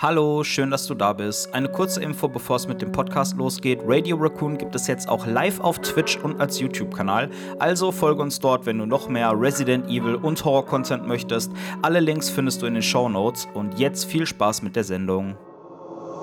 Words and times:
Hallo, 0.00 0.44
schön, 0.44 0.70
dass 0.70 0.86
du 0.86 0.94
da 0.94 1.12
bist. 1.12 1.52
Eine 1.52 1.68
kurze 1.68 2.00
Info, 2.00 2.28
bevor 2.28 2.54
es 2.54 2.68
mit 2.68 2.80
dem 2.80 2.92
Podcast 2.92 3.36
losgeht. 3.36 3.80
Radio 3.84 4.16
Raccoon 4.16 4.56
gibt 4.56 4.76
es 4.76 4.86
jetzt 4.86 5.08
auch 5.08 5.26
live 5.26 5.58
auf 5.58 5.80
Twitch 5.80 6.18
und 6.18 6.40
als 6.40 6.60
YouTube-Kanal. 6.60 7.30
Also 7.58 7.90
folge 7.90 8.22
uns 8.22 8.38
dort, 8.38 8.64
wenn 8.64 8.78
du 8.78 8.86
noch 8.86 9.08
mehr 9.08 9.32
Resident 9.34 9.86
Evil 9.88 10.14
und 10.14 10.44
Horror-Content 10.44 11.04
möchtest. 11.04 11.50
Alle 11.82 11.98
Links 11.98 12.30
findest 12.30 12.62
du 12.62 12.66
in 12.66 12.74
den 12.74 12.82
Show 12.84 13.08
Notes. 13.08 13.48
Und 13.54 13.80
jetzt 13.80 14.04
viel 14.04 14.24
Spaß 14.24 14.62
mit 14.62 14.76
der 14.76 14.84
Sendung. 14.84 15.36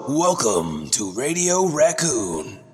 Welcome 0.08 0.90
to 0.92 1.12
Radio 1.14 1.66
Raccoon. 1.66 2.65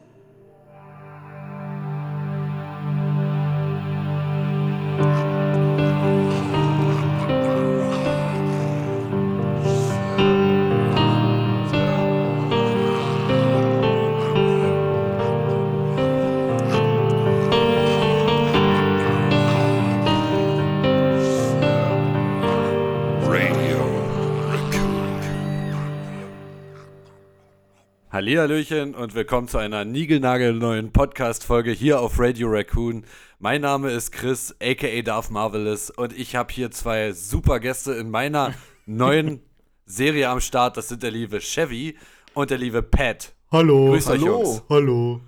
Hallihallöchen 28.32 28.96
und 28.96 29.14
willkommen 29.14 29.50
zu 29.50 29.58
einer 29.58 29.84
niegelnagelneuen 29.84 30.94
Podcast-Folge 30.94 31.72
hier 31.72 32.00
auf 32.00 32.18
Radio 32.18 32.48
Raccoon. 32.50 33.04
Mein 33.40 33.60
Name 33.60 33.92
ist 33.92 34.14
Chris, 34.14 34.56
aka 34.62 35.02
Darth 35.02 35.30
Marvelous 35.32 35.90
und 35.90 36.18
ich 36.18 36.38
habe 36.38 36.54
hier 36.54 36.72
zwei 36.72 37.12
super 37.12 37.60
Gäste 37.60 37.92
in 37.92 38.10
meiner 38.10 38.54
neuen 38.86 39.42
Serie 39.86 40.30
am 40.30 40.40
Start. 40.40 40.78
Das 40.78 40.88
sind 40.88 41.04
der 41.04 41.12
liebe 41.12 41.40
Chevy 41.40 41.98
und 42.34 42.52
der 42.52 42.58
liebe 42.58 42.82
Pat. 42.82 43.34
Hallo. 43.52 43.88
Grüß 43.88 44.08
euch, 44.08 44.22
Hallo. 44.22 44.44
Jungs. 44.44 44.64
Hallo. 44.70 45.22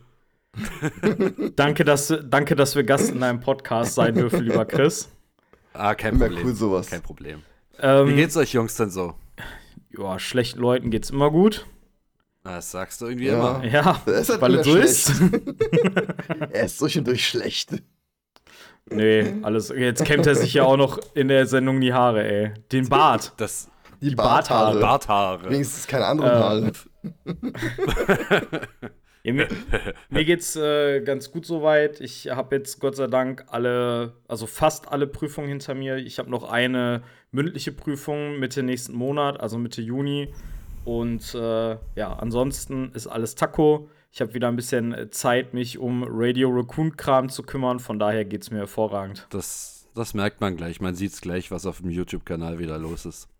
danke, 1.57 1.83
dass, 1.83 2.17
danke, 2.23 2.55
dass 2.55 2.73
wir 2.73 2.85
Gast 2.85 3.09
in 3.09 3.19
deinem 3.19 3.41
Podcast 3.41 3.95
sein 3.95 4.15
dürfen, 4.15 4.45
lieber 4.45 4.63
Chris. 4.63 5.09
Ah, 5.73 5.93
kein 5.93 6.17
Problem. 6.17 6.45
cool 6.45 6.55
sowas. 6.55 6.89
Kein 6.89 7.01
Problem. 7.01 7.41
Ähm, 7.81 8.07
Wie 8.07 8.15
geht's 8.15 8.37
euch 8.37 8.53
Jungs 8.53 8.77
denn 8.77 8.91
so? 8.91 9.15
Ja, 9.89 10.17
schlechten 10.19 10.61
Leuten 10.61 10.89
geht's 10.89 11.09
immer 11.09 11.31
gut. 11.31 11.65
Das 12.43 12.71
sagst 12.71 12.99
du 13.01 13.07
irgendwie 13.07 13.27
Ja. 13.27 13.33
immer. 13.33 13.63
Ja, 13.65 14.01
ist 14.05 14.29
halt 14.29 14.41
weil 14.41 14.55
es 14.55 14.65
so 14.67 14.75
ist. 14.75 15.11
Er 16.51 16.65
ist 16.65 16.81
durch 16.81 16.97
und 16.97 17.07
durch 17.07 17.25
schlecht. 17.27 17.71
nee, 18.89 19.33
alles. 19.43 19.69
Jetzt 19.69 20.03
kämmt 20.05 20.27
er 20.27 20.35
sich 20.35 20.53
ja 20.53 20.63
auch 20.63 20.77
noch 20.77 20.99
in 21.13 21.29
der 21.29 21.45
Sendung 21.45 21.79
die 21.79 21.93
Haare, 21.93 22.23
ey. 22.23 22.53
Den 22.71 22.89
Bart. 22.89 23.31
Das 23.37 23.69
Die, 24.01 24.13
Barthaare. 24.15 24.79
Barthaare. 24.79 25.39
Barthaare. 25.39 25.49
Wenigstens 25.51 25.87
keine 25.87 26.05
anderen 26.05 26.31
Ähm, 26.31 26.37
Haare. 26.37 26.71
Ja, 29.25 29.31
mir, 29.31 29.47
mir 30.09 30.25
geht's 30.25 30.57
äh, 30.57 30.99
ganz 30.99 31.31
gut 31.31 31.45
soweit. 31.45 32.01
Ich 32.01 32.27
habe 32.29 32.57
jetzt 32.57 32.81
Gott 32.81 32.97
sei 32.97 33.07
Dank 33.07 33.45
alle, 33.47 34.17
also 34.27 34.47
fast 34.47 34.91
alle 34.91 35.07
Prüfungen 35.07 35.47
hinter 35.47 35.75
mir. 35.75 35.95
Ich 35.95 36.19
habe 36.19 36.29
noch 36.29 36.43
eine 36.43 37.03
mündliche 37.31 37.71
Prüfung 37.71 38.37
Mitte 38.39 38.63
nächsten 38.63 38.93
Monat, 38.93 39.39
also 39.39 39.57
Mitte 39.57 39.81
Juni. 39.81 40.33
Und 40.85 41.33
äh, 41.35 41.77
ja, 41.95 42.13
ansonsten 42.13 42.91
ist 42.93 43.07
alles 43.07 43.35
Taco. 43.35 43.89
Ich 44.11 44.21
habe 44.21 44.33
wieder 44.33 44.47
ein 44.47 44.55
bisschen 44.55 44.95
Zeit, 45.11 45.53
mich 45.53 45.79
um 45.79 46.05
Radio 46.07 46.49
Raccoon-Kram 46.49 47.29
zu 47.29 47.43
kümmern. 47.43 47.79
Von 47.79 47.97
daher 47.97 48.25
geht's 48.25 48.51
mir 48.51 48.59
hervorragend. 48.59 49.25
Das, 49.31 49.87
das 49.95 50.13
merkt 50.13 50.39
man 50.39 50.55
gleich. 50.55 50.79
Man 50.81 50.93
sieht's 50.93 51.21
gleich, 51.21 51.49
was 51.49 51.65
auf 51.65 51.79
dem 51.79 51.89
YouTube-Kanal 51.89 52.59
wieder 52.59 52.77
los 52.77 53.05
ist. 53.05 53.27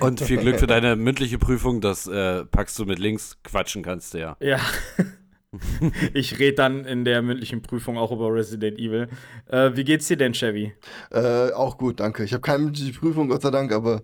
Und 0.00 0.20
viel 0.20 0.38
Glück 0.38 0.58
für 0.58 0.66
deine 0.66 0.96
mündliche 0.96 1.38
Prüfung. 1.38 1.80
Das 1.80 2.06
äh, 2.06 2.44
packst 2.44 2.78
du 2.78 2.84
mit 2.84 2.98
links. 2.98 3.38
Quatschen 3.42 3.82
kannst 3.82 4.14
du 4.14 4.18
ja. 4.18 4.36
Ja. 4.40 4.60
ich 6.14 6.38
rede 6.38 6.54
dann 6.54 6.84
in 6.84 7.04
der 7.04 7.22
mündlichen 7.22 7.62
Prüfung 7.62 7.98
auch 7.98 8.12
über 8.12 8.32
Resident 8.32 8.78
Evil. 8.78 9.08
Äh, 9.46 9.70
wie 9.74 9.84
geht's 9.84 10.06
dir 10.08 10.16
denn, 10.16 10.32
Chevy? 10.32 10.72
Äh, 11.10 11.50
auch 11.52 11.78
gut, 11.78 12.00
danke. 12.00 12.24
Ich 12.24 12.32
habe 12.32 12.40
keine 12.40 12.64
mündliche 12.64 12.98
Prüfung, 12.98 13.28
Gott 13.28 13.42
sei 13.42 13.50
Dank, 13.50 13.72
aber 13.72 14.02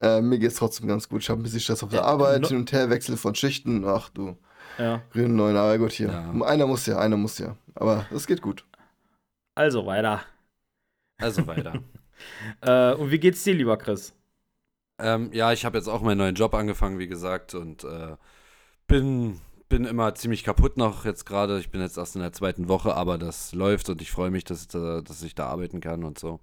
äh, 0.00 0.20
mir 0.20 0.38
geht's 0.38 0.56
trotzdem 0.56 0.88
ganz 0.88 1.08
gut. 1.08 1.22
Ich 1.22 1.30
habe 1.30 1.40
ein 1.40 1.42
bisschen 1.42 1.60
Stress 1.60 1.82
auf 1.82 1.90
der 1.90 2.00
Äh, 2.00 2.04
Arbeit, 2.04 2.42
no- 2.42 2.48
hin 2.48 2.56
und 2.58 2.72
her, 2.72 2.90
Wechsel 2.90 3.16
von 3.16 3.34
Schichten. 3.34 3.84
Ach 3.86 4.08
du, 4.10 4.36
Ja. 4.78 5.02
grüne 5.12 5.28
neun, 5.28 5.56
aber 5.56 5.76
gut 5.78 5.92
hier. 5.92 6.08
Ja. 6.08 6.44
Einer 6.44 6.66
muss 6.66 6.86
ja, 6.86 6.98
einer 6.98 7.16
muss 7.16 7.38
ja. 7.38 7.56
Aber 7.74 8.06
es 8.10 8.26
geht 8.26 8.42
gut. 8.42 8.64
Also 9.54 9.86
weiter. 9.86 10.22
Also 11.18 11.46
weiter. 11.46 11.74
Äh, 12.62 12.94
und 12.94 13.10
wie 13.10 13.18
geht's 13.18 13.44
dir, 13.44 13.52
lieber 13.52 13.76
Chris? 13.76 14.14
ähm, 14.98 15.28
ja, 15.34 15.52
ich 15.52 15.66
habe 15.66 15.76
jetzt 15.76 15.86
auch 15.86 16.00
meinen 16.00 16.16
neuen 16.16 16.34
Job 16.34 16.54
angefangen, 16.54 16.98
wie 16.98 17.06
gesagt. 17.08 17.54
Und 17.54 17.84
äh, 17.84 18.16
bin, 18.86 19.38
bin 19.68 19.84
immer 19.84 20.14
ziemlich 20.14 20.42
kaputt 20.42 20.78
noch 20.78 21.04
jetzt 21.04 21.26
gerade. 21.26 21.58
Ich 21.60 21.70
bin 21.70 21.82
jetzt 21.82 21.98
erst 21.98 22.16
in 22.16 22.22
der 22.22 22.32
zweiten 22.32 22.68
Woche, 22.68 22.94
aber 22.94 23.18
das 23.18 23.52
läuft 23.52 23.90
und 23.90 24.00
ich 24.00 24.10
freue 24.10 24.30
mich, 24.30 24.44
dass, 24.44 24.64
äh, 24.74 25.02
dass 25.02 25.22
ich 25.22 25.34
da 25.34 25.48
arbeiten 25.48 25.80
kann 25.80 26.04
und 26.04 26.18
so. 26.18 26.40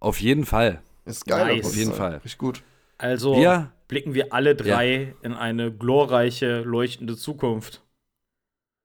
Auf 0.00 0.20
jeden 0.20 0.44
Fall. 0.46 0.82
Ist 1.04 1.26
geil. 1.26 1.46
Nice. 1.58 1.64
auf 1.66 1.70
Auf 1.70 1.76
jeden 1.76 1.92
Fall. 1.92 2.14
Richtig 2.14 2.38
gut. 2.38 2.64
Also 2.98 3.36
Wir 3.36 3.72
blicken 3.88 4.14
wir 4.14 4.32
alle 4.32 4.54
drei 4.54 5.14
in 5.22 5.34
eine 5.34 5.72
glorreiche, 5.72 6.60
leuchtende 6.62 7.16
Zukunft. 7.16 7.82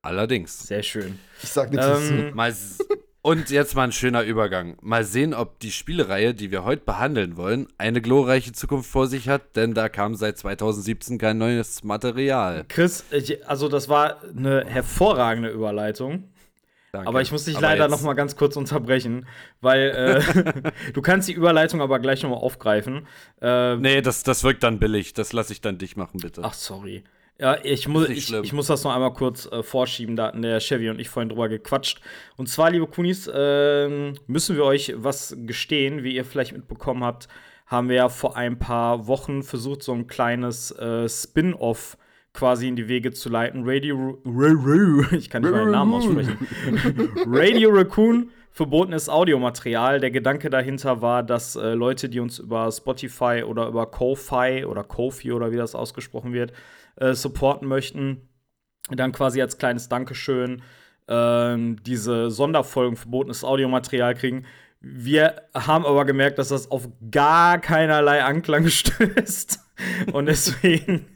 allerdings. 0.02 0.66
Sehr 0.66 0.82
schön. 0.82 1.18
Ich 1.42 1.50
sag 1.50 1.70
nichts 1.70 1.86
Ähm, 1.86 2.32
dazu. 2.36 2.84
Und 3.22 3.50
jetzt 3.50 3.74
mal 3.74 3.84
ein 3.84 3.92
schöner 3.92 4.22
Übergang. 4.22 4.78
Mal 4.80 5.04
sehen, 5.04 5.34
ob 5.34 5.60
die 5.60 5.72
Spielereihe, 5.72 6.32
die 6.32 6.50
wir 6.50 6.64
heute 6.64 6.82
behandeln 6.86 7.36
wollen, 7.36 7.68
eine 7.76 8.00
glorreiche 8.00 8.52
Zukunft 8.52 8.90
vor 8.90 9.08
sich 9.08 9.28
hat, 9.28 9.56
denn 9.56 9.74
da 9.74 9.90
kam 9.90 10.14
seit 10.14 10.38
2017 10.38 11.18
kein 11.18 11.36
neues 11.36 11.84
Material. 11.84 12.64
Chris, 12.68 13.04
ich, 13.10 13.46
also 13.46 13.68
das 13.68 13.90
war 13.90 14.22
eine 14.24 14.64
hervorragende 14.64 15.50
Überleitung. 15.50 16.30
Danke. 16.92 17.08
Aber 17.08 17.20
ich 17.20 17.30
muss 17.30 17.44
dich 17.44 17.56
Aber 17.56 17.66
leider 17.68 17.84
jetzt- 17.84 17.90
noch 17.92 18.02
mal 18.02 18.14
ganz 18.14 18.34
kurz 18.36 18.56
unterbrechen, 18.56 19.26
weil 19.60 20.22
äh, 20.24 20.72
du 20.92 21.02
kannst 21.02 21.28
die 21.28 21.32
Überleitung 21.32 21.80
aber 21.80 21.98
gleich 22.00 22.22
noch 22.22 22.30
mal 22.30 22.36
aufgreifen. 22.36 23.06
Äh, 23.40 23.76
Nee, 23.76 24.02
das, 24.02 24.22
das 24.24 24.42
wirkt 24.44 24.62
dann 24.64 24.78
billig. 24.80 25.12
Das 25.14 25.32
lasse 25.32 25.52
ich 25.52 25.60
dann 25.60 25.78
dich 25.78 25.96
machen, 25.96 26.18
bitte. 26.20 26.42
Ach, 26.44 26.54
sorry. 26.54 27.04
Ja, 27.38 27.56
ich 27.62 27.88
muss, 27.88 28.08
ich, 28.10 28.32
ich 28.34 28.52
muss 28.52 28.66
das 28.66 28.84
noch 28.84 28.92
einmal 28.94 29.14
kurz 29.14 29.46
äh, 29.50 29.62
vorschieben. 29.62 30.14
Da 30.16 30.26
hatten 30.26 30.42
der 30.42 30.60
Chevy 30.60 30.90
und 30.90 31.00
ich 31.00 31.08
vorhin 31.08 31.28
drüber 31.30 31.48
gequatscht. 31.48 32.00
Und 32.36 32.48
zwar, 32.48 32.70
liebe 32.70 32.86
Kunis, 32.86 33.30
ähm, 33.32 34.14
müssen 34.26 34.56
wir 34.56 34.64
euch 34.64 34.92
was 34.96 35.34
gestehen. 35.46 36.02
Wie 36.02 36.14
ihr 36.16 36.24
vielleicht 36.26 36.52
mitbekommen 36.52 37.02
habt, 37.04 37.28
haben 37.66 37.88
wir 37.88 37.96
ja 37.96 38.08
vor 38.08 38.36
ein 38.36 38.58
paar 38.58 39.06
Wochen 39.06 39.42
versucht, 39.42 39.82
so 39.82 39.92
ein 39.94 40.06
kleines 40.06 40.70
äh, 40.72 41.08
Spin-off 41.08 41.96
quasi 42.32 42.68
in 42.68 42.76
die 42.76 42.88
Wege 42.88 43.10
zu 43.12 43.28
leiten. 43.28 43.62
Radio, 43.64 44.20
Ra- 44.24 44.54
Ra- 44.54 45.12
ich 45.12 45.28
kann 45.30 45.42
nicht 45.42 45.50
meinen 45.52 45.70
Namen 45.72 45.94
aussprechen. 45.94 46.36
Radio 47.26 47.70
Raccoon, 47.70 48.30
verbotenes 48.52 49.08
Audiomaterial. 49.08 50.00
Der 50.00 50.10
Gedanke 50.10 50.50
dahinter 50.50 51.02
war, 51.02 51.22
dass 51.22 51.56
äh, 51.56 51.74
Leute, 51.74 52.08
die 52.08 52.20
uns 52.20 52.38
über 52.38 52.70
Spotify 52.70 53.42
oder 53.46 53.66
über 53.68 53.86
Ko-Fi 53.90 54.64
oder 54.64 54.84
Kofi 54.84 55.32
oder 55.32 55.50
wie 55.52 55.56
das 55.56 55.74
ausgesprochen 55.74 56.32
wird, 56.32 56.52
äh, 56.96 57.14
supporten 57.14 57.66
möchten, 57.68 58.28
dann 58.90 59.12
quasi 59.12 59.40
als 59.42 59.58
kleines 59.58 59.88
Dankeschön 59.88 60.62
ähm, 61.08 61.76
diese 61.84 62.30
Sonderfolgen 62.30 62.96
verbotenes 62.96 63.42
Audiomaterial 63.44 64.14
kriegen. 64.14 64.44
Wir 64.80 65.42
haben 65.54 65.84
aber 65.84 66.04
gemerkt, 66.04 66.38
dass 66.38 66.48
das 66.48 66.70
auf 66.70 66.88
gar 67.10 67.58
keinerlei 67.58 68.22
Anklang 68.24 68.66
stößt. 68.68 69.58
Und 70.12 70.26
deswegen 70.26 71.06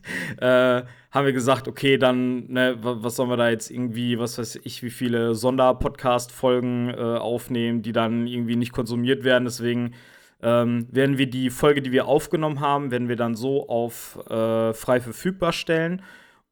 äh, 0.40 0.82
haben 1.10 1.26
wir 1.26 1.32
gesagt, 1.32 1.68
okay, 1.68 1.96
dann, 1.98 2.46
ne, 2.52 2.76
wa- 2.82 2.96
was 3.00 3.16
sollen 3.16 3.30
wir 3.30 3.36
da 3.36 3.48
jetzt 3.50 3.70
irgendwie, 3.70 4.18
was 4.18 4.38
weiß 4.38 4.60
ich, 4.64 4.82
wie 4.82 4.90
viele 4.90 5.34
Sonderpodcast-Folgen 5.34 6.90
äh, 6.90 6.94
aufnehmen, 6.94 7.82
die 7.82 7.92
dann 7.92 8.26
irgendwie 8.26 8.56
nicht 8.56 8.72
konsumiert 8.72 9.24
werden. 9.24 9.44
Deswegen 9.44 9.92
ähm, 10.42 10.86
werden 10.90 11.18
wir 11.18 11.30
die 11.30 11.50
Folge, 11.50 11.82
die 11.82 11.92
wir 11.92 12.06
aufgenommen 12.06 12.60
haben, 12.60 12.90
werden 12.90 13.08
wir 13.08 13.16
dann 13.16 13.34
so 13.34 13.68
auf 13.68 14.18
äh, 14.28 14.72
frei 14.74 15.00
verfügbar 15.00 15.52
stellen. 15.52 16.02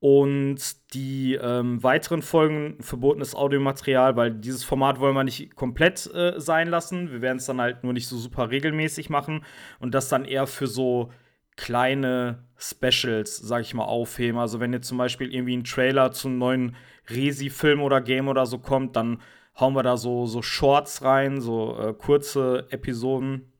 Und 0.00 0.58
die 0.94 1.34
ähm, 1.40 1.80
weiteren 1.80 2.22
Folgen 2.22 2.76
verbotenes 2.80 3.36
Audiomaterial, 3.36 4.16
weil 4.16 4.32
dieses 4.32 4.64
Format 4.64 4.98
wollen 4.98 5.14
wir 5.14 5.22
nicht 5.22 5.54
komplett 5.54 6.12
äh, 6.12 6.40
sein 6.40 6.66
lassen. 6.68 7.12
Wir 7.12 7.22
werden 7.22 7.38
es 7.38 7.46
dann 7.46 7.60
halt 7.60 7.84
nur 7.84 7.92
nicht 7.92 8.08
so 8.08 8.16
super 8.16 8.50
regelmäßig 8.50 9.10
machen 9.10 9.44
und 9.78 9.94
das 9.94 10.08
dann 10.08 10.24
eher 10.24 10.48
für 10.48 10.66
so 10.66 11.12
kleine 11.56 12.44
Specials, 12.56 13.36
sag 13.36 13.62
ich 13.62 13.74
mal, 13.74 13.84
aufheben. 13.84 14.38
Also 14.38 14.60
wenn 14.60 14.72
jetzt 14.72 14.88
zum 14.88 14.98
Beispiel 14.98 15.32
irgendwie 15.32 15.56
ein 15.56 15.64
Trailer 15.64 16.12
zum 16.12 16.38
neuen 16.38 16.76
Resi-Film 17.10 17.80
oder 17.82 18.00
Game 18.00 18.28
oder 18.28 18.46
so 18.46 18.58
kommt, 18.58 18.96
dann 18.96 19.20
hauen 19.58 19.74
wir 19.74 19.82
da 19.82 19.96
so, 19.96 20.26
so 20.26 20.40
Shorts 20.42 21.02
rein, 21.02 21.40
so 21.40 21.76
äh, 21.78 21.92
kurze 21.92 22.66
Episoden. 22.70 23.52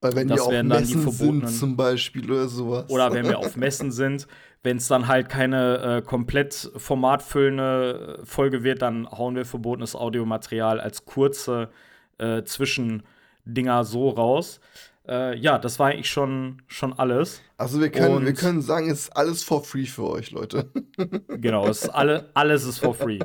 Weil 0.00 0.14
wenn 0.14 0.28
das 0.28 0.38
die 0.38 0.42
auf 0.42 0.52
wären 0.52 0.68
dann 0.68 0.84
die 0.84 0.94
Messen 0.96 1.12
verbotenen- 1.12 1.46
sind 1.46 1.58
zum 1.58 1.76
Beispiel 1.76 2.30
oder 2.30 2.48
sowas. 2.48 2.90
Oder 2.90 3.12
wenn 3.12 3.26
wir 3.28 3.38
auf 3.38 3.56
Messen 3.56 3.90
sind. 3.90 4.26
Wenn 4.62 4.78
es 4.78 4.88
dann 4.88 5.06
halt 5.06 5.28
keine 5.28 5.78
äh, 5.98 6.02
komplett 6.02 6.72
formatfüllende 6.76 8.20
Folge 8.24 8.64
wird, 8.64 8.82
dann 8.82 9.08
hauen 9.08 9.36
wir 9.36 9.44
verbotenes 9.44 9.94
Audiomaterial 9.94 10.80
als 10.80 11.04
kurze 11.04 11.70
äh, 12.18 12.42
Zwischendinger 12.42 13.84
so 13.84 14.08
raus. 14.08 14.60
Äh, 15.08 15.36
ja, 15.38 15.58
das 15.58 15.78
war 15.78 15.88
eigentlich 15.88 16.10
schon, 16.10 16.62
schon 16.66 16.92
alles. 16.92 17.40
Also 17.56 17.80
wir 17.80 17.90
können, 17.90 18.24
wir 18.26 18.34
können 18.34 18.60
sagen, 18.60 18.90
es 18.90 19.02
ist 19.02 19.16
alles 19.16 19.44
for 19.44 19.62
free 19.62 19.86
für 19.86 20.04
euch, 20.08 20.30
Leute. 20.30 20.70
Genau, 21.28 21.68
es 21.68 21.82
ist 21.82 21.90
alle, 21.90 22.30
alles 22.34 22.64
ist 22.64 22.78
for 22.78 22.94
free. 22.94 23.18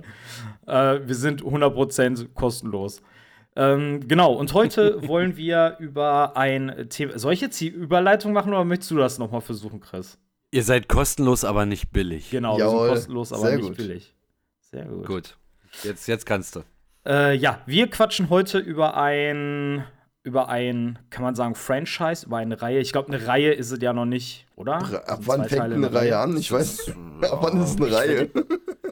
äh, 0.67 0.99
wir 1.03 1.15
sind 1.15 1.41
100% 1.43 2.33
kostenlos. 2.33 3.01
Ähm, 3.55 4.07
genau, 4.07 4.33
und 4.33 4.53
heute 4.53 5.07
wollen 5.07 5.37
wir 5.37 5.77
über 5.79 6.37
ein 6.37 6.87
Thema. 6.89 7.17
Soll 7.17 7.33
ich 7.33 7.41
jetzt 7.41 7.59
die 7.59 7.67
Überleitung 7.69 8.33
machen 8.33 8.53
oder 8.53 8.63
möchtest 8.65 8.91
du 8.91 8.97
das 8.97 9.17
nochmal 9.17 9.41
versuchen, 9.41 9.79
Chris? 9.79 10.17
Ihr 10.51 10.63
seid 10.63 10.89
kostenlos, 10.89 11.43
aber 11.45 11.65
nicht 11.65 11.91
billig. 11.91 12.29
Genau, 12.29 12.59
Jawohl, 12.59 12.73
wir 12.73 12.79
sind 12.79 12.89
kostenlos, 12.89 13.33
aber 13.33 13.41
sehr 13.47 13.57
nicht 13.57 13.67
gut. 13.69 13.77
billig. 13.77 14.13
Sehr 14.59 14.85
gut. 14.85 15.07
Gut. 15.07 15.37
Jetzt, 15.83 16.07
jetzt 16.07 16.25
kannst 16.25 16.55
du. 16.57 16.63
Äh, 17.05 17.35
ja, 17.35 17.61
wir 17.65 17.89
quatschen 17.89 18.29
heute 18.29 18.59
über 18.59 18.95
ein, 18.97 19.83
über 20.23 20.49
ein, 20.49 20.99
kann 21.09 21.23
man 21.23 21.35
sagen, 21.35 21.55
Franchise, 21.55 22.25
über 22.25 22.37
eine 22.37 22.61
Reihe. 22.61 22.79
Ich 22.79 22.91
glaube, 22.91 23.11
eine 23.13 23.27
Reihe 23.27 23.53
ist 23.53 23.71
es 23.71 23.81
ja 23.81 23.91
noch 23.93 24.05
nicht, 24.05 24.45
oder? 24.55 24.75
Ab 25.07 25.19
wann 25.25 25.45
fängt 25.45 25.61
Teile 25.61 25.75
eine 25.75 25.93
Reihe 25.93 26.17
an? 26.17 26.37
Ich 26.37 26.51
weiß. 26.51 26.89
Ab 27.21 27.39
wann 27.41 27.61
ist 27.61 27.71
es 27.71 27.77
eine 27.77 27.95
Reihe? 27.95 28.29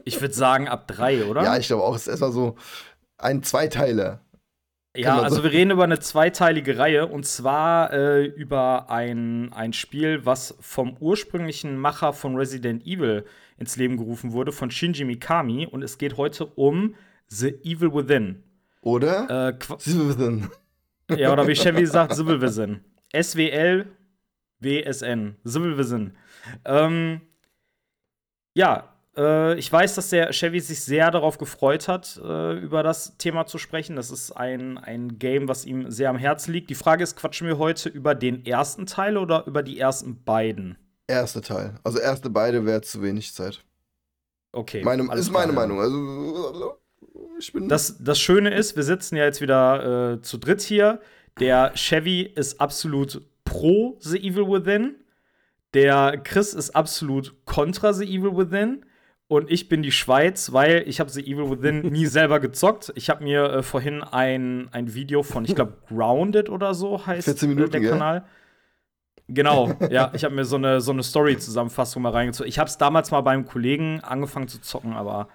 Ich 0.04 0.20
würde 0.20 0.34
sagen, 0.34 0.66
ab 0.68 0.86
drei, 0.88 1.24
oder? 1.24 1.42
Ja, 1.42 1.56
ich 1.56 1.66
glaube 1.66 1.82
auch, 1.82 1.94
es 1.94 2.02
ist 2.02 2.08
erstmal 2.08 2.32
so 2.32 2.56
ein 3.18 3.42
Zweiteiler. 3.42 4.20
Ja, 4.96 5.16
man 5.16 5.24
also 5.24 5.36
so- 5.36 5.42
wir 5.44 5.52
reden 5.52 5.70
über 5.70 5.84
eine 5.84 6.00
zweiteilige 6.00 6.78
Reihe 6.78 7.06
und 7.06 7.24
zwar 7.26 7.92
äh, 7.92 8.24
über 8.24 8.90
ein, 8.90 9.52
ein 9.52 9.72
Spiel, 9.72 10.26
was 10.26 10.56
vom 10.60 10.96
ursprünglichen 10.98 11.76
Macher 11.78 12.12
von 12.12 12.34
Resident 12.36 12.84
Evil 12.86 13.24
ins 13.56 13.76
Leben 13.76 13.96
gerufen 13.98 14.32
wurde, 14.32 14.50
von 14.52 14.70
Shinji 14.70 15.04
Mikami. 15.04 15.66
Und 15.66 15.82
es 15.82 15.98
geht 15.98 16.16
heute 16.16 16.46
um 16.46 16.94
The 17.28 17.50
Evil 17.62 17.92
Within. 17.94 18.42
Oder? 18.82 19.48
Äh, 19.50 19.58
Sie 19.78 19.96
wissen. 20.08 20.50
Ja, 21.16 21.32
oder 21.32 21.46
wie 21.46 21.54
Chevy 21.54 21.86
sagt, 21.86 22.14
Civil 22.14 22.40
Within. 22.40 22.80
S-W-L-W-S-N. 23.12 23.86
Civil 25.46 25.78
Within. 25.78 26.16
Ähm, 26.64 27.20
ja, 28.54 28.90
äh, 29.16 29.58
ich 29.58 29.72
weiß, 29.72 29.94
dass 29.94 30.10
der 30.10 30.32
Chevy 30.32 30.60
sich 30.60 30.82
sehr 30.82 31.10
darauf 31.10 31.38
gefreut 31.38 31.88
hat, 31.88 32.20
äh, 32.22 32.58
über 32.58 32.82
das 32.82 33.16
Thema 33.18 33.46
zu 33.46 33.58
sprechen. 33.58 33.96
Das 33.96 34.10
ist 34.10 34.32
ein, 34.32 34.78
ein 34.78 35.18
Game, 35.18 35.48
was 35.48 35.64
ihm 35.64 35.90
sehr 35.90 36.10
am 36.10 36.16
Herzen 36.16 36.52
liegt. 36.52 36.70
Die 36.70 36.74
Frage 36.74 37.02
ist, 37.02 37.16
quatschen 37.16 37.46
wir 37.46 37.58
heute 37.58 37.88
über 37.88 38.14
den 38.14 38.44
ersten 38.46 38.86
Teil 38.86 39.16
oder 39.16 39.46
über 39.46 39.62
die 39.62 39.78
ersten 39.78 40.22
beiden? 40.24 40.76
Erste 41.06 41.40
Teil. 41.40 41.74
Also 41.82 41.98
erste 41.98 42.30
beide 42.30 42.64
wäre 42.64 42.82
zu 42.82 43.02
wenig 43.02 43.34
Zeit. 43.34 43.64
Okay. 44.52 44.82
Meine, 44.82 45.02
ist 45.14 45.30
meine 45.30 45.52
klar. 45.52 45.66
Meinung. 45.66 45.80
Also 45.80 46.78
ich 47.40 47.52
bin. 47.52 47.68
Das, 47.68 48.02
das 48.02 48.20
Schöne 48.20 48.54
ist, 48.54 48.76
wir 48.76 48.82
sitzen 48.82 49.16
ja 49.16 49.24
jetzt 49.24 49.40
wieder 49.40 50.14
äh, 50.14 50.22
zu 50.22 50.38
dritt 50.38 50.62
hier. 50.62 51.00
Der 51.38 51.72
Chevy 51.74 52.22
ist 52.22 52.60
absolut 52.60 53.22
pro 53.44 53.96
The 54.00 54.18
Evil 54.18 54.48
Within. 54.48 54.96
Der 55.74 56.18
Chris 56.22 56.54
ist 56.54 56.70
absolut 56.70 57.34
kontra 57.44 57.92
The 57.92 58.04
Evil 58.04 58.36
Within. 58.36 58.84
Und 59.28 59.48
ich 59.48 59.68
bin 59.68 59.82
die 59.82 59.92
Schweiz, 59.92 60.52
weil 60.52 60.82
ich 60.88 60.98
habe 60.98 61.08
The 61.08 61.22
Evil 61.22 61.50
Within 61.50 61.80
nie 61.92 62.06
selber 62.06 62.40
gezockt. 62.40 62.92
Ich 62.96 63.10
habe 63.10 63.22
mir 63.22 63.44
äh, 63.44 63.62
vorhin 63.62 64.02
ein, 64.02 64.68
ein 64.72 64.94
Video 64.94 65.22
von, 65.22 65.44
ich 65.44 65.54
glaube, 65.54 65.74
Grounded 65.88 66.48
oder 66.48 66.74
so 66.74 67.06
heißt 67.06 67.26
14 67.26 67.48
Minuten, 67.48 67.76
äh, 67.76 67.80
der? 67.80 67.90
Kanal. 67.90 68.24
Genau, 69.28 69.72
ja, 69.90 70.10
ich 70.14 70.24
habe 70.24 70.34
mir 70.34 70.44
so 70.44 70.56
eine, 70.56 70.80
so 70.80 70.90
eine 70.90 71.04
Story-Zusammenfassung 71.04 72.02
mal 72.02 72.10
reingezogen. 72.10 72.48
Ich 72.48 72.58
habe 72.58 72.68
es 72.68 72.78
damals 72.78 73.12
mal 73.12 73.20
beim 73.20 73.46
Kollegen 73.46 74.00
angefangen 74.00 74.48
zu 74.48 74.60
zocken, 74.60 74.94
aber 74.94 75.28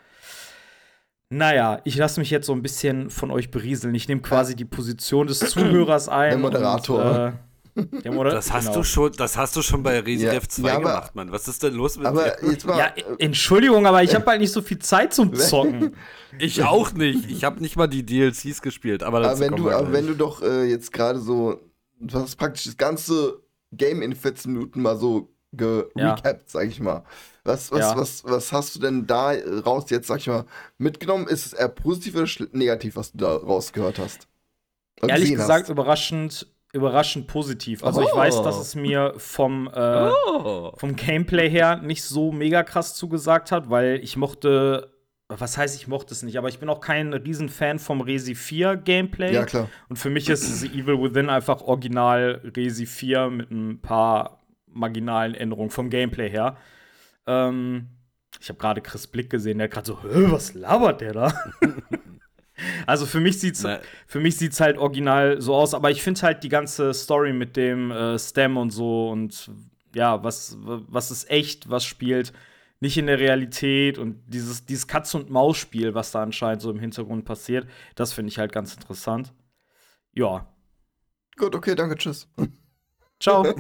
naja, 1.30 1.82
ich 1.86 1.96
lasse 1.98 2.20
mich 2.20 2.30
jetzt 2.30 2.46
so 2.48 2.54
ein 2.54 2.62
bisschen 2.62 3.10
von 3.10 3.32
euch 3.32 3.50
berieseln. 3.52 3.96
Ich 3.96 4.08
nehme 4.08 4.22
quasi 4.22 4.56
die 4.56 4.66
Position 4.66 5.28
des 5.28 5.40
Zuhörers 5.52 6.08
ein. 6.10 6.30
Der 6.32 6.38
Moderator. 6.40 7.04
Und, 7.04 7.16
äh, 7.18 8.02
der 8.04 8.14
Moder 8.14 8.30
Das 8.32 8.54
hast 8.54 8.68
genau. 8.68 8.78
du 8.78 8.84
schon, 8.84 9.12
das 9.18 9.36
hast 9.36 9.54
du 9.58 9.62
schon 9.62 9.84
bei 9.84 10.00
Resident 10.00 10.44
Ja, 10.44 10.50
2 10.50 10.68
ja, 10.68 10.76
aber- 10.76 10.84
gemacht, 10.84 11.16
Mann. 11.16 11.32
Was 11.32 11.48
ist 11.50 11.62
denn 11.62 11.74
los 11.74 11.98
mit 11.98 12.06
aber 12.08 12.30
dir? 12.30 12.52
jetzt 12.52 12.66
mal. 12.66 12.78
Ja, 12.78 12.94
Entschuldigung, 13.20 13.86
aber 13.86 14.02
ich 14.02 14.16
habe 14.16 14.26
halt 14.28 14.40
nicht 14.40 14.52
so 14.54 14.62
viel 14.62 14.80
Zeit 14.80 15.14
zum 15.14 15.34
Zocken. 15.36 15.94
Ich 16.40 16.64
auch 16.64 16.94
nicht. 16.94 17.30
Ich 17.30 17.44
habe 17.44 17.60
nicht 17.60 17.76
mal 17.76 17.88
die 17.88 18.06
DLCs 18.06 18.62
gespielt, 18.62 19.04
aber 19.04 19.18
aber 19.18 19.40
wenn 19.40 19.56
du, 19.58 19.70
aber 19.70 19.92
wenn 19.92 20.08
du 20.08 20.14
doch 20.16 20.42
äh, 20.42 20.64
jetzt 20.70 20.94
gerade 20.94 21.20
so. 21.20 21.60
Du 22.00 22.18
hast 22.18 22.36
praktisch 22.38 22.64
das 22.66 22.78
ganze 22.78 23.42
Game 23.74 24.02
in 24.02 24.16
14 24.16 24.54
Minuten 24.54 24.82
mal 24.82 24.98
so 24.98 25.35
Ja. 25.58 26.16
gerecapt, 26.16 26.50
sag 26.50 26.68
ich 26.68 26.80
mal. 26.80 27.04
Was, 27.44 27.72
was, 27.72 27.80
Ja. 27.80 27.98
was, 27.98 28.24
was 28.26 28.52
hast 28.52 28.76
du 28.76 28.80
denn 28.80 29.06
da 29.06 29.32
raus 29.66 29.90
jetzt, 29.90 30.08
sag 30.08 30.18
ich 30.20 30.28
mal, 30.28 30.46
mitgenommen? 30.78 31.28
Ist 31.28 31.46
es 31.46 31.54
eher 31.54 31.70
positiv 31.70 32.16
oder 32.16 32.28
negativ, 32.54 32.96
was 32.96 33.12
du 33.12 33.20
da 33.20 33.36
rausgehört 33.36 34.00
hast? 34.00 34.28
Ehrlich 35.06 35.32
gesagt, 35.32 35.64
hast? 35.64 35.70
überraschend, 35.70 36.48
überraschend 36.74 37.28
positiv. 37.28 37.84
Also 37.84 38.02
ich 38.02 38.14
Oh. 38.14 38.18
weiß, 38.18 38.42
dass 38.42 38.58
es 38.60 38.76
mir 38.76 39.14
vom, 39.18 39.68
äh, 39.74 40.10
Oh. 40.36 40.72
vom 40.78 40.96
Gameplay 40.96 41.50
her 41.50 41.78
nicht 41.78 42.04
so 42.04 42.32
mega 42.32 42.64
krass 42.64 42.96
zugesagt 42.96 43.52
hat, 43.52 43.70
weil 43.70 44.00
ich 44.04 44.18
mochte. 44.18 44.92
Was 45.28 45.58
heißt, 45.58 45.76
ich 45.76 45.88
mochte 45.88 46.14
es 46.14 46.22
nicht, 46.22 46.38
aber 46.38 46.50
ich 46.50 46.60
bin 46.60 46.70
auch 46.70 46.80
kein 46.82 47.12
Riesenfan 47.12 47.80
vom 47.80 48.02
Resi 48.02 48.36
4 48.36 48.76
Gameplay. 48.78 49.34
Ja, 49.34 49.44
klar. 49.44 49.70
Und 49.90 49.96
für 49.98 50.12
mich 50.12 50.30
ist 50.30 50.60
The 50.60 50.68
Evil 50.68 51.02
Within 51.02 51.32
einfach 51.32 51.62
original 51.62 52.42
Resi 52.56 52.86
4 52.86 53.32
mit 53.32 53.50
ein 53.50 53.80
paar 53.82 54.35
marginalen 54.76 55.34
Änderungen 55.34 55.72
vom 55.72 55.90
Gameplay 55.90 56.30
her. 56.30 56.58
Ähm, 57.26 57.88
ich 58.40 58.50
habe 58.50 58.60
gerade 58.60 58.82
Chris 58.82 59.08
Blick 59.08 59.30
gesehen, 59.30 59.58
der 59.58 59.66
hat 59.66 59.74
gerade 59.74 59.88
so, 59.88 60.00
was 60.32 60.54
labert 60.54 61.02
der 61.02 61.14
da? 61.14 61.34
also 62.86 63.06
für 63.06 63.20
mich 63.20 63.40
sieht's 63.40 63.64
Na, 63.64 63.80
für 64.08 64.20
mich 64.20 64.38
sieht's 64.38 64.60
halt 64.60 64.78
original 64.78 65.42
so 65.42 65.56
aus, 65.56 65.74
aber 65.74 65.92
ich 65.92 66.04
finde 66.04 66.22
halt 66.22 66.44
die 66.44 66.50
ganze 66.50 66.94
Story 66.94 67.34
mit 67.34 67.56
dem 67.56 67.92
äh, 67.92 68.20
Stem 68.20 68.58
und 68.58 68.72
so 68.72 69.10
und 69.10 69.50
ja, 69.96 70.24
was, 70.24 70.58
was 70.60 71.10
ist 71.10 71.30
echt, 71.30 71.70
was 71.70 71.86
spielt 71.86 72.34
nicht 72.82 72.98
in 72.98 73.08
der 73.08 73.20
Realität 73.20 73.98
und 73.98 74.22
dieses, 74.28 74.66
dieses 74.66 74.88
Katz-und-Maus-Spiel, 74.88 75.96
was 75.96 76.12
da 76.12 76.22
anscheinend 76.22 76.62
so 76.62 76.70
im 76.70 76.80
Hintergrund 76.80 77.26
passiert, 77.26 77.68
das 77.96 78.14
finde 78.14 78.30
ich 78.30 78.38
halt 78.38 78.52
ganz 78.52 78.74
interessant. 78.74 79.34
Ja. 80.14 80.54
Gut, 81.38 81.56
okay, 81.56 81.76
danke, 81.76 81.96
tschüss. 81.96 82.30
Ciao. 83.20 83.44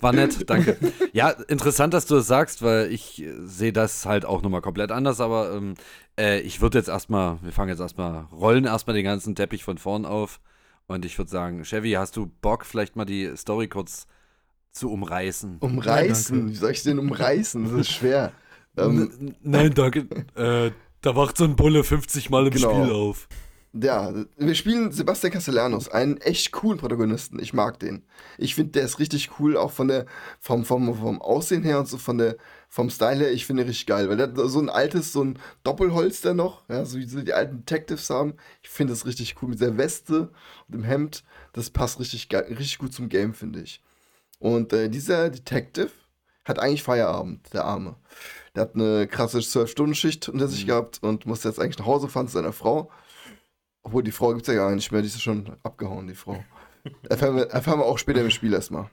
War 0.00 0.12
nett, 0.12 0.48
danke. 0.48 0.76
Ja, 1.12 1.30
interessant, 1.30 1.92
dass 1.94 2.06
du 2.06 2.14
das 2.14 2.26
sagst, 2.26 2.62
weil 2.62 2.92
ich 2.92 3.22
äh, 3.22 3.32
sehe 3.44 3.72
das 3.72 4.06
halt 4.06 4.24
auch 4.24 4.42
nochmal 4.42 4.60
komplett 4.60 4.92
anders, 4.92 5.20
aber 5.20 5.52
ähm, 5.52 5.74
äh, 6.18 6.40
ich 6.40 6.60
würde 6.60 6.78
jetzt 6.78 6.88
erstmal, 6.88 7.38
wir 7.42 7.52
fangen 7.52 7.70
jetzt 7.70 7.80
erstmal, 7.80 8.26
rollen 8.32 8.64
erstmal 8.64 8.94
den 8.94 9.04
ganzen 9.04 9.34
Teppich 9.34 9.64
von 9.64 9.78
vorn 9.78 10.06
auf 10.06 10.40
und 10.86 11.04
ich 11.04 11.18
würde 11.18 11.30
sagen, 11.30 11.64
Chevy, 11.64 11.92
hast 11.92 12.16
du 12.16 12.30
Bock, 12.40 12.64
vielleicht 12.64 12.94
mal 12.96 13.04
die 13.04 13.36
Story 13.36 13.68
kurz 13.68 14.06
zu 14.70 14.90
umreißen? 14.92 15.58
Umreißen. 15.60 16.50
Wie 16.50 16.54
soll 16.54 16.70
ich 16.72 16.82
den 16.82 16.98
umreißen? 16.98 17.64
Das 17.64 17.72
ist 17.72 17.90
schwer. 17.90 18.32
ähm, 18.76 19.34
Nein, 19.42 19.72
danke. 19.74 20.06
äh, 20.36 20.70
da 21.00 21.16
wacht 21.16 21.36
so 21.36 21.44
ein 21.44 21.56
Bulle 21.56 21.84
50 21.84 22.30
Mal 22.30 22.46
im 22.46 22.52
Genau. 22.52 22.70
Spiel 22.82 22.92
auf. 22.94 23.28
Ja, 23.82 24.12
wir 24.36 24.54
spielen 24.54 24.92
Sebastian 24.92 25.32
Castellanos, 25.32 25.88
einen 25.88 26.18
echt 26.18 26.52
coolen 26.52 26.78
Protagonisten. 26.78 27.40
Ich 27.40 27.52
mag 27.52 27.80
den. 27.80 28.04
Ich 28.38 28.54
finde, 28.54 28.72
der 28.72 28.84
ist 28.84 29.00
richtig 29.00 29.30
cool, 29.38 29.56
auch 29.56 29.72
von 29.72 29.88
der, 29.88 30.06
vom, 30.38 30.64
vom, 30.64 30.94
vom 30.94 31.20
Aussehen 31.20 31.64
her 31.64 31.80
und 31.80 31.88
so 31.88 31.98
von 31.98 32.18
der, 32.18 32.36
vom 32.68 32.88
Style 32.88 33.16
her. 33.16 33.32
Ich 33.32 33.46
finde 33.46 33.62
ihn 33.62 33.68
richtig 33.68 33.86
geil, 33.86 34.08
weil 34.08 34.16
der 34.16 34.28
hat 34.28 34.36
so 34.36 34.60
ein 34.60 34.68
altes, 34.68 35.12
so 35.12 35.24
ein 35.24 35.38
Doppelholster 35.64 36.34
noch, 36.34 36.62
ja, 36.68 36.84
so 36.84 36.98
wie 36.98 37.06
so 37.06 37.20
die 37.20 37.32
alten 37.32 37.64
Detectives 37.64 38.10
haben. 38.10 38.34
Ich 38.62 38.70
finde 38.70 38.92
das 38.92 39.06
richtig 39.06 39.34
cool 39.42 39.48
mit 39.48 39.60
der 39.60 39.76
Weste 39.76 40.30
und 40.68 40.74
dem 40.74 40.84
Hemd. 40.84 41.24
Das 41.52 41.70
passt 41.70 41.98
richtig, 41.98 42.28
geil, 42.28 42.46
richtig 42.48 42.78
gut 42.78 42.92
zum 42.92 43.08
Game, 43.08 43.34
finde 43.34 43.60
ich. 43.60 43.82
Und 44.38 44.72
äh, 44.72 44.88
dieser 44.88 45.30
Detective 45.30 45.90
hat 46.44 46.60
eigentlich 46.60 46.82
Feierabend, 46.82 47.52
der 47.52 47.64
Arme. 47.64 47.96
Der 48.54 48.62
hat 48.62 48.74
eine 48.76 49.08
krasse 49.08 49.38
12-Stunden-Schicht 49.38 50.28
unter 50.28 50.46
sich 50.46 50.66
gehabt 50.66 51.02
und 51.02 51.26
musste 51.26 51.48
jetzt 51.48 51.58
eigentlich 51.58 51.78
nach 51.78 51.86
Hause 51.86 52.08
fahren 52.08 52.28
zu 52.28 52.34
seiner 52.34 52.52
Frau. 52.52 52.90
Obwohl, 53.84 54.02
die 54.02 54.12
Frau 54.12 54.32
gibt 54.32 54.42
es 54.48 54.54
ja 54.54 54.54
gar 54.54 54.74
nicht 54.74 54.90
mehr, 54.90 55.02
die 55.02 55.08
ist 55.08 55.22
schon 55.22 55.56
abgehauen, 55.62 56.06
die 56.08 56.14
Frau. 56.14 56.42
erfahren, 57.08 57.36
wir, 57.36 57.44
erfahren 57.50 57.78
wir 57.78 57.84
auch 57.86 57.98
später 57.98 58.20
im 58.22 58.30
Spiel 58.30 58.52
erstmal. 58.52 58.90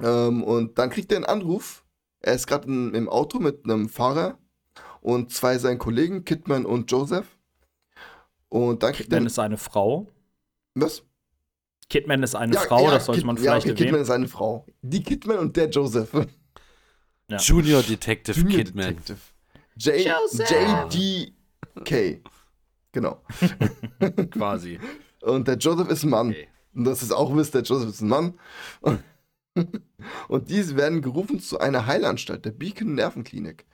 Ähm, 0.00 0.42
und 0.44 0.78
dann 0.78 0.88
kriegt 0.90 1.10
er 1.12 1.16
einen 1.16 1.24
Anruf. 1.26 1.84
Er 2.20 2.34
ist 2.34 2.46
gerade 2.46 2.66
im 2.66 3.08
Auto 3.08 3.38
mit 3.40 3.64
einem 3.64 3.88
Fahrer 3.88 4.38
und 5.00 5.32
zwei 5.32 5.58
seinen 5.58 5.78
Kollegen, 5.78 6.24
Kidman 6.24 6.64
und 6.66 6.90
Joseph. 6.90 7.26
Und 8.48 8.82
dann 8.82 8.92
kriegt 8.92 9.10
er. 9.12 9.16
Kidman 9.18 9.26
ist 9.26 9.38
eine 9.38 9.56
Frau. 9.58 10.06
Was? 10.74 11.02
Kidman 11.90 12.22
ist 12.22 12.34
eine 12.34 12.54
Frau, 12.54 12.90
das 12.90 13.06
sollte 13.06 13.20
Kid- 13.20 13.26
man 13.26 13.36
ja, 13.36 13.42
vielleicht 13.42 13.66
okay, 13.66 13.74
Kidman 13.74 13.86
erwähnen. 13.94 14.02
ist 14.04 14.10
eine 14.10 14.28
Frau. 14.28 14.66
Die 14.82 15.02
Kidman 15.02 15.38
und 15.38 15.56
der 15.56 15.68
Joseph. 15.70 16.10
Ja. 17.30 17.36
Junior 17.38 17.82
Detective 17.82 18.38
Junior 18.38 18.58
Kidman. 18.64 18.96
Detective. 18.96 19.18
J 19.76 19.96
JDK. 21.74 22.22
Genau. 22.98 23.22
Quasi. 24.32 24.80
Und 25.22 25.46
der 25.46 25.56
Joseph 25.56 25.88
ist 25.88 26.02
ein 26.02 26.10
Mann. 26.10 26.30
Okay. 26.30 26.48
Und 26.74 26.84
das 26.84 27.00
ist 27.00 27.12
auch 27.12 27.36
wisst, 27.36 27.54
der 27.54 27.62
Joseph 27.62 27.90
ist 27.90 28.00
ein 28.00 28.08
Mann. 28.08 28.34
Und, 28.80 28.98
und 30.26 30.50
diese 30.50 30.76
werden 30.76 31.00
gerufen 31.00 31.38
zu 31.38 31.60
einer 31.60 31.86
Heilanstalt, 31.86 32.44
der 32.44 32.50
Beacon 32.50 32.96
Nervenklinik. 32.96 33.66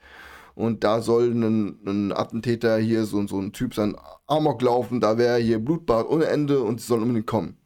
Und 0.53 0.83
da 0.83 1.01
soll 1.01 1.31
ein, 1.31 1.79
ein 1.87 2.11
Attentäter 2.11 2.77
hier, 2.77 3.05
so, 3.05 3.25
so 3.25 3.39
ein 3.39 3.51
Typ, 3.51 3.73
sein 3.73 3.97
Amok 4.27 4.61
laufen, 4.61 5.01
da 5.01 5.17
wäre 5.17 5.39
hier 5.39 5.57
Blutbad 5.57 6.07
ohne 6.07 6.25
Ende 6.25 6.61
und 6.61 6.79
sie 6.79 6.85
sollen 6.85 7.01
unbedingt 7.01 7.25
kommen. 7.25 7.57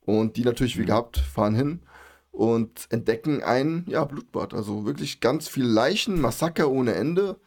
Und 0.00 0.36
die 0.36 0.42
natürlich 0.42 0.76
wie 0.76 0.86
gehabt 0.86 1.18
fahren 1.18 1.54
hin 1.54 1.82
und 2.32 2.88
entdecken 2.90 3.44
ein 3.44 3.84
ja, 3.86 4.04
Blutbad. 4.04 4.54
Also 4.54 4.86
wirklich 4.86 5.20
ganz 5.20 5.46
viel 5.46 5.66
Leichen, 5.66 6.20
Massaker 6.20 6.68
ohne 6.68 6.94
Ende. 6.94 7.38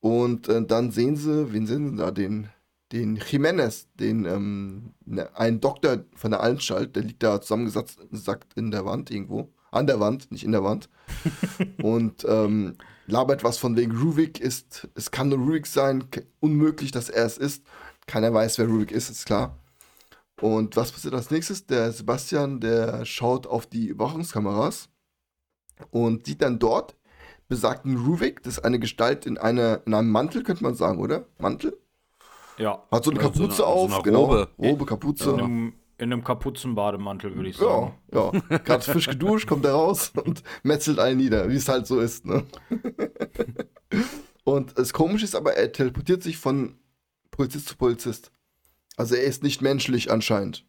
Und 0.00 0.48
äh, 0.48 0.64
dann 0.64 0.90
sehen 0.90 1.16
sie, 1.16 1.52
wen 1.52 1.66
sehen 1.66 1.90
sie 1.90 1.96
da? 1.96 2.10
Den, 2.10 2.48
den 2.92 3.16
Jimenez, 3.16 3.88
den 3.94 4.24
ähm, 4.24 4.94
ne, 5.04 5.28
einen 5.36 5.60
Doktor 5.60 6.04
von 6.14 6.30
der 6.30 6.42
Anstalt, 6.42 6.96
der 6.96 7.04
liegt 7.04 7.22
da 7.22 7.40
zusammengesackt 7.40 8.54
in 8.56 8.70
der 8.70 8.84
Wand 8.84 9.10
irgendwo. 9.10 9.52
An 9.70 9.86
der 9.86 10.00
Wand, 10.00 10.32
nicht 10.32 10.44
in 10.44 10.52
der 10.52 10.64
Wand. 10.64 10.88
und 11.82 12.24
ähm, 12.28 12.76
labert 13.06 13.44
was 13.44 13.58
von 13.58 13.76
wegen 13.76 13.96
Ruvik 13.96 14.40
ist, 14.40 14.88
es 14.94 15.10
kann 15.10 15.28
nur 15.28 15.38
Ruvik 15.38 15.66
sein, 15.66 16.04
unmöglich, 16.40 16.90
dass 16.90 17.08
er 17.08 17.26
es 17.26 17.38
ist. 17.38 17.64
Keiner 18.06 18.32
weiß, 18.32 18.58
wer 18.58 18.66
Ruvik 18.66 18.90
ist, 18.90 19.10
ist 19.10 19.26
klar. 19.26 19.56
Und 20.40 20.76
was 20.76 20.90
passiert 20.90 21.14
als 21.14 21.30
nächstes? 21.30 21.66
Der 21.66 21.92
Sebastian, 21.92 22.60
der 22.60 23.04
schaut 23.04 23.46
auf 23.46 23.66
die 23.66 23.86
Überwachungskameras 23.86 24.88
und 25.90 26.26
sieht 26.26 26.42
dann 26.42 26.58
dort 26.58 26.96
besagten 27.50 27.98
Ruvik, 27.98 28.42
das 28.44 28.54
ist 28.54 28.64
eine 28.64 28.78
Gestalt 28.78 29.26
in, 29.26 29.36
einer, 29.36 29.82
in 29.84 29.92
einem 29.92 30.10
Mantel, 30.10 30.42
könnte 30.42 30.62
man 30.62 30.74
sagen, 30.74 30.98
oder? 31.00 31.26
Mantel? 31.38 31.76
Ja. 32.56 32.82
Hat 32.90 33.04
so 33.04 33.10
eine 33.10 33.20
Ja, 33.20 33.26
so 33.26 33.30
Kapuze 33.32 33.44
eine- 33.44 33.52
so 33.54 33.64
auf, 33.66 33.92
eine 33.92 34.02
genau. 34.02 34.24
Robe. 34.24 34.48
Robe, 34.58 34.86
Kapuze. 34.86 35.30
In 35.30 35.40
einem, 35.40 35.72
in 35.98 36.12
einem 36.12 36.24
Kapuzenbademantel, 36.24 37.34
würde 37.36 37.50
ich 37.50 37.58
Ja, 37.58 37.66
sagen. 37.66 37.94
ja. 38.14 38.58
Gerade 38.58 38.84
frisch 38.84 39.08
geduscht, 39.08 39.46
kommt 39.48 39.64
er 39.66 39.72
raus 39.72 40.12
und 40.24 40.42
metzelt 40.62 40.98
allen 40.98 41.18
nieder, 41.18 41.48
wie 41.50 41.56
es 41.56 41.68
halt 41.68 41.86
so 41.86 42.00
ist. 42.00 42.24
Ne? 42.24 42.44
und 44.44 44.78
das 44.78 44.92
Komische 44.92 45.24
ist 45.24 45.34
aber, 45.34 45.54
er 45.54 45.72
teleportiert 45.72 46.22
sich 46.22 46.38
von 46.38 46.76
Polizist 47.30 47.68
zu 47.68 47.76
Polizist. 47.76 48.30
Also 48.96 49.14
er 49.14 49.24
ist 49.24 49.42
nicht 49.42 49.62
menschlich 49.62 50.10
anscheinend. 50.10 50.66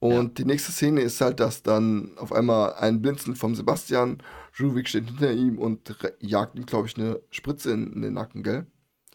Und 0.00 0.38
die 0.38 0.46
nächste 0.46 0.72
Szene 0.72 1.02
ist 1.02 1.20
halt, 1.20 1.40
dass 1.40 1.62
dann 1.62 2.12
auf 2.16 2.32
einmal 2.32 2.72
ein 2.74 3.02
Blinzeln 3.02 3.36
vom 3.36 3.54
Sebastian, 3.54 4.22
Ruvik 4.58 4.88
steht 4.88 5.06
hinter 5.06 5.32
ihm 5.32 5.58
und 5.58 5.94
jagt 6.20 6.56
ihm, 6.56 6.64
glaube 6.66 6.88
ich, 6.88 6.96
eine 6.96 7.20
Spritze 7.30 7.70
in, 7.72 7.92
in 7.92 8.02
den 8.02 8.14
Nacken, 8.14 8.42
gell? 8.42 8.66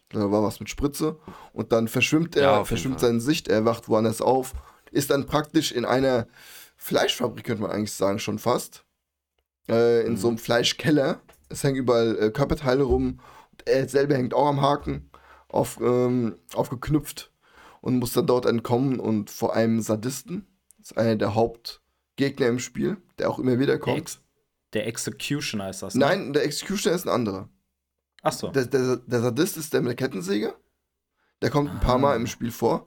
Da 0.09 0.31
war 0.31 0.43
was 0.43 0.59
mit 0.59 0.69
Spritze. 0.69 1.17
Und 1.53 1.71
dann 1.71 1.87
verschwimmt 1.87 2.35
er, 2.35 2.43
Ja, 2.43 2.65
verschwimmt 2.65 2.99
seine 2.99 3.19
Sicht, 3.19 3.47
er 3.47 3.65
wacht 3.65 3.89
woanders 3.89 4.21
auf, 4.21 4.53
ist 4.91 5.09
dann 5.09 5.25
praktisch 5.25 5.71
in 5.71 5.85
einer 5.85 6.27
Fleischfabrik, 6.77 7.45
könnte 7.45 7.63
man 7.63 7.71
eigentlich 7.71 7.91
sagen, 7.93 8.19
schon 8.19 8.37
fast. 8.39 8.85
Äh, 9.67 10.05
in 10.05 10.13
Mhm. 10.13 10.17
so 10.17 10.27
einem 10.27 10.37
Fleischkeller. 10.37 11.19
Es 11.49 11.63
hängen 11.63 11.77
überall 11.77 12.17
äh, 12.19 12.29
Körperteile 12.29 12.83
rum. 12.83 13.19
Und 13.51 13.67
er 13.67 13.89
selber 13.89 14.15
hängt 14.15 14.35
auch 14.35 14.47
am 14.47 14.61
Haken, 14.61 15.09
auf, 15.47 15.79
ähm, 15.81 16.35
aufgeknüpft 16.53 17.31
und 17.81 17.97
muss 17.97 18.13
dann 18.13 18.27
dort 18.27 18.45
entkommen 18.45 18.99
und 18.99 19.31
vor 19.31 19.55
einem 19.55 19.81
Sadisten. 19.81 20.45
Das 20.85 20.91
ist 20.91 20.97
einer 20.99 21.15
der 21.15 21.33
Hauptgegner 21.33 22.45
im 22.47 22.59
Spiel, 22.59 22.97
der 23.17 23.27
auch 23.31 23.39
immer 23.39 23.57
wieder 23.57 23.73
Der, 23.73 23.79
kommt. 23.79 23.97
Ex 23.97 24.21
der 24.73 24.85
Executioner 24.87 25.69
ist 25.71 25.81
das. 25.81 25.95
ne? 25.95 26.05
Nein, 26.05 26.33
der 26.33 26.43
Executioner 26.45 26.95
ist 26.95 27.05
ein 27.07 27.09
anderer. 27.09 27.49
Achso. 28.21 28.49
Der, 28.49 28.65
der, 28.65 28.97
der 28.97 29.21
Sadist 29.21 29.57
ist 29.57 29.73
der 29.73 29.81
mit 29.81 29.89
der 29.89 29.95
Kettensäge. 30.07 30.53
Der 31.41 31.49
kommt 31.49 31.71
ein 31.71 31.79
paar 31.79 31.95
Ah. 31.95 31.99
Mal 31.99 32.15
im 32.17 32.27
Spiel 32.27 32.51
vor. 32.51 32.85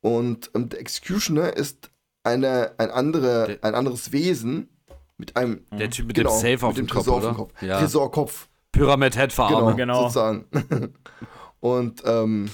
Und 0.00 0.50
ähm, 0.54 0.68
der 0.68 0.80
Executioner 0.80 1.56
ist 1.56 1.90
eine, 2.24 2.74
ein, 2.78 2.90
andere, 2.90 3.46
Der- 3.46 3.64
ein 3.64 3.74
anderes 3.76 4.10
Wesen 4.10 4.68
mit 5.16 5.36
einem 5.36 5.64
Der 5.70 5.90
Typ 5.90 6.06
mit 6.08 6.16
genau, 6.16 6.30
dem 6.30 6.40
Safe 6.58 6.66
auf 6.66 6.76
mit 6.76 6.78
dem 6.78 6.88
Kopf, 6.88 7.04
Tresor 7.04 7.16
auf 7.18 7.22
dem 7.24 7.36
Kopf. 7.36 7.62
Ja. 7.62 7.78
Tresorkopf. 7.78 8.48
Pyramid 8.72 9.14
Head 9.16 9.30
Genau, 9.30 9.48
verarmen. 9.48 9.76
Genau. 9.76 10.02
sozusagen. 10.08 10.46
Und 11.60 12.02
ähm, 12.04 12.50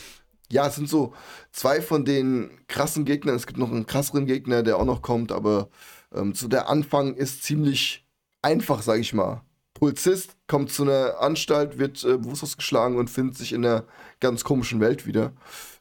ja, 0.51 0.67
es 0.67 0.77
sind 0.77 0.89
so 0.89 1.15
zwei 1.53 1.83
von 1.83 2.05
den 2.05 2.51
krassen 2.69 3.05
Gegnern. 3.05 3.37
Es 3.37 3.47
gibt 3.47 3.59
noch 3.59 3.71
einen 3.71 3.87
krasseren 3.87 4.27
Gegner, 4.27 4.63
der 4.63 4.79
auch 4.79 4.85
noch 4.85 5.03
kommt, 5.03 5.33
aber 5.33 5.69
ähm, 6.15 6.35
so 6.35 6.49
der 6.49 6.69
Anfang 6.69 7.15
ist 7.15 7.43
ziemlich 7.43 8.07
einfach, 8.43 8.83
sag 8.83 8.99
ich 9.01 9.13
mal. 9.13 9.43
Polizist 9.75 10.37
kommt 10.49 10.73
zu 10.73 10.83
einer 10.83 11.21
Anstalt, 11.21 11.79
wird 11.79 12.03
äh, 12.03 12.17
bewusstlos 12.17 12.57
geschlagen 12.57 12.97
und 12.97 13.11
findet 13.11 13.37
sich 13.37 13.53
in 13.53 13.65
einer 13.65 13.85
ganz 14.21 14.43
komischen 14.43 14.81
Welt 14.81 15.07
wieder. 15.07 15.33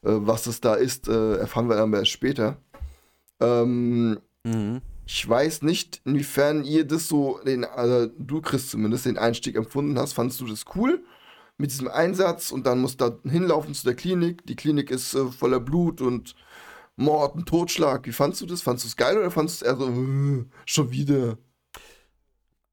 Äh, 0.03 0.12
was 0.19 0.45
es 0.47 0.62
da 0.62 0.75
ist, 0.75 1.07
äh, 1.07 1.38
erfahren 1.38 1.69
wir 1.69 1.77
dann 1.77 1.93
erst 1.93 2.12
später. 2.12 2.57
Ähm, 3.39 4.19
Mhm. 4.43 4.81
ich 5.05 5.27
weiß 5.27 5.63
nicht, 5.63 6.01
inwiefern 6.05 6.63
ihr 6.63 6.86
das 6.86 7.07
so, 7.07 7.39
den, 7.45 7.65
also 7.65 8.07
du 8.17 8.41
Chris 8.41 8.69
zumindest, 8.69 9.05
den 9.05 9.17
Einstieg 9.17 9.55
empfunden 9.55 9.97
hast. 10.00 10.13
Fandest 10.13 10.39
du 10.41 10.47
das 10.47 10.63
cool 10.75 11.03
mit 11.58 11.72
diesem 11.72 11.88
Einsatz 11.88 12.52
und 12.52 12.66
dann 12.66 12.80
musst 12.80 13.02
du 13.02 13.10
da 13.10 13.30
hinlaufen 13.30 13.74
zu 13.74 13.86
der 13.86 13.96
Klinik. 13.96 14.46
Die 14.46 14.56
Klinik 14.56 14.92
ist 14.92 15.14
äh, 15.16 15.26
voller 15.28 15.60
Blut 15.60 16.02
und 16.02 16.36
Mord 16.96 17.36
und 17.36 17.48
Totschlag. 17.48 18.06
Wie 18.06 18.12
fandst 18.12 18.42
du 18.42 18.46
das? 18.46 18.62
Fandest 18.62 18.86
du 18.86 18.90
es 18.90 18.96
geil 18.96 19.18
oder 19.18 19.32
fandest 19.32 19.62
du 19.62 19.66
es 19.66 19.72
eher 19.72 19.78
so, 19.78 19.90
äh, 19.90 20.46
schon 20.66 20.92
wieder? 20.92 21.38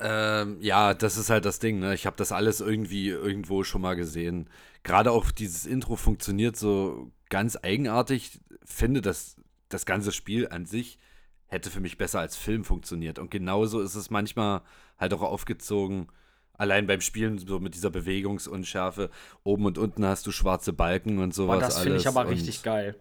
Ähm, 0.01 0.59
ja, 0.61 0.93
das 0.93 1.17
ist 1.17 1.31
halt 1.31 1.45
das 1.45 1.61
Ding, 1.61 1.79
ne? 1.79 1.95
Ich 1.95 2.05
habe 2.05 2.17
das 2.17 2.33
alles 2.33 2.61
irgendwie 2.61 3.09
irgendwo 3.09 3.65
schon 3.65 3.81
mal 3.81 3.95
gesehen. 3.95 4.51
Gerade 4.83 5.13
auch 5.13 5.31
dieses 5.31 5.67
Intro 5.67 5.97
funktioniert 5.97 6.57
so 6.57 7.13
ganz 7.31 7.57
eigenartig. 7.63 8.41
Finde, 8.65 9.01
dass 9.03 9.37
das 9.69 9.87
ganze 9.87 10.13
Spiel 10.13 10.49
an 10.49 10.67
sich 10.67 10.99
hätte 11.47 11.71
für 11.71 11.81
mich 11.81 11.97
besser 11.97 12.21
als 12.21 12.37
Film 12.37 12.65
funktioniert. 12.65 13.19
Und 13.19 13.31
genauso 13.31 13.81
ist 13.81 13.95
es 13.95 14.11
manchmal 14.11 14.63
halt 14.99 15.15
auch 15.15 15.23
aufgezogen. 15.23 16.09
Allein 16.57 16.87
beim 16.87 17.01
Spielen, 17.01 17.39
so 17.39 17.59
mit 17.59 17.75
dieser 17.75 17.91
Bewegungsunschärfe. 17.91 19.11
Oben 19.43 19.67
und 19.67 19.79
unten 19.79 20.05
hast 20.05 20.27
du 20.27 20.31
schwarze 20.31 20.73
Balken 20.73 21.19
und 21.19 21.35
sowas. 21.35 21.59
Boah, 21.59 21.65
das 21.67 21.79
finde 21.81 21.99
ich 21.99 22.09
aber 22.09 22.21
Und- 22.23 22.29
richtig 22.29 22.63
geil. 22.63 22.95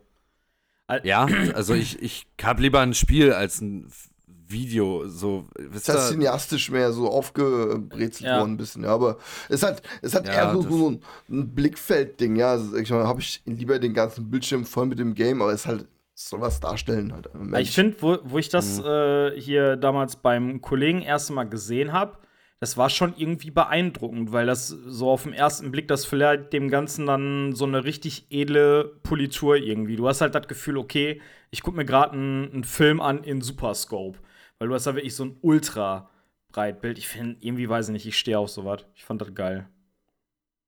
Al- 0.88 1.06
Ja, 1.06 1.26
also 1.54 1.74
ich, 1.74 2.02
ich 2.02 2.26
habe 2.42 2.62
lieber 2.62 2.80
ein 2.82 2.94
Spiel 2.94 3.32
als 3.32 3.62
ein 3.62 3.88
Video. 4.28 5.08
So, 5.08 5.48
Ist 5.74 5.88
das 5.88 6.08
ihr, 6.12 6.16
cineastisch 6.18 6.70
mehr 6.72 6.92
so 6.92 7.10
aufgebrezelt 7.10 8.22
Ja. 8.30 8.40
worden 8.40 8.54
ein 8.54 8.58
bisschen, 8.58 8.84
ja. 8.84 8.90
Aber 8.90 9.18
es 9.50 9.64
hat, 9.64 9.82
es 10.02 10.14
hat 10.14 10.28
Ja, 10.28 10.34
eher 10.34 10.54
so, 10.54 10.62
so 10.64 10.90
ein, 10.92 11.00
ein 11.30 11.56
Blickfeldding, 11.56 12.36
ja. 12.36 12.52
Also, 12.52 12.76
ich 12.76 12.90
meine, 12.90 13.08
habe 13.08 13.22
ich 13.22 13.42
lieber 13.46 13.80
den 13.80 13.94
ganzen 13.94 14.30
Bildschirm 14.30 14.66
voll 14.66 14.86
mit 14.88 15.00
dem 15.00 15.14
Game, 15.16 15.42
aber 15.42 15.54
es 15.54 15.66
halt 15.66 15.88
soll 16.16 16.42
was 16.42 16.60
darstellen 16.60 17.12
halt. 17.14 17.30
Ich 17.60 17.72
finde, 17.74 17.96
wo, 18.02 18.18
wo 18.24 18.38
ich 18.38 18.50
das 18.50 18.80
Mhm. 18.80 18.86
äh, 18.86 19.40
hier 19.42 19.76
damals 19.78 20.16
beim 20.18 20.62
Kollegen 20.62 21.02
erst 21.02 21.32
mal 21.32 21.46
gesehen 21.46 21.92
habe, 21.94 22.18
das 22.64 22.78
war 22.78 22.90
schon 22.90 23.14
irgendwie 23.18 23.52
beeindruckend, 23.52 24.32
weil 24.32 24.46
das 24.46 24.70
so 24.70 25.12
auf 25.12 25.24
den 25.24 25.34
ersten 25.34 25.70
Blick, 25.70 25.90
das 25.90 26.06
vielleicht 26.06 26.54
dem 26.54 26.70
Ganzen 26.70 27.06
dann 27.06 27.54
so 27.54 27.66
eine 27.66 27.84
richtig 27.84 28.28
edle 28.30 28.86
Politur 29.04 29.58
irgendwie. 29.58 29.98
Du 29.98 30.08
hast 30.08 30.22
halt 30.22 30.34
das 30.34 30.48
Gefühl, 30.48 30.78
okay, 30.78 31.22
ich 31.52 31.62
gucke 31.62 31.76
mir 31.76 31.84
gerade 31.84 32.14
einen 32.14 32.54
einen 32.54 32.64
Film 32.64 33.02
an 33.02 33.26
in 33.26 33.42
Superscope, 33.42 34.18
weil 34.60 34.70
du 34.70 34.74
hast 34.74 34.88
da 34.88 34.96
wirklich 34.96 35.14
so 35.14 35.26
ein 35.26 35.38
ultra 35.42 36.10
Breitbild. 36.54 36.98
Ich 36.98 37.10
finde, 37.10 37.36
irgendwie 37.42 37.68
weiß 37.68 37.90
ich 37.90 37.92
nicht, 37.92 38.06
ich 38.06 38.18
stehe 38.18 38.40
auf 38.40 38.50
sowas. 38.50 38.86
Ich 38.96 39.04
fand 39.04 39.22
das 39.22 39.36
geil. 39.36 39.68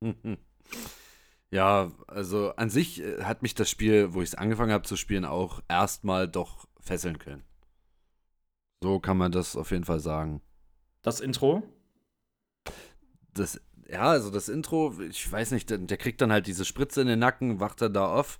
Ja, 1.52 1.92
also 2.08 2.52
an 2.58 2.70
sich 2.70 3.02
äh, 3.02 3.24
hat 3.24 3.42
mich 3.42 3.56
das 3.56 3.70
Spiel, 3.70 4.14
wo 4.14 4.22
ich 4.22 4.30
es 4.30 4.36
angefangen 4.36 4.74
habe 4.74 4.84
zu 4.84 4.98
spielen, 4.98 5.24
auch 5.24 5.62
erstmal 5.70 6.28
doch 6.28 6.68
fesseln 6.82 7.20
können. 7.20 7.44
So 8.84 9.00
kann 9.00 9.18
man 9.18 9.32
das 9.32 9.56
auf 9.56 9.72
jeden 9.72 9.86
Fall 9.86 10.00
sagen. 10.00 10.42
Das 11.04 11.22
Intro? 11.22 11.64
Das, 13.36 13.62
ja, 13.88 14.02
also 14.02 14.32
das 14.32 14.50
Intro, 14.50 14.94
ich 15.08 15.32
weiß 15.32 15.52
nicht, 15.52 15.70
der, 15.70 15.78
der 15.78 15.98
kriegt 15.98 16.22
dann 16.22 16.32
halt 16.32 16.48
diese 16.48 16.66
Spritze 16.66 17.02
in 17.02 17.08
den 17.08 17.20
Nacken, 17.20 17.60
wacht 17.60 17.82
er 17.82 17.90
da 17.90 18.08
auf. 18.08 18.40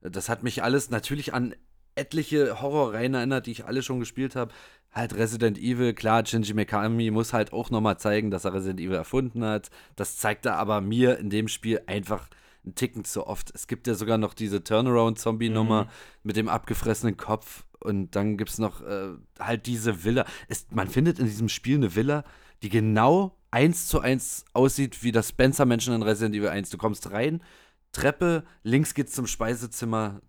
Das 0.00 0.28
hat 0.28 0.42
mich 0.42 0.62
alles 0.62 0.88
natürlich 0.88 1.34
an 1.34 1.54
etliche 1.94 2.60
Horrorreihen 2.60 3.14
erinnert, 3.14 3.46
die 3.46 3.50
ich 3.50 3.64
alle 3.66 3.82
schon 3.82 4.00
gespielt 4.00 4.36
habe. 4.36 4.52
Halt 4.92 5.14
Resident 5.14 5.58
Evil, 5.58 5.92
klar, 5.92 6.24
Shinji 6.24 6.54
Mikami 6.54 7.10
muss 7.10 7.32
halt 7.32 7.52
auch 7.52 7.70
nochmal 7.70 7.98
zeigen, 7.98 8.30
dass 8.30 8.44
er 8.44 8.54
Resident 8.54 8.80
Evil 8.80 8.94
erfunden 8.94 9.44
hat. 9.44 9.70
Das 9.96 10.16
zeigt 10.16 10.46
er 10.46 10.56
aber 10.56 10.80
mir 10.80 11.18
in 11.18 11.28
dem 11.28 11.48
Spiel 11.48 11.82
einfach 11.86 12.28
einen 12.64 12.74
Ticken 12.74 13.04
zu 13.04 13.26
oft. 13.26 13.52
Es 13.54 13.66
gibt 13.66 13.86
ja 13.86 13.94
sogar 13.94 14.18
noch 14.18 14.34
diese 14.34 14.62
Turnaround-Zombie-Nummer 14.62 15.88
mit 16.22 16.36
dem 16.36 16.48
abgefressenen 16.48 17.16
Kopf 17.16 17.64
und 17.80 18.16
dann 18.16 18.36
gibt 18.36 18.50
es 18.50 18.58
noch 18.58 18.82
äh, 18.82 19.08
halt 19.38 19.66
diese 19.66 20.04
Villa. 20.04 20.24
Es, 20.48 20.66
man 20.70 20.88
findet 20.88 21.18
in 21.18 21.26
diesem 21.26 21.48
Spiel 21.48 21.76
eine 21.76 21.94
Villa, 21.94 22.24
die 22.62 22.68
genau 22.68 23.36
eins 23.56 23.86
zu 23.88 24.00
eins 24.00 24.44
aussieht 24.52 25.02
wie 25.02 25.12
das 25.12 25.30
Spencer-Menschen 25.30 25.94
in 25.94 26.02
Resident 26.02 26.34
Evil 26.34 26.50
1. 26.50 26.68
Du 26.68 26.76
kommst 26.76 27.10
rein, 27.10 27.42
Treppe, 27.90 28.44
links 28.62 28.92
geht's 28.92 29.14
zum 29.14 29.26
Speisezimmer, 29.26 30.20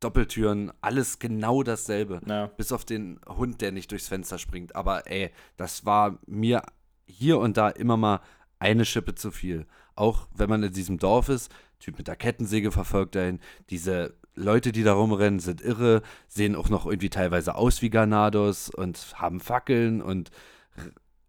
Doppeltüren, 0.00 0.72
alles 0.80 1.20
genau 1.20 1.62
dasselbe. 1.62 2.20
Ja. 2.26 2.46
Bis 2.48 2.72
auf 2.72 2.84
den 2.84 3.20
Hund, 3.28 3.60
der 3.60 3.70
nicht 3.70 3.92
durchs 3.92 4.08
Fenster 4.08 4.38
springt. 4.38 4.74
Aber 4.74 5.08
ey, 5.08 5.30
das 5.56 5.84
war 5.84 6.18
mir 6.26 6.62
hier 7.06 7.38
und 7.38 7.56
da 7.56 7.68
immer 7.68 7.96
mal 7.96 8.22
eine 8.58 8.84
Schippe 8.84 9.14
zu 9.14 9.30
viel. 9.30 9.64
Auch 9.94 10.26
wenn 10.34 10.50
man 10.50 10.64
in 10.64 10.72
diesem 10.72 10.98
Dorf 10.98 11.28
ist, 11.28 11.52
Typ 11.78 11.96
mit 11.96 12.08
der 12.08 12.16
Kettensäge 12.16 12.72
verfolgt 12.72 13.16
einen. 13.16 13.38
Diese 13.70 14.16
Leute, 14.34 14.72
die 14.72 14.82
da 14.82 14.94
rumrennen, 14.94 15.38
sind 15.38 15.60
irre, 15.60 16.02
sehen 16.26 16.56
auch 16.56 16.70
noch 16.70 16.86
irgendwie 16.86 17.10
teilweise 17.10 17.54
aus 17.54 17.82
wie 17.82 17.90
Ganados 17.90 18.68
und 18.68 19.14
haben 19.14 19.38
Fackeln 19.38 20.02
und 20.02 20.32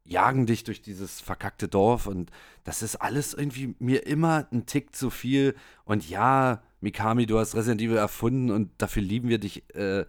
jagen 0.03 0.46
dich 0.46 0.63
durch 0.63 0.82
dieses 0.82 1.22
verkackte 1.22 1.68
Dorf. 1.68 2.08
Und 2.08 2.32
das 2.63 2.82
ist 2.82 2.96
alles 2.98 3.34
irgendwie 3.34 3.75
mir 3.79 4.06
immer 4.08 4.48
ein 4.51 4.65
Tick 4.65 4.96
zu 4.96 5.10
viel. 5.10 5.56
Und 5.86 6.10
ja, 6.10 6.62
Mikami, 6.82 7.25
du 7.25 7.39
hast 7.39 7.56
Resident 7.56 7.82
Evil 7.82 7.98
erfunden 7.98 8.51
und 8.51 8.72
dafür 8.77 9.03
lieben 9.03 9.29
wir 9.29 9.39
dich. 9.39 9.63
Äh, 9.75 10.06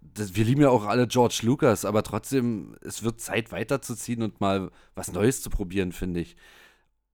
das, 0.00 0.34
wir 0.34 0.44
lieben 0.44 0.62
ja 0.62 0.70
auch 0.70 0.84
alle 0.84 1.06
George 1.06 1.40
Lucas, 1.42 1.84
aber 1.84 2.02
trotzdem, 2.02 2.76
es 2.82 3.02
wird 3.02 3.20
Zeit 3.20 3.52
weiterzuziehen 3.52 4.22
und 4.22 4.40
mal 4.40 4.70
was 4.94 5.12
Neues 5.12 5.42
zu 5.42 5.50
probieren, 5.50 5.92
finde 5.92 6.20
ich. 6.20 6.36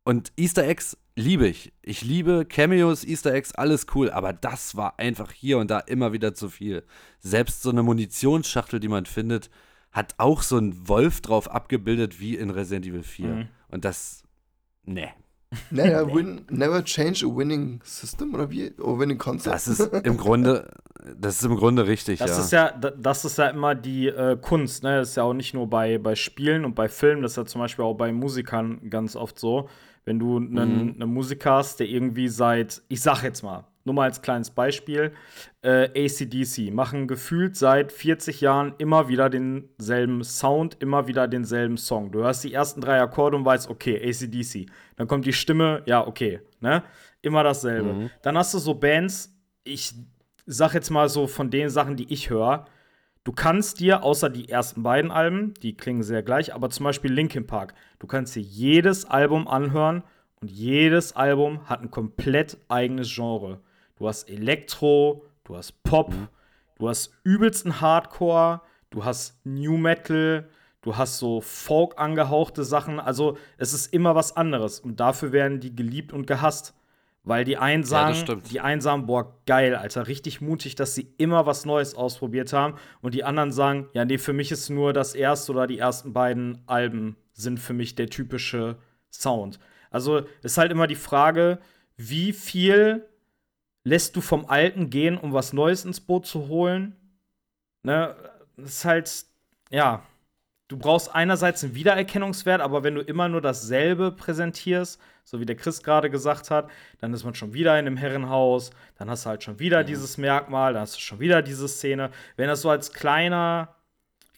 Und 0.04 0.32
Easter 0.36 0.66
Eggs 0.66 0.96
liebe 1.14 1.46
ich. 1.46 1.72
Ich 1.82 2.02
liebe 2.02 2.44
Cameos, 2.44 3.04
Easter 3.04 3.32
Eggs, 3.32 3.54
alles 3.54 3.86
cool, 3.94 4.10
aber 4.10 4.32
das 4.32 4.76
war 4.76 4.98
einfach 4.98 5.30
hier 5.30 5.58
und 5.58 5.70
da 5.70 5.78
immer 5.78 6.12
wieder 6.12 6.34
zu 6.34 6.48
viel. 6.48 6.84
Selbst 7.20 7.62
so 7.62 7.70
eine 7.70 7.82
Munitionsschachtel, 7.82 8.80
die 8.80 8.88
man 8.88 9.06
findet, 9.06 9.50
hat 9.92 10.14
auch 10.18 10.42
so 10.42 10.56
einen 10.56 10.88
Wolf 10.88 11.20
drauf 11.20 11.50
abgebildet 11.50 12.18
wie 12.18 12.36
in 12.36 12.50
Resident 12.50 12.86
Evil 12.86 13.02
4. 13.02 13.26
Mhm. 13.28 13.48
Und 13.68 13.84
das, 13.84 14.22
ne, 14.84 15.08
Never, 15.70 16.06
win, 16.14 16.46
never 16.48 16.82
change 16.82 17.26
a 17.26 17.28
winning 17.36 17.80
system 17.84 18.34
oder 18.34 18.50
wie? 18.50 18.72
Or 18.80 18.98
winning 18.98 19.18
concept? 19.18 19.54
das 19.54 19.68
ist 19.68 19.80
im 19.80 20.16
Grunde, 20.16 20.70
das 21.14 21.36
ist 21.36 21.44
im 21.44 21.56
Grunde 21.56 21.86
richtig, 21.86 22.20
Das 22.20 22.30
ja. 22.30 22.38
ist 22.42 22.52
ja, 22.52 22.70
da- 22.72 22.90
das 22.92 23.24
ist 23.26 23.36
ja 23.36 23.48
immer 23.48 23.74
die 23.74 24.06
äh, 24.08 24.38
Kunst, 24.40 24.82
ne? 24.82 24.96
Das 25.00 25.10
ist 25.10 25.16
ja 25.16 25.24
auch 25.24 25.34
nicht 25.34 25.52
nur 25.52 25.68
bei, 25.68 25.98
bei 25.98 26.14
Spielen 26.14 26.64
und 26.64 26.74
bei 26.74 26.88
Filmen, 26.88 27.20
das 27.22 27.32
ist 27.32 27.36
ja 27.36 27.44
zum 27.44 27.60
Beispiel 27.60 27.84
auch 27.84 27.92
bei 27.94 28.12
Musikern 28.12 28.88
ganz 28.88 29.14
oft 29.14 29.38
so. 29.38 29.68
Wenn 30.06 30.18
du 30.18 30.38
einen 30.38 30.94
einen 31.00 31.12
Musiker 31.12 31.52
hast, 31.56 31.80
der 31.80 31.86
irgendwie 31.86 32.28
seit, 32.28 32.80
ich 32.88 33.02
sag 33.02 33.22
jetzt 33.22 33.42
mal, 33.42 33.66
nur 33.84 33.94
mal 33.94 34.04
als 34.04 34.22
kleines 34.22 34.50
Beispiel, 34.50 35.12
äh, 35.62 35.88
ACDC 35.88 36.72
machen 36.72 37.08
gefühlt 37.08 37.56
seit 37.56 37.92
40 37.92 38.40
Jahren 38.40 38.74
immer 38.78 39.08
wieder 39.08 39.28
denselben 39.30 40.24
Sound, 40.24 40.76
immer 40.80 41.06
wieder 41.06 41.28
denselben 41.28 41.76
Song. 41.76 42.12
Du 42.12 42.20
hörst 42.20 42.44
die 42.44 42.52
ersten 42.52 42.80
drei 42.80 43.00
Akkorde 43.00 43.36
und 43.36 43.44
weißt, 43.44 43.68
okay, 43.70 43.96
ACDC. 43.96 44.66
Dann 44.96 45.08
kommt 45.08 45.26
die 45.26 45.32
Stimme, 45.32 45.82
ja, 45.86 46.06
okay, 46.06 46.40
ne? 46.60 46.82
Immer 47.22 47.44
dasselbe. 47.44 48.10
Dann 48.22 48.36
hast 48.36 48.52
du 48.54 48.58
so 48.58 48.74
Bands, 48.74 49.32
ich 49.64 49.94
sag 50.46 50.74
jetzt 50.74 50.90
mal 50.90 51.08
so 51.08 51.26
von 51.26 51.50
den 51.50 51.70
Sachen, 51.70 51.96
die 51.96 52.12
ich 52.12 52.30
höre, 52.30 52.66
du 53.24 53.32
kannst 53.32 53.78
dir, 53.80 54.02
außer 54.02 54.28
die 54.28 54.48
ersten 54.48 54.82
beiden 54.82 55.10
Alben, 55.12 55.54
die 55.62 55.76
klingen 55.76 56.02
sehr 56.02 56.22
gleich, 56.22 56.52
aber 56.54 56.70
zum 56.70 56.84
Beispiel 56.84 57.12
Linkin 57.12 57.46
Park, 57.46 57.74
du 58.00 58.06
kannst 58.08 58.34
dir 58.34 58.42
jedes 58.42 59.04
Album 59.04 59.46
anhören 59.46 60.02
und 60.40 60.50
jedes 60.50 61.14
Album 61.14 61.68
hat 61.68 61.82
ein 61.82 61.90
komplett 61.92 62.58
eigenes 62.68 63.14
Genre. 63.14 63.60
Du 64.02 64.08
hast 64.08 64.28
Elektro, 64.28 65.24
du 65.44 65.56
hast 65.56 65.80
Pop, 65.84 66.12
du 66.76 66.88
hast 66.88 67.12
übelsten 67.22 67.80
Hardcore, 67.80 68.60
du 68.90 69.04
hast 69.04 69.40
New 69.46 69.76
Metal, 69.76 70.48
du 70.80 70.96
hast 70.96 71.18
so 71.18 71.40
Folk 71.40 72.00
angehauchte 72.00 72.64
Sachen. 72.64 72.98
Also 72.98 73.38
es 73.58 73.72
ist 73.72 73.94
immer 73.94 74.16
was 74.16 74.36
anderes 74.36 74.80
und 74.80 74.98
dafür 74.98 75.30
werden 75.30 75.60
die 75.60 75.76
geliebt 75.76 76.12
und 76.12 76.26
gehasst. 76.26 76.74
Weil 77.22 77.44
die 77.44 77.58
einen 77.58 77.84
Ja, 77.84 77.88
sagen, 77.88 78.14
stimmt. 78.16 78.50
die 78.50 78.58
einen 78.58 78.80
sagen, 78.80 79.06
boah, 79.06 79.38
geil, 79.46 79.76
Alter, 79.76 80.08
richtig 80.08 80.40
mutig, 80.40 80.74
dass 80.74 80.96
sie 80.96 81.14
immer 81.18 81.46
was 81.46 81.64
Neues 81.64 81.94
ausprobiert 81.94 82.52
haben. 82.52 82.74
Und 83.02 83.14
die 83.14 83.22
anderen 83.22 83.52
sagen, 83.52 83.88
ja, 83.92 84.04
nee, 84.04 84.18
für 84.18 84.32
mich 84.32 84.50
ist 84.50 84.68
nur 84.68 84.92
das 84.92 85.14
erste 85.14 85.52
oder 85.52 85.68
die 85.68 85.78
ersten 85.78 86.12
beiden 86.12 86.64
Alben 86.66 87.14
sind 87.34 87.60
für 87.60 87.72
mich 87.72 87.94
der 87.94 88.08
typische 88.08 88.78
Sound. 89.12 89.60
Also 89.92 90.22
ist 90.42 90.58
halt 90.58 90.72
immer 90.72 90.88
die 90.88 90.96
Frage, 90.96 91.60
wie 91.96 92.32
viel 92.32 93.06
lässt 93.84 94.16
du 94.16 94.20
vom 94.20 94.46
Alten 94.46 94.90
gehen, 94.90 95.16
um 95.18 95.32
was 95.32 95.52
Neues 95.52 95.84
ins 95.84 96.00
Boot 96.00 96.26
zu 96.26 96.48
holen? 96.48 96.96
Ne, 97.82 98.14
das 98.56 98.70
ist 98.70 98.84
halt, 98.84 99.24
ja, 99.70 100.02
du 100.68 100.76
brauchst 100.76 101.14
einerseits 101.14 101.64
einen 101.64 101.74
Wiedererkennungswert, 101.74 102.60
aber 102.60 102.84
wenn 102.84 102.94
du 102.94 103.02
immer 103.02 103.28
nur 103.28 103.40
dasselbe 103.40 104.12
präsentierst, 104.12 105.00
so 105.24 105.40
wie 105.40 105.46
der 105.46 105.56
Chris 105.56 105.82
gerade 105.82 106.10
gesagt 106.10 106.50
hat, 106.50 106.70
dann 107.00 107.12
ist 107.12 107.24
man 107.24 107.34
schon 107.34 107.52
wieder 107.54 107.78
in 107.78 107.86
einem 107.86 107.96
Herrenhaus, 107.96 108.70
dann 108.98 109.10
hast 109.10 109.24
du 109.24 109.30
halt 109.30 109.42
schon 109.42 109.58
wieder 109.58 109.84
dieses 109.84 110.18
Merkmal, 110.18 110.72
dann 110.72 110.82
hast 110.82 110.96
du 110.96 111.00
schon 111.00 111.20
wieder 111.20 111.42
diese 111.42 111.68
Szene. 111.68 112.10
Wenn 112.36 112.48
das 112.48 112.62
so 112.62 112.70
als 112.70 112.92
kleiner, 112.92 113.74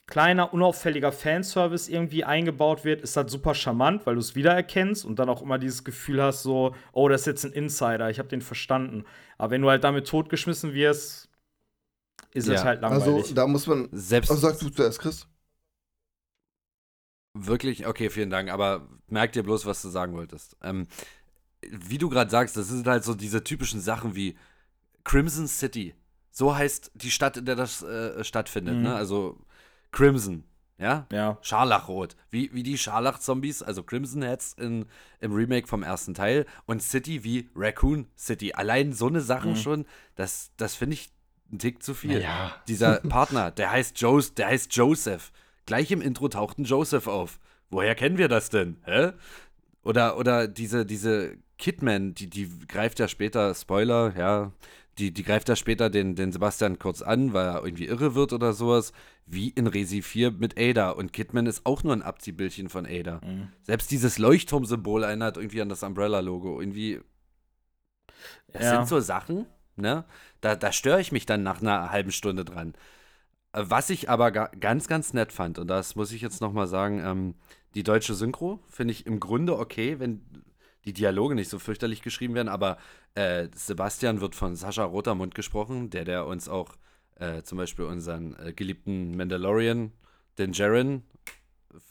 kleiner, 0.07 0.53
unauffälliger 0.53 1.11
Fanservice 1.11 1.87
irgendwie 1.89 2.23
eingebaut 2.23 2.85
wird, 2.85 3.01
ist 3.01 3.17
das 3.17 3.31
super 3.31 3.55
charmant, 3.55 4.05
weil 4.05 4.15
du 4.15 4.21
es 4.21 4.35
wiedererkennst 4.35 5.03
und 5.03 5.17
dann 5.17 5.29
auch 5.29 5.41
immer 5.41 5.57
dieses 5.57 5.83
Gefühl 5.83 6.21
hast, 6.21 6.43
so, 6.43 6.75
oh, 6.91 7.09
das 7.09 7.21
ist 7.21 7.27
jetzt 7.27 7.45
ein 7.45 7.53
Insider, 7.53 8.09
ich 8.09 8.19
habe 8.19 8.29
den 8.29 8.41
verstanden. 8.41 9.03
Aber 9.37 9.51
wenn 9.51 9.61
du 9.61 9.69
halt 9.69 9.83
damit 9.83 10.07
totgeschmissen 10.07 10.73
wirst, 10.73 11.29
ist 12.33 12.47
es 12.47 12.59
Ja. 12.61 12.63
halt 12.65 12.81
langweilig. 12.81 13.23
also, 13.23 13.33
da 13.33 13.47
muss 13.47 13.65
man. 13.65 13.89
Selbst 13.91 14.29
Also, 14.29 14.41
sagst 14.47 14.61
du 14.61 14.69
zuerst, 14.69 14.99
Chris? 14.99 15.27
Wirklich? 17.33 17.85
Okay, 17.85 18.09
vielen 18.09 18.29
Dank. 18.29 18.49
Aber 18.49 18.87
merk 19.07 19.33
dir 19.33 19.43
bloß, 19.43 19.65
was 19.65 19.81
du 19.81 19.89
sagen 19.89 20.13
wolltest. 20.13 20.55
Ähm, 20.61 20.87
wie 21.67 21.97
du 21.97 22.09
gerade 22.09 22.29
sagst, 22.29 22.55
das 22.55 22.67
sind 22.67 22.87
halt 22.87 23.03
so 23.03 23.13
diese 23.13 23.43
typischen 23.43 23.81
Sachen 23.81 24.15
wie 24.15 24.37
Crimson 25.03 25.47
City. 25.47 25.95
So 26.31 26.55
heißt 26.55 26.91
die 26.93 27.11
Stadt, 27.11 27.37
in 27.37 27.45
der 27.45 27.55
das 27.55 27.81
äh, 27.81 28.23
stattfindet. 28.23 28.75
Mhm. 28.75 28.83
Ne? 28.83 28.95
Also 28.95 29.39
Crimson, 29.95 30.43
ja? 30.77 31.07
ja. 31.11 31.37
Scharlachrot. 31.41 32.15
Wie, 32.29 32.53
wie 32.53 32.63
die 32.63 32.77
Scharlach-Zombies, 32.77 33.63
also 33.63 33.81
Crimson 33.81 34.21
Heads 34.21 34.53
in, 34.59 34.85
im 35.21 35.33
Remake 35.33 35.67
vom 35.67 35.83
ersten 35.83 36.13
Teil. 36.13 36.45
Und 36.65 36.83
City 36.83 37.23
wie 37.23 37.49
Raccoon 37.55 38.07
City. 38.17 38.53
Allein 38.53 38.91
so 38.91 39.07
eine 39.07 39.21
Sachen 39.21 39.51
Mhm. 39.51 39.55
schon, 39.55 39.85
das, 40.15 40.51
das 40.57 40.75
finde 40.75 40.95
ich 40.95 41.11
ein 41.51 41.59
Tick 41.59 41.81
zu 41.81 41.93
viel. 41.93 42.21
Ja. 42.21 42.53
Dieser 42.67 42.95
Partner, 43.09 43.51
der 43.51 43.71
heißt, 43.71 43.99
Jos 44.01 44.33
der 44.33 44.47
heißt 44.47 44.75
Joseph. 44.75 45.31
Gleich 45.65 45.91
im 45.91 46.01
Intro 46.01 46.27
taucht 46.27 46.59
ein 46.59 46.65
Joseph 46.65 47.07
auf. 47.07 47.39
Woher 47.69 47.95
kennen 47.95 48.17
wir 48.17 48.27
das 48.27 48.49
denn? 48.49 48.77
Hä? 48.83 49.13
Oder, 49.83 50.17
oder 50.17 50.47
diese, 50.47 50.85
diese 50.85 51.37
Kidman, 51.57 52.13
die, 52.15 52.29
die 52.29 52.49
greift 52.67 52.99
ja 52.99 53.07
später, 53.07 53.55
Spoiler, 53.55 54.13
ja, 54.17 54.51
die, 54.97 55.11
die 55.11 55.23
greift 55.23 55.49
ja 55.49 55.55
später 55.55 55.89
den, 55.89 56.15
den 56.15 56.31
Sebastian 56.31 56.79
kurz 56.79 57.01
an, 57.01 57.33
weil 57.33 57.45
er 57.47 57.63
irgendwie 57.63 57.85
irre 57.85 58.15
wird 58.15 58.31
oder 58.33 58.53
sowas, 58.53 58.93
wie 59.25 59.49
in 59.49 59.67
Resi 59.67 60.01
4 60.01 60.31
mit 60.31 60.57
Ada. 60.57 60.91
Und 60.91 61.11
Kidman 61.13 61.47
ist 61.47 61.65
auch 61.65 61.83
nur 61.83 61.93
ein 61.93 62.01
Abziehbildchen 62.01 62.69
von 62.69 62.85
Ada. 62.85 63.19
Selbst 63.63 63.91
dieses 63.91 64.17
Leuchtturmsymbol 64.17 65.03
erinnert 65.03 65.37
irgendwie 65.37 65.61
an 65.61 65.69
das 65.69 65.83
Umbrella-Logo. 65.83 66.61
Irgendwie. 66.61 67.01
Das 68.53 68.63
Ja. 68.63 68.75
sind 68.77 68.87
so 68.87 68.99
Sachen, 68.99 69.45
ne? 69.75 70.05
Da, 70.41 70.55
da 70.55 70.71
störe 70.71 71.01
ich 71.01 71.11
mich 71.11 71.25
dann 71.25 71.43
nach 71.43 71.61
einer 71.61 71.91
halben 71.91 72.11
Stunde 72.11 72.45
dran. 72.45 72.73
Was 73.51 73.89
ich 73.89 74.09
aber 74.09 74.31
ga 74.31 74.49
ganz, 74.59 74.87
ganz 74.87 75.13
nett 75.13 75.31
fand, 75.31 75.59
und 75.59 75.67
das 75.67 75.95
muss 75.95 76.11
ich 76.11 76.21
jetzt 76.21 76.41
noch 76.41 76.51
mal 76.53 76.67
sagen, 76.67 77.01
ähm, 77.03 77.35
die 77.73 77.83
deutsche 77.83 78.13
Synchro 78.13 78.59
finde 78.69 78.91
ich 78.93 79.05
im 79.05 79.19
Grunde 79.19 79.57
okay, 79.57 79.99
wenn 79.99 80.21
die 80.85 80.93
Dialoge 80.93 81.35
nicht 81.35 81.49
so 81.49 81.59
fürchterlich 81.59 82.01
geschrieben 82.01 82.35
werden, 82.35 82.49
aber 82.49 82.77
äh, 83.15 83.47
Sebastian 83.55 84.21
wird 84.21 84.35
von 84.35 84.55
Sascha 84.55 84.83
Rotermund 84.83 85.35
gesprochen, 85.35 85.89
der, 85.89 86.05
der 86.05 86.25
uns 86.25 86.47
auch 86.47 86.75
äh, 87.15 87.43
zum 87.43 87.57
Beispiel 87.57 87.85
unseren 87.85 88.35
äh, 88.39 88.53
geliebten 88.53 89.15
Mandalorian, 89.15 89.91
den 90.37 90.53
Jaren, 90.53 91.03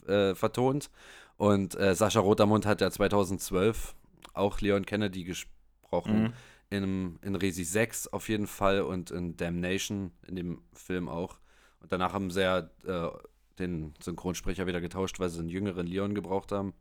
äh, 0.07 0.35
vertont. 0.35 0.91
Und 1.37 1.75
äh, 1.79 1.95
Sascha 1.95 2.21
Rotermund 2.21 2.67
hat 2.67 2.81
ja 2.81 2.91
2012 2.91 3.95
auch 4.35 4.61
Leon 4.61 4.87
Kennedy 4.87 5.25
gesprochen. 5.25 6.23
Mhm. 6.23 6.33
In, 6.71 7.19
in 7.23 7.37
Resi 7.37 7.63
6 7.63 8.09
auf 8.09 8.29
jeden 8.29 8.47
Fall 8.47 8.81
und 8.81 9.11
in 9.11 9.37
Damnation, 9.37 10.11
in 10.27 10.35
dem 10.35 10.63
Film 10.73 11.09
auch. 11.09 11.39
Und 11.81 11.93
danach 11.93 12.13
haben 12.13 12.31
sie 12.31 12.41
ja 12.43 12.71
äh, 12.85 13.11
den 13.59 13.95
Synchronsprecher 14.01 14.67
wieder 14.67 14.81
getauscht, 14.81 15.21
weil 15.21 15.29
sie 15.29 15.39
einen 15.39 15.51
jüngeren 15.51 15.87
Leon 15.87 16.15
gebraucht 16.15 16.51
haben. 16.51 16.73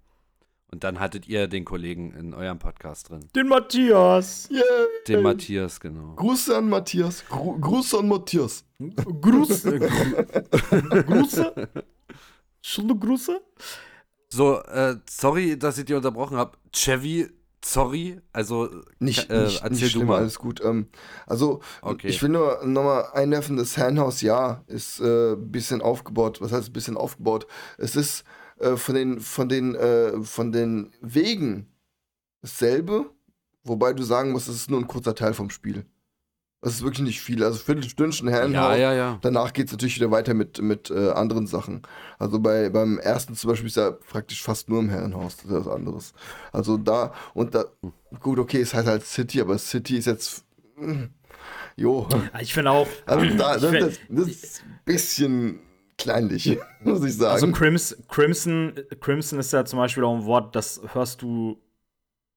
Und 0.73 0.83
dann 0.83 0.99
hattet 0.99 1.27
ihr 1.27 1.47
den 1.47 1.65
Kollegen 1.65 2.13
in 2.15 2.33
eurem 2.33 2.57
Podcast 2.57 3.09
drin. 3.09 3.29
Den 3.35 3.47
Matthias. 3.47 4.49
Yeah. 4.49 4.63
Den 5.07 5.21
Matthias, 5.21 5.79
genau. 5.79 6.15
Grüße 6.15 6.57
an 6.57 6.67
Matthias. 6.67 7.23
Gru 7.29 7.59
Gruß 7.59 7.93
an 7.93 8.07
Matthias. 8.07 8.65
Gru- 8.79 9.45
Grüße? 11.05 11.69
Schöne 12.63 12.97
Grüße? 12.97 13.39
So, 14.29 14.63
äh, 14.63 14.95
sorry, 15.07 15.59
dass 15.59 15.77
ich 15.77 15.85
dir 15.85 15.97
unterbrochen 15.97 16.37
habe. 16.37 16.57
Chevy, 16.71 17.29
sorry. 17.63 18.19
Also, 18.31 18.67
Nicht, 18.97 19.29
äh, 19.29 19.43
nicht, 19.43 19.69
nicht 19.69 19.83
du 19.83 19.89
schlimm, 19.89 20.07
mal. 20.07 20.17
alles 20.21 20.39
gut. 20.39 20.59
Ähm, 20.65 20.87
also, 21.27 21.61
Okay. 21.83 22.07
ich 22.07 22.19
will 22.23 22.29
nur 22.29 22.65
nochmal 22.65 23.09
einwerfen, 23.13 23.57
das 23.57 23.77
Herrenhaus, 23.77 24.21
ja, 24.21 24.63
ist 24.65 24.99
ein 25.01 25.33
äh, 25.33 25.35
bisschen 25.37 25.83
aufgebaut. 25.83 26.41
Was 26.41 26.51
heißt 26.51 26.69
ein 26.69 26.73
bisschen 26.73 26.97
aufgebaut? 26.97 27.45
Es 27.77 27.95
ist 27.95 28.23
äh, 28.59 28.75
von 28.77 28.95
den, 28.95 29.19
von 29.19 29.49
den, 29.49 29.75
äh, 29.75 30.21
von 30.23 30.51
den 30.51 30.91
Wegen 31.01 31.67
dasselbe, 32.41 33.09
wobei 33.63 33.93
du 33.93 34.03
sagen 34.03 34.31
musst, 34.31 34.47
es 34.49 34.55
ist 34.55 34.69
nur 34.71 34.79
ein 34.79 34.87
kurzer 34.87 35.15
Teil 35.15 35.33
vom 35.33 35.49
Spiel. 35.49 35.85
Es 36.65 36.75
ist 36.75 36.81
wirklich 36.83 37.01
nicht 37.01 37.19
viel. 37.21 37.43
Also 37.43 37.57
Viertelstündchen 37.59 38.29
Herrenhaus. 38.29 38.77
Ja, 38.77 38.91
ja, 38.91 38.93
ja. 38.93 39.19
Danach 39.21 39.51
geht 39.51 39.65
es 39.65 39.73
natürlich 39.73 39.97
wieder 39.97 40.11
weiter 40.11 40.33
mit, 40.33 40.61
mit 40.61 40.89
äh, 40.89 41.09
anderen 41.09 41.45
Sachen. 41.45 41.81
Also 42.19 42.39
bei, 42.39 42.69
beim 42.69 42.99
ersten 42.99 43.35
zum 43.35 43.49
Beispiel 43.49 43.67
ist 43.67 43.75
ja 43.75 43.91
praktisch 43.91 44.41
fast 44.41 44.69
nur 44.69 44.79
im 44.79 44.87
Herrenhaus, 44.89 45.35
das 45.35 45.45
ist 45.45 45.51
was 45.51 45.67
anderes. 45.67 46.13
Also 46.53 46.77
da, 46.77 47.13
und 47.33 47.53
da, 47.53 47.65
gut, 48.21 48.39
okay, 48.39 48.61
es 48.61 48.73
heißt 48.73 48.87
halt 48.87 49.03
City, 49.05 49.41
aber 49.41 49.57
City 49.57 49.97
ist 49.97 50.05
jetzt, 50.05 50.45
mm, 50.77 51.03
jo. 51.75 52.07
Ich 52.39 52.53
finde 52.53 52.71
auch. 52.71 52.87
Also 53.07 53.25
da, 53.35 53.57
das, 53.57 53.65
find- 53.65 53.81
das, 53.81 53.99
das 54.07 54.27
ist 54.29 54.61
ein 54.63 54.79
bisschen 54.85 55.59
kleinlich, 55.97 56.57
muss 56.83 57.03
ich 57.03 57.17
sagen. 57.17 57.33
Also 57.33 57.51
Crims, 57.51 57.97
Crimson, 58.09 58.73
Crimson 58.99 59.39
ist 59.39 59.53
ja 59.53 59.65
zum 59.65 59.79
Beispiel 59.79 60.03
auch 60.03 60.15
ein 60.15 60.25
Wort, 60.25 60.55
das 60.55 60.81
hörst 60.93 61.21
du 61.21 61.57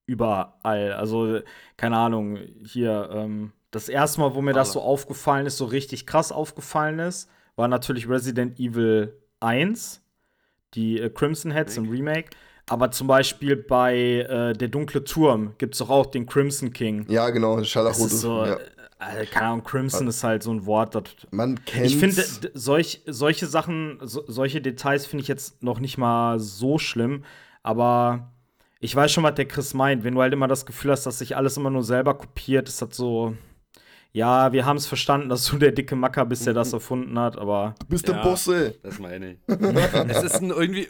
überall. 0.05 0.93
Also, 0.93 1.39
keine 1.75 1.97
Ahnung, 1.97 2.39
hier, 2.63 3.09
ähm, 3.11 3.51
das 3.71 3.89
erste 3.89 4.21
Mal, 4.21 4.33
wo 4.33 4.41
mir 4.41 4.53
das 4.53 4.71
so 4.71 4.81
aufgefallen 4.81 5.45
ist, 5.45 5.57
so 5.57 5.65
richtig 5.65 6.07
krass 6.07 6.31
aufgefallen 6.31 6.99
ist, 6.99 7.29
war 7.55 7.67
natürlich 7.67 8.07
Resident 8.09 8.59
Evil 8.59 9.13
1, 9.39 10.01
die 10.73 10.99
äh, 10.99 11.09
Crimson 11.09 11.51
Heads 11.51 11.77
im 11.77 11.89
Remake. 11.89 12.29
Aber 12.69 12.91
zum 12.91 13.07
Beispiel 13.07 13.55
bei 13.55 13.95
äh, 13.95 14.53
Der 14.53 14.67
dunkle 14.67 15.03
Turm 15.03 15.53
gibt 15.57 15.75
es 15.75 15.79
doch 15.79 15.89
auch 15.89 16.05
den 16.05 16.25
Crimson 16.25 16.73
King. 16.73 17.05
Ja, 17.09 17.29
genau, 17.29 17.57
ist 17.59 18.21
so, 18.21 18.45
ja. 18.45 18.57
Äh, 18.99 19.25
keine 19.25 19.47
Ahnung, 19.47 19.63
Crimson 19.63 20.07
ist 20.07 20.23
halt 20.23 20.43
so 20.43 20.51
ein 20.51 20.65
Wort, 20.65 20.95
das 20.95 21.03
Man 21.31 21.63
kennt 21.65 21.85
ich 21.85 21.97
finde, 21.97 22.23
solch, 22.53 23.01
solche 23.05 23.45
Sachen, 23.45 23.99
so, 24.01 24.23
solche 24.27 24.61
Details 24.61 25.05
finde 25.05 25.21
ich 25.21 25.27
jetzt 25.27 25.61
noch 25.63 25.79
nicht 25.79 25.97
mal 25.97 26.39
so 26.39 26.77
schlimm, 26.77 27.23
aber 27.63 28.31
ich 28.79 28.95
weiß 28.95 29.11
schon, 29.11 29.23
was 29.23 29.35
der 29.35 29.47
Chris 29.47 29.73
meint. 29.73 30.03
Wenn 30.03 30.13
du 30.15 30.21
halt 30.21 30.33
immer 30.33 30.47
das 30.47 30.65
Gefühl 30.65 30.91
hast, 30.91 31.05
dass 31.05 31.19
sich 31.19 31.35
alles 31.35 31.57
immer 31.57 31.69
nur 31.69 31.83
selber 31.83 32.13
kopiert, 32.15 32.69
ist 32.69 32.81
das 32.81 32.95
so. 32.95 33.35
Ja, 34.17 34.51
wir 34.51 34.65
haben 34.65 34.77
es 34.77 34.87
verstanden, 34.87 35.29
dass 35.29 35.45
du 35.45 35.59
der 35.59 35.71
dicke 35.71 35.95
Macker 35.95 36.25
bist, 36.25 36.47
der 36.47 36.55
das 36.55 36.73
erfunden 36.73 37.19
hat, 37.19 37.37
aber 37.37 37.75
Du 37.81 37.85
bist 37.85 38.07
der 38.07 38.15
Ja. 38.15 38.23
Boss, 38.23 38.47
ey. 38.47 38.73
Das 38.81 38.97
meine 38.97 39.33
ich. 39.33 39.37
es 40.07 40.23
ist 40.23 40.41
ein, 40.41 40.49
irgendwie, 40.49 40.87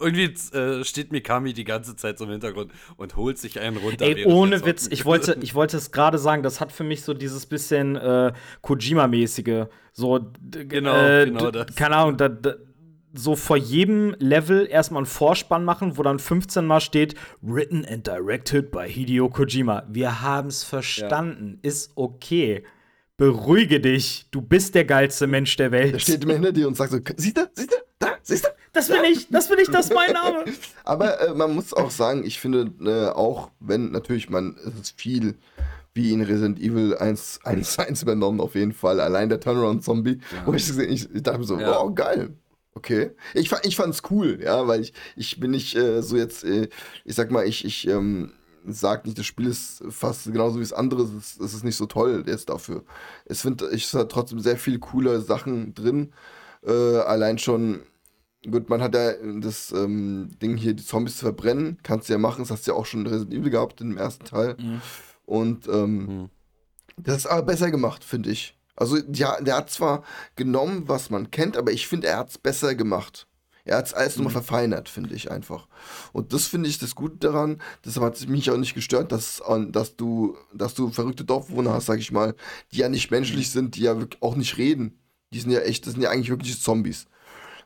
irgendwie, 0.00 0.56
äh, 0.56 0.82
steht 0.82 1.12
Mikami 1.12 1.52
die 1.52 1.64
ganze 1.64 1.96
Zeit 1.96 2.16
so 2.16 2.24
im 2.24 2.30
Hintergrund 2.30 2.72
und 2.96 3.14
holt 3.14 3.36
sich 3.36 3.60
einen 3.60 3.76
runter. 3.76 4.06
Ey, 4.06 4.24
ohne. 4.24 4.64
Witz, 4.64 4.88
ich 4.90 5.04
wollte, 5.04 5.36
ich 5.42 5.54
wollte 5.54 5.76
es 5.76 5.92
gerade 5.92 6.16
sagen, 6.16 6.42
das 6.42 6.62
hat 6.62 6.72
für 6.72 6.82
mich 6.82 7.02
so 7.02 7.12
dieses 7.12 7.44
bisschen 7.44 7.96
äh, 7.96 8.32
Kojima-mäßige. 8.62 9.66
So, 9.92 10.20
Genau, 10.50 10.96
äh, 10.96 11.26
genau 11.26 11.50
das. 11.50 11.74
Keine 11.76 11.96
Ahnung, 11.96 12.16
da, 12.16 12.30
da, 12.30 12.54
so 13.14 13.36
vor 13.36 13.56
jedem 13.56 14.14
Level 14.18 14.66
erstmal 14.68 15.00
einen 15.00 15.06
Vorspann 15.06 15.64
machen, 15.64 15.96
wo 15.96 16.02
dann 16.02 16.18
15 16.18 16.66
Mal 16.66 16.80
steht, 16.80 17.14
written 17.40 17.84
and 17.84 18.06
directed 18.06 18.70
by 18.70 18.88
Hideo 18.88 19.28
Kojima. 19.28 19.84
Wir 19.88 20.22
haben's 20.22 20.64
verstanden, 20.64 21.58
ist 21.62 21.92
okay. 21.94 22.64
Beruhige 23.16 23.80
dich, 23.80 24.26
du 24.30 24.40
bist 24.40 24.74
der 24.74 24.84
geilste 24.84 25.26
Mensch 25.26 25.54
der 25.56 25.70
Welt. 25.70 25.94
Der 25.94 25.98
steht 25.98 26.24
immer 26.24 26.32
hinter 26.32 26.52
dir 26.52 26.66
und 26.66 26.76
sagt 26.76 26.92
so, 26.92 26.98
siehst 27.16 27.36
du, 27.36 27.42
siehst 27.54 27.70
du, 27.70 27.76
da, 27.98 28.08
siehst 28.22 28.44
du. 28.44 28.48
das 28.72 28.88
bin 28.88 29.04
ich, 29.04 29.28
das 29.28 29.48
bin 29.48 29.58
ich, 29.60 29.68
das 29.68 29.86
ist 29.86 29.94
mein 29.94 30.12
Name. 30.12 30.44
Aber 30.84 31.20
äh, 31.20 31.34
man 31.34 31.54
muss 31.54 31.72
auch 31.74 31.90
sagen, 31.90 32.24
ich 32.24 32.40
finde, 32.40 32.72
äh, 32.84 33.10
auch 33.10 33.50
wenn 33.60 33.92
natürlich 33.92 34.30
man, 34.30 34.56
es 34.66 34.88
ist 34.88 35.00
viel 35.00 35.36
wie 35.94 36.12
in 36.12 36.22
Resident 36.22 36.58
Evil 36.58 36.96
1, 36.96 37.40
1, 37.44 37.78
1 37.78 38.02
übernommen, 38.02 38.40
auf 38.40 38.54
jeden 38.54 38.72
Fall. 38.72 38.98
Allein 38.98 39.28
der 39.28 39.40
Turnaround-Zombie, 39.40 40.18
wo 40.46 40.54
ich, 40.54 40.76
ich, 40.78 41.14
ich 41.14 41.22
dachte 41.22 41.38
mir 41.38 41.44
so, 41.44 41.60
Ja. 41.60 41.68
wow, 41.68 41.94
geil. 41.94 42.30
Okay. 42.74 43.10
Ich, 43.34 43.52
ich 43.64 43.76
fand's 43.76 44.02
cool, 44.10 44.40
ja, 44.42 44.66
weil 44.66 44.80
ich, 44.80 44.92
ich 45.16 45.38
bin 45.38 45.50
nicht 45.50 45.76
äh, 45.76 46.02
so 46.02 46.16
jetzt, 46.16 46.44
äh, 46.44 46.68
ich 47.04 47.14
sag 47.14 47.30
mal, 47.30 47.46
ich, 47.46 47.64
ich 47.64 47.86
ähm, 47.86 48.32
sag 48.66 49.04
nicht, 49.04 49.18
das 49.18 49.26
Spiel 49.26 49.46
ist 49.46 49.82
fast 49.90 50.24
genauso 50.24 50.56
wie 50.56 50.62
das 50.62 50.72
andere, 50.72 51.02
es 51.02 51.12
ist, 51.12 51.40
es 51.40 51.54
ist 51.54 51.64
nicht 51.64 51.76
so 51.76 51.86
toll 51.86 52.24
jetzt 52.26 52.48
dafür. 52.48 52.84
Es 53.26 53.42
finde 53.42 53.70
ich 53.72 53.84
es 53.84 53.94
hat 53.94 54.10
trotzdem 54.10 54.40
sehr 54.40 54.56
viele 54.56 54.78
coole 54.78 55.20
Sachen 55.20 55.74
drin. 55.74 56.12
Äh, 56.64 56.72
allein 56.72 57.38
schon, 57.38 57.80
gut, 58.50 58.70
man 58.70 58.80
hat 58.80 58.94
ja 58.94 59.12
das 59.40 59.72
ähm, 59.72 60.30
Ding 60.40 60.56
hier, 60.56 60.74
die 60.74 60.84
Zombies 60.84 61.18
zu 61.18 61.26
verbrennen, 61.26 61.78
kannst 61.82 62.08
du 62.08 62.14
ja 62.14 62.18
machen, 62.18 62.42
das 62.42 62.50
hast 62.50 62.66
du 62.66 62.70
ja 62.72 62.76
auch 62.76 62.86
schon 62.86 63.00
in 63.00 63.06
Resident 63.08 63.34
Evil 63.34 63.50
gehabt 63.50 63.80
im 63.80 63.98
ersten 63.98 64.24
Teil. 64.24 64.56
Und 65.26 65.68
ähm, 65.68 66.30
das 66.96 67.18
ist 67.18 67.26
aber 67.26 67.42
besser 67.42 67.70
gemacht, 67.70 68.04
finde 68.04 68.30
ich. 68.30 68.56
Also, 68.76 68.98
ja, 69.12 69.40
der 69.40 69.56
hat 69.56 69.70
zwar 69.70 70.02
genommen, 70.36 70.88
was 70.88 71.10
man 71.10 71.30
kennt, 71.30 71.56
aber 71.56 71.72
ich 71.72 71.86
finde, 71.86 72.08
er 72.08 72.18
hat 72.18 72.30
es 72.30 72.38
besser 72.38 72.74
gemacht. 72.74 73.26
Er 73.64 73.76
hat 73.76 73.86
es 73.86 73.94
alles 73.94 74.16
nochmal 74.16 74.32
verfeinert, 74.32 74.88
finde 74.88 75.14
ich 75.14 75.30
einfach. 75.30 75.68
Und 76.12 76.32
das 76.32 76.46
finde 76.46 76.68
ich 76.68 76.78
das 76.78 76.96
Gute 76.96 77.16
daran. 77.18 77.62
Deshalb 77.84 78.04
hat 78.04 78.16
es 78.16 78.26
mich 78.26 78.50
auch 78.50 78.56
nicht 78.56 78.74
gestört, 78.74 79.12
dass, 79.12 79.40
dass, 79.68 79.96
du, 79.96 80.36
dass 80.52 80.74
du 80.74 80.90
verrückte 80.90 81.24
Dorfbewohner 81.24 81.72
hast, 81.72 81.86
sag 81.86 82.00
ich 82.00 82.10
mal, 82.10 82.34
die 82.72 82.78
ja 82.78 82.88
nicht 82.88 83.10
menschlich 83.12 83.50
sind, 83.50 83.76
die 83.76 83.82
ja 83.82 83.98
wirklich 83.98 84.20
auch 84.20 84.34
nicht 84.34 84.56
reden. 84.58 84.98
Die 85.32 85.38
sind 85.38 85.52
ja 85.52 85.60
echt, 85.60 85.86
das 85.86 85.92
sind 85.92 86.02
ja 86.02 86.10
eigentlich 86.10 86.30
wirkliche 86.30 86.58
Zombies. 86.58 87.06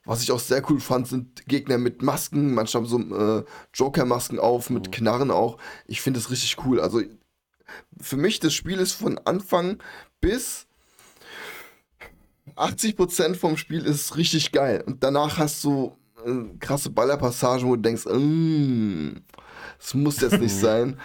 Was 0.04 0.22
ich 0.22 0.30
auch 0.30 0.38
sehr 0.38 0.62
cool 0.70 0.80
fand, 0.80 1.08
sind 1.08 1.46
Gegner 1.46 1.78
mit 1.78 2.02
Masken, 2.02 2.54
manchmal 2.54 2.84
so 2.84 3.00
äh, 3.00 3.44
Joker-Masken 3.74 4.38
auf, 4.38 4.70
mit 4.70 4.92
Knarren 4.92 5.30
auch. 5.30 5.56
Ich 5.86 6.00
finde 6.02 6.20
das 6.20 6.30
richtig 6.30 6.64
cool. 6.64 6.78
Also 6.80 7.02
für 8.00 8.16
mich, 8.16 8.38
das 8.38 8.54
Spiel 8.54 8.78
ist 8.78 8.92
von 8.92 9.18
Anfang 9.18 9.82
bis 10.20 10.65
80% 12.56 13.34
vom 13.34 13.56
Spiel 13.56 13.84
ist 13.84 14.16
richtig 14.16 14.52
geil. 14.52 14.82
Und 14.86 15.02
danach 15.02 15.38
hast 15.38 15.62
du 15.64 15.96
äh, 16.24 16.58
krasse 16.58 16.90
Ballerpassagen, 16.90 17.68
wo 17.68 17.76
du 17.76 17.82
denkst, 17.82 18.06
mm, 18.06 19.16
das 19.78 19.94
muss 19.94 20.20
jetzt 20.20 20.40
nicht 20.40 20.54
sein. 20.60 20.98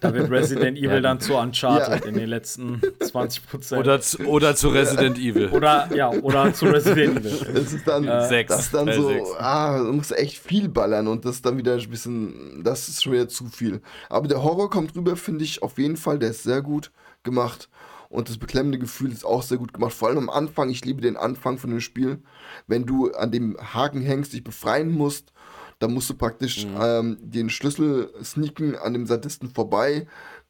Da 0.00 0.14
wird 0.14 0.30
Resident 0.30 0.78
Evil 0.82 1.02
dann 1.02 1.20
zu 1.20 1.36
Uncharted 1.36 2.06
in 2.06 2.14
den 2.14 2.28
letzten 2.28 2.80
20 3.00 3.46
Prozent. 3.46 3.80
Oder, 3.80 4.00
zu, 4.00 4.18
oder 4.24 4.56
zu 4.56 4.70
Resident 4.70 5.18
Evil. 5.18 5.48
Oder, 5.48 5.94
ja, 5.94 6.10
oder 6.10 6.52
zu 6.54 6.66
Resident 6.66 7.20
Evil. 7.20 7.38
Es 7.54 7.72
ist 7.72 7.86
dann, 7.86 8.04
Sechs, 8.28 8.48
das 8.48 8.64
ist 8.66 8.74
dann 8.74 8.92
so, 8.92 9.08
sechs. 9.08 9.30
ah, 9.38 9.78
du 9.78 9.92
musst 9.92 10.16
echt 10.16 10.38
viel 10.38 10.68
ballern 10.68 11.06
und 11.06 11.24
das 11.24 11.36
ist 11.36 11.46
dann 11.46 11.58
wieder 11.58 11.74
ein 11.74 11.90
bisschen, 11.90 12.62
das 12.64 12.88
ist 12.88 13.02
schon 13.02 13.12
wieder 13.12 13.28
zu 13.28 13.46
viel. 13.46 13.80
Aber 14.08 14.26
der 14.26 14.42
Horror 14.42 14.70
kommt 14.70 14.96
rüber, 14.96 15.16
finde 15.16 15.44
ich 15.44 15.62
auf 15.62 15.78
jeden 15.78 15.96
Fall, 15.96 16.18
der 16.18 16.30
ist 16.30 16.44
sehr 16.44 16.62
gut 16.62 16.90
gemacht 17.24 17.68
und 18.08 18.28
das 18.28 18.38
beklemmende 18.38 18.78
Gefühl 18.78 19.12
ist 19.12 19.24
auch 19.24 19.42
sehr 19.42 19.58
gut 19.58 19.72
gemacht. 19.72 19.92
Vor 19.92 20.08
allem 20.08 20.18
am 20.18 20.30
Anfang, 20.30 20.70
ich 20.70 20.84
liebe 20.84 21.00
den 21.00 21.16
Anfang 21.16 21.58
von 21.58 21.70
dem 21.70 21.80
Spiel, 21.80 22.22
wenn 22.66 22.86
du 22.86 23.12
an 23.12 23.30
dem 23.30 23.56
Haken 23.60 24.00
hängst, 24.00 24.32
dich 24.32 24.44
befreien 24.44 24.90
musst, 24.90 25.32
dann 25.78 25.92
musst 25.92 26.10
du 26.10 26.14
praktisch 26.14 26.66
ähm, 26.80 27.18
den 27.20 27.50
Schlüssel 27.50 28.12
sneaken 28.22 28.76
an 28.76 28.94
dem 28.94 29.06
Sadisten 29.06 29.50
vorbei, 29.50 30.06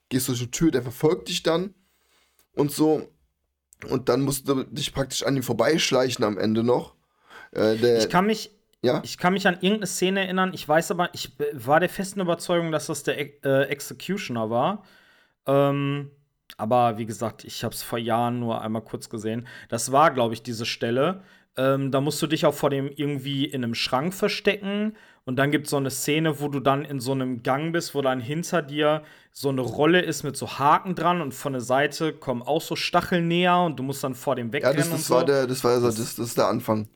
gehst 0.08 0.28
durch 0.28 0.40
eine 0.40 0.50
Tür, 0.50 0.70
der 0.70 0.82
verfolgt 0.82 1.28
dich 1.28 1.42
dann 1.42 1.74
und 2.54 2.72
so. 2.72 3.08
Und 3.88 4.08
dann 4.08 4.22
musst 4.22 4.48
du 4.48 4.64
dich 4.64 4.92
praktisch 4.92 5.22
an 5.22 5.36
ihm 5.36 5.42
vorbeischleichen 5.42 6.24
am 6.24 6.38
Ende 6.38 6.64
noch. 6.64 6.94
Äh, 7.54 7.98
Ich 7.98 8.08
kann 8.08 8.26
mich, 8.26 8.50
ja, 8.82 9.00
ich 9.04 9.18
kann 9.18 9.32
mich 9.32 9.46
an 9.46 9.54
irgendeine 9.54 9.86
Szene 9.86 10.20
erinnern. 10.20 10.52
Ich 10.54 10.68
weiß 10.68 10.90
aber, 10.90 11.10
ich 11.12 11.36
war 11.52 11.78
der 11.80 11.88
festen 11.88 12.20
Überzeugung, 12.20 12.72
dass 12.72 12.86
das 12.86 13.02
der 13.02 13.18
äh, 13.44 13.64
Executioner 13.68 14.50
war. 14.50 14.84
Ähm, 15.46 16.10
aber 16.56 16.98
wie 16.98 17.06
gesagt, 17.06 17.44
ich 17.44 17.62
habe 17.64 17.74
es 17.74 17.82
vor 17.82 17.98
Jahren 17.98 18.40
nur 18.40 18.62
einmal 18.62 18.82
kurz 18.82 19.08
gesehen. 19.08 19.46
Das 19.68 19.92
war, 19.92 20.10
glaube 20.12 20.34
ich, 20.34 20.42
diese 20.42 20.66
Stelle. 20.66 21.22
Ähm, 21.56 21.90
da 21.90 22.00
musst 22.00 22.22
du 22.22 22.26
dich 22.26 22.46
auch 22.46 22.54
vor 22.54 22.70
dem 22.70 22.88
irgendwie 22.94 23.44
in 23.44 23.62
einem 23.64 23.74
Schrank 23.74 24.14
verstecken. 24.14 24.94
Und 25.24 25.36
dann 25.36 25.50
gibt 25.50 25.66
es 25.66 25.70
so 25.70 25.76
eine 25.76 25.90
Szene, 25.90 26.40
wo 26.40 26.48
du 26.48 26.58
dann 26.60 26.84
in 26.84 27.00
so 27.00 27.12
einem 27.12 27.42
Gang 27.42 27.72
bist, 27.72 27.94
wo 27.94 28.00
dann 28.00 28.18
hinter 28.20 28.62
dir 28.62 29.02
so 29.32 29.50
eine 29.50 29.60
Rolle 29.60 30.00
ist 30.00 30.22
mit 30.22 30.36
so 30.36 30.58
Haken 30.58 30.94
dran 30.94 31.20
und 31.20 31.34
von 31.34 31.52
der 31.52 31.60
Seite 31.60 32.12
kommen 32.14 32.40
auch 32.42 32.62
so 32.62 32.76
Stacheln 32.76 33.28
näher 33.28 33.58
und 33.60 33.78
du 33.78 33.82
musst 33.82 34.02
dann 34.02 34.14
vor 34.14 34.36
dem 34.36 34.46
ja 34.48 34.52
wegrennen 34.54 34.76
das, 34.78 34.86
und 34.88 34.92
das 34.94 35.06
so. 35.06 35.14
war 35.16 35.24
der, 35.26 35.46
das 35.46 35.62
war 35.64 35.78
das, 35.80 35.96
das 35.96 36.18
ist 36.18 36.38
der 36.38 36.46
Anfang. 36.48 36.88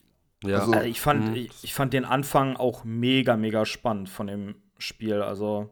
Ja. 0.44 0.60
Also- 0.60 0.72
Also 0.72 0.86
ich 0.86 1.00
fand, 1.00 1.36
ich, 1.36 1.50
ich 1.62 1.74
fand 1.74 1.92
den 1.92 2.04
Anfang 2.06 2.56
auch 2.56 2.84
mega, 2.84 3.36
mega 3.36 3.66
spannend 3.66 4.08
von 4.08 4.26
dem 4.28 4.54
Spiel. 4.78 5.20
Also, 5.20 5.68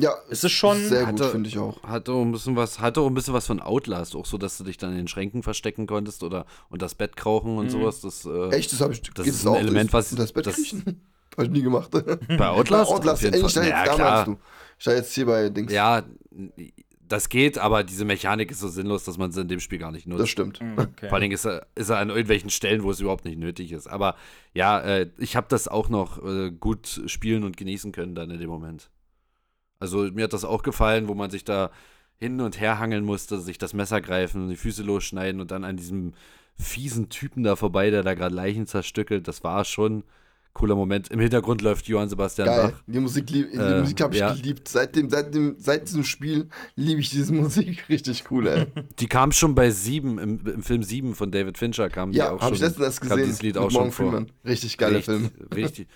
Ja, 0.00 0.14
Es 0.30 0.44
ist 0.44 0.52
schon- 0.52 0.78
sehr 0.78 1.00
gut, 1.06 1.20
Hatte- 1.20 1.30
finde 1.30 1.48
ich 1.48 1.58
auch. 1.58 1.82
Hat 1.82 2.08
auch 2.08 2.22
ein 2.22 2.32
bisschen 2.32 2.56
was, 2.56 2.80
hat 2.80 2.96
auch 2.98 3.06
ein 3.06 3.14
bisschen 3.14 3.34
was 3.34 3.46
von 3.46 3.60
Outlast, 3.60 4.16
auch 4.16 4.26
so, 4.26 4.38
dass 4.38 4.58
du 4.58 4.64
dich 4.64 4.76
dann 4.78 4.90
in 4.92 4.96
den 4.98 5.08
Schränken 5.08 5.42
verstecken 5.42 5.86
konntest 5.86 6.22
oder 6.22 6.46
und 6.68 6.82
das 6.82 6.94
Bett 6.94 7.16
krauchen 7.16 7.58
und 7.58 7.70
sowas. 7.70 8.00
Das, 8.00 8.24
äh, 8.24 8.48
Echt, 8.50 8.72
das 8.72 8.80
habe 8.80 8.92
ich. 8.92 9.02
das 9.02 9.26
ist 9.26 9.44
ein 9.44 9.48
auch, 9.48 9.56
Element, 9.58 9.92
was- 9.92 10.10
das 10.10 10.32
Bett 10.32 10.46
das- 10.46 10.54
kriechen? 10.56 11.02
Habe 11.36 11.44
ich 11.44 11.50
nie 11.50 11.62
gemacht. 11.62 11.90
Bei 11.92 12.00
Outlast? 12.00 12.90
Bei 12.90 12.96
Outlast, 12.96 13.08
auf 13.08 13.22
jeden 13.22 13.48
Fall. 13.48 13.64
Ja, 13.68 13.78
jetzt, 13.84 13.88
da 13.90 13.94
klar. 13.94 14.24
du. 14.24 14.36
Ich 14.78 14.84
dachte 14.84 14.96
jetzt 14.98 15.14
hier 15.14 15.26
bei 15.26 15.48
Dings. 15.48 15.72
Ja, 15.72 16.02
das 17.08 17.28
geht, 17.28 17.56
aber 17.58 17.84
diese 17.84 18.04
Mechanik 18.04 18.50
ist 18.50 18.58
so 18.60 18.68
sinnlos, 18.68 19.04
dass 19.04 19.16
man 19.16 19.30
sie 19.30 19.40
in 19.42 19.48
dem 19.48 19.60
Spiel 19.60 19.78
gar 19.78 19.92
nicht 19.92 20.06
nutzt. 20.08 20.22
Das 20.22 20.28
stimmt. 20.28 20.60
okay. 20.76 21.06
Vor 21.08 21.12
allen 21.12 21.22
Dingen 21.22 21.34
ist 21.34 21.44
er, 21.44 21.66
ist 21.76 21.88
er 21.88 21.98
an 21.98 22.08
irgendwelchen 22.08 22.50
Stellen, 22.50 22.82
wo 22.82 22.90
es 22.90 23.00
überhaupt 23.00 23.24
nicht 23.24 23.38
nötig 23.38 23.70
ist. 23.72 23.86
Aber 23.88 24.16
ja, 24.54 24.80
äh, 24.80 25.10
ich 25.18 25.36
habe 25.36 25.46
das 25.48 25.68
auch 25.68 25.88
noch 25.88 26.22
äh, 26.24 26.50
gut 26.50 27.00
spielen 27.06 27.44
und 27.44 27.56
genießen 27.56 27.92
können 27.92 28.14
dann 28.14 28.30
in 28.30 28.40
dem 28.40 28.50
Moment. 28.50 28.90
Also 29.80 30.02
mir 30.12 30.24
hat 30.24 30.32
das 30.32 30.44
auch 30.44 30.62
gefallen, 30.62 31.08
wo 31.08 31.14
man 31.14 31.30
sich 31.30 31.44
da 31.44 31.70
hin 32.18 32.40
und 32.40 32.60
her 32.60 32.78
hangeln 32.78 33.04
musste, 33.04 33.40
sich 33.40 33.58
das 33.58 33.72
Messer 33.72 34.00
greifen, 34.00 34.48
die 34.50 34.56
Füße 34.56 34.82
losschneiden 34.82 35.40
und 35.40 35.50
dann 35.50 35.64
an 35.64 35.76
diesem 35.76 36.12
fiesen 36.58 37.08
Typen 37.08 37.42
da 37.42 37.56
vorbei, 37.56 37.90
der 37.90 38.02
da 38.02 38.12
gerade 38.14 38.34
Leichen 38.34 38.66
zerstückelt. 38.66 39.26
Das 39.26 39.42
war 39.42 39.64
schon 39.64 39.98
ein 40.00 40.04
cooler 40.52 40.74
Moment. 40.74 41.08
Im 41.08 41.18
Hintergrund 41.18 41.62
läuft 41.62 41.88
Johann 41.88 42.10
Sebastian 42.10 42.48
Geil. 42.48 42.72
Bach. 42.72 42.82
Die 42.86 43.00
Musik, 43.00 43.30
lieb, 43.30 43.50
die 43.52 43.56
Äh, 43.56 43.80
Musik 43.80 44.00
habe 44.02 44.14
ich 44.14 44.20
ja. 44.20 44.34
geliebt. 44.34 44.68
Seit, 44.68 44.94
dem, 44.94 45.08
seit, 45.08 45.34
dem, 45.34 45.56
seit 45.58 45.88
diesem 45.88 46.04
Spiel 46.04 46.48
liebe 46.76 47.00
ich 47.00 47.08
diese 47.08 47.32
Musik 47.32 47.88
richtig 47.88 48.24
cool, 48.30 48.46
ey. 48.48 48.66
Die 48.98 49.06
kam 49.06 49.32
schon 49.32 49.54
bei 49.54 49.70
sieben, 49.70 50.18
im, 50.18 50.46
im 50.46 50.62
Film 50.62 50.82
sieben 50.82 51.14
von 51.14 51.30
David 51.30 51.56
Fincher 51.56 51.88
kam 51.88 52.12
die 52.12 52.18
ja, 52.18 52.32
auch 52.32 52.42
habe 52.42 52.54
ich 52.54 52.58
schon. 52.60 52.68
letztens 52.68 52.84
erst 52.86 53.00
gesehen. 53.00 53.16
dieses 53.18 53.40
Lied 53.40 53.56
auch 53.56 53.70
schon 53.70 53.88
Morgan 53.88 53.92
vor. 53.92 54.26
Richtig 54.44 54.76
geiler 54.76 54.98
richtig, 54.98 55.14
Film. 55.14 55.30
Richtig. 55.54 55.88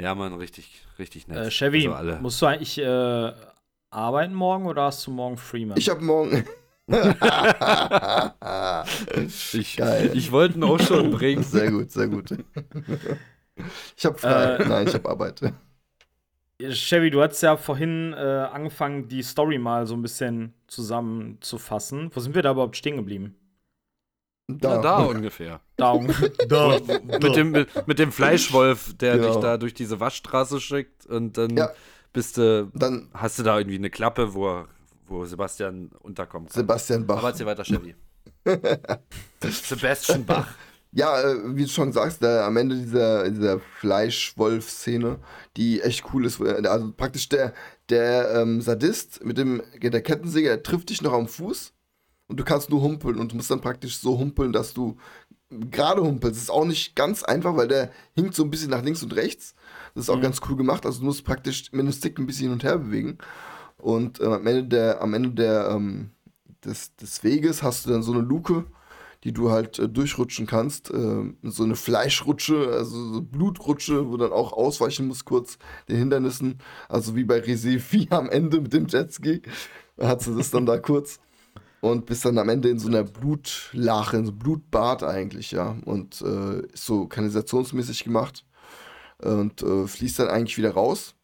Ja, 0.00 0.14
Mann, 0.14 0.34
richtig, 0.34 0.82
richtig 0.98 1.28
nett. 1.28 1.38
Äh, 1.46 1.50
Chevy, 1.50 1.86
Also 1.86 1.92
alle. 1.94 2.20
musst 2.20 2.42
du 2.42 2.46
eigentlich 2.46 2.78
äh, 2.78 3.32
arbeiten 3.90 4.34
morgen 4.34 4.66
oder 4.66 4.82
hast 4.84 5.06
du 5.06 5.10
morgen 5.12 5.36
Freeman? 5.36 5.76
Ich 5.78 5.88
habe 5.88 6.02
morgen. 6.02 6.44
Ich, 9.54 9.76
Geil. 9.78 10.10
ich 10.14 10.30
wollte 10.32 10.58
ihn 10.58 10.64
auch 10.64 10.78
schon 10.80 11.10
bringen. 11.10 11.42
Sehr 11.42 11.70
gut, 11.70 11.90
sehr 11.90 12.08
gut. 12.08 12.30
Ich 13.96 14.04
habe 14.04 14.18
frei. 14.18 14.56
Äh. 14.56 14.68
Nein, 14.68 14.88
ich 14.88 14.94
habe 14.94 15.08
Arbeit. 15.08 15.40
Chevy, 16.60 17.10
du 17.10 17.22
hast 17.22 17.40
ja 17.40 17.56
vorhin 17.56 18.12
äh, 18.12 18.16
angefangen, 18.16 19.06
die 19.08 19.22
Story 19.22 19.58
mal 19.58 19.86
so 19.86 19.94
ein 19.94 20.02
bisschen 20.02 20.54
zusammenzufassen. 20.66 22.10
Wo 22.12 22.18
sind 22.20 22.34
wir 22.34 22.42
da 22.42 22.50
überhaupt 22.50 22.76
stehen 22.76 22.96
geblieben? 22.96 23.36
Da, 24.46 24.78
da 24.78 24.98
ungefähr. 25.04 25.60
Da, 25.76 25.98
da. 26.48 26.78
mit, 27.20 27.36
dem, 27.36 27.50
mit, 27.52 27.86
mit, 27.86 27.98
dem 27.98 28.12
Fleischwolf, 28.12 28.94
der 28.98 29.16
Genau. 29.16 29.28
dich 29.32 29.36
da 29.42 29.56
durch 29.56 29.72
diese 29.74 30.00
Waschstraße 30.00 30.60
schickt 30.60 31.06
und 31.06 31.38
dann 31.38 31.56
Ja. 31.56 31.70
bist 32.12 32.36
du, 32.36 32.70
Dann 32.74 33.08
hast 33.14 33.38
du 33.38 33.42
da 33.42 33.58
irgendwie 33.58 33.76
eine 33.78 33.88
Klappe, 33.90 34.34
wo, 34.34 34.64
wo 35.06 35.24
Sebastian 35.24 35.90
unterkommt. 36.00 36.52
Sebastian 36.52 37.06
Bach. 37.06 37.18
Aber 37.18 37.28
erzähl 37.28 37.46
weiter, 37.46 37.64
Chevy. 37.64 37.94
Sebastian 39.40 40.24
Bach. 40.26 40.48
Ja, 40.92 41.20
äh, 41.22 41.56
wie 41.56 41.64
du 41.64 41.70
schon 41.70 41.92
sagst, 41.92 42.22
da 42.22 42.46
am 42.46 42.56
Ende 42.56 42.76
dieser, 42.76 43.28
dieser 43.28 43.58
Fleischwolf-Szene, 43.80 45.18
die 45.56 45.80
echt 45.80 46.04
cool 46.12 46.24
ist, 46.24 46.38
äh, 46.40 46.66
also 46.68 46.92
praktisch 46.96 47.28
der, 47.28 47.52
der 47.88 48.30
ähm, 48.42 48.60
Sadist 48.60 49.24
mit 49.24 49.36
dem 49.38 49.60
der 49.82 50.02
Kettensäge, 50.02 50.48
der 50.48 50.62
trifft 50.62 50.90
dich 50.90 51.02
noch 51.02 51.12
am 51.12 51.26
Fuß 51.26 51.73
und 52.34 52.40
du 52.40 52.44
kannst 52.44 52.68
nur 52.68 52.82
humpeln 52.82 53.20
und 53.20 53.30
du 53.30 53.36
musst 53.36 53.52
dann 53.52 53.60
praktisch 53.60 54.00
so 54.00 54.18
humpeln, 54.18 54.52
dass 54.52 54.74
du 54.74 54.96
gerade 55.70 56.02
humpelst. 56.02 56.34
Das 56.34 56.42
ist 56.42 56.50
auch 56.50 56.64
nicht 56.64 56.96
ganz 56.96 57.22
einfach, 57.22 57.56
weil 57.56 57.68
der 57.68 57.92
hinkt 58.16 58.34
so 58.34 58.42
ein 58.42 58.50
bisschen 58.50 58.70
nach 58.70 58.82
links 58.82 59.04
und 59.04 59.14
rechts. 59.14 59.54
Das 59.94 60.06
ist 60.06 60.10
auch 60.10 60.20
ganz 60.20 60.40
cool 60.48 60.56
gemacht. 60.56 60.84
Also 60.84 60.98
du 60.98 61.04
musst 61.04 61.24
praktisch 61.24 61.70
mit 61.70 61.86
dem 61.86 61.92
Stick 61.92 62.18
ein 62.18 62.26
bisschen 62.26 62.46
hin 62.46 62.52
und 62.54 62.64
her 62.64 62.78
bewegen. 62.78 63.18
Und 63.76 64.18
äh, 64.18 64.24
am 64.24 64.44
Ende 64.48 64.64
der, 64.64 65.00
am 65.00 65.14
Ende 65.14 65.30
der, 65.30 65.68
ähm, 65.70 66.10
des, 66.64 66.96
des 66.96 67.22
Weges 67.22 67.62
hast 67.62 67.86
du 67.86 67.90
dann 67.90 68.02
so 68.02 68.10
eine 68.10 68.22
Luke, 68.22 68.64
die 69.22 69.30
du 69.30 69.52
halt 69.52 69.78
äh, 69.78 69.88
durchrutschen 69.88 70.48
kannst. 70.48 70.90
Äh, 70.90 71.34
so 71.44 71.62
eine 71.62 71.76
Fleischrutsche, 71.76 72.72
also 72.72 73.12
so 73.12 73.22
Blutrutsche, 73.22 74.08
wo 74.08 74.16
du 74.16 74.24
dann 74.24 74.32
auch 74.32 74.52
ausweichen 74.52 75.06
musst 75.06 75.24
kurz 75.24 75.56
den 75.88 75.98
Hindernissen. 75.98 76.58
Also 76.88 77.14
wie 77.14 77.22
bei 77.22 77.38
Resi 77.38 77.78
4 77.78 78.10
am 78.10 78.28
Ende 78.28 78.60
mit 78.60 78.72
dem 78.72 78.88
Jetski. 78.88 79.42
Da 79.96 80.08
hast 80.08 80.26
du 80.26 80.36
das 80.36 80.50
dann 80.50 80.66
da 80.66 80.78
kurz. 80.80 81.20
Und 81.84 82.06
bist 82.06 82.24
dann 82.24 82.38
am 82.38 82.48
Ende 82.48 82.70
in 82.70 82.78
so 82.78 82.88
einer 82.88 83.04
Blutlache, 83.04 84.16
in 84.16 84.24
so 84.24 84.30
einem 84.30 84.38
Blutbad 84.38 85.02
eigentlich, 85.02 85.50
ja. 85.50 85.76
Und 85.84 86.18
äh, 86.22 86.60
ist 86.72 86.86
so 86.86 87.06
kanalisationsmäßig 87.06 88.04
gemacht. 88.04 88.46
Und 89.22 89.62
äh, 89.62 89.86
fließt 89.86 90.20
dann 90.20 90.28
eigentlich 90.28 90.56
wieder 90.56 90.70
raus. 90.70 91.14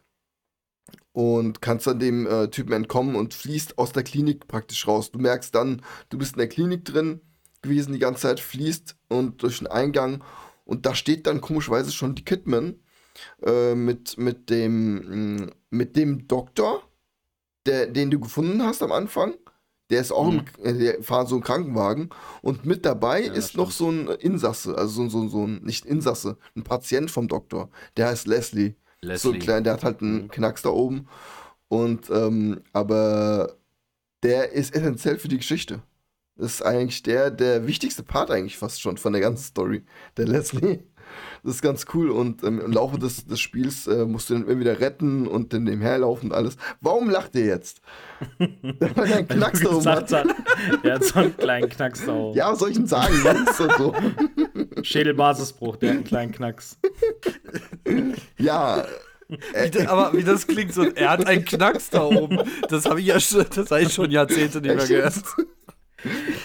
Und 1.13 1.63
kannst 1.63 1.87
dann 1.87 1.99
dem 1.99 2.27
äh, 2.27 2.51
Typen 2.51 2.75
entkommen 2.75 3.17
und 3.17 3.33
fließt 3.33 3.79
aus 3.79 3.93
der 3.93 4.03
Klinik 4.03 4.49
praktisch 4.49 4.87
raus. 4.87 5.11
Du 5.11 5.19
merkst 5.19 5.55
dann, 5.55 5.81
du 6.11 6.19
bist 6.19 6.35
in 6.35 6.41
der 6.41 6.49
Klinik 6.51 6.85
drin 6.85 7.23
gewesen 7.63 7.95
die 7.95 7.99
ganze 7.99 8.21
Zeit, 8.21 8.39
fließt 8.39 8.97
und 9.09 9.43
durch 9.43 9.61
den 9.61 9.67
Eingang. 9.67 10.23
Und 10.67 10.85
da 10.85 10.95
steht 10.95 11.27
dann 11.27 11.41
komischerweise 11.41 11.91
schon 11.91 12.15
die 12.15 12.25
Kidman 12.27 12.81
äh, 13.43 13.75
mit, 13.75 14.19
mit, 14.19 14.51
dem, 14.51 15.37
mh, 15.37 15.53
mit 15.71 15.97
dem 15.97 16.29
Doktor, 16.29 16.83
der, 17.65 17.87
den 17.87 18.11
du 18.11 18.21
gefunden 18.21 18.63
hast 18.63 18.83
am 18.83 18.93
Anfang. 18.93 19.37
Der 19.91 20.01
ist 20.01 20.13
auch 20.13 20.31
Mhm. 20.31 20.45
im, 20.63 20.65
äh, 20.65 20.79
der 20.79 21.03
fahren 21.03 21.27
so 21.27 21.35
einen 21.37 21.45
Krankenwagen. 21.45 22.11
Und 22.43 22.65
mit 22.65 22.85
dabei 22.87 23.23
Ja, 23.25 23.33
ist 23.33 23.57
noch 23.57 23.71
so 23.71 23.91
ein 23.91 24.09
Insasse, 24.09 24.77
also 24.77 25.09
so, 25.09 25.23
so, 25.23 25.29
so 25.29 25.47
ein, 25.47 25.63
nicht 25.63 25.85
Insasse, 25.85 26.37
ein 26.57 26.63
Patient 26.63 27.11
vom 27.11 27.29
Doktor. 27.29 27.71
Der 27.97 28.09
heißt 28.09 28.27
Leslie. 28.27 28.75
So 29.03 29.09
Leslie. 29.09 29.33
ein 29.35 29.39
kleiner, 29.41 29.61
der 29.63 29.73
hat 29.75 29.85
halt 29.85 30.01
einen 30.03 30.23
Mhm. 30.25 30.29
Knacks 30.31 30.63
da 30.63 30.69
oben. 30.71 31.09
Und, 31.69 32.11
ähm, 32.11 32.61
aber 32.73 33.57
der 34.23 34.53
ist 34.53 34.75
essentiell 34.75 35.19
für 35.19 35.29
die 35.29 35.39
Geschichte. 35.39 35.83
Das 36.37 36.55
ist 36.55 36.63
eigentlich 36.63 37.03
der, 37.03 37.31
der 37.31 37.67
wichtigste 37.67 38.03
Part 38.03 38.31
eigentlich 38.31 38.57
fast 38.57 38.81
schon 38.81 38.97
von 38.97 39.13
der 39.13 39.21
ganzen 39.21 39.45
Story. 39.45 39.83
Der 40.17 40.27
Leslie. 40.27 40.81
Das 41.43 41.55
ist 41.55 41.63
ganz 41.63 41.87
cool 41.95 42.11
und 42.11 42.43
ähm, 42.45 42.61
im 42.61 42.73
Laufe 42.73 42.99
des, 42.99 43.27
des 43.27 43.41
Spiels 43.41 43.87
äh, 43.87 44.05
musst 44.05 44.31
du 44.31 44.35
ihn 44.35 44.45
immer 44.45 44.61
wieder 44.61 44.81
retten 44.81 45.27
und 45.27 45.53
dann 45.53 45.67
dem 45.67 45.81
herlaufen 45.81 46.31
und 46.31 46.37
alles. 46.37 46.57
Warum 46.81 47.09
lacht 47.09 47.35
ihr 47.35 47.47
jetzt? 47.47 47.81
Weil 48.39 49.11
er 49.11 49.17
einen 49.19 49.29
Knacks 49.29 49.61
da 49.61 49.71
oben 49.71 49.87
hat. 49.87 50.13
hat, 50.13 50.27
er 50.83 50.95
hat 50.95 51.05
so 51.05 51.19
einen 51.19 51.37
kleinen 51.37 51.69
Knacks 51.69 52.05
da 52.05 52.13
oben. 52.13 52.37
Ja, 52.37 52.53
was 52.53 52.59
soll 52.59 52.71
ich 52.71 52.77
denn 52.77 52.87
sagen? 52.87 53.15
Das 53.25 53.57
so. 53.57 53.95
Schädelbasisbruch, 54.83 55.77
der 55.77 55.91
hat 55.91 55.97
einen 55.97 56.05
kleinen 56.05 56.33
Knacks. 56.33 56.79
Ja, 58.39 58.85
Wie 59.29 59.71
das, 59.71 59.87
aber 59.87 60.13
wie 60.13 60.25
das 60.25 60.47
klingt, 60.47 60.75
so, 60.75 60.83
er 60.83 61.11
hat 61.11 61.27
einen 61.27 61.45
Knacks 61.45 61.91
da 61.91 62.03
oben. 62.03 62.41
Das 62.69 62.85
habe 62.87 63.01
ich 63.01 63.07
ja 63.07 63.21
schon, 63.21 63.47
das 63.55 63.71
habe 63.71 63.83
ich 63.83 63.93
schon 63.93 64.11
Jahrzehnte 64.11 64.61
nicht 64.61 64.77
mehr 64.77 64.87
gehört. 64.87 65.15
jetzt? 65.15 65.37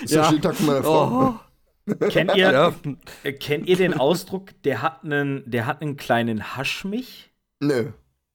ist 0.04 0.14
ja. 0.14 0.30
jeden 0.30 0.42
Tag 0.42 0.56
von 0.56 0.66
meiner 0.68 0.84
Frau. 0.84 1.30
Oh, 1.30 1.45
Kennt 2.10 2.36
ihr, 2.36 2.52
ja. 2.52 2.74
äh, 3.24 3.34
kennt 3.34 3.68
ihr 3.68 3.76
den 3.76 3.94
Ausdruck, 3.94 4.52
der 4.64 4.82
hat 4.82 5.04
einen, 5.04 5.44
der 5.50 5.66
hat 5.66 5.82
einen 5.82 5.98
kleinen 5.98 6.56
Haschmich? 6.58 7.32
Nö, 7.60 7.92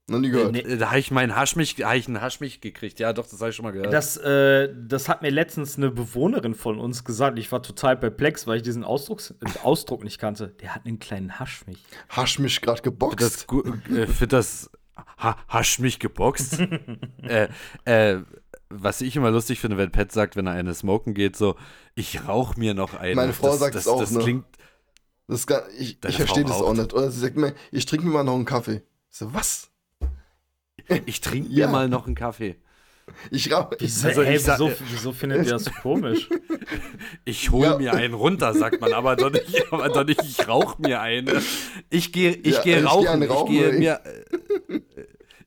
noch 0.09 0.19
nie 0.21 0.31
gehört. 0.31 0.53
Nee, 0.53 0.77
Da 0.77 0.89
habe 0.91 0.99
ich 0.99 1.11
meinen 1.11 1.35
Haschmich, 1.37 1.77
hab 1.85 1.95
ich 1.95 2.07
einen 2.09 2.21
Haschmich 2.21 2.61
gekriegt. 2.61 2.99
Ja, 3.01 3.13
doch, 3.13 3.27
das 3.27 3.41
habe 3.41 3.51
ich 3.51 3.57
schon 3.57 3.65
mal 3.65 3.73
gehört. 3.73 3.93
Das, 3.93 4.17
äh, 4.17 4.73
das 4.77 5.09
hat 5.09 5.23
mir 5.23 5.31
letztens 5.31 5.77
eine 5.77 5.91
Bewohnerin 5.91 6.55
von 6.55 6.79
uns 6.79 7.05
gesagt. 7.05 7.39
Ich 7.39 7.51
war 7.53 7.63
total 7.63 7.97
perplex, 7.97 8.47
weil 8.47 8.57
ich 8.59 8.63
diesen 8.63 8.85
Ausdrucks, 8.85 9.31
äh, 9.33 9.59
Ausdruck 9.63 10.05
nicht 10.05 10.19
kannte. 10.19 10.49
Der 10.61 10.75
hat 10.75 10.87
einen 10.87 10.99
kleinen 10.99 11.39
Haschmich. 11.39 11.79
Hasch 12.09 12.39
mich 12.39 12.61
gerade 12.61 12.83
geboxt. 12.83 13.21
das 13.21 13.47
gu- 13.47 13.63
äh, 13.93 14.07
find 14.07 14.33
das 14.33 14.71
ha, 15.19 15.37
hast 15.49 15.79
mich 15.79 15.99
geboxt. 15.99 16.59
äh, 17.23 17.49
äh, 17.85 18.21
was 18.71 19.01
ich 19.01 19.17
immer 19.17 19.31
lustig 19.31 19.61
finde, 19.61 19.77
wenn 19.77 19.91
Pat 19.91 20.13
sagt, 20.13 20.37
wenn 20.37 20.47
er 20.47 20.53
eine 20.55 20.75
smoken 20.75 21.13
geht, 21.15 21.37
so, 21.37 21.57
ich 21.95 22.27
rauch 22.27 22.57
mir 22.57 22.73
noch 22.75 22.95
eine. 22.95 23.15
Meine 23.17 23.33
Frau 23.33 23.57
sagt 23.57 23.75
das, 23.75 23.83
es 23.83 23.89
auch, 23.89 24.01
Das 24.01 24.13
ne? 24.13 24.21
klingt, 24.21 24.45
Das 25.27 25.41
ist 25.41 25.47
gar, 25.47 25.63
ich 25.79 25.99
ich 26.07 26.17
verstehe 26.17 26.45
das 26.45 26.53
auch 26.63 26.73
nicht. 26.75 26.95
Oder 26.95 27.11
sie 27.11 27.21
sagt 27.21 27.37
mir, 27.37 27.55
ich 27.73 27.85
trinke 27.87 28.07
mir 28.07 28.13
mal 28.13 28.25
noch 28.25 28.35
einen 28.37 28.45
Kaffee. 28.45 28.83
Ich 29.11 29.17
so, 29.19 29.35
was? 29.35 29.71
ich 31.07 31.21
trinke 31.21 31.49
Ja. 31.53 31.67
mir 31.67 31.73
mal 31.73 31.89
noch 31.89 32.07
einen 32.07 32.15
Kaffee. 32.15 32.57
Ich 33.33 33.53
rauche. 33.53 33.77
Wieso, 33.81 34.07
Also 34.07 34.23
hey, 34.23 34.37
ich 34.37 34.43
sag- 34.45 34.61
wieso, 34.61 34.71
wieso 34.89 35.13
findet 35.13 35.45
ihr 35.45 35.53
das 35.55 35.65
so 35.65 35.73
komisch? 35.73 36.29
Ich 37.25 37.51
hole 37.51 37.67
Ja. 37.71 37.77
mir 37.79 37.93
einen 37.95 38.15
runter, 38.15 38.55
sagt 38.55 38.81
man, 38.81 38.93
aber 38.93 39.17
doch 39.17 39.31
nicht, 39.33 39.47
aber 39.73 39.89
doch 39.89 40.05
nicht 40.05 40.23
ich 40.23 40.47
rauch 40.47 40.79
mir 40.79 41.01
eine. 41.01 41.43
Ich 41.91 42.13
gehe 42.13 42.31
ich 42.31 42.53
Ja, 42.53 42.59
ich 42.59 42.65
geh 42.65 42.83
rauchen, 42.85 43.09
einen 43.09 43.23
ich 43.23 43.31
rauchen, 43.31 43.53
gehe 43.53 43.73
mir 43.73 44.01
äh, 44.05 44.81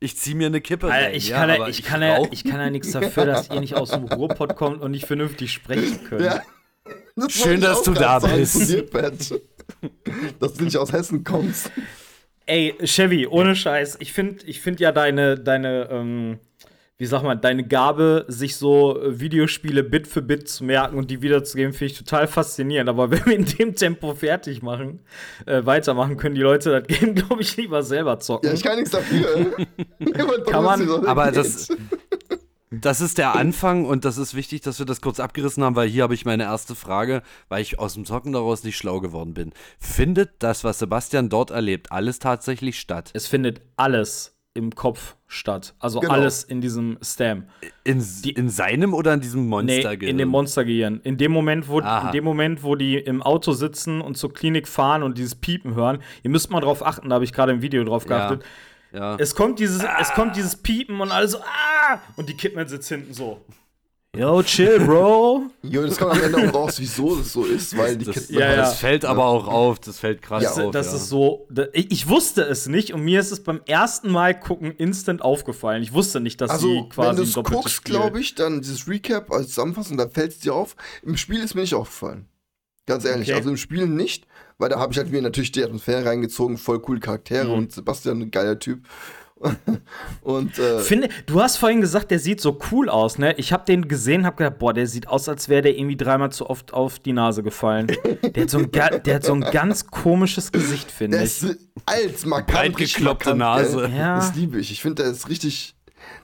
ich 0.03 0.17
ziehe 0.17 0.35
mir 0.35 0.47
eine 0.47 0.61
Kippe 0.61 0.91
Alter, 0.91 1.07
rein. 1.07 1.15
ich, 1.15 1.29
ja, 1.29 1.39
kann 1.39 1.49
ja, 1.49 1.55
aber 1.55 1.69
ich, 1.69 1.83
kann 1.83 2.01
ja, 2.01 2.21
ich 2.31 2.43
kann 2.43 2.59
ja 2.59 2.69
nichts 2.69 2.91
dafür, 2.91 3.25
dass 3.25 3.49
ihr 3.49 3.59
nicht 3.59 3.75
aus 3.75 3.91
dem 3.91 4.03
Ruhrpott 4.03 4.55
kommt 4.55 4.81
und 4.81 4.91
nicht 4.91 5.05
vernünftig 5.05 5.51
sprechen 5.51 6.03
könnt. 6.07 6.21
Ja. 6.21 6.41
Das 7.15 7.31
Schön, 7.31 7.55
ich 7.55 7.61
dass 7.61 7.83
du 7.83 7.93
da 7.93 8.19
bist. 8.19 8.69
dir, 8.69 8.85
dass 10.39 10.53
du 10.55 10.65
nicht 10.65 10.77
aus 10.77 10.91
Hessen 10.91 11.23
kommst. 11.23 11.71
Ey, 12.45 12.75
Chevy, 12.83 13.27
ohne 13.27 13.55
Scheiß, 13.55 13.97
ich 13.99 14.11
finde 14.11 14.45
ich 14.45 14.59
find 14.59 14.81
ja 14.81 14.91
deine, 14.91 15.39
deine, 15.39 15.87
ähm, 15.89 16.39
wie 16.97 17.05
sag 17.07 17.23
man, 17.23 17.41
deine 17.41 17.67
Gabe, 17.67 18.25
sich 18.27 18.55
so 18.55 19.01
äh, 19.01 19.19
Videospiele 19.19 19.83
Bit 19.83 20.07
für 20.07 20.21
Bit 20.21 20.47
zu 20.47 20.63
merken 20.63 20.97
und 20.97 21.09
die 21.09 21.21
wiederzugeben, 21.21 21.73
finde 21.73 21.91
ich 21.91 21.97
total 21.97 22.27
faszinierend. 22.27 22.89
Aber 22.89 23.09
wenn 23.11 23.25
wir 23.25 23.35
in 23.35 23.45
dem 23.45 23.75
Tempo 23.75 24.13
fertig 24.13 24.61
machen, 24.61 24.99
äh, 25.45 25.65
weitermachen, 25.65 26.17
können 26.17 26.35
die 26.35 26.41
Leute 26.41 26.69
das 26.81 26.87
Game, 26.87 27.15
glaube 27.15 27.41
ich, 27.41 27.57
lieber 27.57 27.81
selber 27.83 28.19
zocken. 28.19 28.47
Ja, 28.47 28.53
ich 28.53 28.63
kann 28.63 28.75
nichts 28.75 28.91
dafür. 28.91 29.53
Kann 30.45 30.63
man- 30.63 31.05
Aber 31.05 31.31
das, 31.31 31.69
das 32.71 33.01
ist 33.01 33.17
der 33.17 33.35
Anfang 33.35 33.85
und 33.85 34.05
das 34.05 34.17
ist 34.17 34.33
wichtig, 34.35 34.61
dass 34.61 34.79
wir 34.79 34.85
das 34.85 35.01
kurz 35.01 35.19
abgerissen 35.19 35.63
haben, 35.63 35.75
weil 35.75 35.87
hier 35.89 36.03
habe 36.03 36.13
ich 36.13 36.25
meine 36.25 36.43
erste 36.43 36.75
Frage, 36.75 37.21
weil 37.49 37.61
ich 37.61 37.79
aus 37.79 37.93
dem 37.95 38.05
Zocken 38.05 38.33
daraus 38.33 38.63
nicht 38.63 38.77
schlau 38.77 38.99
geworden 38.99 39.33
bin. 39.33 39.51
Findet 39.79 40.31
das, 40.39 40.63
was 40.63 40.79
Sebastian 40.79 41.29
dort 41.29 41.51
erlebt, 41.51 41.91
alles 41.91 42.19
tatsächlich 42.19 42.79
statt? 42.79 43.11
es 43.13 43.27
findet 43.27 43.61
alles 43.77 44.32
im 44.55 44.75
Kopf 44.75 45.15
statt. 45.27 45.73
Also 45.79 45.99
Genau. 45.99 46.13
alles 46.13 46.43
in 46.43 46.61
diesem 46.61 46.97
Stam. 47.01 47.45
In, 47.83 48.03
in 48.35 48.49
seinem 48.49 48.93
oder 48.93 49.15
in 49.15 49.21
diesem 49.21 49.47
Monster? 49.47 49.95
Nee, 49.95 50.05
in 50.09 50.17
dem 50.19 50.29
Monstergehirn. 50.29 51.01
In 51.03 51.17
dem 51.17 51.31
Moment, 51.31 51.67
wo 51.67 51.79
Aha. 51.81 52.07
in 52.07 52.11
dem 52.11 52.23
Moment, 52.23 52.63
wo 52.63 52.75
die 52.75 52.97
im 52.97 53.23
Auto 53.23 53.53
sitzen 53.53 53.99
und 53.99 54.15
zur 54.15 54.31
Klinik 54.33 54.67
fahren 54.67 55.01
und 55.01 55.17
dieses 55.17 55.33
Piepen 55.35 55.73
hören, 55.73 55.99
ihr 56.21 56.29
müsst 56.29 56.51
mal 56.51 56.59
drauf 56.61 56.85
achten, 56.85 57.09
da 57.09 57.15
habe 57.15 57.25
ich 57.25 57.33
gerade 57.33 57.51
im 57.51 57.61
Video 57.63 57.83
drauf 57.83 58.03
Ja. 58.07 58.09
geachtet. 58.27 58.43
Ja. 58.91 59.15
Es 59.15 59.33
kommt 59.33 59.57
dieses, 59.57 59.83
es 59.99 60.11
kommt 60.13 60.35
dieses 60.35 60.55
Piepen 60.55 61.01
und 61.01 61.11
alles 61.11 61.31
so, 61.31 61.39
ah! 61.39 61.97
Und 62.15 62.29
die 62.29 62.37
Kidman 62.37 62.67
sitzt 62.67 62.89
hinten 62.89 63.11
so. 63.11 63.43
Yo, 64.15 64.43
chill, 64.43 64.79
Bro. 64.79 65.49
Jo, 65.63 65.81
das 65.87 65.97
kommt 65.97 66.11
am 66.13 66.21
Ende 66.21 66.37
auch 66.49 66.53
raus, 66.53 66.75
wieso 66.79 67.15
das 67.15 67.33
so 67.33 67.45
ist, 67.45 67.75
weil 67.75 67.97
die 67.97 68.05
Das, 68.05 68.13
Kids 68.13 68.29
Ja, 68.29 68.41
ja. 68.41 68.55
das 68.57 68.75
fällt 68.77 69.05
aber 69.05 69.25
auch 69.25 69.47
auf, 69.47 69.79
das 69.79 69.97
fällt 69.97 70.21
krass 70.21 70.43
Ja. 70.43 70.51
auf. 70.65 70.71
das 70.71 70.87
ja. 70.91 70.97
ist 70.97 71.09
so. 71.09 71.47
Da, 71.49 71.65
ich, 71.73 71.91
ich 71.91 72.07
wusste 72.07 72.43
es 72.43 72.67
nicht 72.67 72.93
und 72.93 73.01
mir 73.03 73.19
ist 73.19 73.31
es 73.31 73.41
beim 73.41 73.61
ersten 73.65 74.11
Mal 74.11 74.39
gucken 74.39 74.71
instant 74.71 75.23
aufgefallen. 75.23 75.81
Ich 75.81 75.93
wusste 75.93 76.19
nicht, 76.19 76.39
dass 76.41 76.51
Also, 76.51 76.67
sie 76.67 76.75
wenn 76.75 76.89
quasi 76.89 77.15
du 77.17 77.23
es 77.23 77.31
doppeltes 77.33 77.63
guckst, 77.63 77.85
glaube 77.85 78.19
ich, 78.19 78.35
dann 78.35 78.61
dieses 78.61 78.87
Recap 78.87 79.31
als 79.31 79.47
Zusammenfassung, 79.47 79.97
da 79.97 80.07
fällt 80.07 80.33
es 80.33 80.39
dir 80.39 80.53
auf. 80.53 80.75
Im 81.01 81.17
Spiel 81.17 81.43
ist 81.43 81.55
mir 81.55 81.61
nicht 81.61 81.73
aufgefallen. 81.73 82.27
Ganz 82.85 83.05
ehrlich. 83.05 83.29
Okay. 83.29 83.37
Also 83.37 83.49
im 83.49 83.57
Spiel 83.57 83.87
nicht, 83.87 84.27
weil 84.59 84.69
da 84.69 84.77
habe 84.77 84.91
ich 84.93 84.99
halt 84.99 85.09
mir 85.09 85.23
natürlich 85.23 85.53
die 85.53 85.63
Atmosphäre 85.63 86.05
reingezogen, 86.05 86.57
voll 86.57 86.79
coole 86.81 86.99
Charaktere 86.99 87.45
Mhm. 87.47 87.53
und 87.53 87.71
Sebastian, 87.71 88.21
ein 88.21 88.29
geiler 88.31 88.59
Typ. 88.59 88.83
Und 90.21 90.57
äh, 90.57 90.79
Finde, 90.79 91.09
du 91.25 91.41
hast 91.41 91.57
vorhin 91.57 91.81
gesagt, 91.81 92.11
der 92.11 92.19
sieht 92.19 92.39
so 92.41 92.57
cool 92.71 92.89
aus, 92.89 93.17
ne? 93.17 93.33
Ich 93.37 93.51
habe 93.51 93.65
den 93.65 93.87
gesehen, 93.87 94.25
habe 94.25 94.37
gedacht, 94.37 94.59
boah, 94.59 94.73
der 94.73 94.87
sieht 94.87 95.07
aus, 95.07 95.27
als 95.27 95.49
wäre 95.49 95.61
der 95.63 95.77
irgendwie 95.77 95.97
dreimal 95.97 96.31
zu 96.31 96.49
oft 96.49 96.73
auf 96.73 96.99
die 96.99 97.13
Nase 97.13 97.43
gefallen. 97.43 97.87
Der 97.87 98.43
hat 98.43 98.49
so 98.49 98.59
ein, 98.59 98.71
ga- 98.71 98.97
der 98.99 99.15
hat 99.15 99.23
so 99.25 99.33
ein 99.33 99.41
ganz 99.41 99.87
komisches 99.87 100.51
Gesicht, 100.51 100.89
finde 100.91 101.23
ich. 101.23 101.41
alt, 101.85 102.25
markant, 102.25 102.77
gekloppte 102.77 103.35
Nase. 103.35 103.89
Ja. 103.95 104.15
Das 104.17 104.33
liebe 104.35 104.59
ich. 104.59 104.71
Ich 104.71 104.81
finde, 104.81 105.03
der 105.03 105.11
ist 105.11 105.27
richtig. 105.29 105.75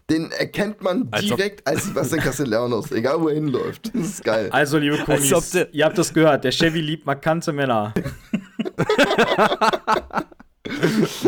Den 0.09 0.31
erkennt 0.31 0.81
man 0.81 1.07
Als 1.11 1.25
direkt 1.25 1.67
als 1.67 1.85
Sebastian 1.85 2.21
Castellanos, 2.21 2.91
egal 2.91 3.21
wo 3.21 3.27
er 3.29 3.35
hinläuft. 3.35 3.91
Das 3.93 4.07
ist 4.07 4.23
geil. 4.23 4.49
Also, 4.51 4.79
liebe 4.79 4.97
Als 4.97 5.05
Kunis, 5.05 5.67
ihr 5.71 5.85
habt 5.85 5.97
das 5.97 6.11
gehört, 6.13 6.43
der 6.43 6.51
Chevy 6.51 6.81
liebt 6.81 7.05
markante 7.05 7.53
Männer. 7.53 7.93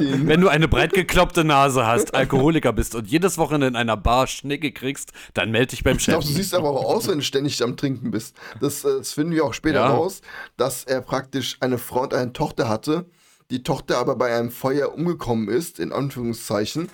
Wenn, 0.00 0.28
wenn 0.28 0.40
du 0.40 0.48
eine 0.48 0.68
breit 0.68 0.92
gekloppte 0.92 1.44
Nase 1.44 1.86
hast, 1.86 2.14
Alkoholiker 2.14 2.72
bist 2.72 2.94
und 2.94 3.06
jedes 3.06 3.38
Wochenende 3.38 3.68
in 3.68 3.76
einer 3.76 3.96
Bar 3.96 4.26
Schnicke 4.26 4.72
kriegst, 4.72 5.12
dann 5.34 5.50
melde 5.50 5.68
dich 5.68 5.84
beim 5.84 5.96
Ich 5.96 6.04
glaube, 6.04 6.22
Chef. 6.22 6.30
du 6.30 6.36
siehst 6.36 6.54
aber 6.54 6.70
auch 6.70 6.84
aus, 6.84 7.08
wenn 7.08 7.18
du 7.18 7.24
ständig 7.24 7.62
am 7.62 7.76
Trinken 7.76 8.10
bist. 8.10 8.36
Das, 8.60 8.84
äh, 8.84 8.98
das 8.98 9.12
finden 9.12 9.32
wir 9.32 9.44
auch 9.44 9.54
später 9.54 9.80
Ja. 9.80 9.88
raus, 9.90 10.20
dass 10.56 10.84
er 10.84 11.00
praktisch 11.00 11.56
eine 11.60 11.78
Frau 11.78 12.02
und 12.02 12.14
eine 12.14 12.32
Tochter 12.32 12.68
hatte, 12.68 13.06
die 13.50 13.62
Tochter 13.62 13.98
aber 13.98 14.16
bei 14.16 14.34
einem 14.36 14.50
Feuer 14.50 14.94
umgekommen 14.94 15.48
ist, 15.48 15.78
in 15.80 15.92
Anführungszeichen. 15.92 16.88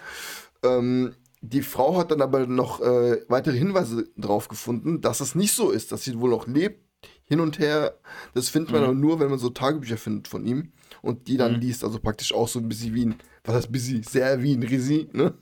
Ähm, 0.62 1.14
die 1.42 1.62
Frau 1.62 1.96
hat 1.98 2.10
dann 2.10 2.22
aber 2.22 2.46
noch 2.46 2.80
äh, 2.80 3.18
weitere 3.28 3.56
Hinweise 3.56 4.08
darauf 4.16 4.48
gefunden, 4.48 5.00
dass 5.00 5.20
es 5.20 5.34
nicht 5.34 5.52
so 5.54 5.70
ist, 5.70 5.92
dass 5.92 6.02
sie 6.04 6.18
wohl 6.18 6.30
noch 6.30 6.46
lebt, 6.46 6.82
hin 7.24 7.40
und 7.40 7.58
her. 7.58 7.98
Das 8.34 8.48
findet 8.48 8.72
man 8.72 8.82
aber 8.84 8.94
nur, 8.94 9.20
wenn 9.20 9.28
man 9.30 9.38
so 9.38 9.50
Tagebücher 9.50 9.96
findet 9.96 10.28
von 10.28 10.44
ihm 10.46 10.72
und 11.06 11.28
die 11.28 11.36
dann 11.36 11.60
liest. 11.60 11.84
Also 11.84 11.98
praktisch 11.98 12.32
auch 12.34 12.48
so 12.48 12.58
ein 12.58 12.68
bisschen 12.68 12.94
wie 12.94 13.06
ein, 13.06 13.14
was 13.44 13.54
heißt 13.56 13.72
busy? 13.72 14.02
Sehr 14.02 14.42
wie 14.42 14.54
ein 14.54 14.62
Risi, 14.62 15.08
ne? 15.12 15.34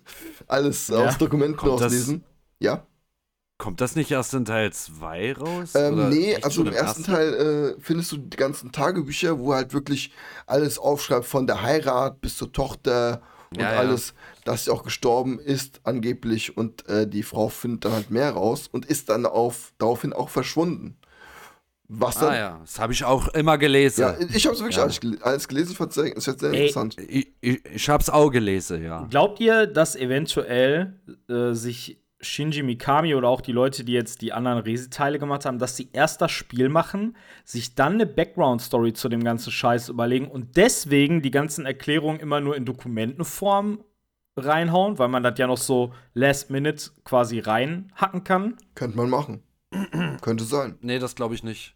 Alles 0.47 0.91
aus 0.91 1.19
Dokumenten 1.19 1.57
Kommt 1.57 1.73
das- 1.81 1.83
rauslesen. 1.93 2.25
Ja. 2.61 2.87
Kommt 3.57 3.81
das 3.81 3.95
nicht 3.95 4.11
erst 4.11 4.35
in 4.35 4.45
Teil 4.45 4.73
2 4.73 5.33
raus? 5.35 5.75
Ähm, 5.77 5.95
Oder 5.95 6.09
nee, 6.11 6.37
also 6.43 6.63
im 6.65 6.73
ersten 6.73 7.05
Teil 7.05 7.35
äh, 7.77 7.81
findest 7.81 8.11
du 8.13 8.17
die 8.17 8.37
ganzen 8.37 8.73
Tagebücher, 8.73 9.39
wo 9.39 9.55
halt 9.55 9.73
wirklich 9.73 10.13
alles 10.47 10.77
aufschreibt, 10.79 11.25
von 11.25 11.47
der 11.47 11.63
Heirat 11.63 12.21
bis 12.21 12.37
zur 12.37 12.51
Tochter 12.53 13.23
und 13.55 13.61
Ja, 13.61 13.73
ja. 13.75 13.79
alles, 13.79 14.13
dass 14.45 14.65
sie 14.65 14.73
auch 14.73 14.83
gestorben 14.83 15.39
ist, 15.39 15.81
angeblich. 15.85 16.57
Und 16.57 16.87
äh, 16.89 17.07
die 17.09 17.23
Frau 17.23 17.49
findet 17.49 17.85
dann 17.85 17.93
halt 17.93 18.11
mehr 18.11 18.33
raus 18.33 18.69
und 18.71 18.87
ist 18.87 19.09
dann 19.09 19.25
auf, 19.25 19.73
daraufhin 19.79 20.13
auch 20.13 20.31
verschwunden. 20.31 20.97
Was 21.89 22.15
dann. 22.17 22.31
Ah 22.33 22.37
ja, 22.37 22.59
das 22.63 22.79
habe 22.79 22.93
ich 22.95 23.05
auch 23.05 23.29
immer 23.29 23.59
gelesen. 23.59 24.01
Ja, 24.03 24.17
ich 24.35 24.47
habe 24.47 24.55
es 24.55 24.61
wirklich 24.61 24.77
Ja. 24.77 24.85
alles, 24.85 25.01
gel 25.01 25.19
alles 25.23 25.47
gelesen, 25.47 25.75
fand 25.77 25.93
sehr, 25.93 26.17
es 26.17 26.25
sehr 26.25 26.51
Ey, 26.51 26.61
interessant. 26.61 26.97
Ich, 27.09 27.29
ich, 27.41 27.65
ich 27.65 27.89
hab's 27.91 28.09
auch 28.09 28.31
gelesen, 28.31 28.83
ja. 28.83 29.07
Glaubt 29.11 29.39
ihr, 29.41 29.67
dass 29.67 29.95
eventuell 29.95 30.99
äh, 31.29 31.53
sich 31.53 32.01
Shinji 32.21 32.63
Mikami 32.63 33.15
oder 33.15 33.29
auch 33.29 33.43
die 33.43 33.53
Leute, 33.53 33.85
die 33.85 33.93
jetzt 33.93 34.23
die 34.23 34.33
anderen 34.33 34.59
Resi-Teile 34.61 35.19
gemacht 35.19 35.45
haben, 35.45 35.59
dass 35.59 35.77
sie 35.77 35.91
erst 35.93 36.23
das 36.23 36.33
Spiel 36.33 36.71
machen, 36.71 37.17
sich 37.45 37.75
dann 37.75 37.95
eine 37.95 38.07
Background-Story 38.07 38.95
zu 38.95 39.11
dem 39.11 39.23
ganzen 39.23 39.51
Scheiß 39.51 39.91
überlegen 39.91 40.29
und 40.29 40.57
deswegen 40.57 41.21
die 41.21 41.31
ganzen 41.31 41.67
Erklärungen 41.67 42.19
immer 42.21 42.41
nur 42.41 42.57
in 42.57 42.65
Dokumentenform 42.65 43.85
reinhauen, 44.37 44.99
weil 44.99 45.09
man 45.09 45.23
das 45.23 45.39
ja 45.39 45.47
noch 45.47 45.59
so 45.59 45.93
last 46.15 46.51
minute 46.51 46.91
quasi 47.05 47.41
reinhacken 47.41 48.25
kann? 48.25 48.57
Könnte 48.75 48.97
man 48.97 49.11
machen. 49.11 49.43
Könnte 50.21 50.45
sein. 50.45 50.79
Nee, 50.81 50.99
das 50.99 51.15
glaube 51.15 51.35
ich 51.35 51.43
nicht. 51.43 51.75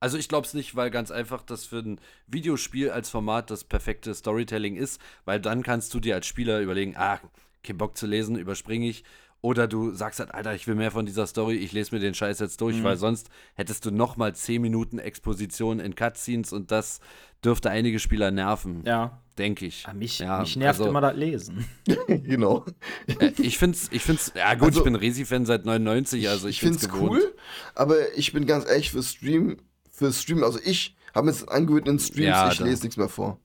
Also 0.00 0.16
ich 0.16 0.28
glaube 0.28 0.46
es 0.46 0.54
nicht, 0.54 0.76
weil 0.76 0.90
ganz 0.90 1.10
einfach 1.10 1.42
das 1.42 1.64
für 1.64 1.78
ein 1.78 2.00
Videospiel 2.26 2.90
als 2.90 3.10
Format 3.10 3.50
das 3.50 3.64
perfekte 3.64 4.14
Storytelling 4.14 4.76
ist, 4.76 5.00
weil 5.24 5.40
dann 5.40 5.62
kannst 5.62 5.92
du 5.92 6.00
dir 6.00 6.14
als 6.14 6.26
Spieler 6.26 6.60
überlegen, 6.60 6.94
ah, 6.96 7.20
kein 7.64 7.78
Bock 7.78 7.96
zu 7.96 8.06
lesen, 8.06 8.36
überspringe 8.36 8.88
ich. 8.88 9.04
Oder 9.40 9.68
du 9.68 9.92
sagst 9.94 10.18
halt, 10.18 10.34
Alter, 10.34 10.54
ich 10.54 10.66
will 10.66 10.74
mehr 10.74 10.90
von 10.90 11.06
dieser 11.06 11.26
Story, 11.26 11.54
ich 11.56 11.70
lese 11.72 11.94
mir 11.94 12.00
den 12.00 12.12
Scheiß 12.14 12.40
jetzt 12.40 12.60
durch, 12.60 12.82
weil 12.82 12.96
sonst 12.96 13.28
hättest 13.54 13.86
du 13.86 13.92
noch 13.92 14.16
mal 14.16 14.34
10 14.34 14.60
Minuten 14.60 14.98
Exposition 14.98 15.78
in 15.78 15.94
Cutscenes 15.94 16.52
und 16.52 16.72
das 16.72 16.98
dürfte 17.44 17.70
einige 17.70 18.00
Spieler 18.00 18.32
nerven, 18.32 18.82
Ja. 18.84 19.20
denke 19.38 19.66
ich. 19.66 19.84
Ah, 19.86 19.92
Mich, 19.94 20.18
ja, 20.18 20.40
mich 20.40 20.56
nervt 20.56 20.80
also, 20.80 20.90
immer 20.90 21.00
das 21.00 21.14
Lesen. 21.14 21.64
genau. 22.08 22.64
äh, 23.06 23.30
Ich 23.38 23.58
find's, 23.58 23.86
ich 23.92 24.02
find's, 24.02 24.32
ja 24.34 24.54
gut, 24.54 24.68
Also- 24.68 24.80
ich 24.80 24.84
bin 24.84 24.96
Resi-Fan 24.96 25.46
seit 25.46 25.64
99, 25.64 26.28
also 26.28 26.48
ich, 26.48 26.56
ich 26.56 26.60
finde 26.60 26.80
find's 26.80 26.92
es 26.92 27.00
cool, 27.00 27.34
aber 27.76 27.94
ich 28.18 28.32
bin 28.32 28.44
ganz 28.44 28.68
ehrlich 28.68 28.90
für 28.90 29.04
Stream, 29.04 29.58
für 29.92 30.12
Stream, 30.12 30.42
also 30.42 30.58
ich 30.64 30.96
habe 31.14 31.26
mir 31.26 31.32
jetzt 31.32 31.48
angewöhnt 31.48 31.86
in 31.86 32.00
Streams, 32.00 32.26
Ja, 32.26 32.50
ich 32.50 32.58
da- 32.58 32.64
lese 32.64 32.82
nichts 32.82 32.96
mehr 32.96 33.08
vor. 33.08 33.38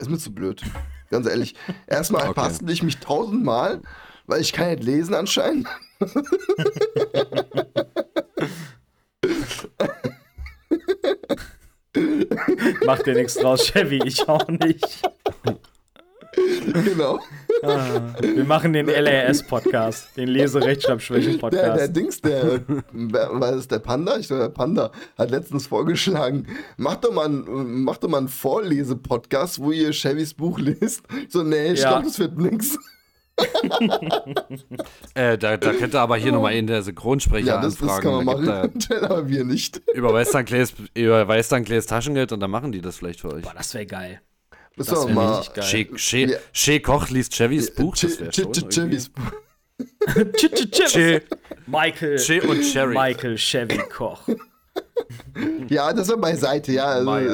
Ist 0.00 0.10
mir 0.10 0.18
zu 0.18 0.32
blöd. 0.34 0.62
Ganz 1.10 1.26
ehrlich. 1.28 1.54
Erstmal 1.86 2.22
Okay. 2.28 2.34
verpassen 2.34 2.68
ich 2.68 2.82
mich 2.82 2.98
tausendmal, 2.98 3.82
weil 4.28 4.40
ich 4.40 4.52
kann 4.52 4.68
nicht 4.70 4.84
lesen 4.84 5.14
anscheinend. 5.14 5.66
Macht 12.86 13.06
dir 13.06 13.14
nichts 13.14 13.34
draus, 13.34 13.64
Chevy, 13.66 14.00
ich 14.04 14.28
auch 14.28 14.46
nicht. 14.48 15.02
genau. 16.84 17.18
Ah, 17.62 18.12
wir 18.20 18.44
machen 18.44 18.72
den 18.72 18.86
LAS-Podcast, 18.86 20.16
den 20.16 20.26
Der, 20.26 20.34
der 20.34 20.42
Lese-Rechtschreibschwächen-Podcast. 20.44 21.96
Dings, 21.96 22.20
der, 22.20 22.60
war 22.68 23.52
das 23.52 23.66
der 23.66 23.80
Panda? 23.80 24.16
Ich 24.18 24.28
glaube, 24.28 24.42
der 24.44 24.50
Panda 24.50 24.92
hat 25.16 25.30
letztens 25.30 25.66
vorgeschlagen, 25.66 26.46
mach 26.76 26.96
doch 26.96 27.12
mal 27.12 27.24
einen, 27.24 27.82
mach 27.82 27.96
doch 27.96 28.08
mal 28.08 28.18
einen 28.18 28.28
Vorlese-Podcast, 28.28 29.58
wo 29.60 29.72
ihr 29.72 29.92
Chevys 29.92 30.34
Buch 30.34 30.58
lest. 30.60 31.02
So, 31.28 31.42
nee, 31.42 31.72
ich 31.72 31.80
Ja. 31.80 31.88
glaube, 31.92 32.04
das 32.04 32.18
wird 32.20 32.38
nix. 32.38 32.78
Äh, 35.14 35.38
da, 35.38 35.56
da 35.56 35.72
könnte 35.72 36.00
aber 36.00 36.16
hier 36.16 36.32
nochmal 36.32 36.54
in 36.54 36.66
der 36.66 36.82
Synchronsprecher 36.82 37.46
Ja, 37.46 37.60
das, 37.62 37.74
das 37.76 37.82
anfragen. 37.88 38.02
kann 38.02 38.24
man 38.24 38.44
Da 38.44 38.62
machen, 38.68 38.82
aber 39.04 39.28
wir 39.28 39.44
nicht. 39.44 39.80
überweist 39.94 40.34
dann 40.34 40.44
Clays, 40.44 40.72
überweist 40.94 41.52
dann 41.52 41.64
Clays 41.64 41.86
Taschengeld 41.86 42.32
und 42.32 42.40
dann 42.40 42.50
machen 42.50 42.72
die 42.72 42.80
das 42.80 42.96
vielleicht 42.98 43.20
für 43.20 43.32
euch. 43.32 43.42
Boah, 43.42 43.54
das 43.56 43.72
wäre 43.74 43.86
geil. 43.86 44.20
Das 44.76 44.90
wir 44.90 45.06
wär 45.08 45.14
mal. 45.14 45.34
richtig 45.38 45.54
geil. 45.54 45.64
Che, 45.64 45.84
che, 45.96 46.26
Ja. 46.32 46.38
che 46.52 46.80
Koch 46.80 47.08
liest 47.10 47.34
Chevys 47.34 47.74
Buch, 47.74 47.96
das 47.96 48.20
wäre 48.20 48.30
Ch- 48.30 48.42
schon 48.42 48.52
Ch- 48.52 48.58
irgendwie. 48.62 48.96
Chevys 48.96 49.08
Buch. 49.08 49.32
Ch- 50.06 50.50
ch- 50.54 50.70
ch- 50.70 50.88
Che, 50.92 51.22
Michael. 51.66 52.16
che 52.18 52.40
und 52.42 52.62
Cherry. 52.62 52.94
Michael 52.94 53.36
Chevy 53.36 53.78
Koch. 53.88 54.20
Ja, 55.68 55.92
das 55.92 56.08
war 56.08 56.16
beiseite, 56.16 56.72
ja. 56.72 56.84
Also, 56.86 57.10
äh, 57.16 57.28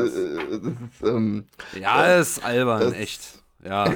das 0.51 0.61
ist, 0.63 1.03
ähm, 1.03 1.45
Ja, 1.81 2.17
ist 2.19 2.45
albern, 2.45 2.81
Das- 2.81 2.93
echt. 2.95 3.21
Ja. 3.65 3.95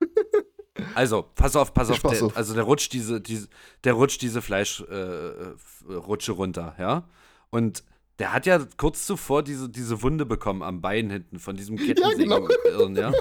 Also, 0.94 1.24
pass 1.34 1.56
auf, 1.56 1.72
pass 1.74 1.90
auf. 1.90 2.00
Der, 2.00 2.24
auf. 2.24 2.36
also 2.36 2.54
der 2.54 2.64
rutscht 2.64 2.92
diese, 2.92 3.20
diese, 3.20 3.48
der 3.84 3.94
rutscht 3.94 4.22
diese 4.22 4.42
Fleischrutsche 4.42 6.32
äh, 6.32 6.34
runter, 6.34 6.74
ja. 6.78 7.04
Und 7.50 7.84
der 8.18 8.32
hat 8.32 8.46
ja 8.46 8.60
kurz 8.76 9.06
zuvor 9.06 9.42
diese, 9.42 9.68
diese 9.68 10.02
Wunde 10.02 10.26
bekommen 10.26 10.62
am 10.62 10.80
Bein 10.80 11.10
hinten 11.10 11.38
von 11.38 11.56
diesem 11.56 11.76
Kettensägen. 11.76 12.28
genau. 12.28 12.48
Irren, 12.70 12.96
ja? 12.96 13.12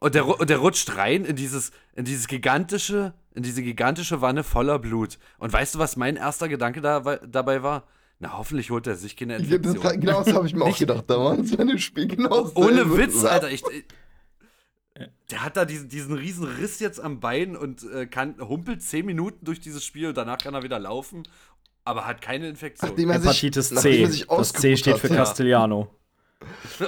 Und 0.00 0.14
der, 0.14 0.26
und 0.26 0.48
der 0.48 0.58
rutscht 0.58 0.96
rein 0.96 1.24
in 1.24 1.34
dieses, 1.34 1.72
in 1.96 2.04
dieses 2.04 2.28
gigantische, 2.28 3.14
in 3.34 3.42
diese 3.42 3.62
gigantische 3.62 4.20
Wanne 4.20 4.44
voller 4.44 4.78
Blut. 4.78 5.18
Und 5.38 5.52
weißt 5.52 5.74
du, 5.74 5.78
was 5.80 5.96
mein 5.96 6.16
erster 6.16 6.48
Gedanke 6.48 6.80
da, 6.80 7.00
dabei 7.00 7.62
war? 7.62 7.84
Na, 8.20 8.36
hoffentlich 8.36 8.70
holt 8.70 8.86
er 8.86 8.96
sich 8.96 9.16
keine 9.16 9.34
ja, 9.34 9.38
das, 9.38 9.74
Infektion. 9.74 10.00
genau 10.00 10.22
das 10.24 10.34
habe 10.34 10.46
ich 10.46 10.54
mir 10.54 10.64
auch 10.64 10.76
gedacht. 10.76 11.04
Da 11.06 11.18
war 11.18 11.36
das 11.36 11.56
ein 11.56 11.78
Spiel 11.78 12.08
genau 12.08 12.50
Ohne. 12.54 12.96
Witz, 12.96 13.24
Alter. 13.24 13.50
Ich, 13.50 13.62
der 15.30 15.44
hat 15.44 15.56
da 15.56 15.64
diesen, 15.64 15.88
diesen 15.88 16.14
riesen 16.14 16.44
Riss 16.44 16.80
jetzt 16.80 17.00
am 17.00 17.20
Bein 17.20 17.56
und 17.56 17.82
äh, 17.92 18.06
kann, 18.06 18.36
humpelt 18.40 18.82
10 18.82 19.04
Minuten 19.06 19.44
durch 19.44 19.60
dieses 19.60 19.84
Spiel 19.84 20.08
und 20.08 20.16
danach 20.16 20.38
kann 20.38 20.54
er 20.54 20.62
wieder 20.62 20.78
laufen, 20.78 21.22
aber 21.84 22.06
hat 22.06 22.20
keine 22.22 22.48
Infektion. 22.48 22.90
Nachdem 22.90 23.10
er 23.10 23.20
sich, 23.20 23.24
Hepatitis 23.28 23.70
nachdem 23.70 23.92
C. 23.92 24.02
er 24.02 24.10
sich 24.10 24.26
Das 24.26 24.52
C 24.52 24.76
steht 24.76 24.94
hat. 24.94 25.00
für. 25.00 25.08
Castellano. 25.08 25.88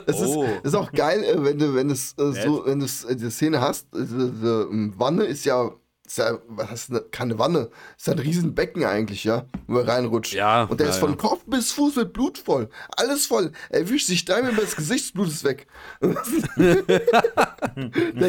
Es 0.06 0.20
Oh. 0.20 0.44
ist, 0.44 0.64
ist 0.66 0.74
auch 0.74 0.92
geil, 0.92 1.24
äh, 1.24 1.42
wenn 1.44 1.58
du, 1.58 1.74
wenn 1.74 1.90
es 1.90 2.12
äh, 2.18 2.32
so, 2.44 2.62
wenn 2.66 2.78
du 2.78 2.84
es, 2.84 3.04
äh, 3.04 3.16
die 3.16 3.30
Szene 3.30 3.60
hast. 3.60 3.92
äh, 3.94 4.04
Die, 4.04 4.06
die, 4.30 4.46
ähm, 4.46 4.94
Wanne 4.96 5.24
ist 5.24 5.44
ja, 5.44 5.70
ist 6.10 6.18
ja, 6.18 6.38
was 6.48 6.70
heißt 6.70 6.90
ne, 6.90 7.02
keine 7.10 7.38
Wanne, 7.38 7.70
ist 7.96 8.06
ja 8.06 8.12
ein 8.14 8.18
riesen 8.18 8.54
Becken 8.54 8.84
eigentlich, 8.84 9.24
ja, 9.24 9.46
wo 9.66 9.78
er 9.78 9.88
reinrutscht. 9.88 10.34
Ja, 10.34 10.64
Und 10.64 10.80
der 10.80 10.88
ja, 10.88 10.92
ist 10.92 10.98
von 10.98 11.10
ja. 11.10 11.16
Kopf 11.16 11.44
bis 11.46 11.72
Fuß 11.72 11.96
mit 11.96 12.12
Blut 12.12 12.36
voll. 12.38 12.68
Alles 12.96 13.26
voll. 13.26 13.52
Er 13.70 13.88
wischt 13.88 14.08
sich 14.08 14.24
dreimal 14.24 14.52
über 14.52 14.62
das 14.62 14.76
Gesicht, 14.76 15.06
das 15.06 15.12
Blut 15.12 15.28
ist 15.28 15.44
weg. 15.44 15.66
der 16.00 16.14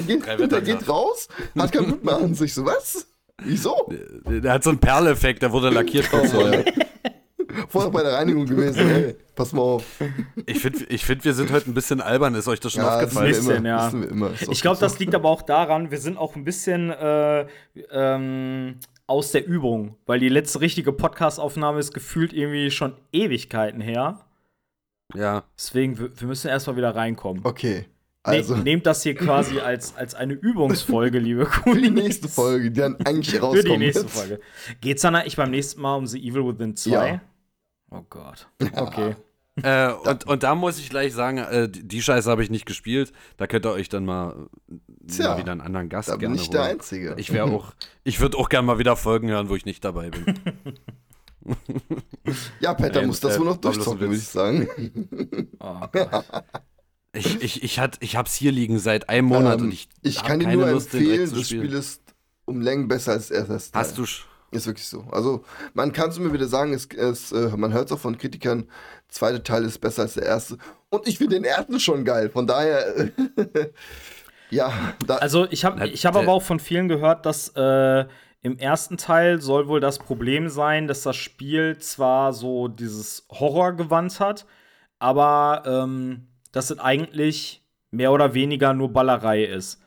geht, 0.01 0.27
der 0.27 0.61
geht 0.61 0.87
raus, 0.87 1.27
hat 1.57 1.71
kein 1.71 1.85
Blut 1.85 2.03
mehr 2.03 2.17
an 2.17 2.35
sich. 2.35 2.53
So, 2.53 2.65
was? 2.65 3.07
Wieso? 3.43 3.91
Der 4.25 4.53
hat 4.53 4.63
so 4.63 4.69
einen 4.69 4.77
Perleffekt, 4.79 5.41
der 5.41 5.51
wurde 5.51 5.69
lackiert 5.69 6.11
kurz 6.11 6.31
vorher. 7.67 7.91
Bei 7.91 8.03
der 8.03 8.13
Reinigung 8.13 8.45
gewesen. 8.45 8.88
Hey, 8.88 9.15
pass 9.36 9.53
mal 9.53 9.61
auf. 9.61 9.84
Ich 10.45 10.59
finde, 10.59 10.86
ich 10.89 11.05
find, 11.05 11.23
wir 11.26 11.34
sind 11.34 11.51
heute 11.51 11.69
ein 11.69 11.73
bisschen 11.73 12.01
albern. 12.01 12.36
Ist 12.36 12.47
euch 12.47 12.59
das 12.59 12.73
schon 12.73 12.84
Ja, 12.84 12.95
das 12.95 13.03
aufgefallen? 13.05 13.28
Bisschen, 13.30 13.55
immer. 13.57 13.67
ja. 13.69 13.88
Wissen 13.88 14.01
wir 14.01 14.09
immer. 14.09 14.32
Ich 14.49 14.61
glaube, 14.61 14.78
so. 14.78 14.82
das 14.82 14.99
liegt 14.99 15.15
aber 15.15 15.30
auch 15.30 15.41
daran, 15.41 15.91
wir 15.91 15.99
sind 15.99 16.17
auch 16.17 16.36
ein 16.36 16.43
bisschen 16.43 16.89
äh, 16.91 17.45
ähm, 17.91 18.76
aus 19.07 19.32
der 19.32 19.45
Übung, 19.45 19.95
weil 20.05 20.19
die 20.19 20.30
letzte 20.30 20.61
richtige 20.61 20.91
Podcast-Aufnahme 20.93 21.80
ist 21.80 21.93
gefühlt 21.93 22.34
irgendwie 22.34 22.71
schon 22.71 22.93
Ewigkeiten 23.11 23.82
her. 23.82 24.26
Ja. 25.13 25.43
Deswegen, 25.57 25.99
wir, 25.99 26.11
wir 26.19 26.28
müssen 26.28 26.47
erstmal 26.47 26.78
wieder 26.78 26.95
reinkommen. 26.95 27.41
Okay. 27.45 27.86
Also, 28.23 28.55
Ne, 28.55 28.61
nehmt 28.63 28.86
das 28.86 29.01
hier 29.01 29.15
quasi 29.15 29.59
als, 29.59 29.95
als 29.97 30.13
eine 30.13 30.34
Übungsfolge, 30.34 31.17
liebe 31.19 31.47
für 31.47 31.61
Kunis. 31.61 31.82
die 31.82 31.89
nächste 31.89 32.28
Folge, 32.30 32.69
die 32.69 32.80
dann 32.80 32.95
eigentlich 33.03 33.32
Für 33.32 33.41
rauskommt. 33.41 33.67
die 33.67 33.78
nächste 33.78 34.07
Folge. 34.07 34.39
Geht's 34.80 35.01
dann 35.01 35.15
eigentlich 35.15 35.36
beim 35.38 35.49
nächsten 35.49 35.82
Mal 35.82 35.95
um 35.95 36.05
The 36.05 36.19
Evil 36.19 36.45
Within 36.47 36.76
2? 36.76 36.89
Ja. 36.91 37.21
Oh 37.91 38.01
Gott. 38.09 38.47
Okay. 38.75 39.15
Äh, 39.63 39.91
und, 39.91 40.25
und 40.27 40.43
da 40.43 40.55
muss 40.55 40.79
ich 40.79 40.89
gleich 40.89 41.13
sagen, 41.13 41.37
äh, 41.37 41.69
die 41.69 42.01
Scheiße 42.01 42.31
habe 42.31 42.41
ich 42.41 42.49
nicht 42.49 42.65
gespielt. 42.65 43.11
Da 43.35 43.47
könnt 43.47 43.65
ihr 43.65 43.71
euch 43.71 43.89
dann 43.89 44.05
mal, 44.05 44.47
Tja, 45.07 45.31
mal 45.31 45.37
wieder 45.39 45.51
einen 45.51 45.59
anderen 45.61 45.89
Gast 45.89 46.07
Da 46.07 46.13
bin 46.13 46.21
gerne 46.21 46.35
ich 46.37 46.49
der 46.49 46.61
holen. 46.61 46.71
Einzige. 46.71 47.15
Ich 47.17 47.33
wäre 47.33 47.51
auch, 47.51 47.73
ich 48.05 48.21
würde 48.21 48.37
auch 48.37 48.47
gerne 48.47 48.65
mal 48.65 48.79
wieder 48.79 48.95
Folgen 48.95 49.27
hören, 49.29 49.49
wo 49.49 49.55
ich 49.57 49.65
nicht 49.65 49.83
dabei 49.83 50.09
bin. 50.09 50.39
ja, 52.61 52.73
Peter 52.73 52.99
Nein, 52.99 53.07
muss 53.07 53.19
das 53.19 53.35
äh, 53.35 53.39
wohl 53.39 53.45
noch 53.47 53.57
durchzocken, 53.57 53.99
würde 53.99 54.15
ich 54.15 54.27
sagen. 54.27 54.67
Oh 55.59 55.85
Gott. 55.91 56.25
Ich, 57.13 57.41
ich, 57.43 57.63
ich, 57.63 57.77
hat, 57.79 57.97
ich 57.99 58.15
hab's 58.15 58.33
hier 58.33 58.51
liegen 58.53 58.79
seit 58.79 59.09
einem 59.09 59.27
Monat 59.27 59.59
Ähm, 59.59 59.65
und 59.65 59.73
ich, 59.73 59.89
ich 60.01 60.23
kann 60.23 60.39
dir 60.39 60.45
keine 60.45 60.61
nur 60.61 60.71
Lust, 60.71 60.93
empfehlen, 60.93 61.27
zu 61.27 61.35
das 61.35 61.45
spielen. 61.45 61.65
Spiel 61.65 61.77
ist 61.77 62.01
um 62.45 62.61
Längen 62.61 62.87
besser 62.87 63.11
als 63.11 63.27
das 63.27 63.47
erste 63.49 63.71
Teil. 63.71 63.81
Hast 63.81 63.97
du 63.97 64.05
Ist 64.52 64.68
wirklich 64.68 64.88
so. 64.88 65.06
Also, 65.12 65.43
man 65.74 65.93
kann 65.93 66.10
es 66.10 66.20
mir 66.20 66.34
wieder 66.34 66.47
sagen, 66.47 66.74
es, 66.74 66.88
es, 66.88 67.32
äh, 67.32 67.49
man 67.56 67.72
hört 67.72 67.86
es 67.86 67.93
auch 67.93 67.99
von 67.99 68.18
Kritikern, 68.18 68.68
zweite 69.08 69.43
Teil 69.43 69.64
ist 69.64 69.80
besser 69.80 70.04
als 70.04 70.16
der 70.16 70.26
erste. 70.26 70.58
Und 70.89 71.08
ich 71.08 71.18
finde 71.18 71.36
den 71.36 71.45
ersten 71.45 71.80
schon 71.80 72.04
geil. 72.04 72.30
Von 72.30 72.47
daher, 72.47 73.12
ja, 74.49 74.74
da, 75.06 75.16
Also 75.18 75.47
ich 75.49 75.64
habe 75.64 75.88
ich 75.88 76.06
hab 76.06 76.18
aber 76.18 76.34
auch 76.34 76.43
von 76.43 76.60
vielen 76.60 76.89
gehört, 76.89 77.26
dass 77.26 77.49
äh, 77.56 78.06
im 78.41 78.58
ersten 78.58 78.97
Teil 78.97 79.39
soll 79.39 79.68
wohl 79.68 79.80
das 79.80 79.99
Problem 79.99 80.49
sein, 80.49 80.88
dass 80.88 81.04
das 81.04 81.16
Spiel 81.16 81.78
zwar 81.78 82.34
so 82.34 82.68
dieses 82.68 83.26
Horrorgewand 83.32 84.20
hat, 84.20 84.45
aber 84.99 85.64
ähm, 85.66 86.28
dass 86.52 86.72
es 86.72 86.80
eigentlich 86.80 87.64
mehr 87.91 88.12
oder 88.12 88.34
weniger 88.34 88.74
nur 88.74 88.91
Ballerei 88.91 89.45
ist. 89.45 89.82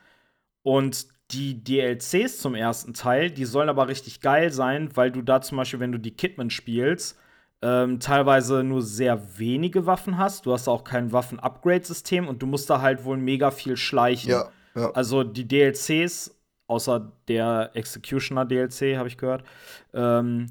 Und 0.62 1.08
die 1.34 1.62
DLCs 1.62 2.38
zum 2.38 2.54
ersten 2.54 2.94
Teil, 2.94 3.30
die 3.30 3.44
sollen 3.44 3.68
aber 3.68 3.88
richtig 3.88 4.20
geil 4.20 4.52
sein, 4.52 4.90
weil 4.94 5.10
du 5.10 5.22
da 5.22 5.40
zum 5.40 5.58
Beispiel, 5.58 5.80
wenn 5.80 5.92
du 5.92 5.98
die 5.98 6.12
Kidman 6.12 6.50
spielst, 6.50 7.18
ähm, 7.62 7.98
teilweise 7.98 8.62
nur 8.62 8.82
sehr 8.82 9.38
wenige 9.38 9.86
Waffen 9.86 10.18
hast. 10.18 10.46
Du 10.46 10.52
hast 10.52 10.68
auch 10.68 10.84
kein 10.84 11.12
Waffen-Upgrade-System 11.12 12.28
und 12.28 12.42
du 12.42 12.46
musst 12.46 12.70
da 12.70 12.80
halt 12.80 13.04
wohl 13.04 13.16
mega 13.16 13.50
viel 13.50 13.76
schleichen. 13.76 14.30
ja, 14.30 14.48
ja. 14.74 14.90
Also 14.92 15.24
die 15.24 15.48
DLCs, 15.48 16.34
außer 16.66 17.12
der 17.28 17.70
Executioner 17.74 18.44
DLC, 18.44 18.96
habe 18.96 19.08
ich 19.08 19.16
gehört, 19.16 19.44
ähm, 19.92 20.46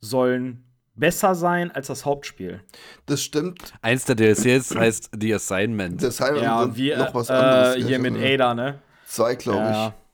sollen 0.00 0.64
besser 0.94 1.34
sein 1.34 1.70
als 1.70 1.86
das 1.88 2.04
Hauptspiel. 2.04 2.60
das 3.06 3.22
stimmt. 3.22 3.72
Eins 3.82 4.04
der 4.04 4.16
DLCs 4.16 4.74
heißt 4.74 5.10
The 5.18 5.34
Assignment. 5.34 6.02
Das 6.02 6.20
heißt 6.20 6.42
Ja, 6.42 6.74
wie 6.76 6.94
noch 6.94 7.14
was 7.14 7.28
äh, 7.28 7.32
anderes. 7.34 7.86
hier 7.86 7.98
mit 7.98 8.16
Ada, 8.16 8.54
ne? 8.54 8.78
Zwei, 9.06 9.34
glaube 9.34 9.58
Ja. 9.58 9.88
Ich 9.88 10.05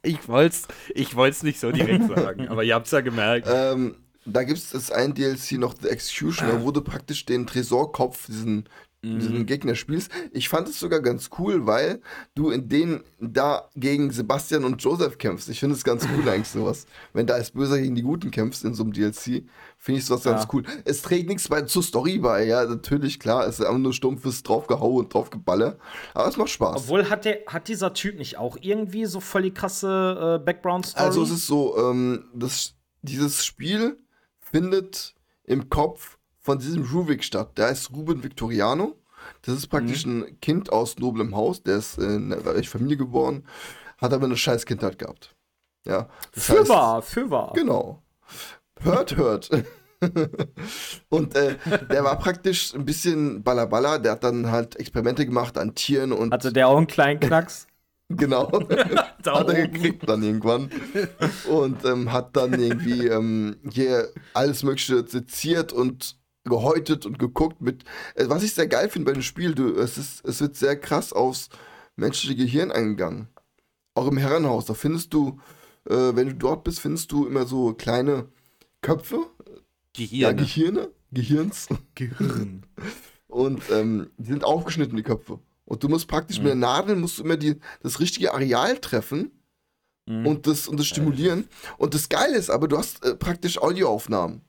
ich 0.94 1.16
wollt's 1.16 1.42
nicht 1.42 1.60
so 1.60 1.70
direkt 1.70 2.08
sagen, 2.08 2.48
aber 2.48 2.64
ihr 2.64 2.74
habt's 2.74 2.90
ja 2.90 3.00
gemerkt. 3.00 3.46
ich. 3.46 3.52
Ähm, 3.54 3.96
da 4.24 4.44
gibt 4.44 4.58
es 4.58 4.70
das 4.70 4.90
ein 4.90 5.14
DLC 5.14 5.52
noch, 5.52 5.74
The 5.80 5.88
Executioner, 5.88 6.62
wo 6.62 6.70
du 6.70 6.80
praktisch 6.80 7.24
den 7.24 7.46
Tresorkopf, 7.46 8.26
diesen, 8.26 8.68
Mhm. 9.04 9.18
diesen 9.18 9.46
Gegner 9.46 9.74
spielst. 9.74 10.12
Ich 10.30 10.48
fand 10.48 10.68
es 10.68 10.78
sogar 10.78 11.00
ganz 11.00 11.30
cool, 11.38 11.66
weil 11.66 12.00
du 12.36 12.50
in 12.50 12.68
denen 12.68 13.02
da 13.20 13.68
gegen 13.74 14.12
Sebastian 14.12 14.62
und 14.64 14.80
Joseph 14.80 15.18
kämpfst. 15.18 15.48
Ich 15.48 15.58
finde 15.58 15.74
es 15.74 15.82
ganz 15.82 16.06
cool 16.16 16.28
eigentlich 16.28 16.46
sowas. 16.48 16.86
Wenn 17.12 17.26
da 17.26 17.34
als 17.34 17.50
Böser 17.50 17.80
gegen 17.80 17.96
die 17.96 18.02
Guten 18.02 18.30
kämpfst 18.30 18.64
in 18.64 18.74
so 18.74 18.84
einem 18.84 18.92
DLC, 18.92 19.44
finde 19.76 19.98
ich 19.98 20.04
sowas 20.06 20.22
ganz 20.22 20.42
Ja. 20.44 20.48
cool. 20.52 20.62
Es 20.84 21.02
trägt 21.02 21.28
nichts 21.28 21.48
bei, 21.48 21.62
zur 21.62 21.82
Story 21.82 22.18
bei, 22.18 22.44
ja, 22.46 22.64
natürlich, 22.64 23.18
klar. 23.18 23.44
Es 23.48 23.58
ist 23.58 23.66
einfach 23.66 23.78
nur 23.80 23.92
stumpfes 23.92 24.44
draufgehauen 24.44 25.04
und 25.04 25.12
draufgeballe. 25.12 25.78
Aber 26.14 26.28
es 26.28 26.36
macht 26.36 26.50
Spaß. 26.50 26.82
Obwohl 26.84 27.10
hat 27.10 27.24
der 27.24 27.40
hat 27.48 27.66
dieser 27.66 27.92
Typ 27.94 28.16
nicht 28.18 28.38
auch 28.38 28.56
irgendwie 28.60 29.06
so 29.06 29.18
voll 29.18 29.42
die 29.42 29.52
krasse 29.54 30.38
äh, 30.40 30.44
Background 30.44 30.86
Story? 30.86 31.04
Also 31.04 31.22
es 31.24 31.30
ist 31.30 31.48
so, 31.48 31.76
ähm, 31.76 32.26
das, 32.34 32.74
dieses 33.02 33.44
Spiel 33.44 33.98
findet 34.38 35.16
im 35.44 35.68
Kopf 35.68 36.18
von 36.42 36.58
diesem 36.58 36.82
Ruvik 36.84 37.24
statt. 37.24 37.56
Der 37.56 37.66
heißt 37.68 37.90
Ruben 37.92 38.22
Victoriano. 38.22 38.96
Das 39.42 39.54
ist 39.54 39.68
praktisch 39.68 40.04
ein 40.04 40.40
Kind 40.40 40.72
aus 40.72 40.98
noblem 40.98 41.34
Haus. 41.36 41.62
Der 41.62 41.76
ist 41.76 41.98
in 41.98 42.32
einer 42.32 42.44
reichen 42.44 42.64
Familie 42.70 42.96
geboren, 42.96 43.44
hat 43.98 44.12
aber 44.12 44.24
eine 44.26 44.36
scheiß 44.36 44.66
Kindheit 44.66 44.98
gehabt. 44.98 45.34
Ja. 45.86 46.08
Das 46.34 46.50
heißt- 46.50 46.54
Fürwahr, 46.66 47.02
fürwahr. 47.02 47.52
Genau. 47.54 48.02
Hört, 48.80 49.16
hört. 49.16 49.48
und 51.08 51.36
äh, 51.36 51.56
der 51.88 52.02
war 52.02 52.18
praktisch 52.18 52.74
ein 52.74 52.84
bisschen 52.84 53.42
Ballaballa. 53.44 53.98
Der 53.98 54.12
hat 54.12 54.24
dann 54.24 54.50
halt 54.50 54.74
Experimente 54.76 55.24
gemacht 55.24 55.56
an 55.56 55.74
Tieren 55.76 56.12
und 56.12 56.32
Hatte 56.32 56.52
der 56.52 56.66
auch 56.68 56.76
einen 56.76 56.86
kleinen 56.86 57.20
Knacks? 57.20 57.66
Genau. 58.14 58.52
hat 59.24 59.48
er 59.48 59.68
gekriegt 59.68 60.06
dann 60.06 60.22
irgendwann. 60.22 60.68
Und 61.48 61.82
ähm, 61.86 62.12
hat 62.12 62.36
dann 62.36 62.52
irgendwie 62.60 63.06
ähm, 63.06 63.56
hier 63.70 64.10
alles 64.34 64.62
Mögliche 64.64 65.06
seziert 65.08 65.72
und 65.72 66.18
gehäutet 66.44 67.06
und 67.06 67.18
geguckt 67.18 67.60
mit. 67.60 67.84
Äh, 68.14 68.28
was 68.28 68.42
ich 68.42 68.54
sehr 68.54 68.66
geil 68.66 68.88
finde 68.88 69.06
bei 69.06 69.12
dem 69.12 69.22
Spiel, 69.22 69.54
du, 69.54 69.74
es, 69.76 69.98
ist, 69.98 70.24
es 70.24 70.40
wird 70.40 70.56
sehr 70.56 70.76
krass 70.76 71.12
aufs 71.12 71.48
menschliche 71.96 72.36
Gehirn 72.36 72.70
eingegangen. 72.70 73.28
Auch 73.94 74.06
im 74.06 74.16
Herrenhaus, 74.16 74.66
da 74.66 74.74
findest 74.74 75.12
du, 75.12 75.40
äh, 75.88 76.14
wenn 76.14 76.28
du 76.28 76.34
dort 76.34 76.64
bist, 76.64 76.80
findest 76.80 77.12
du 77.12 77.26
immer 77.26 77.46
so 77.46 77.74
kleine 77.74 78.28
Köpfe, 78.80 79.26
ja, 79.96 80.32
Gehirn. 80.32 80.36
Gehirne, 80.36 80.90
Gehirns. 81.12 81.68
Gehirn. 81.94 82.66
Und 83.28 83.62
ähm, 83.70 84.10
die 84.16 84.30
sind 84.30 84.44
aufgeschnitten, 84.44 84.96
die 84.96 85.02
Köpfe. 85.02 85.38
Und 85.64 85.82
du 85.82 85.88
musst 85.88 86.08
praktisch 86.08 86.38
mit 86.38 86.48
der 86.48 86.54
Nadel 86.54 86.96
musst 86.96 87.18
du 87.18 87.24
immer 87.24 87.36
die, 87.36 87.56
das 87.82 88.00
richtige 88.00 88.34
Areal 88.34 88.78
treffen 88.78 89.30
und, 90.06 90.46
das, 90.46 90.68
und 90.68 90.78
das 90.78 90.86
stimulieren. 90.86 91.48
Und 91.78 91.94
das 91.94 92.08
Geile 92.08 92.36
ist 92.36 92.50
aber, 92.50 92.68
du 92.68 92.76
hast 92.76 93.04
äh, 93.04 93.14
praktisch 93.14 93.58
Audioaufnahmen. 93.58 94.42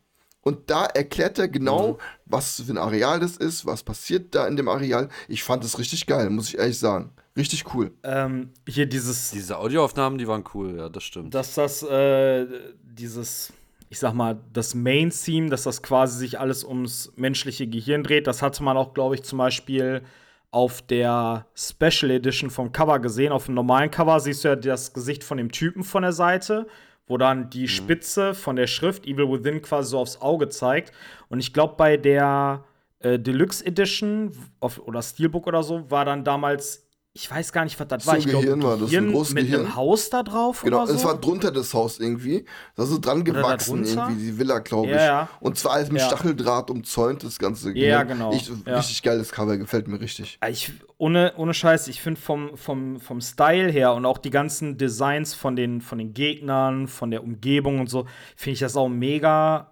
Und 0.43 0.69
da 0.69 0.85
erklärt 0.85 1.39
er 1.39 1.47
genau, 1.47 1.97
was 2.25 2.61
für 2.61 2.71
ein 2.71 2.77
Areal 2.77 3.19
das 3.19 3.37
ist, 3.37 3.65
was 3.65 3.81
passiert 3.81 4.35
da 4.35 4.45
in 4.45 4.57
dem 4.57 4.67
Areal. 4.67 5.07
Ich 5.27 5.41
fand 5.43 5.63
das 5.63 5.79
richtig 5.79 6.05
geil, 6.05 6.29
muss 6.29 6.49
ich 6.49 6.57
ehrlich 6.57 6.77
sagen. 6.77 7.11
Richtig 7.35 7.73
cool. 7.73 7.91
ähm, 8.03 8.51
hier 8.67 8.85
dieses 8.85 9.31
Diese 9.31 9.57
Audioaufnahmen, 9.57 10.19
die 10.19 10.27
waren 10.27 10.43
cool, 10.53 10.75
ja, 10.77 10.89
das 10.89 11.03
stimmt. 11.03 11.33
dass 11.33 11.55
das, 11.55 11.81
äh, 11.81 12.45
dieses, 12.83 13.51
ich 13.89 13.97
sag 13.99 14.13
mal, 14.13 14.37
das 14.51 14.75
Main-Theme, 14.75 15.49
dass 15.49 15.63
das 15.63 15.81
quasi 15.81 16.19
sich 16.19 16.39
alles 16.39 16.63
ums 16.63 17.11
menschliche 17.15 17.65
Gehirn 17.65 18.03
dreht, 18.03 18.27
das 18.27 18.41
hatte 18.41 18.61
man 18.63 18.77
auch, 18.77 18.93
glaube 18.93 19.15
ich, 19.15 19.23
zum 19.23 19.39
Beispiel 19.39 20.03
auf 20.51 20.83
der 20.83 21.47
Special 21.55 22.11
Edition 22.11 22.51
vom 22.51 22.71
Cover 22.71 22.99
gesehen. 22.99 23.31
Auf 23.31 23.45
dem 23.45 23.55
normalen 23.55 23.89
Cover 23.89 24.19
siehst 24.19 24.43
du 24.43 24.49
ja 24.49 24.55
das 24.55 24.93
Gesicht 24.93 25.23
von 25.23 25.37
dem 25.39 25.51
Typen 25.51 25.83
von 25.83 26.03
der 26.03 26.13
Seite, 26.13 26.67
wo 27.07 27.17
dann 27.17 27.49
die 27.49 27.67
Spitze 27.67 28.33
von 28.33 28.55
der 28.55 28.67
Schrift 28.67 29.05
Evil 29.05 29.29
Within 29.29 29.61
quasi 29.61 29.91
so 29.91 29.99
aufs 29.99 30.21
Auge 30.21 30.49
zeigt. 30.49 30.91
Und 31.29 31.39
ich 31.39 31.53
glaube, 31.53 31.75
bei 31.77 31.97
der 31.97 32.63
äh, 32.99 33.19
Deluxe 33.19 33.65
Edition 33.65 34.31
auf, 34.59 34.79
oder 34.79 35.01
Steelbook 35.01 35.47
oder 35.47 35.63
so 35.63 35.89
war 35.91 36.05
dann 36.05 36.23
damals, 36.23 36.82
ich 37.15 37.29
weiß 37.29 37.51
gar 37.53 37.63
nicht, 37.63 37.79
was 37.79 37.87
das 37.87 38.03
So 38.05 38.11
war. 38.11 38.17
Ich 38.17 38.25
Gehirn 38.25 38.63
war 38.63 38.75
das, 38.75 38.91
ein 38.91 39.11
großes 39.11 39.35
mit 39.35 39.45
Gehirn. 39.45 39.65
einem 39.65 39.75
Haus 39.75 40.09
da 40.09 40.23
drauf 40.23 40.63
Genau, 40.63 40.83
so. 40.87 40.93
es 40.95 41.05
war 41.05 41.15
drunter 41.15 41.51
das 41.51 41.71
Haus 41.75 41.99
irgendwie. 41.99 42.43
Das 42.75 42.89
ist 42.89 43.01
dran 43.01 43.23
gewachsen, 43.23 43.83
irgendwie, 43.85 44.15
die 44.31 44.39
Villa, 44.39 44.57
glaube 44.59 44.87
ich. 44.87 44.95
Ja, 44.95 45.03
ja. 45.05 45.29
Und 45.39 45.57
zwar 45.59 45.73
alles 45.73 45.91
mit 45.91 46.01
Ja. 46.01 46.07
Stacheldraht 46.07 46.71
umzäunt, 46.71 47.23
das 47.23 47.37
ganze 47.37 47.67
Ja, 47.77 48.01
Gehirn. 48.03 48.07
genau. 48.19 48.33
Ich, 48.33 48.51
Ja. 48.65 48.77
Richtig 48.77 49.03
geiles 49.03 49.31
Cover, 49.31 49.57
gefällt 49.57 49.87
mir 49.87 49.99
richtig. 50.01 50.39
Ja, 50.41 50.49
Ich, 50.49 50.71
ohne, 50.97 51.33
ohne 51.37 51.53
Scheiß, 51.53 51.87
ich 51.87 52.01
finde 52.01 52.19
vom, 52.19 52.57
vom, 52.57 52.99
vom 52.99 53.21
Style 53.21 53.71
her 53.71 53.93
und 53.93 54.07
auch 54.07 54.17
die 54.17 54.31
ganzen 54.31 54.79
Designs 54.79 55.35
von 55.35 55.55
den, 55.55 55.81
von 55.81 55.99
den 55.99 56.15
Gegnern, 56.15 56.87
von 56.87 57.11
der 57.11 57.23
Umgebung 57.23 57.79
und 57.79 57.91
so, 57.91 58.07
finde 58.35 58.53
ich 58.53 58.59
das 58.59 58.75
auch 58.75 58.89
mega, 58.89 59.71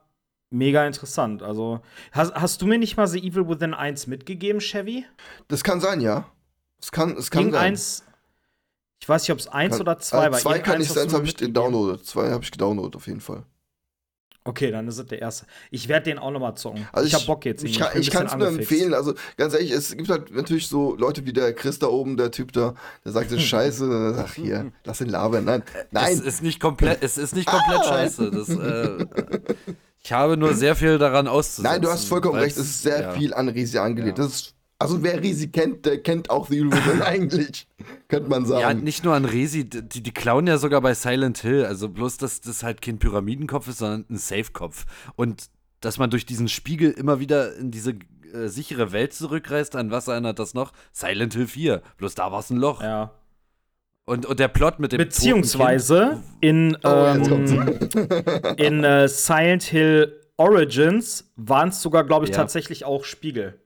mega 0.51 0.85
interessant. 0.85 1.41
Also, 1.41 1.79
hast, 2.11 2.35
hast 2.35 2.61
du 2.61 2.67
mir 2.67 2.77
nicht 2.77 2.97
mal 2.97 3.07
The 3.07 3.17
Evil 3.19 3.47
Within 3.49 3.73
1 3.73 4.05
mitgegeben, 4.05 4.61
Chevy? 4.61 5.05
Das 5.47 5.63
kann 5.63 5.81
sein, 5.81 6.01
ja. 6.01 6.25
Es 6.81 6.91
kann, 6.91 7.15
es 7.17 7.29
kann 7.29 7.51
sein. 7.51 7.61
eins, 7.61 8.03
ich 8.99 9.09
weiß 9.09 9.23
nicht, 9.23 9.31
ob 9.31 9.39
es 9.39 9.47
eins 9.47 9.73
Kann- 9.73 9.81
oder 9.81 9.99
zwei 9.99 10.27
äh, 10.27 10.31
war. 10.31 10.39
Zwei 10.39 10.59
kann 10.59 10.79
nicht 10.79 10.91
sein, 10.91 11.07
mir 11.07 11.13
habe 11.13 11.23
ich 11.23 11.31
mitgegeben. 11.31 11.53
gedownloadet. 11.53 12.05
Zwei 12.05 12.31
habe 12.31 12.43
ich 12.43 12.51
gedownloadet, 12.51 12.95
auf 12.95 13.07
jeden 13.07 13.21
Fall. 13.21 13.43
Okay, 14.43 14.71
dann 14.71 14.87
ist 14.87 14.97
es 14.97 15.05
der 15.05 15.21
erste. 15.21 15.45
Ich 15.69 15.87
werde 15.87 16.05
den 16.05 16.17
auch 16.17 16.31
noch 16.31 16.39
mal 16.39 16.55
zocken. 16.55 16.87
Also 16.91 17.05
ich, 17.05 17.13
hab 17.13 17.27
Bock 17.27 17.45
jetzt. 17.45 17.63
Ich, 17.63 17.79
ich 17.79 18.09
kann 18.09 18.25
es 18.25 18.35
nur 18.35 18.47
empfehlen. 18.47 18.95
Also 18.95 19.13
ganz 19.37 19.53
ehrlich, 19.53 19.69
es 19.69 19.95
gibt 19.95 20.09
halt 20.09 20.33
natürlich 20.33 20.67
so 20.67 20.95
Leute 20.95 21.27
wie 21.27 21.33
der 21.33 21.53
Chris 21.53 21.77
da 21.77 21.87
oben, 21.87 22.17
der 22.17 22.31
Typ 22.31 22.51
da, 22.51 22.73
der 23.05 23.11
sagt, 23.11 23.31
scheiße. 23.39 24.15
Ach 24.17 24.33
hier, 24.33 24.71
lass 24.83 24.99
ihn 24.99 25.09
labern. 25.09 25.45
Nein, 25.45 25.61
Es 25.73 25.85
nein. 25.91 26.19
ist 26.21 26.41
nicht 26.41 26.59
komplett, 26.59 27.03
es 27.03 27.19
ist 27.19 27.35
nicht 27.35 27.47
komplett 27.47 27.85
scheiße. 27.85 28.31
Das, 28.31 28.49
äh, 28.49 29.05
ich 30.03 30.11
habe 30.11 30.37
nur 30.37 30.55
sehr 30.55 30.75
viel 30.75 30.97
daran 30.97 31.27
auszusetzen. 31.27 31.71
Nein, 31.71 31.81
du 31.83 31.89
hast 31.91 32.05
vollkommen 32.05 32.39
recht. 32.39 32.57
Es 32.57 32.63
ist 32.63 32.81
sehr 32.81 33.01
ja. 33.01 33.11
viel 33.11 33.35
an 33.35 33.47
Risi 33.47 33.77
angelegt. 33.77 34.17
Ja. 34.17 34.23
Das 34.23 34.33
ist, 34.33 34.55
also 34.81 35.03
wer 35.03 35.21
Risi 35.21 35.47
kennt, 35.49 35.85
der 35.85 36.01
kennt 36.01 36.29
auch 36.29 36.47
The 36.49 36.59
Evil 36.59 36.71
Within 36.71 37.01
eigentlich. 37.03 37.67
Könnte 38.07 38.29
man 38.29 38.45
sagen. 38.45 38.61
Ja, 38.61 38.73
nicht 38.73 39.03
nur 39.03 39.13
an 39.13 39.25
Resi, 39.25 39.69
die, 39.69 40.03
die 40.03 40.11
klauen 40.13 40.47
ja 40.47 40.57
sogar 40.57 40.81
bei 40.81 40.93
Silent 40.93 41.39
Hill. 41.39 41.65
Also 41.65 41.89
bloß, 41.89 42.17
dass 42.17 42.41
das 42.41 42.63
halt 42.63 42.81
kein 42.81 42.99
Pyramidenkopf 42.99 43.67
ist, 43.67 43.77
sondern 43.79 44.05
ein 44.09 44.17
Safe-Kopf. 44.17 44.85
Und 45.15 45.49
dass 45.79 45.97
man 45.97 46.09
durch 46.09 46.25
diesen 46.25 46.47
Spiegel 46.47 46.91
immer 46.91 47.19
wieder 47.19 47.55
in 47.55 47.71
diese 47.71 47.91
äh, 48.33 48.47
sichere 48.47 48.91
Welt 48.91 49.13
zurückreist, 49.13 49.75
an 49.75 49.91
was 49.91 50.07
erinnert 50.07 50.39
das 50.39 50.53
noch? 50.53 50.73
Silent 50.91 51.33
Hill 51.33 51.47
4. 51.47 51.81
Bloß 51.97 52.15
da 52.15 52.31
war 52.31 52.39
es 52.39 52.49
ein 52.49 52.57
Loch. 52.57 52.81
Ja. 52.81 53.11
Und, 54.05 54.25
und 54.25 54.39
der 54.39 54.47
Plot 54.47 54.79
mit 54.79 54.91
dem 54.91 54.97
Beziehungsweise 54.97 56.21
in, 56.41 56.75
Oh, 56.83 56.87
ähm, 56.89 57.79
in 58.57 58.83
äh, 58.83 59.07
Silent 59.07 59.63
Hill 59.63 60.17
Origins 60.37 61.31
waren 61.35 61.69
es 61.69 61.81
sogar, 61.81 62.03
glaube 62.03 62.25
ich, 62.25 62.31
Ja. 62.31 62.37
tatsächlich 62.37 62.83
auch 62.83 63.03
Spiegel. 63.05 63.60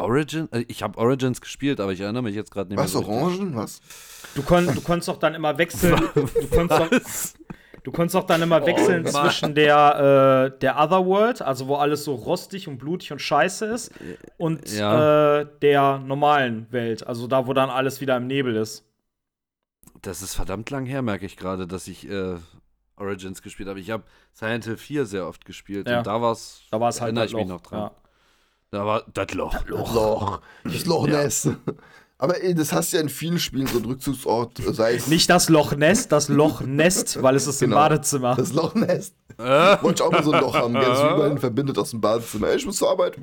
Origin? 0.00 0.48
äh, 0.52 0.64
Ich 0.68 0.82
habe 0.82 0.98
Origins 0.98 1.40
gespielt, 1.40 1.80
aber 1.80 1.92
ich 1.92 2.00
erinnere 2.00 2.22
mich 2.22 2.34
jetzt 2.34 2.50
gerade 2.50 2.68
nicht 2.70 2.78
Was, 2.78 2.92
mehr. 2.94 3.02
so 3.02 3.08
richtig. 3.10 3.22
Orangen? 3.40 3.56
Was? 3.56 3.80
Du, 4.34 4.42
kon 4.42 4.66
du 4.66 4.80
konntest 4.80 5.08
doch 5.08 5.18
dann 5.18 5.34
immer 5.34 5.56
wechseln. 5.58 6.00
Du 6.14 6.48
konntest 6.48 6.80
doch, 6.80 7.40
du 7.84 7.92
konntest 7.92 8.14
doch 8.14 8.24
dann 8.26 8.42
immer 8.42 8.64
wechseln 8.66 9.02
Mann. 9.04 9.12
zwischen 9.12 9.54
der, 9.54 10.52
äh, 10.54 10.58
der 10.58 10.78
Otherworld, 10.78 11.40
also 11.42 11.66
wo 11.68 11.76
alles 11.76 12.04
so 12.04 12.14
rostig 12.14 12.68
und 12.68 12.78
blutig 12.78 13.10
und 13.12 13.20
scheiße 13.20 13.64
ist, 13.66 13.90
und 14.36 14.70
Ja. 14.70 15.40
äh, 15.40 15.46
der 15.62 15.98
normalen 15.98 16.70
Welt, 16.72 17.06
also 17.06 17.26
da, 17.26 17.46
wo 17.46 17.52
dann 17.54 17.70
alles 17.70 18.00
wieder 18.00 18.16
im 18.18 18.26
Nebel 18.26 18.56
ist. 18.56 18.84
Das 20.02 20.22
ist 20.22 20.34
verdammt 20.34 20.70
lang 20.70 20.86
her, 20.86 21.02
merke 21.02 21.26
ich 21.26 21.36
gerade, 21.36 21.66
dass 21.66 21.88
ich 21.88 22.08
äh, 22.08 22.36
Origins 22.96 23.40
gespielt 23.42 23.68
habe. 23.68 23.80
Ich 23.80 23.90
habe 23.90 24.04
Silent 24.32 24.64
Hill 24.64 24.76
4 24.76 25.06
sehr 25.06 25.26
oft 25.26 25.44
gespielt 25.44 25.88
Ja. 25.88 25.98
und 25.98 26.06
da 26.06 26.20
war's, 26.20 26.62
Da 26.70 26.80
war 26.80 26.90
es 26.90 27.00
halt 27.00 27.08
erinnere 27.08 27.24
ich 27.26 27.34
mich 27.34 27.42
Loch, 27.48 27.54
noch 27.54 27.60
dran. 27.62 27.78
Ja. 27.80 27.90
Da 28.70 28.86
war 28.86 29.04
das 29.12 29.34
Loch. 29.34 29.54
Das 29.54 29.68
Loch. 29.68 30.40
Das 30.64 30.86
Loch 30.86 31.06
Ness. 31.08 31.48
Aber 32.18 32.42
ey, 32.42 32.54
das 32.54 32.72
hast 32.72 32.92
du 32.92 32.98
ja 32.98 33.02
in 33.02 33.08
vielen 33.08 33.38
Spielen, 33.38 33.66
so 33.66 33.78
ein 33.78 33.84
Rückzugsort, 33.84 34.58
sei 34.72 34.94
es 34.94 35.06
Nicht 35.06 35.28
das 35.30 35.48
Loch 35.48 35.74
Ness, 35.74 36.06
das 36.06 36.28
Loch 36.28 36.60
Nest, 36.60 37.22
weil 37.22 37.34
es 37.34 37.46
ist 37.46 37.62
im 37.62 37.70
Genau. 37.70 37.80
Badezimmer. 37.80 38.36
das 38.36 38.52
Loch 38.52 38.74
Ness. 38.74 39.14
Äh? 39.38 39.42
Wollte 39.82 40.02
ich 40.02 40.02
auch 40.02 40.12
mal 40.12 40.22
so 40.22 40.32
ein 40.32 40.40
Loch 40.40 40.54
haben? 40.54 40.74
Das 40.74 41.00
überall 41.00 41.38
verbindet 41.38 41.78
aus 41.78 41.90
dem 41.90 42.00
Badezimmer. 42.00 42.48
Ey, 42.48 42.56
ich 42.56 42.66
muss 42.66 42.76
zur 42.76 42.90
Arbeit. 42.90 43.16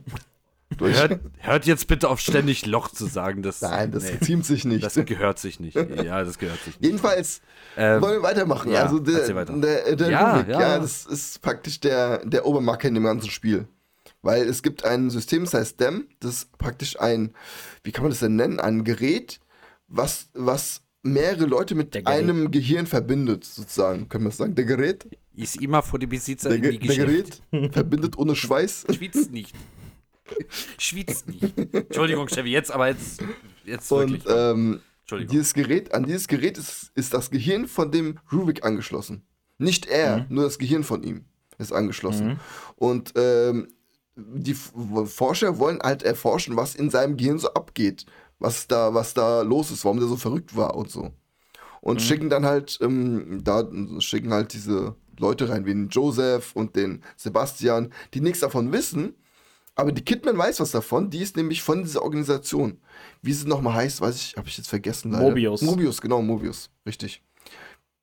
Durch. 0.77 0.97
Hört, 0.99 1.19
hört 1.37 1.65
jetzt 1.65 1.87
bitte 1.87 2.09
auf, 2.09 2.19
ständig 2.19 2.65
Loch 2.65 2.89
zu 2.89 3.05
sagen. 3.05 3.41
Das, 3.41 3.61
Nein, 3.61 3.91
das 3.91 4.03
nee, 4.03 4.19
ziemt 4.19 4.45
sich 4.45 4.65
nicht. 4.65 4.83
das 4.83 4.95
gehört 4.95 5.39
sich 5.39 5.59
nicht. 5.61 5.75
Ja, 5.75 6.23
das 6.23 6.37
gehört 6.39 6.57
sich 6.59 6.77
nicht. 6.79 6.83
Jedenfalls 6.83 7.41
Ähm, 7.77 8.01
wollen 8.01 8.15
wir 8.15 8.23
weitermachen. 8.23 8.71
ja, 8.71 8.83
also 8.83 8.99
der, 8.99 9.33
weiter. 9.35 9.53
der, 9.53 9.95
der 9.95 10.09
Ja, 10.09 10.45
ja. 10.47 10.59
ja, 10.59 10.79
das 10.79 11.05
ist 11.05 11.41
praktisch 11.41 11.79
der, 11.79 12.25
der 12.25 12.45
Obermarker 12.45 12.87
in 12.89 12.95
dem 12.95 13.03
ganzen 13.05 13.29
Spiel. 13.29 13.67
Weil 14.21 14.43
es 14.47 14.63
gibt 14.63 14.83
ein 14.83 15.09
System, 15.09 15.43
das 15.45 15.53
heißt 15.53 15.79
DEM, 15.79 16.07
das 16.19 16.31
ist 16.31 16.57
praktisch 16.57 16.99
ein, 16.99 17.33
wie 17.83 17.91
kann 17.91 18.03
man 18.03 18.11
das 18.11 18.19
denn 18.19 18.35
nennen, 18.35 18.59
ein 18.59 18.83
Gerät, 18.83 19.39
was, 19.87 20.29
was 20.33 20.81
mehrere 21.03 21.45
Leute 21.45 21.75
mit 21.75 21.95
einem 22.07 22.51
Gehirn 22.51 22.87
verbindet, 22.87 23.45
sozusagen. 23.45 24.09
Können 24.09 24.25
wir 24.25 24.29
das 24.29 24.37
sagen? 24.37 24.55
Der 24.55 24.65
Gerät? 24.65 25.07
ist 25.35 25.61
immer 25.61 25.83
vor 25.83 25.99
die 25.99 26.07
Besitzer 26.07 26.49
Der, 26.49 26.57
in 26.57 26.63
Ge 26.63 26.77
die 26.79 26.87
der. 26.87 26.95
Gerät 27.05 27.41
verbindet 27.71 28.17
ohne 28.17 28.35
Schweiß. 28.35 28.85
Schwitzt 28.93 29.31
nicht. 29.31 29.53
Schwitzt 30.77 31.27
nicht. 31.29 31.57
Entschuldigung, 31.73 32.27
Chevy, 32.27 32.49
jetzt 32.51 32.71
aber 32.71 32.87
jetzt, 32.89 33.21
jetzt 33.65 33.91
Und 33.91 34.11
wirklich. 34.11 34.25
ähm, 34.35 34.81
Entschuldigung. 35.01 35.31
dieses 35.31 35.53
Gerät, 35.53 35.93
an 35.93 36.03
dieses 36.03 36.27
Gerät 36.27 36.57
ist, 36.57 36.91
ist 36.95 37.13
das 37.13 37.29
Gehirn 37.29 37.67
von 37.67 37.91
dem 37.91 38.19
Rubik 38.31 38.65
angeschlossen. 38.65 39.23
Nicht 39.57 39.85
er, 39.85 40.25
nur 40.29 40.43
das 40.43 40.57
Gehirn 40.59 40.83
von 40.83 41.03
ihm 41.03 41.25
ist 41.59 41.71
angeschlossen. 41.71 42.39
Und 42.75 43.13
ähm, 43.15 43.67
die 44.17 44.55
Forscher 44.55 45.59
wollen 45.59 45.79
halt 45.81 46.03
erforschen, 46.03 46.57
was 46.57 46.75
in 46.75 46.89
seinem 46.89 47.17
Gehirn 47.17 47.39
so 47.39 47.53
abgeht, 47.53 48.05
was 48.39 48.67
da, 48.67 48.93
was 48.93 49.13
da 49.13 49.41
los 49.41 49.71
ist, 49.71 49.85
warum 49.85 49.99
der 49.99 50.07
so 50.07 50.17
verrückt 50.17 50.55
war 50.55 50.75
und 50.75 50.89
so. 50.89 51.11
Und 51.81 52.01
schicken 52.01 52.29
dann 52.29 52.45
halt, 52.45 52.79
ähm, 52.81 53.41
da 53.43 53.69
schicken 53.99 54.33
halt 54.33 54.53
diese 54.53 54.95
Leute 55.19 55.49
rein, 55.49 55.65
wie 55.65 55.73
den 55.73 55.89
Joseph 55.89 56.55
und 56.55 56.75
den 56.75 57.03
Sebastian, 57.15 57.93
die 58.13 58.21
nichts 58.21 58.39
davon 58.39 58.71
wissen, 58.73 59.15
aber 59.77 59.91
die 59.91 60.01
Kidman 60.01 60.37
weiß 60.37 60.59
was 60.59 60.71
davon, 60.71 61.11
die 61.11 61.19
ist 61.19 61.37
nämlich 61.37 61.61
von 61.61 61.83
dieser 61.83 62.01
Organisation. 62.01 62.79
Wie 63.21 63.31
sie 63.31 63.47
nochmal 63.47 63.75
heißt, 63.75 64.01
weiß 64.01 64.15
ich, 64.15 64.35
habe 64.35 64.47
ich 64.47 64.57
jetzt 64.57 64.69
vergessen. 64.69 65.11
Leider. 65.11 65.25
Mobius. 65.25 65.61
Mobius, 65.61 66.01
genau, 66.01 66.21
Mobius, 66.23 66.71
richtig. 66.85 67.21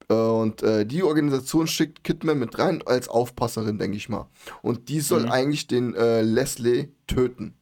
Äh, 0.09 0.15
Und 0.15 0.63
äh, 0.63 0.85
die 0.87 1.03
Organisation 1.03 1.67
schickt 1.67 2.05
Kidman 2.05 2.39
mit 2.39 2.59
rein 2.59 2.83
als 2.87 3.09
Aufpasserin, 3.09 3.79
denke 3.79 3.97
ich 3.97 4.09
mal. 4.09 4.29
Und 4.63 4.89
die 4.89 5.01
soll 5.01 5.25
Mhm. 5.25 5.31
eigentlich 5.33 5.67
den 5.67 5.95
äh, 5.95 6.23
Leslie 6.23 6.89
töten. 7.07 7.55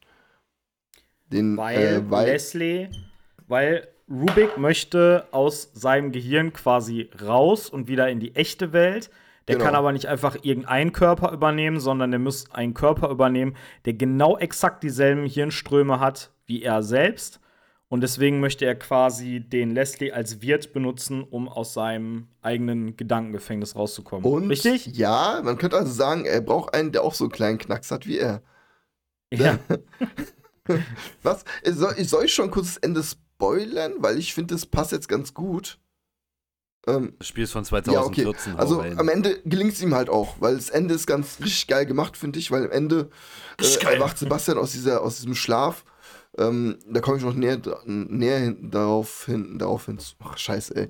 Den, 1.27 1.57
Weil, 1.57 1.79
äh, 1.79 2.11
weil 2.11 2.27
Leslie, 2.27 2.91
weil 3.49 3.89
Rubik 4.11 4.59
möchte 4.59 5.27
aus 5.31 5.71
seinem 5.73 6.13
Gehirn 6.13 6.53
quasi 6.53 7.09
raus 7.25 7.71
und 7.71 7.89
wieder 7.89 8.09
in 8.11 8.21
die 8.21 8.35
echte 8.35 8.73
Welt. 8.73 9.11
Der 9.49 9.57
Genau. 9.57 9.65
kann 9.67 9.75
aber 9.75 9.93
nicht 9.93 10.07
einfach 10.07 10.37
irgendeinen 10.43 10.93
Körper 10.93 11.33
übernehmen, 11.33 11.81
sondern 11.81 12.11
der 12.11 12.21
muss 12.21 12.51
einen 12.53 12.75
Körper 12.75 13.11
übernehmen, 13.11 13.57
der 13.87 13.95
genau 13.95 14.37
exakt 14.37 14.83
dieselben 14.83 15.25
Hirnströme 15.27 15.99
hat 16.01 16.31
wie 16.47 16.63
er 16.63 16.83
selbst. 16.83 17.41
Und 17.93 18.01
deswegen 18.01 18.41
möchte 18.41 18.65
er 18.65 18.75
quasi 18.75 19.41
den 19.41 19.73
Leslie 19.75 20.13
als 20.13 20.41
Wirt 20.41 20.73
benutzen, 20.73 21.23
um 21.23 21.47
aus 21.47 21.75
seinem 21.75 22.29
eigenen 22.41 22.97
Gedankengefängnis 22.97 23.77
rauszukommen. 23.77 24.25
und 24.25 24.49
Richtig? 24.49 24.87
ja, 24.97 25.43
man 25.45 25.59
könnte 25.59 25.77
also 25.77 25.93
sagen, 25.93 26.25
er 26.25 26.41
braucht 26.41 26.73
einen, 26.73 26.93
der 26.93 27.03
auch 27.05 27.13
so 27.13 27.25
einen 27.25 27.33
kleinen 27.33 27.59
Knacks 27.59 27.91
hat 27.91 28.07
wie 28.07 28.17
er. 28.17 28.41
Ja. 29.31 29.59
Was? 31.23 31.45
Soll, 31.67 31.95
ich- 31.99 32.09
soll 32.09 32.25
ich 32.25 32.33
schon 32.33 32.51
kurz 32.51 32.69
das 32.69 32.77
Ende 32.79 33.03
spoilern? 33.03 33.93
Weil 33.99 34.17
ich 34.17 34.33
finde, 34.33 34.55
das 34.55 34.65
passt 34.65 34.93
jetzt 34.93 35.09
ganz 35.11 35.35
gut. 35.35 35.79
Ähm, 36.87 37.13
Das 37.19 37.29
Spiel 37.29 37.45
ist 37.45 37.53
von 37.53 37.65
ja, 37.65 38.01
okay. 38.03 38.23
2014. 38.23 38.57
Also 38.57 38.81
rein. 38.81 38.99
am 38.99 39.11
Ende 39.11 39.39
gelingt 39.45 39.75
es 39.75 39.83
ihm 39.83 39.95
halt 39.95 40.09
auch, 40.09 40.37
weil 40.41 40.57
das 40.57 40.71
Ende 40.71 40.95
ist 40.95 41.07
ganz 41.07 41.41
richtig 41.41 41.67
geil 41.67 41.85
gemacht, 41.85 42.17
finde 42.17 42.39
ich, 42.39 42.51
weil 42.51 42.65
am 42.65 42.71
Ende 42.71 43.11
äh, 43.61 43.85
erwacht 43.85 44.17
Sebastian 44.17 44.57
aus, 44.57 44.73
dieser, 44.73 45.03
aus 45.03 45.17
diesem 45.17 45.35
Schlaf. 45.35 45.85
Ähm, 46.39 46.79
da 46.89 47.01
komme 47.01 47.19
ich 47.19 47.25
noch 47.25 47.35
näher, 47.35 47.59
näher 47.85 48.39
hin, 48.39 48.71
darauf 48.71 49.27
hin, 49.27 49.59
darauf 49.59 49.87
hin. 49.87 49.99
Ach, 50.25 50.39
scheiße, 50.39 50.75
ey. 50.77 50.89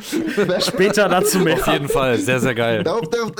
Später 0.60 1.08
dazu 1.08 1.38
mehr. 1.40 1.56
Auf 1.56 1.66
jeden 1.66 1.88
Fall, 1.88 2.18
sehr, 2.18 2.40
sehr 2.40 2.54
geil. 2.54 2.82
Darauf, 2.82 3.08
darauf, 3.10 3.32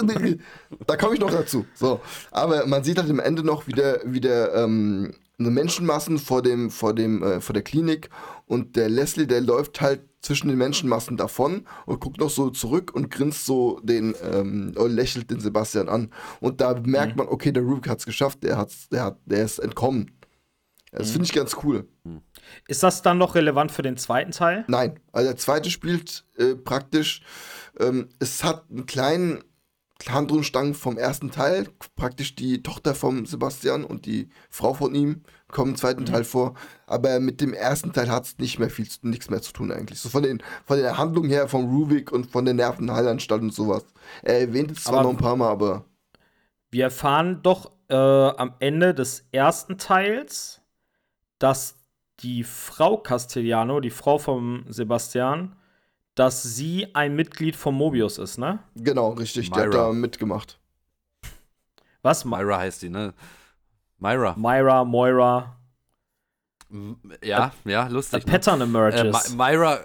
da 0.87 0.97
komme 0.97 1.15
ich 1.15 1.21
noch 1.21 1.31
dazu. 1.31 1.65
So. 1.75 2.01
Aber 2.31 2.67
man 2.67 2.85
sieht 2.85 2.99
halt 2.99 3.11
am 3.11 3.21
Ende 3.21 3.43
noch 3.43 3.67
wieder, 3.67 4.01
wieder 4.05 4.55
ähm, 4.55 5.15
eine 5.39 5.51
Menschenmassen 5.51 6.19
vor 6.19 6.43
dem, 6.43 6.71
vor 6.71 6.95
dem, 6.95 7.23
äh, 7.23 7.41
vor 7.41 7.55
der 7.55 7.63
Klinik 7.63 8.11
und 8.47 8.77
der 8.77 8.89
Leslie, 8.89 9.27
der 9.27 9.41
läuft 9.41 9.81
halt 9.81 10.03
zwischen 10.21 10.49
den 10.49 10.59
Menschenmassen 10.59 11.17
davon 11.17 11.67
und 11.87 12.01
guckt 12.01 12.19
noch 12.19 12.31
so 12.31 12.51
zurück 12.51 12.95
und 12.95 13.11
grinst 13.11 13.45
so 13.45 13.81
den, 13.83 14.15
ähm, 14.23 14.73
und 14.77 14.91
lächelt 14.93 15.31
den 15.31 15.41
Sebastian 15.41 15.89
an. 15.89 16.11
Und 16.41 16.61
da 16.61 16.75
merkt 16.85 17.17
man, 17.17 17.29
okay, 17.29 17.53
der 17.53 17.63
Rubik 17.63 17.89
hat's 17.89 18.07
geschafft, 18.07 18.43
der 18.43 18.57
hat's, 18.57 18.89
der 18.89 19.05
hat, 19.05 19.19
der 19.27 19.45
ist 19.45 19.59
entkommen. 19.59 20.11
Das 20.97 21.11
finde 21.11 21.25
ich 21.27 21.33
ganz 21.33 21.57
cool. 21.65 21.89
Ist 22.69 22.83
das 22.83 23.03
dann 23.03 23.19
noch 23.19 23.35
relevant 23.35 23.73
für 23.73 23.83
den 23.83 23.97
zweiten 23.97 24.31
Teil? 24.31 24.65
Nein, 24.69 25.01
also 25.13 25.29
der 25.29 25.37
zweite 25.37 25.71
spielt 25.71 26.25
äh, 26.37 26.55
praktisch, 26.55 27.23
ähm, 27.81 28.09
es 28.21 28.45
hat 28.45 28.65
einen 28.71 28.87
kleinen 28.87 29.43
Handlungsstrang 30.09 30.75
vom 30.75 30.99
ersten 30.99 31.31
Teil, 31.31 31.67
praktisch 31.97 32.35
die 32.35 32.63
Tochter 32.63 32.95
vom 32.95 33.27
Sebastian 33.27 33.85
und 33.85 34.07
die 34.07 34.29
Frau 34.51 34.75
von 34.75 34.95
ihm 34.95 35.23
kommen 35.49 35.71
im 35.73 35.77
zweiten 35.77 36.05
Teil 36.05 36.25
vor, 36.25 36.55
aber 36.87 37.21
mit 37.21 37.41
dem 37.41 37.55
ersten 37.55 37.93
Teil 37.93 38.11
hat 38.11 38.25
es 38.25 38.39
nicht 38.39 38.59
mehr 38.59 38.71
viel, 38.71 38.89
nichts 39.03 39.31
mehr 39.31 39.41
zu 39.41 39.53
tun 39.53 39.71
eigentlich. 39.73 40.01
So 40.01 40.09
von, 40.09 40.23
den, 40.25 40.43
von 40.67 40.79
der 40.79 40.99
Handlung 40.99 41.29
her, 41.29 41.49
vom 41.49 41.65
Rubik 41.75 42.11
und 42.13 42.27
von 42.31 42.45
der 42.45 42.55
Nervenheilanstalt 42.55 43.41
und 43.43 43.55
sowas. 43.55 43.85
Er 44.23 44.41
erwähnt 44.41 44.73
es 44.73 44.85
zwar 44.85 44.95
Aber- 44.95 45.03
noch 45.05 45.11
ein 45.11 45.17
paar 45.17 45.37
Mal, 45.37 45.49
aber 45.51 45.85
Wir 46.71 46.85
erfahren 46.85 47.41
doch 47.43 47.71
äh, 47.89 47.95
am 47.95 48.55
Ende 48.59 48.95
des 48.95 49.25
ersten 49.31 49.79
Teils, 49.79 50.61
dass 51.39 51.77
die 52.21 52.45
Frau 52.45 52.97
Castellano, 52.99 53.81
die 53.81 53.91
Frau 53.91 54.19
von 54.19 54.65
Sebastian, 54.69 55.57
dass 56.15 56.43
sie 56.43 56.95
ein 56.95 57.17
Mitglied 57.17 57.57
von 57.57 57.75
Mobius 57.75 58.19
ist, 58.19 58.39
ne? 58.39 58.61
genau, 58.77 59.11
richtig, 59.11 59.51
der 59.51 59.65
hat 59.65 59.71
Myra. 59.71 59.87
da 59.89 59.93
mitgemacht. 59.93 60.61
Was? 62.03 62.25
My 62.25 62.37
Myra 62.37 62.59
heißt 62.59 62.83
die, 62.83 62.89
ne? 62.91 63.15
Myra. 63.99 64.35
Myra, 64.37 64.85
Moira, 64.85 65.57
Ja, 67.23 67.53
ja, 67.65 67.87
the 67.89 67.95
lustig. 67.95 68.27
Ne? 68.27 68.33
Pattern 68.33 68.61
Äh, 68.61 68.65
emerges. 68.65 69.31
My- 69.31 69.37
Myra 69.37 69.79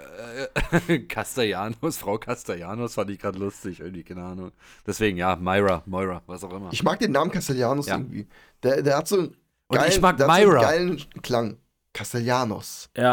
äh, 0.88 1.00
Castellanos, 1.08 1.98
Frau 1.98 2.18
Castellanos 2.18 2.94
fand 2.96 3.10
ich 3.12 3.20
gerade 3.20 3.38
lustig, 3.40 3.80
irgendwie, 3.80 4.04
keine 4.04 4.24
Ahnung. 4.24 4.52
Deswegen, 4.86 5.18
ja, 5.18 5.36
Myra, 5.36 5.84
Moira, 5.86 6.22
was 6.26 6.44
auch 6.44 6.54
immer. 6.54 6.70
Ich 6.72 6.84
mag 6.84 7.00
den 7.00 7.12
Namen 7.12 7.32
Castellanos 7.32 7.88
Ja. 7.88 7.98
irgendwie. 7.98 8.28
Der, 8.64 8.82
der 8.82 8.98
hat 8.98 9.08
so 9.08 9.18
einen 9.20 9.36
Und 9.70 9.78
geilen, 9.78 9.92
ich 9.92 10.02
mag 10.02 10.18
der 10.18 10.28
hat 10.28 10.36
so 10.36 10.42
einen 10.42 10.50
Myra. 10.52 10.62
geilen 10.62 11.04
Klang. 11.22 11.58
Castellanos. 11.94 12.90
ja. 12.98 13.04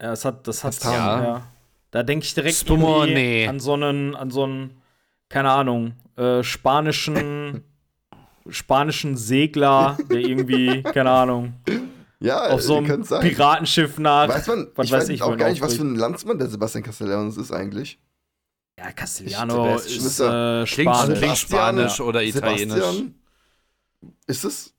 ja, 0.00 0.10
das 0.10 0.24
hat, 0.24 0.46
das 0.48 0.64
hat, 0.64 0.72
Kastanie. 0.72 1.24
ja. 1.24 1.46
Da 1.90 2.02
denke 2.02 2.24
ich 2.26 2.34
direkt 2.34 2.56
Spumone. 2.56 3.46
an 3.48 3.60
so 3.60 3.74
einen, 3.74 4.14
an 4.16 4.30
so 4.30 4.44
einen, 4.44 4.80
keine 5.28 5.50
Ahnung, 5.50 5.94
äh, 6.16 6.42
spanischen, 6.42 7.62
spanischen 8.48 9.16
Segler, 9.16 9.96
der 10.10 10.18
irgendwie, 10.18 10.82
keine 10.82 11.10
Ahnung, 11.10 11.54
Ja, 12.20 12.50
auf 12.50 12.62
so 12.62 12.76
einem. 12.76 13.02
Piratenschiff 13.04 13.98
nach. 13.98 14.28
Weiß 14.28 14.46
man, 14.46 14.68
was 14.76 14.86
ich 14.86 14.92
weiß 14.92 15.00
weiß 15.02 15.08
ich, 15.08 15.22
auch 15.22 15.36
gar 15.36 15.48
nicht, 15.50 15.60
was 15.60 15.74
für 15.74 15.82
ein 15.82 15.96
Landsmann 15.96 16.38
der 16.38 16.46
Sebastian 16.48 16.84
Castellanos 16.84 17.36
ist 17.36 17.50
eigentlich. 17.50 17.98
Ja, 18.78 18.92
Castellano 18.92 19.76
Ich- 19.76 19.96
ist 19.96 20.04
ist- 20.06 20.20
äh, 20.20 20.64
Klingt- 20.64 20.94
Spanisch. 20.94 21.18
klingt 21.18 21.36
Spanisch 21.38 22.00
oder 22.00 22.22
Italienisch. 22.22 22.76
Sebastian? 22.76 23.14
Ist 24.28 24.44
es? 24.44 24.71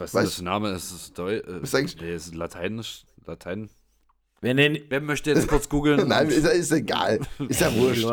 Was 0.00 0.14
Weiß- 0.14 0.22
ist 0.24 0.38
das 0.38 0.42
Name? 0.42 0.70
Ist 0.70 0.90
es 0.92 1.12
Deu 1.12 1.36
äh, 1.36 1.60
Ist 1.62 1.74
eigentlich- 1.74 2.00
nee, 2.00 2.14
ist 2.14 2.34
Lateinisch? 2.34 3.04
Latein? 3.26 3.70
Wenn 4.40 4.56
den, 4.56 4.78
Wer 4.88 5.00
möchte 5.00 5.30
jetzt 5.30 5.46
kurz 5.48 5.68
googeln? 5.68 6.08
Nein, 6.08 6.28
ist, 6.28 6.46
ist 6.46 6.72
egal. 6.72 7.20
Ist 7.48 7.60
ja 7.60 7.72
wurscht. 7.76 8.06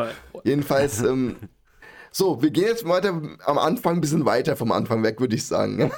Jedenfalls, 0.44 1.02
ähm, 1.02 1.38
so, 2.12 2.42
wir 2.42 2.50
gehen 2.52 2.66
jetzt 2.66 2.88
weiter 2.88 3.10
am 3.46 3.58
Anfang 3.58 3.96
ein 3.96 4.02
bisschen 4.02 4.26
weiter 4.26 4.56
vom 4.56 4.72
Anfang 4.72 5.04
weg, 5.04 5.20
würde 5.20 5.36
ich 5.36 5.46
sagen. 5.46 5.92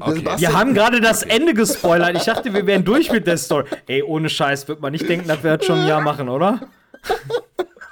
Okay. 0.00 0.22
Das 0.22 0.40
Wir 0.40 0.52
haben 0.52 0.74
gerade 0.74 1.00
das 1.00 1.22
Ende 1.22 1.52
gespoilert. 1.54 2.16
Ich 2.16 2.24
dachte, 2.24 2.52
wir 2.54 2.66
wären 2.66 2.84
durch 2.84 3.12
mit 3.12 3.26
der 3.26 3.36
Story. 3.36 3.66
Ey, 3.86 4.02
ohne 4.02 4.28
Scheiß 4.28 4.66
wird 4.68 4.80
man 4.80 4.92
nicht 4.92 5.08
denken, 5.08 5.28
dass 5.28 5.42
wir 5.44 5.56
das 5.56 5.66
schon 5.66 5.78
ein 5.80 5.86
Jahr 5.86 6.00
machen, 6.00 6.28
oder? 6.28 6.68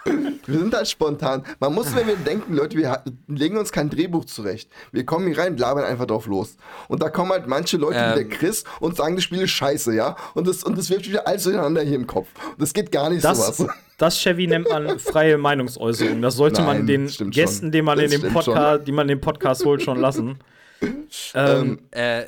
Wir 0.05 0.59
sind 0.59 0.75
halt 0.75 0.89
spontan. 0.89 1.43
Man 1.61 1.73
muss, 1.75 1.95
wenn 1.97 2.07
wir 2.07 2.17
denken, 2.17 2.55
Leute, 2.55 2.77
wir 2.77 3.03
legen 3.29 3.57
uns 3.57 3.73
kein 3.73 3.89
Drehbuch 3.89 4.27
zurecht. 4.27 4.69
Wir 4.93 5.07
kommen 5.07 5.27
hier 5.27 5.39
rein, 5.39 5.57
labern 5.57 5.85
einfach 5.85 6.07
drauf 6.07 6.27
los. 6.27 6.57
Und 6.89 7.03
da 7.03 7.09
kommen 7.09 7.31
halt 7.33 7.47
manche 7.47 7.77
Leute 7.79 7.97
wie 7.97 8.21
Ähm. 8.21 8.29
der 8.29 8.29
Chris 8.39 8.65
und 8.81 8.97
sagen, 8.97 9.15
das 9.17 9.25
Spiel 9.25 9.41
ist 9.43 9.51
scheiße, 9.51 9.95
ja? 9.95 10.17
Und 10.35 10.47
das, 10.47 10.63
und 10.63 10.77
das 10.77 10.91
wirft 10.91 11.09
wieder 11.09 11.27
alles 11.27 11.45
durcheinander 11.45 11.83
hier 11.83 11.97
im 11.97 12.07
Kopf. 12.07 12.29
Das 12.59 12.75
geht 12.75 12.93
gar 12.93 13.09
nicht 13.09 13.25
Das, 13.25 13.57
sowas. 13.57 13.73
das 13.99 14.19
Chevy 14.21 14.47
nennt 14.47 14.69
man 14.69 14.99
freie 14.99 15.39
Meinungsäußerung. 15.39 16.21
Das 16.21 16.37
sollte 16.37 16.61
man 16.63 16.79
Nein, 16.79 16.87
den 16.87 17.09
stimmt 17.09 17.35
Gästen, 17.35 17.73
die 17.73 17.81
man 17.81 17.99
in 17.99 18.11
schon. 18.11 18.33
Podcast, 18.33 18.87
die 18.87 18.93
man 18.93 19.09
in 19.09 19.17
den 19.17 19.21
Podcast 19.23 19.65
holt, 19.65 19.83
schon 19.83 19.99
lassen. 19.99 20.39
ähm, 21.35 21.79
Äh, 21.91 22.25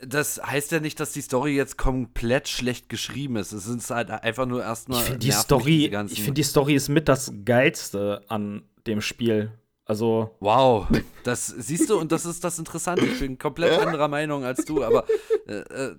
das 0.00 0.40
heißt 0.42 0.72
ja 0.72 0.80
nicht, 0.80 1.00
dass 1.00 1.12
die 1.12 1.22
Story 1.22 1.56
jetzt 1.56 1.78
komplett 1.78 2.48
schlecht 2.48 2.88
geschrieben 2.88 3.36
ist. 3.36 3.52
Es 3.52 3.66
ist 3.66 3.90
halt 3.90 4.10
einfach 4.10 4.46
nur 4.46 4.62
erstmal. 4.62 4.98
ich 5.00 5.04
finde 5.04 5.18
die 5.20 5.32
Story, 5.32 5.88
ganzen- 5.88 6.12
ich 6.12 6.20
finde 6.22 6.34
die 6.34 6.42
Story 6.44 6.74
ist 6.74 6.88
mit 6.88 7.08
das 7.08 7.32
geilste 7.44 8.22
an 8.28 8.62
dem 8.86 9.00
Spiel. 9.00 9.52
Also 9.88 10.34
Wow, 10.40 10.88
das 11.22 11.46
siehst 11.46 11.88
du 11.90 11.96
und 11.98 12.10
das 12.10 12.26
ist 12.26 12.42
das 12.42 12.58
Interessante. 12.58 13.06
Ich 13.06 13.20
bin 13.20 13.38
komplett 13.38 13.78
anderer 13.78 14.08
Meinung 14.08 14.44
als 14.44 14.64
du, 14.64 14.82
aber 14.82 15.06
äh, 15.46 15.52
äh, 15.60 15.94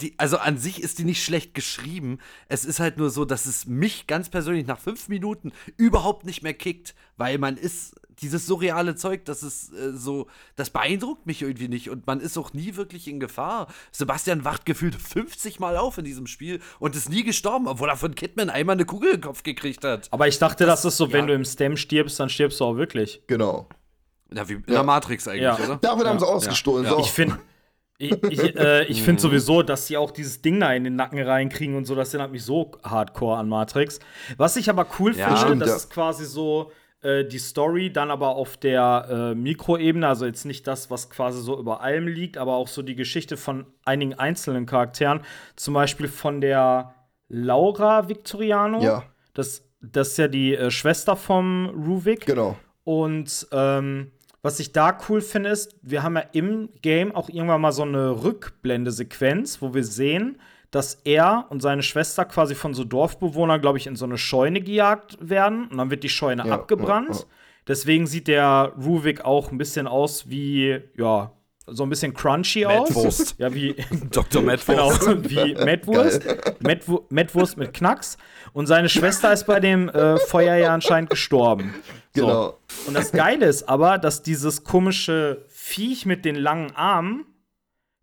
die, 0.00 0.14
also 0.18 0.38
an 0.38 0.56
sich 0.56 0.80
ist 0.80 1.00
die 1.00 1.04
nicht 1.04 1.22
schlecht 1.24 1.52
geschrieben. 1.52 2.18
Es 2.48 2.64
ist 2.64 2.78
halt 2.78 2.96
nur 2.96 3.10
so, 3.10 3.24
dass 3.24 3.46
es 3.46 3.66
mich 3.66 4.06
ganz 4.06 4.28
persönlich 4.28 4.68
nach 4.68 4.78
fünf 4.78 5.08
Minuten 5.08 5.50
überhaupt 5.76 6.24
nicht 6.24 6.44
mehr 6.44 6.54
kickt, 6.54 6.94
weil 7.16 7.38
man 7.38 7.56
ist 7.56 7.96
dieses 8.20 8.46
surreale 8.46 8.94
Zeug, 8.94 9.24
das 9.24 9.42
ist 9.42 9.72
äh, 9.72 9.92
so, 9.92 10.26
das 10.56 10.70
beeindruckt 10.70 11.26
mich 11.26 11.42
irgendwie 11.42 11.68
nicht 11.68 11.90
und 11.90 12.06
man 12.06 12.20
ist 12.20 12.36
auch 12.38 12.52
nie 12.52 12.76
wirklich 12.76 13.08
in 13.08 13.20
Gefahr. 13.20 13.66
Sebastian 13.92 14.44
wacht 14.44 14.66
gefühlt 14.66 14.94
50 14.94 15.60
Mal 15.60 15.76
auf 15.76 15.98
in 15.98 16.04
diesem 16.04 16.26
Spiel 16.26 16.60
und 16.78 16.96
ist 16.96 17.08
nie 17.08 17.24
gestorben, 17.24 17.66
obwohl 17.66 17.88
er 17.88 17.96
von 17.96 18.14
Kidman 18.14 18.50
einmal 18.50 18.74
eine 18.74 18.84
Kugel 18.84 19.14
im 19.14 19.20
Kopf 19.20 19.42
gekriegt 19.42 19.84
hat. 19.84 20.08
Aber 20.10 20.28
ich 20.28 20.38
dachte, 20.38 20.66
das, 20.66 20.84
ist 20.84 20.96
so, 20.96 21.12
wenn 21.12 21.20
ja. 21.20 21.26
du 21.26 21.34
im 21.34 21.44
Stem 21.44 21.76
stirbst, 21.76 22.18
dann 22.20 22.28
stirbst 22.28 22.60
du 22.60 22.64
auch 22.64 22.76
wirklich. 22.76 23.22
Genau. 23.26 23.68
Ja, 24.32 24.48
wie 24.48 24.54
in 24.54 24.64
der 24.66 24.82
Matrix 24.82 25.28
eigentlich, 25.28 25.42
Ja. 25.42 25.58
oder? 25.58 25.76
Davon 25.76 26.06
haben 26.06 26.18
sie 26.18 26.26
ausgestohlen. 26.26 26.86
So. 26.86 26.98
Ich 26.98 27.10
finde 27.10 27.38
ich, 27.98 28.10
ich, 28.24 28.56
äh, 28.56 28.84
ich 28.86 29.02
find 29.02 29.20
sowieso, 29.20 29.62
dass 29.62 29.86
sie 29.86 29.96
auch 29.96 30.10
dieses 30.10 30.42
Ding 30.42 30.58
da 30.58 30.72
in 30.72 30.82
den 30.84 30.96
Nacken 30.96 31.20
reinkriegen 31.20 31.76
und 31.76 31.84
so, 31.84 31.94
das 31.94 32.12
erinnert 32.12 32.32
mich 32.32 32.42
so 32.42 32.72
hardcore 32.82 33.38
an 33.38 33.48
Matrix. 33.48 34.00
Was 34.36 34.56
ich 34.56 34.68
aber 34.68 34.86
cool 34.98 35.16
Ja. 35.16 35.36
finde, 35.36 35.60
das 35.60 35.68
ja. 35.68 35.76
ist 35.76 35.90
quasi 35.90 36.24
so 36.24 36.72
äh, 37.04 37.24
die 37.24 37.38
Story, 37.38 37.92
dann 37.92 38.10
aber 38.10 38.30
auf 38.30 38.56
der 38.56 39.06
äh, 39.08 39.34
Mikroebene, 39.34 40.08
also 40.08 40.26
jetzt 40.26 40.44
nicht 40.44 40.66
das, 40.66 40.90
was 40.90 41.10
quasi 41.10 41.40
so 41.40 41.58
über 41.58 41.80
allem 41.82 42.08
liegt, 42.08 42.38
aber 42.38 42.54
auch 42.54 42.68
so 42.68 42.82
die 42.82 42.94
Geschichte 42.94 43.36
von 43.36 43.66
einigen 43.84 44.14
einzelnen 44.14 44.66
Charakteren. 44.66 45.20
Zum 45.56 45.74
Beispiel 45.74 46.08
von 46.08 46.40
der 46.40 46.94
Laura 47.28 48.08
Victoriano. 48.08 48.82
Ja. 48.82 49.04
Das, 49.34 49.68
das 49.80 50.08
ist 50.08 50.16
ja 50.16 50.28
die 50.28 50.54
äh, 50.54 50.70
Schwester 50.70 51.16
vom 51.16 51.66
Ruvik. 51.86 52.26
Genau. 52.26 52.56
Und 52.84 53.46
ähm, 53.52 54.12
was 54.42 54.60
ich 54.60 54.72
da 54.72 54.98
cool 55.08 55.20
finde, 55.20 55.50
ist, 55.50 55.76
wir 55.82 56.02
haben 56.02 56.16
ja 56.16 56.24
im 56.32 56.68
Game 56.82 57.14
auch 57.14 57.28
irgendwann 57.28 57.60
mal 57.60 57.72
so 57.72 57.82
eine 57.82 58.24
Rückblendesequenz, 58.24 59.62
wo 59.62 59.72
wir 59.72 59.84
sehen, 59.84 60.38
dass 60.74 60.94
er 61.04 61.46
und 61.50 61.60
seine 61.60 61.82
Schwester 61.82 62.24
quasi 62.24 62.54
von 62.54 62.74
so 62.74 62.84
Dorfbewohnern, 62.84 63.60
glaube 63.60 63.78
ich, 63.78 63.86
in 63.86 63.96
so 63.96 64.04
eine 64.04 64.18
Scheune 64.18 64.60
gejagt 64.60 65.16
werden. 65.20 65.68
Und 65.68 65.78
dann 65.78 65.90
wird 65.90 66.02
die 66.02 66.08
Scheune 66.08 66.44
Ja, 66.46 66.54
abgebrannt. 66.54 67.08
ja, 67.10 67.14
ja. 67.20 67.24
Deswegen 67.68 68.06
sieht 68.06 68.28
der 68.28 68.72
Ruvik 68.76 69.24
auch 69.24 69.50
ein 69.52 69.58
bisschen 69.58 69.86
aus 69.86 70.28
wie, 70.28 70.80
ja, 70.96 71.30
so 71.66 71.82
ein 71.84 71.88
bisschen 71.88 72.12
crunchy 72.12 72.66
aus. 72.66 72.90
Mettwurst. 72.90 73.36
Ja, 73.38 73.54
wie 73.54 73.74
Dr. 74.10 74.42
Genau, 74.42 74.50
Medford. 74.52 75.30
wie 75.30 75.54
Mettwurst. 75.64 76.22
Mettwu 76.60 77.00
Mettwurst 77.08 77.56
mit 77.56 77.72
Knacks. 77.72 78.18
Und 78.52 78.66
seine 78.66 78.88
Schwester 78.90 79.32
ist 79.32 79.46
bei 79.46 79.60
dem 79.60 79.88
äh, 79.88 80.18
Feuer 80.18 80.56
ja 80.56 80.74
anscheinend 80.74 81.08
gestorben. 81.08 81.72
So. 82.14 82.26
Genau. 82.26 82.58
Und 82.86 82.94
das 82.94 83.12
Geile 83.12 83.46
ist 83.46 83.66
aber, 83.68 83.96
dass 83.98 84.22
dieses 84.22 84.64
komische 84.64 85.44
Viech 85.48 86.04
mit 86.04 86.24
den 86.26 86.34
langen 86.36 86.72
Armen, 86.76 87.24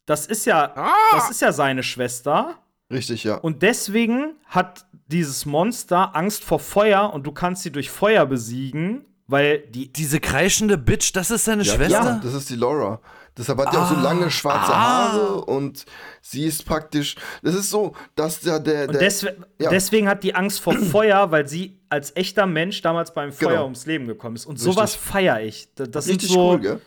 das 0.06 0.26
ist 0.26 0.46
ja, 0.46 0.74
das 1.14 1.30
ist 1.32 1.42
ja 1.42 1.52
seine 1.52 1.84
Schwester. 1.84 2.58
Richtig, 2.92 3.24
ja. 3.24 3.36
Und 3.36 3.62
deswegen 3.62 4.36
hat 4.46 4.86
dieses 5.08 5.46
Monster 5.46 6.16
Angst 6.16 6.44
vor 6.44 6.60
Feuer 6.60 7.14
und 7.14 7.26
du 7.26 7.32
kannst 7.32 7.64
sie 7.64 7.72
durch 7.72 7.90
Feuer 7.90 8.26
besiegen, 8.26 9.06
weil 9.28 9.60
die. 9.60 9.92
Diese 9.94 10.20
kreischende 10.20 10.78
Bitch, 10.78 11.14
das 11.14 11.32
ist 11.32 11.46
seine 11.46 11.64
Ja, 11.64 11.74
Schwester? 11.76 12.00
klar, 12.02 12.22
das 12.24 12.34
ist 12.34 12.50
die 12.50 12.56
Laura. 12.56 13.00
Deshalb 13.38 13.60
hat 13.60 13.72
die 13.72 13.78
auch 13.78 13.88
so 13.88 13.96
lange 13.96 14.30
schwarze 14.30 14.76
Haare 14.76 15.46
und 15.46 15.86
sie 16.22 16.44
ist 16.44 16.66
praktisch. 16.66 17.16
Das 17.42 17.56
ist 17.56 17.70
so, 17.70 17.94
dass 18.16 18.42
der. 18.42 18.60
der, 18.60 18.88
Und 18.88 18.92
der 18.94 19.00
deswe 19.00 19.38
ja. 19.58 19.70
deswegen 19.70 20.10
hat 20.10 20.22
die 20.24 20.36
Angst 20.36 20.60
vor 20.60 20.74
Feuer, 20.74 21.32
weil 21.32 21.48
sie 21.48 21.80
als 21.88 22.14
echter 22.18 22.46
Mensch 22.46 22.82
damals 22.82 23.14
beim 23.14 23.32
Feuer 23.32 23.52
Genau. 23.52 23.64
ums 23.64 23.86
Leben 23.86 24.06
gekommen 24.06 24.36
ist. 24.36 24.46
Und 24.46 24.56
Richtig. 24.56 24.74
sowas 24.74 24.96
feiere 24.96 25.40
ich. 25.42 25.70
Das, 25.76 26.08
richtig 26.10 26.30
so. 26.30 26.52
cool, 26.52 26.60
gell? 26.60 26.82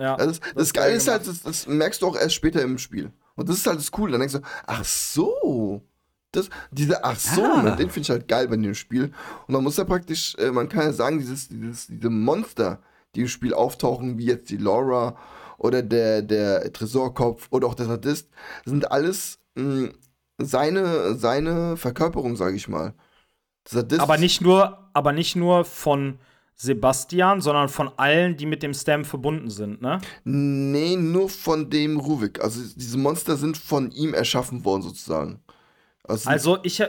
Ja, 0.00 0.16
das, 0.16 0.40
das, 0.40 0.62
ist 0.62 0.74
Geile 0.74 0.88
geil 0.88 0.96
ist 0.96 1.08
halt, 1.08 1.26
das, 1.26 1.42
das 1.42 1.66
merkst 1.66 2.00
du 2.00 2.06
auch 2.06 2.16
erst 2.16 2.34
später 2.34 2.62
im 2.62 2.78
Spiel. 2.78 3.12
Und 3.36 3.48
das 3.48 3.58
ist 3.58 3.66
halt 3.66 3.78
das 3.78 3.90
Coole. 3.90 4.12
Dann 4.12 4.20
denkst 4.20 4.34
du, 4.34 4.40
ach 4.66 4.84
so. 4.84 5.82
Das, 6.32 6.48
dieser 6.70 7.04
Ach 7.04 7.18
so, 7.18 7.42
Ah. 7.42 7.74
Den 7.74 7.90
finde 7.90 8.00
ich 8.00 8.10
halt 8.10 8.28
geil 8.28 8.46
bei 8.46 8.56
dem 8.56 8.74
Spiel. 8.74 9.12
Und 9.46 9.54
man 9.54 9.64
muss 9.64 9.76
ja 9.76 9.84
praktisch, 9.84 10.36
äh, 10.36 10.52
man 10.52 10.68
kann 10.68 10.82
ja 10.82 10.92
sagen, 10.92 11.18
dieses, 11.18 11.48
dieses, 11.48 11.88
diese 11.88 12.08
Monster, 12.08 12.80
die 13.14 13.22
im 13.22 13.28
Spiel 13.28 13.52
auftauchen, 13.52 14.16
wie 14.16 14.26
jetzt 14.26 14.48
die 14.50 14.56
Laura 14.56 15.16
oder 15.58 15.82
der, 15.82 16.22
der 16.22 16.72
Tresorkopf 16.72 17.48
oder 17.50 17.66
auch 17.66 17.74
der 17.74 17.86
Sadist, 17.86 18.28
sind 18.64 18.92
alles 18.92 19.40
mh, 19.56 19.90
seine, 20.38 21.16
seine 21.16 21.76
Verkörperung, 21.76 22.36
sage 22.36 22.56
ich 22.56 22.68
mal. 22.68 22.94
Sadist, 23.68 24.00
aber 24.00 24.16
nicht 24.16 24.40
nur, 24.40 24.88
aber 24.92 25.12
nicht 25.12 25.34
nur 25.34 25.64
von 25.64 26.18
Sebastian, 26.56 27.40
sondern 27.40 27.68
von 27.68 27.90
allen, 27.96 28.36
die 28.36 28.46
mit 28.46 28.62
dem 28.62 28.74
Stem 28.74 29.04
verbunden 29.04 29.48
sind, 29.48 29.80
ne? 29.80 29.98
Nee, 30.24 30.96
nur 30.96 31.28
von 31.30 31.70
dem 31.70 31.98
Ruvik. 31.98 32.42
Also 32.42 32.60
diese 32.76 32.98
Monster 32.98 33.36
sind 33.36 33.56
von 33.56 33.90
ihm 33.92 34.12
erschaffen 34.12 34.64
worden, 34.64 34.82
sozusagen. 34.82 35.40
Also, 36.04 36.28
Also 36.28 36.58
ich, 36.62 36.82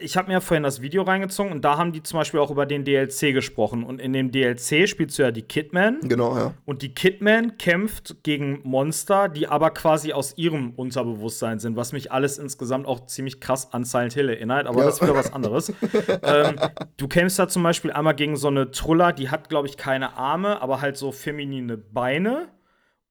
ich 0.00 0.16
habe 0.16 0.28
mir 0.28 0.34
ja 0.34 0.40
vorhin 0.40 0.62
das 0.62 0.80
Video 0.82 1.02
reingezogen 1.02 1.52
und 1.52 1.64
da 1.64 1.76
haben 1.78 1.92
die 1.92 2.02
zum 2.02 2.18
Beispiel 2.18 2.40
auch 2.40 2.50
über 2.50 2.66
den 2.66 2.84
DLC 2.84 3.32
gesprochen. 3.32 3.84
Und 3.84 4.00
in 4.00 4.12
dem 4.12 4.30
DLC 4.30 4.88
spielst 4.88 5.18
du 5.18 5.22
ja 5.22 5.30
die 5.30 5.42
Kidman. 5.42 6.00
genau, 6.02 6.36
ja. 6.36 6.54
Und 6.64 6.82
die 6.82 6.94
Kidman 6.94 7.58
kämpft 7.58 8.22
gegen 8.22 8.60
Monster, 8.64 9.28
die 9.28 9.48
aber 9.48 9.70
quasi 9.70 10.12
aus 10.12 10.36
ihrem 10.36 10.70
Unterbewusstsein 10.76 11.58
sind, 11.58 11.76
was 11.76 11.92
mich 11.92 12.12
alles 12.12 12.38
insgesamt 12.38 12.86
auch 12.86 13.06
ziemlich 13.06 13.40
krass 13.40 13.72
an 13.72 13.84
Silent 13.84 14.14
Hill 14.14 14.28
erinnert, 14.28 14.66
aber 14.66 14.80
Ja. 14.80 14.84
das 14.86 14.94
ist 14.96 15.02
wieder 15.02 15.14
was 15.14 15.32
anderes. 15.32 15.72
ähm, 16.22 16.56
du 16.96 17.08
kämpfst 17.08 17.38
da 17.38 17.48
zum 17.48 17.62
Beispiel 17.62 17.92
einmal 17.92 18.14
gegen 18.14 18.36
so 18.36 18.48
eine 18.48 18.70
Trulla, 18.70 19.12
die 19.12 19.30
hat, 19.30 19.48
glaube 19.48 19.68
ich, 19.68 19.76
keine 19.76 20.16
Arme, 20.16 20.60
aber 20.62 20.80
halt 20.80 20.96
so 20.96 21.12
feminine 21.12 21.76
Beine 21.76 22.48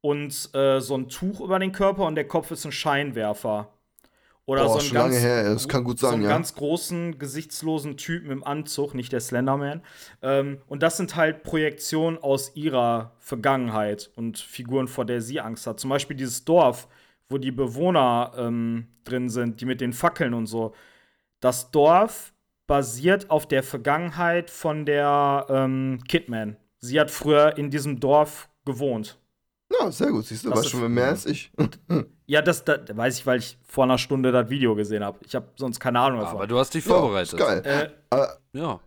und 0.01 0.49
äh, 0.55 0.79
so 0.79 0.95
ein 0.95 1.09
Tuch 1.09 1.41
über 1.41 1.59
den 1.59 1.71
Körper 1.71 2.05
und 2.05 2.15
der 2.15 2.27
Kopf 2.27 2.51
ist 2.51 2.65
ein 2.65 2.71
Scheinwerfer. 2.71 3.73
Oder 4.45 4.65
Boah, 4.65 4.79
so 4.79 4.97
einen 4.97 5.11
ganz, 5.11 5.21
das 5.21 5.67
kann 5.67 5.83
gut 5.83 5.99
so 5.99 6.07
sein, 6.07 6.15
einen 6.15 6.23
ja. 6.23 6.29
ganz 6.29 6.55
großen, 6.55 7.19
gesichtslosen 7.19 7.95
Typen 7.95 8.31
im 8.31 8.43
Anzug, 8.43 8.95
nicht 8.95 9.13
der 9.13 9.19
Slenderman. 9.19 9.81
Ähm, 10.21 10.61
und 10.67 10.81
das 10.81 10.97
sind 10.97 11.15
halt 11.15 11.43
Projektionen 11.43 12.17
aus 12.17 12.55
ihrer 12.55 13.15
Vergangenheit 13.19 14.09
und 14.15 14.39
Figuren, 14.39 14.87
vor 14.87 15.05
der 15.05 15.21
sie 15.21 15.39
Angst 15.39 15.67
hat. 15.67 15.79
Zum 15.79 15.89
Beispiel 15.89 16.17
dieses 16.17 16.43
Dorf, 16.43 16.87
wo 17.29 17.37
die 17.37 17.51
Bewohner 17.51 18.33
ähm, 18.35 18.87
drin 19.03 19.29
sind, 19.29 19.61
die 19.61 19.65
mit 19.65 19.79
den 19.79 19.93
Fackeln 19.93 20.33
und 20.33 20.47
so. 20.47 20.73
Das 21.39 21.71
Dorf 21.71 22.33
basiert 22.65 23.29
auf 23.29 23.47
der 23.47 23.63
Vergangenheit 23.63 24.49
von 24.49 24.85
der 24.85 25.45
ähm, 25.49 25.99
Kidman. 26.07 26.57
Sie 26.79 26.99
hat 26.99 27.11
früher 27.11 27.57
in 27.57 27.69
diesem 27.69 27.99
Dorf 27.99 28.49
gewohnt. 28.65 29.20
Ja, 29.79 29.91
sehr 29.91 30.09
gut, 30.11 30.25
siehst 30.25 30.43
du, 30.45 30.49
Das 30.49 30.57
weißt 30.59 30.65
ist- 30.67 30.71
schon 30.71 30.93
mehr 30.93 31.07
als 31.07 31.25
ich. 31.25 31.51
Ja, 32.27 32.41
das, 32.41 32.63
das 32.63 32.79
weiß 32.93 33.19
ich, 33.19 33.25
weil 33.25 33.39
ich 33.39 33.57
vor 33.67 33.83
einer 33.85 33.97
Stunde 33.97 34.31
das 34.31 34.49
Video 34.49 34.75
gesehen 34.75 35.03
habe. 35.03 35.19
Ich 35.25 35.33
habe 35.35 35.47
sonst 35.55 35.79
keine 35.79 35.99
Ahnung 35.99 36.19
davon. 36.21 36.37
Aber 36.37 36.47
du 36.47 36.57
hast 36.57 36.73
dich 36.73 36.85
Ja, 36.85 36.93
vorbereitet. 36.93 37.33
ist 37.33 37.39
geil. 37.39 37.61
äh, 38.13 38.17
Ja. 38.57 38.79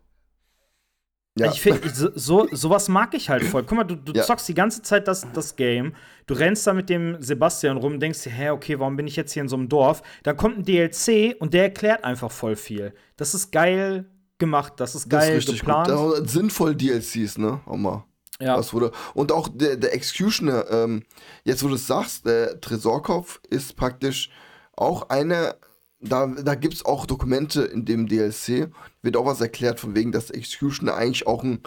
Ja. 1.36 1.50
Ich 1.50 1.60
finde, 1.60 1.90
so, 1.90 2.10
so, 2.14 2.48
sowas 2.52 2.88
mag 2.88 3.12
ich 3.14 3.28
halt 3.28 3.42
voll. 3.42 3.64
Guck 3.64 3.76
mal, 3.76 3.82
du, 3.84 3.96
du 3.96 4.12
Ja. 4.12 4.22
zockst 4.22 4.48
die 4.48 4.54
ganze 4.54 4.82
Zeit 4.82 5.08
das, 5.08 5.26
das 5.32 5.56
Game, 5.56 5.94
du 6.26 6.34
rennst 6.34 6.64
da 6.64 6.72
mit 6.72 6.88
dem 6.88 7.20
Sebastian 7.20 7.76
rum, 7.76 7.98
denkst 7.98 8.22
dir, 8.22 8.30
hä, 8.30 8.50
okay, 8.50 8.78
warum 8.78 8.94
bin 8.96 9.08
ich 9.08 9.16
jetzt 9.16 9.32
hier 9.32 9.42
in 9.42 9.48
so 9.48 9.56
einem 9.56 9.68
Dorf? 9.68 10.02
Dann 10.22 10.36
kommt 10.36 10.58
ein 10.58 10.62
DLC 10.64 11.34
und 11.40 11.52
der 11.52 11.64
erklärt 11.64 12.04
einfach 12.04 12.30
voll 12.30 12.54
viel. 12.54 12.94
Das 13.16 13.34
ist 13.34 13.50
geil 13.50 14.04
gemacht, 14.38 14.74
das 14.76 14.94
ist 14.94 15.12
das 15.12 15.20
geil 15.22 15.32
ist 15.38 15.48
richtig 15.48 15.60
geplant. 15.60 15.88
gut. 15.88 16.18
Da, 16.20 16.24
sinnvoll 16.28 16.76
DLCs, 16.76 17.36
ne? 17.38 17.60
Auch 17.66 17.76
mal. 17.76 18.04
Ja. 18.44 18.56
was 18.56 18.72
wurde. 18.72 18.92
Und 19.14 19.32
auch 19.32 19.48
der, 19.52 19.76
der 19.76 19.94
Executioner, 19.94 20.66
ähm, 20.70 21.04
jetzt 21.44 21.62
wo 21.64 21.68
du 21.68 21.74
es 21.74 21.86
sagst, 21.86 22.26
der 22.26 22.60
Tresorkopf 22.60 23.40
ist 23.50 23.76
praktisch 23.76 24.30
auch 24.76 25.08
eine, 25.08 25.56
da, 26.00 26.26
da 26.26 26.54
gibt 26.54 26.74
es 26.74 26.84
auch 26.84 27.06
Dokumente 27.06 27.62
in 27.62 27.84
dem 27.84 28.06
DLC, 28.06 28.70
wird 29.02 29.16
auch 29.16 29.26
was 29.26 29.40
erklärt, 29.40 29.80
von 29.80 29.94
wegen, 29.94 30.12
dass 30.12 30.26
der 30.26 30.36
Executioner 30.36 30.94
eigentlich 30.94 31.26
auch 31.26 31.42
ein 31.42 31.60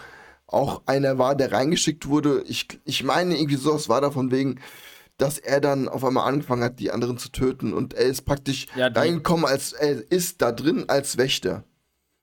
auch 0.48 0.84
einer 0.86 1.18
war, 1.18 1.36
der 1.36 1.52
reingeschickt 1.52 2.08
wurde. 2.08 2.44
Ich, 2.48 2.68
ich 2.86 3.04
meine, 3.04 3.38
irgendwie 3.38 3.58
sowas 3.58 3.90
war 3.90 4.02
da 4.02 4.12
von 4.12 4.32
wegen, 4.32 4.60
dass 5.18 5.40
er 5.40 5.60
dann 5.62 5.90
auf 5.90 6.04
einmal 6.06 6.28
angefangen 6.28 6.64
hat, 6.64 6.80
die 6.80 6.92
anderen 6.92 7.18
zu 7.18 7.30
töten. 7.30 7.74
Und 7.74 7.94
er 7.94 8.06
ist 8.06 8.24
praktisch 8.24 8.68
Ja, 8.76 8.88
reingekommen, 8.88 9.46
als 9.46 9.74
er 9.74 10.10
ist 10.12 10.42
da 10.42 10.52
drin 10.52 10.86
als 10.88 11.18
Wächter. 11.18 11.64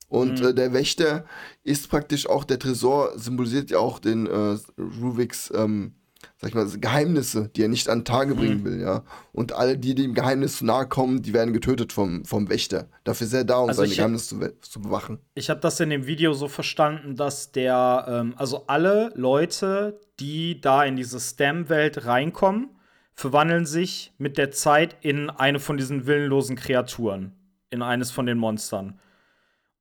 Und 0.09 0.41
Mhm. 0.41 0.47
äh, 0.49 0.55
der 0.55 0.73
Wächter 0.73 1.25
ist 1.63 1.89
praktisch 1.91 2.29
auch, 2.29 2.45
der 2.45 2.59
Tresor 2.59 3.19
symbolisiert 3.19 3.71
ja 3.71 3.79
auch 3.79 3.99
den 3.99 4.27
äh, 4.27 4.57
Ruviks, 4.79 5.53
ähm, 5.55 5.95
sag 6.37 6.51
ich 6.51 6.55
mal, 6.55 6.67
Geheimnisse, 6.79 7.51
die 7.55 7.63
er 7.63 7.69
nicht 7.69 7.89
an 7.89 8.05
Tage 8.05 8.35
bringen 8.35 8.61
Mhm. 8.61 8.65
will, 8.65 8.81
ja. 8.81 9.05
Und 9.33 9.53
alle, 9.53 9.77
die 9.77 9.95
dem 9.95 10.15
Geheimnis 10.15 10.59
zu 10.59 10.65
nahe 10.67 10.87
kommen, 10.87 11.23
die 11.23 11.33
werden 11.35 11.53
getötet 11.53 11.93
vom, 11.93 12.25
vom 12.25 12.49
Wächter. 12.49 12.89
Dafür 13.05 13.27
ist 13.27 13.33
er 13.33 13.45
da, 13.45 13.59
um 13.59 13.69
Also 13.71 13.83
seine 13.83 13.95
Geheimnisse 13.95 14.39
zu, 14.39 14.61
zu 14.71 14.81
bewachen. 14.81 15.19
Ich 15.35 15.51
habe 15.51 15.61
das 15.61 15.81
in 15.81 15.91
dem 15.91 16.07
Video 16.07 16.33
so 16.33 16.49
verstanden, 16.49 17.17
dass 17.17 17.53
der, 17.53 18.07
ähm, 18.09 18.35
also 18.37 18.67
alle 18.69 19.13
Leute, 19.17 20.01
die 20.21 20.61
da 20.61 20.85
in 20.85 20.97
diese 20.97 21.19
STEM-Welt 21.21 22.07
reinkommen, 22.07 22.71
verwandeln 23.15 23.67
sich 23.67 24.13
mit 24.19 24.39
der 24.39 24.51
Zeit 24.51 24.97
in 25.03 25.31
eine 25.31 25.61
von 25.61 25.77
diesen 25.77 26.07
willenlosen 26.07 26.57
Kreaturen, 26.57 27.33
in 27.71 27.83
eines 27.83 28.11
von 28.11 28.27
den 28.27 28.39
Monstern. 28.39 28.99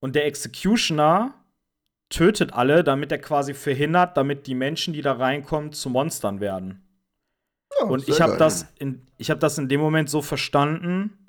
Und 0.04 0.14
der 0.14 0.26
Executioner 0.26 1.32
tötet 2.10 2.52
alle, 2.52 2.84
damit 2.84 3.10
er 3.10 3.16
quasi 3.18 3.54
verhindert, 3.54 4.18
damit 4.18 4.46
die 4.46 4.54
Menschen, 4.54 4.92
die 4.92 5.00
da 5.00 5.12
reinkommen, 5.14 5.72
zu 5.72 5.88
Monstern 5.88 6.40
werden. 6.40 6.86
Ja, 7.80 7.86
Und 7.86 8.06
ich 8.06 8.20
habe 8.20 8.36
das, 8.36 8.66
in- 8.78 9.06
ich 9.16 9.30
hab 9.30 9.40
das 9.40 9.56
in 9.56 9.66
dem 9.70 9.80
Moment 9.80 10.10
so 10.10 10.20
verstanden, 10.20 11.26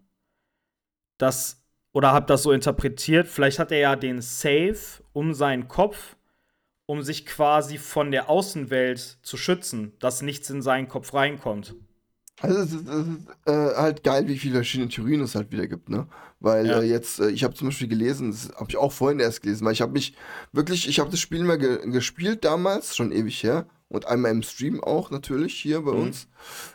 dass, 1.17 1.63
oder 1.93 2.11
habe 2.11 2.25
das 2.25 2.43
so 2.43 2.51
interpretiert, 2.51 3.29
vielleicht 3.29 3.59
hat 3.59 3.71
er 3.71 3.79
ja 3.79 3.95
den 3.95 4.21
Safe 4.21 4.77
um 5.13 5.33
seinen 5.33 5.69
Kopf, 5.69 6.17
um 6.85 7.01
sich 7.01 7.25
quasi 7.25 7.77
von 7.77 8.11
der 8.11 8.29
Außenwelt 8.29 8.99
zu 9.21 9.37
schützen, 9.37 9.93
dass 9.99 10.21
nichts 10.21 10.49
in 10.49 10.61
seinen 10.61 10.89
Kopf 10.89 11.13
reinkommt. 11.13 11.75
Also 12.41 12.59
es 12.59 12.73
ist, 12.73 12.87
es 12.87 13.07
ist 13.07 13.27
äh, 13.47 13.75
halt 13.75 14.03
geil, 14.03 14.27
wie 14.27 14.37
viele 14.37 14.55
verschiedene 14.55 14.89
Theorien 14.89 15.21
es 15.21 15.35
halt 15.35 15.51
wieder 15.51 15.67
gibt, 15.67 15.89
ne? 15.89 16.07
Weil 16.41 16.67
Ja. 16.67 16.79
äh, 16.79 16.83
jetzt, 16.83 17.19
äh, 17.19 17.29
ich 17.29 17.43
habe 17.43 17.53
zum 17.53 17.69
Beispiel 17.69 17.87
gelesen, 17.87 18.31
das 18.31 18.49
habe 18.55 18.67
ich 18.69 18.77
auch 18.77 18.91
vorhin 18.91 19.19
erst 19.19 19.41
gelesen, 19.41 19.65
weil 19.65 19.73
ich 19.73 19.81
habe 19.81 19.93
mich 19.93 20.15
wirklich, 20.51 20.87
ich 20.89 20.99
habe 20.99 21.09
das 21.09 21.19
Spiel 21.21 21.43
mal 21.43 21.57
ge 21.57 21.89
gespielt 21.89 22.43
damals, 22.43 22.95
schon 22.95 23.11
ewig 23.13 23.41
her, 23.43 23.67
und 23.87 24.05
einmal 24.07 24.31
im 24.31 24.43
Stream 24.43 24.83
auch 24.83 25.11
natürlich 25.11 25.53
hier 25.55 25.81
bei 25.81 25.91
Mhm. 25.91 25.97
uns. 26.01 26.27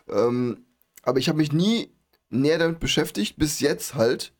Ähm, 0.08 0.64
aber 1.02 1.18
ich 1.18 1.28
habe 1.28 1.38
mich 1.38 1.52
nie 1.52 1.92
näher 2.30 2.58
damit 2.58 2.80
beschäftigt, 2.80 3.36
bis 3.36 3.61
jetzt 3.61 3.94
halt, 3.94 4.32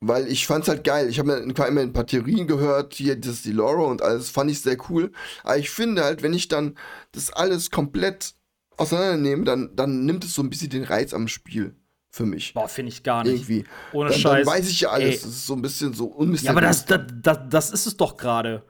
weil 0.00 0.28
ich 0.28 0.46
fand's 0.46 0.68
halt 0.68 0.84
geil. 0.84 1.08
Ich 1.08 1.18
habe 1.18 1.32
immer 1.32 1.80
ein 1.80 1.92
paar 1.92 2.06
Theorien 2.06 2.46
gehört, 2.46 2.94
hier 2.94 3.16
das 3.16 3.42
die 3.42 3.52
Lore 3.52 3.84
und 3.86 4.02
alles, 4.02 4.30
fand 4.30 4.50
ich 4.50 4.60
sehr 4.60 4.76
cool. 4.88 5.10
Aber 5.42 5.58
ich 5.58 5.70
finde 5.70 6.04
halt, 6.04 6.22
wenn 6.22 6.32
ich 6.34 6.46
dann 6.46 6.76
das 7.12 7.32
alles 7.32 7.70
komplett 7.72 8.34
auseinandernehme, 8.78 9.44
dann, 9.44 9.74
dann 9.76 10.04
nimmt 10.04 10.24
es 10.24 10.34
so 10.34 10.42
ein 10.42 10.50
bisschen 10.50 10.70
den 10.70 10.84
Reiz 10.84 11.12
am 11.12 11.28
Spiel 11.28 11.76
für 12.10 12.24
mich. 12.26 12.54
Boah, 12.54 12.68
finde 12.68 12.90
ich 12.90 13.02
gar 13.02 13.22
nicht. 13.24 13.48
Irgendwie. 13.48 13.64
Ohne 13.92 14.10
dann, 14.10 14.18
Scheiß. 14.18 14.46
Dann 14.46 14.54
weiß 14.54 14.68
ich 14.70 14.80
ja 14.80 14.90
alles. 14.90 15.04
Ey. 15.06 15.12
Das 15.22 15.24
ist 15.24 15.46
so 15.46 15.54
ein 15.54 15.62
bisschen 15.62 15.92
so 15.94 16.08
Ja, 16.08 16.14
unmysteriös. 16.16 16.50
aber 16.56 16.60
das, 16.66 16.84
das, 16.86 17.00
das, 17.22 17.38
das 17.48 17.70
ist 17.70 17.86
es 17.86 17.96
doch 17.96 18.16
gerade. 18.16 18.62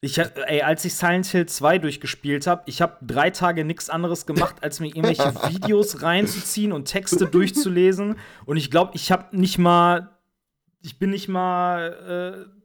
Ich, 0.00 0.16
ey, 0.18 0.62
als 0.62 0.84
ich 0.84 0.94
Silent 0.94 1.26
Hill 1.26 1.46
2 1.46 1.78
durchgespielt 1.78 2.46
habe, 2.46 2.62
ich 2.66 2.80
habe 2.80 2.98
drei 3.04 3.30
Tage 3.30 3.64
nichts 3.64 3.90
anderes 3.90 4.26
gemacht, 4.26 4.56
als 4.62 4.78
mir 4.78 4.86
irgendwelche 4.86 5.34
Videos 5.50 6.02
reinzuziehen 6.02 6.72
und 6.72 6.84
Texte 6.84 7.26
durchzulesen. 7.26 8.16
Und 8.46 8.56
ich 8.56 8.70
glaube, 8.70 8.92
ich 8.94 9.10
habe 9.10 9.36
nicht 9.36 9.58
mal, 9.58 10.16
ich 10.82 11.00
bin 11.00 11.10
nicht 11.10 11.26
mal 11.28 12.46
äh, 12.48 12.57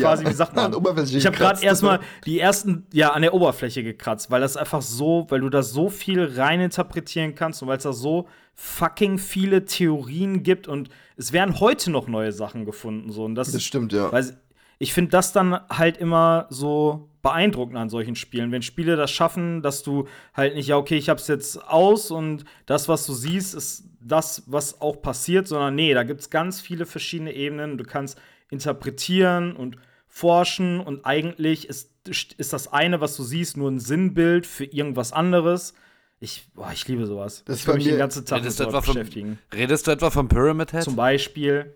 quasi, 0.00 0.26
wie 0.26 0.32
sagt 0.32 0.56
man? 0.56 0.72
Ich 1.04 1.26
habe 1.26 1.36
gerade 1.36 1.64
erstmal 1.64 2.00
die 2.24 2.40
ersten, 2.40 2.86
ja, 2.92 3.12
an 3.12 3.22
der 3.22 3.34
Oberfläche 3.34 3.82
gekratzt, 3.82 4.30
weil 4.30 4.40
das 4.40 4.56
einfach 4.56 4.82
so, 4.82 5.26
weil 5.28 5.40
du 5.40 5.50
da 5.50 5.62
so 5.62 5.88
viel 5.88 6.24
reininterpretieren 6.24 7.34
kannst 7.34 7.62
und 7.62 7.68
weil 7.68 7.76
es 7.76 7.82
da 7.82 7.92
so 7.92 8.28
fucking 8.54 9.18
viele 9.18 9.64
Theorien 9.64 10.42
gibt 10.42 10.68
und 10.68 10.88
es 11.16 11.32
werden 11.32 11.60
heute 11.60 11.90
noch 11.90 12.08
neue 12.08 12.32
Sachen 12.32 12.64
gefunden. 12.64 13.12
So. 13.12 13.24
Und 13.24 13.34
das, 13.34 13.52
Das 13.52 13.62
stimmt, 13.62 13.92
ja. 13.92 14.10
weil 14.12 14.36
ich 14.78 14.92
finde 14.92 15.10
das 15.10 15.32
dann 15.32 15.60
halt 15.70 15.96
immer 15.96 16.46
so 16.50 17.08
beeindruckend 17.22 17.76
an 17.76 17.88
solchen 17.88 18.16
Spielen, 18.16 18.50
wenn 18.50 18.62
Spiele 18.62 18.96
das 18.96 19.10
schaffen, 19.12 19.62
dass 19.62 19.84
du 19.84 20.08
halt 20.34 20.56
nicht, 20.56 20.66
ja, 20.66 20.76
okay, 20.76 20.96
ich 20.96 21.08
hab's 21.08 21.28
jetzt 21.28 21.68
aus 21.68 22.10
und 22.10 22.44
das, 22.66 22.88
was 22.88 23.06
du 23.06 23.12
siehst, 23.12 23.54
ist 23.54 23.84
das, 24.00 24.42
was 24.46 24.80
auch 24.80 25.00
passiert, 25.00 25.46
sondern 25.46 25.76
nee, 25.76 25.94
da 25.94 26.02
gibt's 26.02 26.30
ganz 26.30 26.60
viele 26.60 26.84
verschiedene 26.84 27.32
Ebenen. 27.32 27.78
Du 27.78 27.84
kannst 27.84 28.18
interpretieren 28.52 29.56
und 29.56 29.76
forschen 30.06 30.80
und 30.80 31.04
eigentlich 31.04 31.68
ist, 31.68 31.90
ist 32.04 32.52
das 32.52 32.72
eine, 32.72 33.00
was 33.00 33.16
du 33.16 33.22
siehst, 33.24 33.56
nur 33.56 33.70
ein 33.70 33.80
Sinnbild 33.80 34.46
für 34.46 34.64
irgendwas 34.64 35.12
anderes. 35.12 35.74
Ich, 36.20 36.46
boah, 36.54 36.70
ich 36.72 36.86
liebe 36.86 37.06
sowas. 37.06 37.42
Das 37.46 37.56
ich 37.56 37.62
ist 37.62 37.66
kann 37.66 37.76
mich 37.76 37.84
den 37.86 37.98
ganzen 37.98 38.24
Tag 38.24 38.38
mit 38.38 38.44
Redest 38.44 38.60
du, 38.60 38.64
sowas 38.64 38.74
etwa 38.74 38.82
vom, 38.82 38.94
beschäftigen. 38.94 39.38
redest 39.52 39.86
du 39.86 39.90
etwa 39.90 40.10
vom 40.10 40.28
Pyramid 40.28 40.72
Head? 40.72 40.82
Zum 40.84 40.94
Beispiel. 40.96 41.74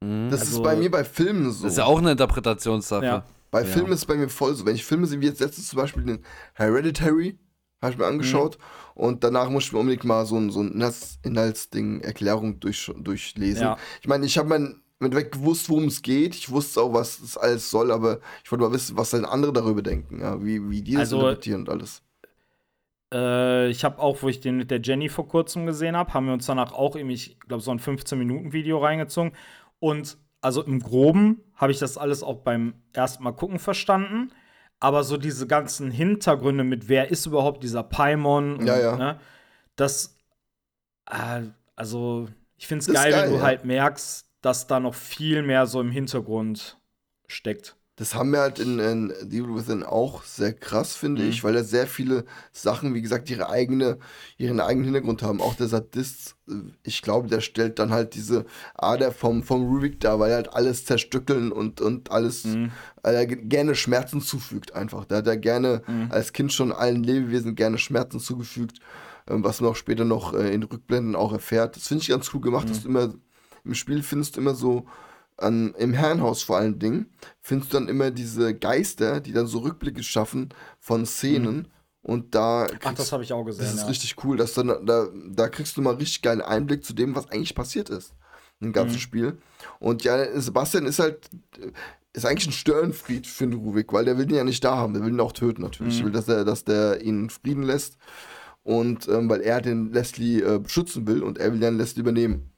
das 0.00 0.40
also- 0.40 0.56
ist 0.58 0.62
bei 0.62 0.76
mir 0.76 0.90
bei 0.90 1.04
Filmen 1.04 1.50
so. 1.50 1.64
Das 1.64 1.72
ist 1.72 1.78
ja 1.78 1.84
auch 1.84 1.98
eine 1.98 2.12
Interpretationssache. 2.12 3.04
Ja. 3.04 3.24
Bei 3.50 3.64
Filmen 3.64 3.92
ist 3.92 4.00
es 4.00 4.06
bei 4.06 4.14
mir 4.16 4.28
voll 4.28 4.54
so. 4.54 4.64
Wenn 4.66 4.74
ich 4.74 4.84
Filme 4.84 5.06
sehe, 5.06 5.20
wie 5.20 5.26
jetzt 5.26 5.40
letztens 5.40 5.68
zum 5.68 5.76
Beispiel 5.78 6.02
den 6.04 6.24
Hereditary, 6.54 7.38
habe 7.82 7.92
ich 7.92 7.98
mir 7.98 8.06
angeschaut. 8.06 8.58
Und 8.94 9.22
danach 9.22 9.48
muss 9.50 9.64
ich 9.64 9.72
mir 9.72 9.78
unbedingt 9.80 10.04
mal 10.04 10.24
so 10.26 10.36
ein, 10.36 10.50
so 10.50 10.60
ein 10.60 10.72
Inhalts- 10.74 11.18
Inhaltsding, 11.22 12.00
Erklärung 12.00 12.58
durch, 12.60 12.90
durchlesen. 12.96 13.62
Ja. 13.62 13.76
Ich 14.00 14.08
meine, 14.08 14.26
ich 14.26 14.38
habe 14.38 14.48
mein 14.48 14.80
im 15.04 15.10
Endeffekt 15.12 15.32
gewusst, 15.34 15.68
worum 15.68 15.84
es 15.84 16.02
geht. 16.02 16.34
Ich 16.34 16.50
wusste 16.50 16.80
auch, 16.82 16.92
was 16.92 17.20
das 17.20 17.36
alles 17.36 17.70
soll, 17.70 17.90
aber 17.90 18.20
ich 18.44 18.50
wollte 18.50 18.64
mal 18.64 18.72
wissen, 18.72 18.96
was 18.96 19.10
denn 19.10 19.24
andere 19.24 19.52
darüber 19.52 19.82
denken, 19.82 20.20
ja, 20.20 20.42
wie, 20.44 20.68
wie 20.70 20.82
die 20.82 20.92
das 20.92 21.00
Also- 21.12 21.18
interpretieren 21.20 21.60
und 21.62 21.68
alles. 21.70 22.02
Äh, 23.12 23.68
ich 23.68 23.84
habe 23.84 23.98
auch, 24.00 24.22
wo 24.22 24.28
ich 24.28 24.40
den 24.40 24.56
mit 24.56 24.70
der 24.70 24.80
Jenny 24.80 25.08
vor 25.08 25.28
kurzem 25.28 25.66
gesehen 25.66 25.96
habe, 25.96 26.12
haben 26.14 26.26
wir 26.26 26.32
uns 26.32 26.46
danach 26.46 26.72
auch 26.72 26.96
irgendwie, 26.96 27.14
ich 27.14 27.38
glaube, 27.40 27.62
so 27.62 27.70
ein 27.70 27.78
15-Minuten-Video 27.78 28.78
reingezogen. 28.78 29.32
Und 29.78 30.16
also 30.40 30.62
im 30.62 30.80
Groben 30.80 31.40
habe 31.54 31.72
ich 31.72 31.78
das 31.78 31.96
alles 31.96 32.22
auch 32.22 32.38
beim 32.40 32.74
ersten 32.92 33.22
Mal 33.22 33.32
gucken 33.32 33.58
verstanden. 33.58 34.30
Aber 34.80 35.04
so 35.04 35.16
diese 35.16 35.46
ganzen 35.46 35.90
Hintergründe 35.90 36.64
mit, 36.64 36.88
wer 36.88 37.10
ist 37.10 37.26
überhaupt 37.26 37.62
dieser 37.62 37.82
Paimon? 37.82 38.56
und, 38.58 38.66
Ja, 38.66 38.78
ja. 38.78 38.96
Ne, 38.96 39.20
das, 39.76 40.18
äh, 41.10 41.42
also, 41.76 42.28
ich 42.56 42.66
finde 42.66 42.80
es 42.84 42.92
geil, 42.92 43.12
geil, 43.12 43.22
wenn 43.24 43.30
du 43.30 43.36
ja. 43.38 43.42
halt 43.42 43.64
merkst, 43.64 44.26
dass 44.44 44.66
da 44.66 44.80
noch 44.80 44.94
viel 44.94 45.42
mehr 45.42 45.66
so 45.66 45.80
im 45.80 45.90
Hintergrund 45.90 46.78
steckt. 47.26 47.76
Das 47.96 48.16
haben 48.16 48.32
wir 48.32 48.40
halt 48.40 48.58
in, 48.58 48.80
in 48.80 49.12
The 49.30 49.38
Evil 49.38 49.54
Within 49.54 49.84
auch 49.84 50.24
sehr 50.24 50.52
krass, 50.52 50.96
finde 50.96 51.22
Mhm. 51.22 51.28
ich, 51.28 51.44
weil 51.44 51.54
da 51.54 51.62
sehr 51.62 51.86
viele 51.86 52.24
Sachen, 52.52 52.92
wie 52.92 53.00
gesagt, 53.02 53.30
ihre 53.30 53.48
eigene, 53.48 53.98
ihren 54.36 54.58
eigenen 54.58 54.86
Hintergrund 54.86 55.22
haben. 55.22 55.40
Auch 55.40 55.54
der 55.54 55.68
Sadist, 55.68 56.34
äh, 56.48 56.54
ich 56.82 57.02
glaube, 57.02 57.28
der 57.28 57.40
stellt 57.40 57.78
dann 57.78 57.92
halt 57.92 58.16
diese 58.16 58.46
Ader 58.74 59.12
vom, 59.12 59.44
vom 59.44 59.62
Rubik 59.68 60.00
da, 60.00 60.18
weil 60.18 60.30
er 60.32 60.36
halt 60.38 60.52
alles 60.52 60.84
zerstückeln 60.84 61.52
und, 61.52 61.80
und 61.80 62.10
alles, 62.10 62.44
Mhm. 62.46 62.72
weil 63.02 63.14
er 63.14 63.26
ge- 63.26 63.44
gerne 63.44 63.76
Schmerzen 63.76 64.20
zufügt 64.20 64.74
einfach. 64.74 65.04
Da 65.04 65.18
hat 65.18 65.28
er 65.28 65.36
gerne 65.36 65.82
Mhm. 65.86 66.08
als 66.10 66.32
Kind 66.32 66.52
schon 66.52 66.72
allen 66.72 67.04
Lebewesen 67.04 67.54
gerne 67.54 67.78
Schmerzen 67.78 68.18
zugefügt, 68.18 68.80
ähm, 69.28 69.44
was 69.44 69.60
man 69.60 69.70
auch 69.70 69.76
später 69.76 70.04
noch 70.04 70.34
äh, 70.34 70.52
in 70.52 70.64
Rückblenden 70.64 71.14
auch 71.14 71.32
erfährt. 71.32 71.76
Das 71.76 71.86
finde 71.86 72.02
ich 72.02 72.08
ganz 72.08 72.34
cool 72.34 72.40
gemacht, 72.40 72.64
Mhm. 72.66 72.68
dass 72.70 72.82
du 72.82 72.88
immer, 72.88 73.14
im 73.64 73.74
Spiel 73.74 74.02
findest 74.02 74.36
du 74.36 74.40
immer 74.40 74.54
so, 74.54 74.86
an, 75.36 75.74
im 75.78 75.92
Herrenhaus 75.94 76.42
vor 76.42 76.58
allen 76.58 76.78
Dingen, 76.78 77.06
findest 77.40 77.72
du 77.72 77.78
dann 77.78 77.88
immer 77.88 78.10
diese 78.12 78.54
Geister, 78.54 79.20
die 79.20 79.32
dann 79.32 79.46
so 79.48 79.58
Rückblicke 79.58 80.02
schaffen 80.02 80.50
von 80.78 81.06
Szenen. 81.06 81.68
Und 82.02 82.34
da 82.34 82.66
kriegst, 82.66 82.82
Mhm. 82.84 82.88
Ach, 82.90 82.94
das 82.94 83.12
habe 83.12 83.22
ich 83.24 83.32
auch 83.32 83.44
gesehen. 83.44 83.64
das 83.64 83.74
ist 83.74 83.80
ja. 83.80 83.86
richtig 83.88 84.22
cool. 84.24 84.36
Dass 84.36 84.54
dann, 84.54 84.68
da, 84.86 85.08
da 85.30 85.48
kriegst 85.48 85.76
du 85.76 85.82
mal 85.82 85.94
richtig 85.94 86.22
geilen 86.22 86.42
Einblick 86.42 86.84
zu 86.84 86.92
dem, 86.92 87.14
was 87.16 87.28
eigentlich 87.30 87.54
passiert 87.54 87.88
ist. 87.90 88.14
Im 88.60 88.72
ganzen 88.72 88.94
Mhm. 88.96 89.00
Spiel. 89.00 89.38
Und 89.80 90.04
ja, 90.04 90.40
Sebastian 90.40 90.86
ist 90.86 90.98
halt, 91.00 91.28
ist 92.12 92.24
eigentlich 92.26 92.46
ein 92.48 92.52
Störenfried 92.52 93.26
für 93.26 93.46
den 93.46 93.58
Ruvik, 93.58 93.92
weil 93.92 94.04
der 94.04 94.16
will 94.18 94.28
ihn 94.30 94.36
ja 94.36 94.44
nicht 94.44 94.62
da 94.62 94.76
haben. 94.76 94.92
Der 94.94 95.02
will 95.02 95.12
ihn 95.12 95.20
auch 95.20 95.32
töten 95.32 95.62
natürlich. 95.62 96.00
Mhm. 96.00 96.06
will, 96.06 96.12
dass, 96.12 96.28
er, 96.28 96.44
dass 96.44 96.62
der 96.64 97.00
ihn 97.02 97.24
in 97.24 97.30
Frieden 97.30 97.62
lässt. 97.64 97.96
Und 98.62 99.08
ähm, 99.08 99.28
weil 99.28 99.40
er 99.40 99.60
den 99.60 99.92
Leslie 99.92 100.40
äh, 100.42 100.58
beschützen 100.60 101.06
will 101.08 101.22
und 101.22 101.38
er 101.38 101.52
will 101.52 101.60
dann 101.60 101.76
Leslie 101.76 102.00
übernehmen. 102.02 102.50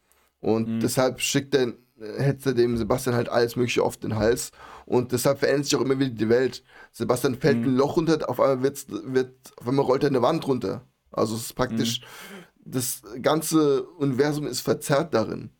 Und 0.47 0.69
Mhm. 0.69 0.81
deshalb 0.81 1.21
schickt 1.21 1.57
er, 1.57 1.73
hetzt 2.19 2.47
er 2.47 2.55
dem 2.55 2.77
Sebastian 2.77 3.17
halt 3.17 3.29
alles 3.29 3.57
Mögliche 3.57 3.83
auf 3.83 3.97
den 3.97 4.15
Hals. 4.15 4.53
Und 4.85 5.11
deshalb 5.11 5.41
verändert 5.41 5.65
sich 5.65 5.75
auch 5.75 5.81
immer 5.81 5.99
wieder 5.99 6.11
die 6.11 6.29
Welt. 6.29 6.63
Sebastian 6.93 7.35
fällt 7.35 7.59
Mhm. 7.59 7.65
ein 7.65 7.77
Loch 7.77 7.97
runter, 7.97 8.31
auf 8.31 8.39
einmal, 8.39 8.63
wird's, 8.63 8.87
wird, 8.89 9.33
auf 9.57 9.67
einmal 9.67 9.85
rollt 9.85 10.05
er 10.05 10.11
eine 10.11 10.23
Wand 10.23 10.47
runter. 10.47 10.87
Also 11.11 11.35
es 11.35 11.47
ist 11.47 11.55
praktisch, 11.55 12.01
Mhm. 12.01 12.71
das 12.71 13.03
ganze 13.23 13.83
Universum 13.83 14.47
ist 14.47 14.61
verzerrt 14.61 15.15
darin. 15.15 15.51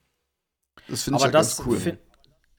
Das 0.89 1.03
finde 1.03 1.19
ich 1.19 1.25
halt 1.25 1.35
das, 1.35 1.57
ganz 1.57 1.67
cool. 1.67 1.79
fin- 1.79 1.99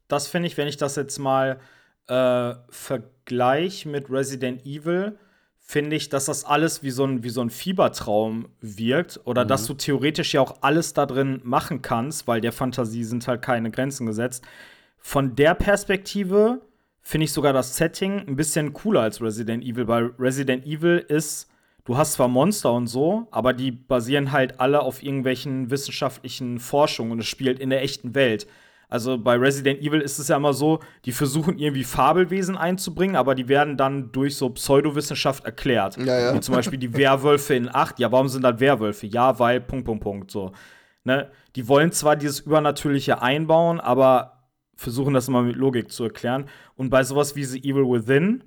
das 0.09 0.27
finde 0.27 0.47
ich, 0.47 0.57
wenn 0.57 0.67
ich 0.67 0.75
das 0.77 0.97
jetzt 0.97 1.17
mal 1.19 1.61
äh, 2.09 2.55
vergleiche 2.69 3.87
mit 3.89 4.09
Resident 4.09 4.65
Evil, 4.65 5.17
finde 5.69 5.97
ich, 5.97 6.07
dass 6.07 6.25
das 6.25 6.45
alles 6.45 6.81
wie 6.81 6.91
so 6.91 7.03
ein, 7.03 7.23
wie 7.23 7.29
so 7.29 7.41
ein 7.41 7.49
Fiebertraum 7.49 8.47
wirkt 8.61 9.19
oder 9.25 9.43
dass 9.43 9.65
du 9.67 9.73
theoretisch 9.73 10.33
ja 10.33 10.39
auch 10.39 10.59
alles 10.61 10.93
da 10.93 11.05
drin 11.05 11.41
machen 11.43 11.81
kannst, 11.81 12.25
weil 12.25 12.39
der 12.39 12.53
Fantasie 12.53 13.03
sind 13.03 13.27
halt 13.27 13.41
keine 13.41 13.69
Grenzen 13.69 14.07
gesetzt. 14.07 14.45
Von 14.97 15.35
der 15.35 15.55
Perspektive 15.55 16.61
finde 17.01 17.25
ich 17.25 17.33
sogar 17.33 17.51
das 17.51 17.75
Setting 17.75 18.25
ein 18.27 18.37
bisschen 18.37 18.71
cooler 18.71 19.01
als 19.01 19.21
Resident 19.21 19.61
Evil, 19.61 19.89
weil 19.89 20.11
Resident 20.17 20.65
Evil 20.65 21.03
ist, 21.05 21.49
du 21.83 21.97
hast 21.97 22.13
zwar 22.13 22.29
Monster 22.29 22.71
und 22.71 22.87
so, 22.87 23.27
aber 23.31 23.51
die 23.51 23.71
basieren 23.71 24.31
halt 24.31 24.61
alle 24.61 24.81
auf 24.81 25.03
irgendwelchen 25.03 25.69
wissenschaftlichen 25.69 26.59
Forschungen 26.59 27.11
und 27.11 27.19
es 27.19 27.27
spielt 27.27 27.59
in 27.59 27.71
der 27.71 27.83
echten 27.83 28.15
Welt. 28.15 28.47
Also 28.89 29.17
bei 29.17 29.35
Resident 29.35 29.81
Evil 29.81 29.99
ist 29.99 30.17
es 30.17 30.29
ja 30.29 30.37
immer 30.37 30.53
so, 30.53 30.79
die 31.03 31.11
versuchen 31.11 31.57
irgendwie 31.57 31.83
Fabelwesen 31.83 32.55
einzubringen, 32.55 33.17
aber 33.17 33.35
die 33.35 33.49
werden 33.49 33.75
dann 33.75 34.13
durch 34.13 34.37
so 34.37 34.49
Pseudowissenschaft 34.49 35.43
erklärt. 35.43 35.97
Ja, 35.97 36.19
ja. 36.19 36.33
Wie 36.33 36.39
zum 36.39 36.55
Beispiel 36.55 36.79
die 36.79 36.95
Werwölfe 36.95 37.53
in 37.55 37.73
8. 37.73 37.99
Ja, 37.99 38.11
warum 38.11 38.29
sind 38.29 38.43
das 38.43 38.59
Werwölfe? 38.61 39.07
Ja, 39.07 39.39
weil, 39.39 39.59
Punkt, 39.59 39.85
Punkt, 39.85 40.03
Punkt. 40.03 40.31
So. 40.31 40.53
Ne? 41.03 41.29
Die 41.57 41.67
wollen 41.67 41.91
zwar 41.91 42.15
dieses 42.15 42.39
Übernatürliche 42.39 43.21
einbauen, 43.21 43.81
aber 43.81 44.43
versuchen 44.75 45.13
das 45.13 45.27
immer 45.27 45.41
mit 45.41 45.57
Logik 45.57 45.91
zu 45.91 46.05
erklären. 46.05 46.45
Und 46.75 46.89
bei 46.89 47.03
sowas 47.03 47.35
wie 47.35 47.43
The 47.43 47.59
Evil 47.59 47.89
Within 47.89 48.43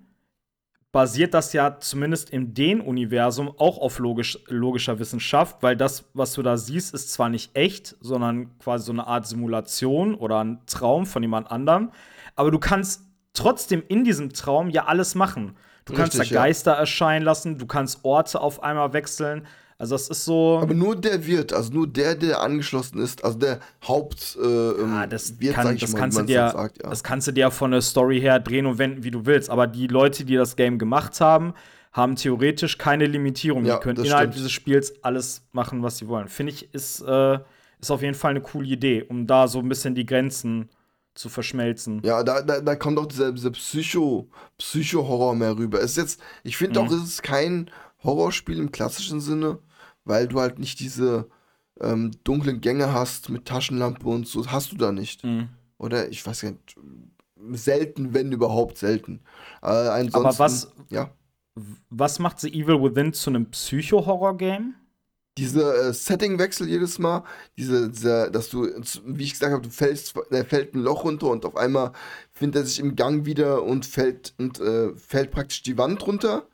basiert 0.92 1.34
das 1.34 1.52
ja 1.52 1.78
zumindest 1.78 2.30
in 2.30 2.52
dem 2.52 2.80
Universum 2.80 3.52
auch 3.58 3.78
auf 3.78 3.98
logisch, 3.98 4.38
logischer 4.46 4.98
Wissenschaft, 4.98 5.62
weil 5.62 5.76
das, 5.76 6.04
was 6.14 6.32
du 6.32 6.42
da 6.42 6.56
siehst, 6.56 6.94
ist 6.94 7.12
zwar 7.12 7.28
nicht 7.28 7.54
echt, 7.56 7.96
sondern 8.00 8.58
quasi 8.58 8.86
so 8.86 8.92
eine 8.92 9.06
Art 9.06 9.26
Simulation 9.26 10.14
oder 10.14 10.42
ein 10.42 10.58
Traum 10.66 11.06
von 11.06 11.22
jemand 11.22 11.50
anderem, 11.50 11.92
aber 12.34 12.50
du 12.50 12.58
kannst 12.58 13.02
trotzdem 13.34 13.82
in 13.86 14.02
diesem 14.04 14.32
Traum 14.32 14.70
ja 14.70 14.86
alles 14.86 15.14
machen. 15.14 15.56
Du 15.84 15.94
kannst 15.94 16.14
Richtig, 16.14 16.30
da 16.30 16.34
ja. 16.34 16.42
Geister 16.42 16.72
erscheinen 16.72 17.24
lassen, 17.24 17.58
du 17.58 17.66
kannst 17.66 18.04
Orte 18.04 18.40
auf 18.40 18.62
einmal 18.62 18.92
wechseln. 18.92 19.46
Also 19.80 19.94
das 19.94 20.08
ist 20.08 20.24
so. 20.26 20.58
Aber 20.60 20.74
nur 20.74 20.94
der 20.94 21.26
Wirt, 21.26 21.52
also 21.54 21.72
nur 21.72 21.86
der, 21.86 22.14
der 22.14 22.40
angeschlossen 22.42 23.00
ist, 23.00 23.24
also 23.24 23.38
der 23.38 23.60
Haupt 23.88 24.36
äh, 24.40 24.46
ähm, 24.46 24.92
Ah, 24.92 25.06
das, 25.06 25.40
Wirt, 25.40 25.54
kann, 25.54 25.78
das, 25.78 25.92
mal, 25.92 25.98
kannst 25.98 26.18
du 26.18 26.22
dir, 26.24 26.50
sagt, 26.50 26.82
ja. 26.82 26.90
das 26.90 27.02
kannst 27.02 27.26
du 27.28 27.32
dir 27.32 27.50
von 27.50 27.70
der 27.70 27.80
Story 27.80 28.20
her 28.20 28.38
drehen 28.40 28.66
und 28.66 28.76
wenden, 28.78 29.04
wie 29.04 29.10
du 29.10 29.24
willst. 29.24 29.48
Aber 29.48 29.66
die 29.66 29.86
Leute, 29.86 30.24
die 30.26 30.36
das 30.36 30.54
Game 30.56 30.78
gemacht 30.78 31.20
haben, 31.22 31.54
haben 31.92 32.14
theoretisch 32.14 32.76
keine 32.78 33.06
Limitierung. 33.06 33.64
Ja, 33.64 33.76
die 33.76 33.82
können 33.82 33.98
innerhalb 34.04 34.24
stimmt. 34.32 34.34
dieses 34.36 34.52
Spiels 34.52 34.92
alles 35.02 35.42
machen, 35.52 35.82
was 35.82 35.96
sie 35.96 36.06
wollen. 36.08 36.28
Finde 36.28 36.52
ich, 36.52 36.72
ist, 36.74 37.00
äh, 37.00 37.38
ist 37.80 37.90
auf 37.90 38.02
jeden 38.02 38.14
Fall 38.14 38.32
eine 38.32 38.42
coole 38.42 38.68
Idee, 38.68 39.02
um 39.08 39.26
da 39.26 39.48
so 39.48 39.60
ein 39.60 39.68
bisschen 39.70 39.94
die 39.94 40.04
Grenzen 40.04 40.68
zu 41.14 41.28
verschmelzen. 41.30 42.02
Ja, 42.04 42.22
da, 42.22 42.42
da, 42.42 42.60
da 42.60 42.76
kommt 42.76 42.98
auch 42.98 43.06
dieser, 43.06 43.32
dieser 43.32 43.50
Psycho, 43.50 44.28
Psycho-Horror 44.58 45.34
mehr 45.34 45.56
rüber. 45.56 45.78
Es 45.80 45.92
ist 45.92 45.96
jetzt, 45.96 46.20
ich 46.44 46.56
finde 46.56 46.80
Mhm. 46.80 46.86
auch, 46.86 46.92
es 46.92 47.02
ist 47.02 47.22
kein 47.22 47.70
Horrorspiel 48.04 48.58
im 48.58 48.70
klassischen 48.70 49.20
Sinne, 49.20 49.58
weil 50.04 50.28
du 50.28 50.40
halt 50.40 50.58
nicht 50.58 50.80
diese 50.80 51.28
ähm, 51.80 52.10
dunklen 52.24 52.60
Gänge 52.60 52.92
hast 52.92 53.28
mit 53.28 53.46
Taschenlampe 53.46 54.06
und 54.08 54.26
so. 54.26 54.46
Hast 54.46 54.72
du 54.72 54.76
da 54.76 54.92
nicht. 54.92 55.24
Mhm. 55.24 55.48
Oder 55.78 56.08
ich 56.10 56.24
weiß 56.26 56.42
gar 56.42 56.50
nicht. 56.50 56.76
Selten, 57.52 58.12
wenn 58.12 58.32
überhaupt 58.32 58.76
selten. 58.76 59.20
Äh, 59.62 59.66
ansonsten, 59.68 60.26
Aber 60.26 60.38
was, 60.38 60.72
Ja. 60.90 61.10
was 61.88 62.18
macht 62.18 62.38
The 62.40 62.48
Evil 62.52 62.82
Within 62.82 63.14
zu 63.14 63.30
einem 63.30 63.46
Psycho-Horror-Game? 63.50 64.74
Dieser 65.38 65.88
äh, 65.88 65.92
Settingwechsel 65.94 66.68
jedes 66.68 66.98
Mal, 66.98 67.24
diese, 67.56 67.88
dieser, 67.88 68.30
dass 68.30 68.50
du, 68.50 68.68
wie 69.06 69.24
ich 69.24 69.32
gesagt 69.32 69.52
habe, 69.52 69.62
du 69.62 69.70
fällst, 69.70 70.14
er 70.30 70.44
fällt 70.44 70.74
ein 70.74 70.82
Loch 70.82 71.04
runter 71.04 71.28
und 71.28 71.46
auf 71.46 71.56
einmal 71.56 71.92
findet 72.32 72.62
er 72.64 72.66
sich 72.66 72.78
im 72.80 72.94
Gang 72.94 73.24
wieder 73.24 73.62
und 73.62 73.86
fällt 73.86 74.34
und 74.38 74.60
äh, 74.60 74.94
fällt 74.96 75.30
praktisch 75.30 75.62
die 75.62 75.78
Wand 75.78 76.06
runter. 76.06 76.46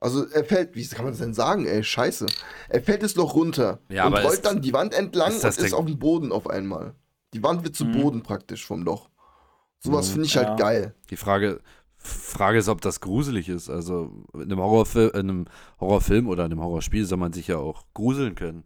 Also 0.00 0.26
er 0.26 0.44
fällt, 0.44 0.74
wie 0.74 0.86
kann 0.88 1.04
man 1.04 1.12
das 1.12 1.20
denn 1.20 1.34
sagen, 1.34 1.66
ey, 1.66 1.84
scheiße. 1.84 2.26
Er 2.70 2.82
fällt 2.82 3.02
das 3.02 3.14
Loch 3.16 3.34
runter 3.34 3.80
Ja, 3.90 4.06
und 4.06 4.14
rollt 4.14 4.32
ist- 4.34 4.44
dann 4.46 4.62
die 4.62 4.72
Wand 4.72 4.94
entlang 4.94 5.28
ist 5.28 5.34
und 5.36 5.44
das 5.44 5.58
ist 5.58 5.74
auf 5.74 5.84
dem 5.84 5.98
Boden 5.98 6.32
auf 6.32 6.48
einmal. 6.48 6.94
Die 7.34 7.42
Wand 7.42 7.62
wird 7.64 7.76
zu 7.76 7.84
Mhm. 7.84 7.92
Boden 8.00 8.22
praktisch 8.22 8.64
vom 8.64 8.82
Loch. 8.82 9.10
Sowas 9.78 10.08
Mhm. 10.08 10.12
finde 10.12 10.26
ich 10.26 10.34
Ja. 10.34 10.46
halt 10.48 10.58
geil. 10.58 10.94
Die 11.10 11.16
Frage, 11.16 11.60
Frage 11.98 12.56
ist, 12.58 12.68
ob 12.68 12.80
das 12.80 13.00
gruselig 13.00 13.50
ist. 13.50 13.68
Also 13.68 14.24
in 14.34 14.40
einem, 14.42 14.58
Horrorfil 14.58 15.08
in 15.08 15.20
einem 15.20 15.44
Horrorfilm 15.80 16.28
oder 16.28 16.46
in 16.46 16.52
einem 16.52 16.62
Horrorspiel 16.62 17.04
soll 17.04 17.18
man 17.18 17.34
sich 17.34 17.48
ja 17.48 17.58
auch 17.58 17.84
gruseln 17.92 18.34
können. 18.34 18.64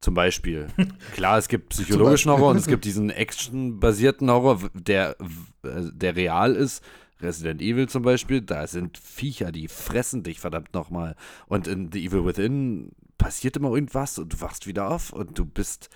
Zum 0.00 0.14
Beispiel. 0.14 0.66
Klar, 1.14 1.38
es 1.38 1.46
gibt 1.48 1.68
psychologischen. 1.70 2.30
Horror 2.32 2.50
und 2.50 2.56
es 2.56 2.66
gibt 2.66 2.84
diesen 2.84 3.10
actionbasierten 3.10 4.28
Horror, 4.30 4.60
der, 4.74 5.16
w- 5.20 5.90
der 5.92 6.16
real 6.16 6.54
ist. 6.56 6.82
Resident 7.20 7.62
Evil 7.62 7.88
zum 7.88 8.02
Beispiel, 8.02 8.42
da 8.42 8.66
sind 8.66 8.98
Viecher, 8.98 9.52
die 9.52 9.68
fressen 9.68 10.22
dich 10.22 10.40
verdammt 10.40 10.74
nochmal. 10.74 11.16
Und 11.46 11.66
in 11.66 11.90
The 11.92 12.04
Evil 12.04 12.24
Within 12.24 12.90
passiert 13.18 13.56
immer 13.56 13.72
irgendwas 13.72 14.18
und 14.18 14.32
du 14.32 14.40
wachst 14.40 14.66
wieder 14.66 14.90
auf 14.90 15.12
und 15.12 15.38
du 15.38 15.44
bist 15.44 15.88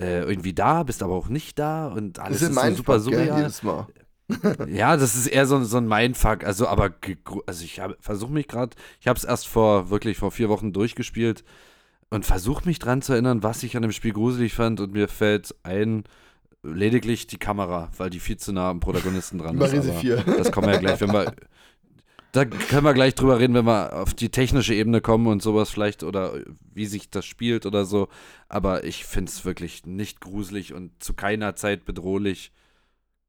äh, 0.00 0.20
irgendwie 0.22 0.54
da, 0.54 0.82
bist 0.82 1.02
aber 1.02 1.14
auch 1.14 1.28
nicht 1.28 1.58
da 1.58 1.88
und 1.88 2.18
alles 2.18 2.40
Das 2.40 2.50
ist 2.50 2.56
ist 2.56 2.62
so 2.62 2.74
super 2.76 3.00
surreal. 3.00 3.50
Ja, 4.68 4.98
das 4.98 5.14
ist 5.14 5.26
eher 5.26 5.46
so, 5.46 5.64
so 5.64 5.78
ein 5.78 5.88
Mindfuck. 5.88 6.44
Also, 6.44 6.68
aber 6.68 6.94
also 7.46 7.64
ich 7.64 7.80
versuche 8.00 8.30
mich 8.30 8.46
gerade, 8.46 8.76
ich 9.00 9.08
habe 9.08 9.16
es 9.16 9.24
erst 9.24 9.48
vor 9.48 9.88
wirklich 9.88 10.18
vor 10.18 10.30
vier 10.30 10.50
Wochen 10.50 10.74
durchgespielt 10.74 11.44
und 12.10 12.26
versuche 12.26 12.66
mich 12.66 12.78
dran 12.78 13.00
zu 13.00 13.14
erinnern, 13.14 13.42
was 13.42 13.62
ich 13.62 13.74
an 13.76 13.82
dem 13.82 13.92
Spiel 13.92 14.12
gruselig 14.12 14.52
fand 14.52 14.80
und 14.80 14.92
mir 14.92 15.08
fällt 15.08 15.54
ein 15.62 16.04
lediglich 16.62 17.26
die 17.26 17.38
Kamera, 17.38 17.90
weil 17.96 18.10
die 18.10 18.20
viel 18.20 18.36
zu 18.36 18.52
nah 18.52 18.70
am 18.70 18.80
Protagonisten 18.80 19.38
dran 19.38 19.58
ist. 19.60 19.74
Aber 19.74 19.92
4. 19.92 20.16
Das 20.38 20.52
kommen 20.52 20.66
wir 20.66 20.74
ja 20.74 20.80
gleich, 20.80 21.00
wenn 21.00 21.12
wir 21.12 21.32
da 22.32 22.44
können 22.44 22.84
wir 22.84 22.94
gleich 22.94 23.14
drüber 23.14 23.38
reden, 23.38 23.54
wenn 23.54 23.64
wir 23.64 23.94
auf 23.94 24.12
die 24.12 24.28
technische 24.28 24.74
Ebene 24.74 25.00
kommen 25.00 25.26
und 25.26 25.42
sowas 25.42 25.70
vielleicht 25.70 26.02
oder 26.02 26.34
wie 26.74 26.86
sich 26.86 27.08
das 27.10 27.24
spielt 27.24 27.64
oder 27.64 27.84
so. 27.84 28.08
Aber 28.48 28.84
ich 28.84 29.06
finde 29.06 29.30
es 29.30 29.44
wirklich 29.44 29.86
nicht 29.86 30.20
gruselig 30.20 30.74
und 30.74 31.02
zu 31.02 31.14
keiner 31.14 31.56
Zeit 31.56 31.84
bedrohlich. 31.84 32.52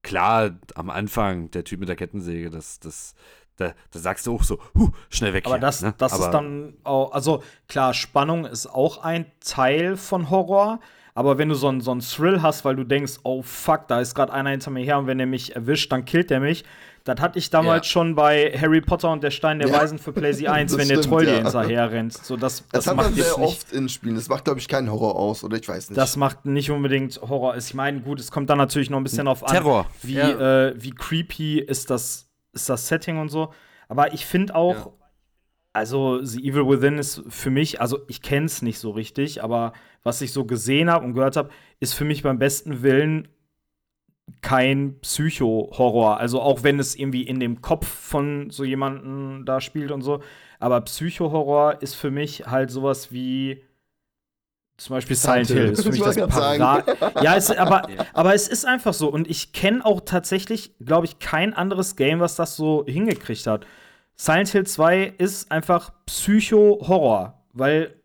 Klar, 0.02 0.52
am 0.76 0.90
Anfang, 0.90 1.50
der 1.52 1.64
Typ 1.64 1.80
mit 1.80 1.90
der 1.90 1.96
Kettensäge, 1.96 2.50
das, 2.50 2.80
das, 2.80 3.16
da, 3.56 3.74
da 3.92 4.00
sagst 4.00 4.28
du 4.28 4.36
auch 4.36 4.44
so, 4.44 4.60
huh, 4.76 4.92
schnell 5.10 5.34
weg 5.34 5.46
Aber 5.46 5.56
hier, 5.56 5.62
das, 5.62 5.82
ne? 5.82 5.94
das 5.98 6.14
Aber 6.14 6.26
ist 6.26 6.32
dann 6.32 6.74
auch, 6.84 7.12
also 7.12 7.42
klar, 7.68 7.94
Spannung 7.94 8.46
ist 8.46 8.68
auch 8.68 8.98
ein 9.04 9.26
Teil 9.40 9.98
von 9.98 10.30
Horror. 10.30 10.80
Aber 11.16 11.38
wenn 11.38 11.49
du 11.49 11.55
so 11.55 11.68
einen 11.68 11.82
so 11.82 11.91
einen 11.91 12.01
Thrill 12.01 12.41
hast, 12.41 12.64
weil 12.66 12.76
du 12.76 12.84
denkst, 12.84 13.14
oh 13.24 13.41
fuck, 13.41 13.88
da 13.88 13.99
ist 13.99 14.16
gerade 14.16 14.32
einer 14.34 14.51
hinter 14.51 14.72
mir 14.72 14.84
her 14.84 14.97
und 14.99 15.07
wenn 15.07 15.20
er 15.20 15.26
mich 15.26 15.55
erwischt, 15.55 15.91
dann 15.91 16.05
killt 16.05 16.32
er 16.32 16.39
mich. 16.39 16.64
Das 17.05 17.20
hatte 17.22 17.39
ich 17.39 17.49
damals 17.49 17.88
Ja. 17.88 17.91
schon 17.91 18.14
bei 18.16 18.51
Harry 18.60 18.82
Potter 18.82 19.10
und 19.12 19.24
der 19.24 19.32
Stein 19.32 19.60
der 19.60 19.70
Ja. 19.70 19.80
Weisen 19.82 19.97
für 19.97 20.12
PlayStation 20.12 20.53
1, 20.55 20.72
Das 20.72 20.80
wenn 20.80 20.88
der 20.89 21.01
Troll 21.01 21.26
dir 21.26 21.32
ja. 21.38 21.38
hinterher 21.43 21.91
rennt. 21.91 22.14
So, 22.14 22.38
das, 22.38 22.57
Das, 22.57 22.86
das, 22.86 22.88
hat 22.88 22.95
man 22.97 23.05
macht 23.07 23.16
sehr 23.16 23.39
oft 23.39 23.72
in 23.72 23.89
Spielen. 23.89 24.16
Das 24.16 24.28
macht, 24.30 24.43
glaube 24.45 24.60
ich, 24.60 24.68
keinen 24.68 24.91
Horror 24.91 25.16
aus, 25.16 25.43
oder 25.43 25.57
ich 25.57 25.68
weiß 25.68 25.89
nicht. 25.89 25.97
das 25.97 26.16
macht 26.18 26.45
nicht 26.45 26.70
unbedingt 26.70 27.20
Horror. 27.22 27.55
Ich 27.57 27.74
meine, 27.74 28.01
gut, 28.01 28.20
es 28.20 28.30
kommt 28.32 28.49
dann 28.49 28.57
natürlich 28.60 28.89
noch 28.89 28.97
ein 28.97 29.03
bisschen 29.03 29.28
auf 29.28 29.43
an, 29.43 29.51
Terror. 29.51 29.88
wie, 30.03 30.16
Ja. 30.16 30.68
äh, 30.68 30.74
wie 30.78 30.91
creepy 30.91 31.60
ist 31.60 31.89
das, 31.89 32.30
ist 32.53 32.70
das 32.70 32.88
Setting 32.88 33.18
und 33.18 33.30
so. 33.30 33.53
Aber 33.88 34.14
ich 34.14 34.26
finde 34.26 34.53
auch, 34.55 34.76
Ja. 34.76 34.91
also 35.74 36.24
The 36.24 36.47
Evil 36.47 36.68
Within 36.68 36.97
ist 36.97 37.24
für 37.30 37.49
mich, 37.49 37.82
also 37.82 37.99
ich 38.07 38.22
kenne 38.22 38.45
es 38.45 38.62
nicht 38.62 38.78
so 38.80 38.91
richtig, 38.91 39.43
aber 39.43 39.74
was 40.04 40.22
ich 40.22 40.32
so 40.32 40.45
gesehen 40.45 40.89
habe 40.89 41.06
und 41.06 41.14
gehört 41.14 41.36
habe, 41.36 41.50
ist 41.80 41.93
für 41.93 42.06
mich 42.06 42.24
beim 42.24 42.39
besten 42.39 42.82
Willen 42.82 43.28
kein 44.41 45.00
Psycho-Horror. 45.02 46.18
Also 46.18 46.41
auch 46.41 46.64
wenn 46.64 46.80
es 46.80 46.95
irgendwie 46.95 47.24
in 47.24 47.39
dem 47.39 47.62
Kopf 47.62 47.88
von 47.88 48.50
so 48.50 48.64
jemanden 48.64 49.45
da 49.45 49.62
spielt 49.62 49.91
und 49.91 50.02
so. 50.02 50.22
Aber 50.60 50.82
Psycho-Horror 50.82 51.82
ist 51.82 51.95
für 51.95 52.12
mich 52.12 52.45
halt 52.45 52.72
sowas 52.72 53.12
wie 53.12 53.64
zum 54.78 54.95
Beispiel 54.95 55.16
Silent, 55.16 55.47
Hill. 55.47 55.72
Ist 55.72 55.84
für 55.84 55.89
mich 55.89 56.00
Das 56.00 56.16
das 56.16 56.28
wollte 56.28 56.54
ich 56.54 56.60
grad 56.60 56.86
Para 56.86 57.22
Ja, 57.24 57.36
es, 57.36 57.52
aber, 57.52 57.88
aber 58.14 58.34
es 58.34 58.47
ist 58.47 58.66
einfach 58.66 58.93
so. 58.93 59.10
Und 59.10 59.30
ich 59.30 59.52
kenne 59.52 59.86
auch 59.86 60.02
tatsächlich, 60.02 60.74
glaube 60.80 61.06
ich, 61.06 61.20
kein 61.20 61.54
anderes 61.54 61.95
Game, 61.95 62.20
was 62.20 62.36
das 62.36 62.56
so 62.56 62.86
hingekriegt 62.88 63.45
hat. 63.45 63.66
Silent 64.16 64.50
Hill 64.50 64.66
2 64.66 65.14
ist 65.18 65.52
einfach 65.52 65.91
Psycho-Horror, 66.06 67.41
weil 67.54 67.99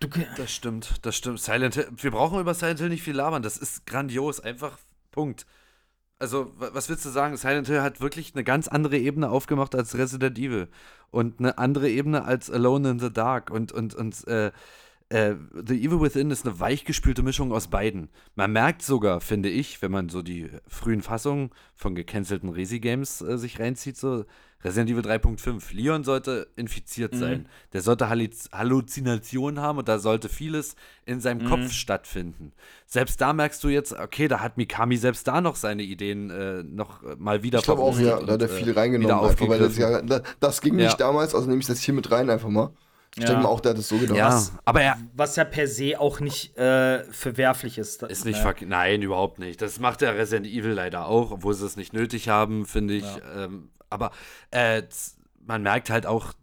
du, 0.00 0.08
Das 0.36 0.52
stimmt, 0.52 0.94
das 1.02 1.16
stimmt. 1.16 1.40
Silent 1.40 1.74
Hill, 1.74 1.88
wir 1.96 2.10
brauchen 2.10 2.40
über 2.40 2.54
Silent 2.54 2.80
Hill 2.80 2.88
nicht 2.88 3.02
viel 3.02 3.14
labern, 3.16 3.42
das 3.42 3.56
ist 3.58 3.86
grandios, 3.86 4.40
einfach 4.40 4.78
Punkt. 5.10 5.46
Also, 6.18 6.52
wa- 6.58 6.70
was 6.72 6.88
willst 6.88 7.04
du 7.04 7.10
sagen? 7.10 7.36
Silent 7.36 7.66
Hill 7.68 7.82
hat 7.82 8.00
wirklich 8.00 8.34
eine 8.34 8.44
ganz 8.44 8.68
andere 8.68 8.98
Ebene 8.98 9.30
aufgemacht 9.30 9.74
als 9.74 9.96
Resident 9.96 10.38
Evil 10.38 10.68
und 11.10 11.40
eine 11.40 11.58
andere 11.58 11.88
Ebene 11.90 12.24
als 12.24 12.50
Alone 12.50 12.90
in 12.90 12.98
the 13.00 13.12
Dark 13.12 13.50
und, 13.50 13.72
und, 13.72 13.94
und 13.94 14.26
äh, 14.28 14.52
äh, 15.08 15.34
The 15.66 15.74
Evil 15.84 16.00
Within 16.00 16.30
ist 16.30 16.44
eine 16.46 16.58
weichgespülte 16.58 17.22
Mischung 17.22 17.52
aus 17.52 17.68
beiden. 17.68 18.08
Man 18.34 18.52
merkt 18.52 18.82
sogar, 18.82 19.20
finde 19.20 19.48
ich, 19.48 19.80
wenn 19.82 19.92
man 19.92 20.08
so 20.08 20.22
die 20.22 20.50
frühen 20.66 21.02
Fassungen 21.02 21.50
von 21.74 21.94
gecancelten 21.94 22.48
Resi-Games 22.48 23.20
äh, 23.22 23.38
sich 23.38 23.60
reinzieht, 23.60 23.96
so 23.96 24.24
Resident 24.64 24.90
Evil 24.90 25.04
3.5. 25.08 25.74
Leon 25.76 26.02
sollte 26.02 26.48
infiziert 26.56 27.12
Mhm. 27.14 27.18
sein. 27.18 27.48
Der 27.72 27.82
sollte 27.82 28.08
Halliz 28.08 28.48
Halluzinationen 28.52 29.60
haben 29.60 29.78
und 29.78 29.88
da 29.88 29.98
sollte 29.98 30.28
vieles 30.28 30.74
in 31.04 31.20
seinem 31.20 31.44
Mhm. 31.44 31.48
Kopf 31.50 31.70
stattfinden. 31.72 32.52
Selbst 32.86 33.20
da 33.20 33.32
merkst 33.32 33.62
du 33.62 33.68
jetzt, 33.68 33.92
okay, 33.92 34.28
da 34.28 34.40
hat 34.40 34.56
Mikami 34.56 34.96
selbst 34.96 35.28
da 35.28 35.40
noch 35.40 35.56
seine 35.56 35.82
Ideen 35.82 36.30
äh, 36.30 36.62
noch 36.64 37.02
mal 37.18 37.42
wieder 37.42 37.58
Ich 37.60 37.64
glaube 37.64 37.82
auch, 37.82 37.98
ja, 38.00 38.18
da 38.20 38.32
hat 38.32 38.42
er 38.42 38.48
viel 38.48 38.70
äh, 38.70 38.72
reingenommen. 38.72 39.28
Einfach, 39.30 39.48
weil 39.48 39.58
das, 39.60 40.22
das 40.40 40.60
ging 40.60 40.78
Ja. 40.78 40.86
nicht 40.86 41.00
damals, 41.00 41.34
also 41.34 41.46
nehme 41.48 41.60
ich 41.60 41.66
das 41.66 41.80
hier 41.80 41.94
mit 41.94 42.10
rein 42.10 42.28
einfach 42.30 42.48
mal. 42.48 42.70
Ich 43.16 43.22
Ja. 43.22 43.28
denke 43.28 43.44
mal 43.44 43.48
auch, 43.48 43.60
der 43.60 43.70
hat 43.70 43.78
es 43.78 43.88
so 43.88 43.96
gedacht. 43.96 44.18
Ja, 44.18 44.42
aber 44.66 44.82
er, 44.82 44.98
Was 45.14 45.36
ja 45.36 45.44
per 45.44 45.66
se 45.66 45.98
auch 45.98 46.20
nicht 46.20 46.56
äh, 46.58 47.02
verwerflich 47.10 47.78
ist. 47.78 48.02
Ist 48.02 48.26
nicht 48.26 48.36
ne? 48.36 48.42
verk 48.42 48.60
Nein, 48.62 49.00
überhaupt 49.00 49.38
nicht. 49.38 49.62
Das 49.62 49.80
macht 49.80 50.02
der 50.02 50.14
Resident 50.16 50.46
Evil 50.46 50.72
leider 50.72 51.06
auch, 51.06 51.30
obwohl 51.30 51.54
sie 51.54 51.64
es 51.64 51.76
nicht 51.76 51.94
nötig 51.94 52.28
haben, 52.28 52.66
finde 52.66 52.94
ich. 52.94 53.06
Ähm, 53.34 53.70
aber 53.88 54.10
äh, 54.50 54.82
man 55.46 55.62
merkt 55.62 55.88
halt 55.88 56.04
auch, 56.06 56.34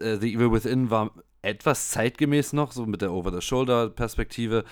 äh, 0.00 0.16
The 0.16 0.34
Evil 0.34 0.52
Within 0.52 0.90
war 0.90 1.12
etwas 1.40 1.88
zeitgemäß 1.90 2.52
noch, 2.52 2.72
so 2.72 2.84
mit 2.84 3.00
der 3.00 3.12
Over-the-Shoulder-Perspektive. 3.12 4.64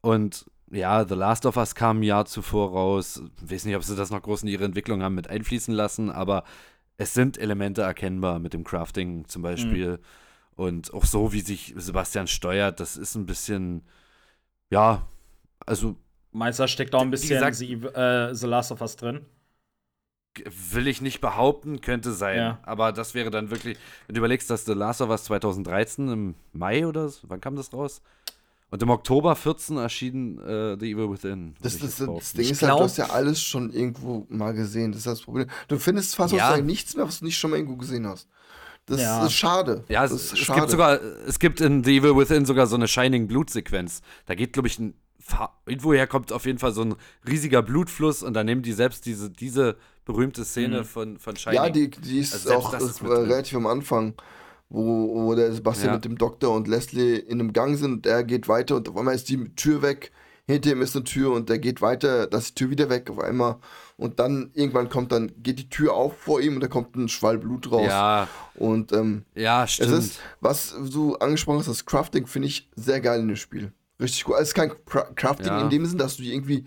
Und 0.00 0.46
ja, 0.70 1.06
The 1.06 1.14
Last 1.14 1.46
of 1.46 1.56
Us 1.56 1.76
kam 1.76 2.00
ein 2.00 2.02
Jahr 2.02 2.24
zuvor 2.26 2.70
raus. 2.72 3.22
Ich 3.44 3.52
weiß 3.52 3.66
nicht, 3.66 3.76
ob 3.76 3.84
sie 3.84 3.94
das 3.94 4.10
noch 4.10 4.22
groß 4.22 4.42
in 4.42 4.48
ihre 4.48 4.64
Entwicklung 4.64 5.02
haben 5.02 5.14
mit 5.14 5.28
einfließen 5.28 5.72
lassen, 5.72 6.10
aber 6.10 6.42
es 6.96 7.14
sind 7.14 7.38
Elemente 7.38 7.82
erkennbar 7.82 8.38
mit 8.40 8.52
dem 8.52 8.64
Crafting 8.64 9.28
zum 9.28 9.42
Beispiel. 9.42 10.00
Und 10.56 10.94
auch 10.94 11.04
so, 11.04 11.32
wie 11.32 11.40
sich 11.40 11.74
Sebastian 11.76 12.26
steuert, 12.28 12.78
das 12.80 12.96
ist 12.96 13.14
ein 13.16 13.26
bisschen, 13.26 13.82
ja, 14.70 15.06
also 15.66 15.96
Meister 16.32 16.68
steckt 16.68 16.94
auch 16.94 17.00
ein 17.02 17.08
Wie 17.08 17.12
bisschen 17.12 17.30
gesagt- 17.40 17.56
The, 17.56 17.72
äh, 17.72 18.34
The 18.34 18.46
Last 18.46 18.70
of 18.72 18.80
Us 18.80 18.96
drin. 18.96 19.24
will 20.72 20.88
ich 20.88 21.00
nicht 21.00 21.20
behaupten, 21.20 21.80
könnte 21.80 22.12
sein. 22.12 22.36
Ja. 22.38 22.58
Aber 22.64 22.90
das 22.92 23.14
wäre 23.14 23.30
dann 23.30 23.50
wirklich, 23.50 23.78
wenn 24.06 24.14
du 24.14 24.18
überlegst, 24.18 24.50
dass 24.50 24.64
The 24.64 24.72
Last 24.72 25.00
of 25.00 25.10
Us 25.10 25.24
2013 25.24 26.08
im 26.08 26.34
Mai 26.52 26.86
oder 26.86 27.08
so, 27.08 27.28
wann 27.28 27.40
kam 27.40 27.54
das 27.54 27.72
raus? 27.72 28.02
Und 28.70 28.82
im 28.82 28.90
Oktober 28.90 29.36
14 29.36 29.76
erschien 29.76 30.40
äh, 30.40 30.76
The 30.76 30.90
Evil 30.90 31.08
Within. 31.12 31.54
Das, 31.62 31.78
das, 31.78 31.98
das. 31.98 32.32
Ding 32.32 32.40
ist 32.50 32.60
halt, 32.62 32.70
glaub- 32.70 32.78
du 32.78 32.84
hast 32.84 32.96
ja 32.98 33.10
alles 33.10 33.40
schon 33.40 33.72
irgendwo 33.72 34.26
mal 34.28 34.52
gesehen. 34.54 34.90
Das 34.90 35.00
ist 35.00 35.06
das 35.06 35.20
Problem. 35.22 35.46
Du 35.68 35.78
findest 35.78 36.16
fast 36.16 36.34
Ja. 36.34 36.56
nichts 36.56 36.96
mehr, 36.96 37.06
was 37.06 37.20
du 37.20 37.26
nicht 37.26 37.38
schon 37.38 37.50
mal 37.52 37.56
irgendwo 37.58 37.76
gesehen 37.76 38.04
hast. 38.06 38.28
Das 38.86 39.00
Ja. 39.00 39.24
ist 39.26 39.32
schade. 39.32 39.84
Ja, 39.88 40.02
das 40.02 40.12
es, 40.12 40.22
ist 40.26 40.32
es 40.34 40.38
schade. 40.40 40.60
gibt 40.60 40.70
sogar, 40.70 41.00
es 41.26 41.38
gibt 41.38 41.60
in 41.60 41.82
The 41.84 41.98
Evil 41.98 42.16
Within 42.16 42.44
sogar 42.44 42.66
so 42.66 42.76
eine 42.76 42.86
Shining 42.88 43.26
Blut-Sequenz. 43.28 44.02
Da 44.26 44.34
geht, 44.34 44.52
glaube 44.52 44.68
ich, 44.68 44.78
ein, 44.78 44.94
irgendwoher 45.66 46.06
kommt 46.06 46.32
auf 46.32 46.44
jeden 46.44 46.58
Fall 46.58 46.72
so 46.72 46.82
ein 46.82 46.94
riesiger 47.26 47.62
Blutfluss 47.62 48.22
und 48.22 48.34
dann 48.34 48.44
nehmen 48.46 48.62
die 48.62 48.72
selbst 48.72 49.06
diese, 49.06 49.30
diese 49.30 49.76
berühmte 50.04 50.44
Szene 50.44 50.80
Mhm. 50.80 50.84
von, 50.84 51.18
von 51.18 51.36
Shining. 51.36 51.56
Ja, 51.56 51.70
die, 51.70 51.90
die 51.90 52.18
ist 52.18 52.34
Also 52.34 52.54
auch 52.54 52.72
das 52.72 52.82
ist 52.82 53.00
äh, 53.00 53.06
relativ 53.06 53.56
am 53.56 53.66
Anfang, 53.66 54.12
wo, 54.68 55.14
wo 55.24 55.34
der 55.34 55.50
Sebastian 55.52 55.88
Ja. 55.88 55.94
mit 55.94 56.04
dem 56.04 56.18
Doktor 56.18 56.50
und 56.54 56.68
Leslie 56.68 57.16
in 57.16 57.40
einem 57.40 57.54
Gang 57.54 57.78
sind. 57.78 58.04
Der 58.04 58.22
geht 58.22 58.48
weiter 58.48 58.76
und 58.76 58.88
auf 58.88 58.96
einmal 58.98 59.14
ist 59.14 59.30
die 59.30 59.54
Tür 59.54 59.80
weg. 59.80 60.12
Hinter 60.46 60.72
ihm 60.72 60.82
ist 60.82 60.94
eine 60.94 61.04
Tür 61.04 61.32
und 61.32 61.48
der 61.48 61.58
geht 61.58 61.80
weiter, 61.80 62.26
da 62.26 62.36
ist 62.36 62.50
die 62.50 62.54
Tür 62.64 62.70
wieder 62.70 62.90
weg 62.90 63.08
auf 63.08 63.18
einmal. 63.18 63.56
Und 63.96 64.18
dann 64.18 64.50
irgendwann 64.54 64.88
kommt 64.88 65.12
dann, 65.12 65.30
geht 65.42 65.58
die 65.60 65.68
Tür 65.68 65.94
auf 65.94 66.16
vor 66.18 66.40
ihm 66.40 66.54
und 66.56 66.60
da 66.60 66.66
kommt 66.66 66.96
ein 66.96 67.08
Schwall 67.08 67.38
Blut 67.38 67.70
raus. 67.70 67.86
ja, 67.86 68.26
Und 68.54 68.92
ähm, 68.92 69.24
ja, 69.36 69.64
es 69.64 69.74
stimmt. 69.74 69.92
ist, 69.92 70.18
was 70.40 70.74
du 70.90 71.14
angesprochen 71.16 71.60
hast, 71.60 71.68
das 71.68 71.86
Crafting 71.86 72.26
finde 72.26 72.48
ich 72.48 72.68
sehr 72.74 73.00
geil 73.00 73.20
in 73.20 73.28
dem 73.28 73.36
Spiel. 73.36 73.72
Richtig 74.00 74.26
cool. 74.26 74.34
Also 74.34 74.42
es 74.42 74.48
ist 74.48 74.54
kein 74.54 74.72
Cra 74.84 75.02
Crafting 75.14 75.46
Ja. 75.46 75.60
in 75.60 75.70
dem 75.70 75.86
Sinn, 75.86 75.98
dass 75.98 76.16
du 76.16 76.24
irgendwie, 76.24 76.64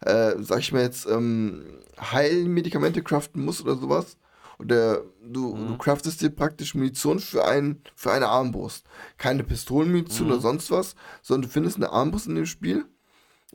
äh, 0.00 0.32
sag 0.40 0.58
ich 0.60 0.72
mal 0.72 0.82
jetzt, 0.82 1.06
ähm, 1.06 1.78
Heilmedikamente 1.98 3.02
craften 3.02 3.42
musst 3.44 3.62
oder 3.62 3.76
sowas. 3.76 4.18
Oder 4.58 5.02
du, 5.22 5.54
Mhm. 5.54 5.68
du 5.68 5.78
craftest 5.78 6.20
dir 6.22 6.30
praktisch 6.30 6.74
Munition 6.74 7.18
für, 7.20 7.44
ein, 7.46 7.80
für 7.94 8.12
eine 8.12 8.28
Armbrust. 8.28 8.86
Keine 9.18 9.44
Pistolenmunition 9.44 10.28
Mhm. 10.28 10.32
oder 10.34 10.42
sonst 10.42 10.70
was, 10.70 10.94
sondern 11.22 11.48
du 11.48 11.52
findest 11.52 11.76
eine 11.76 11.90
Armbrust 11.90 12.26
in 12.26 12.34
dem 12.36 12.46
Spiel 12.46 12.84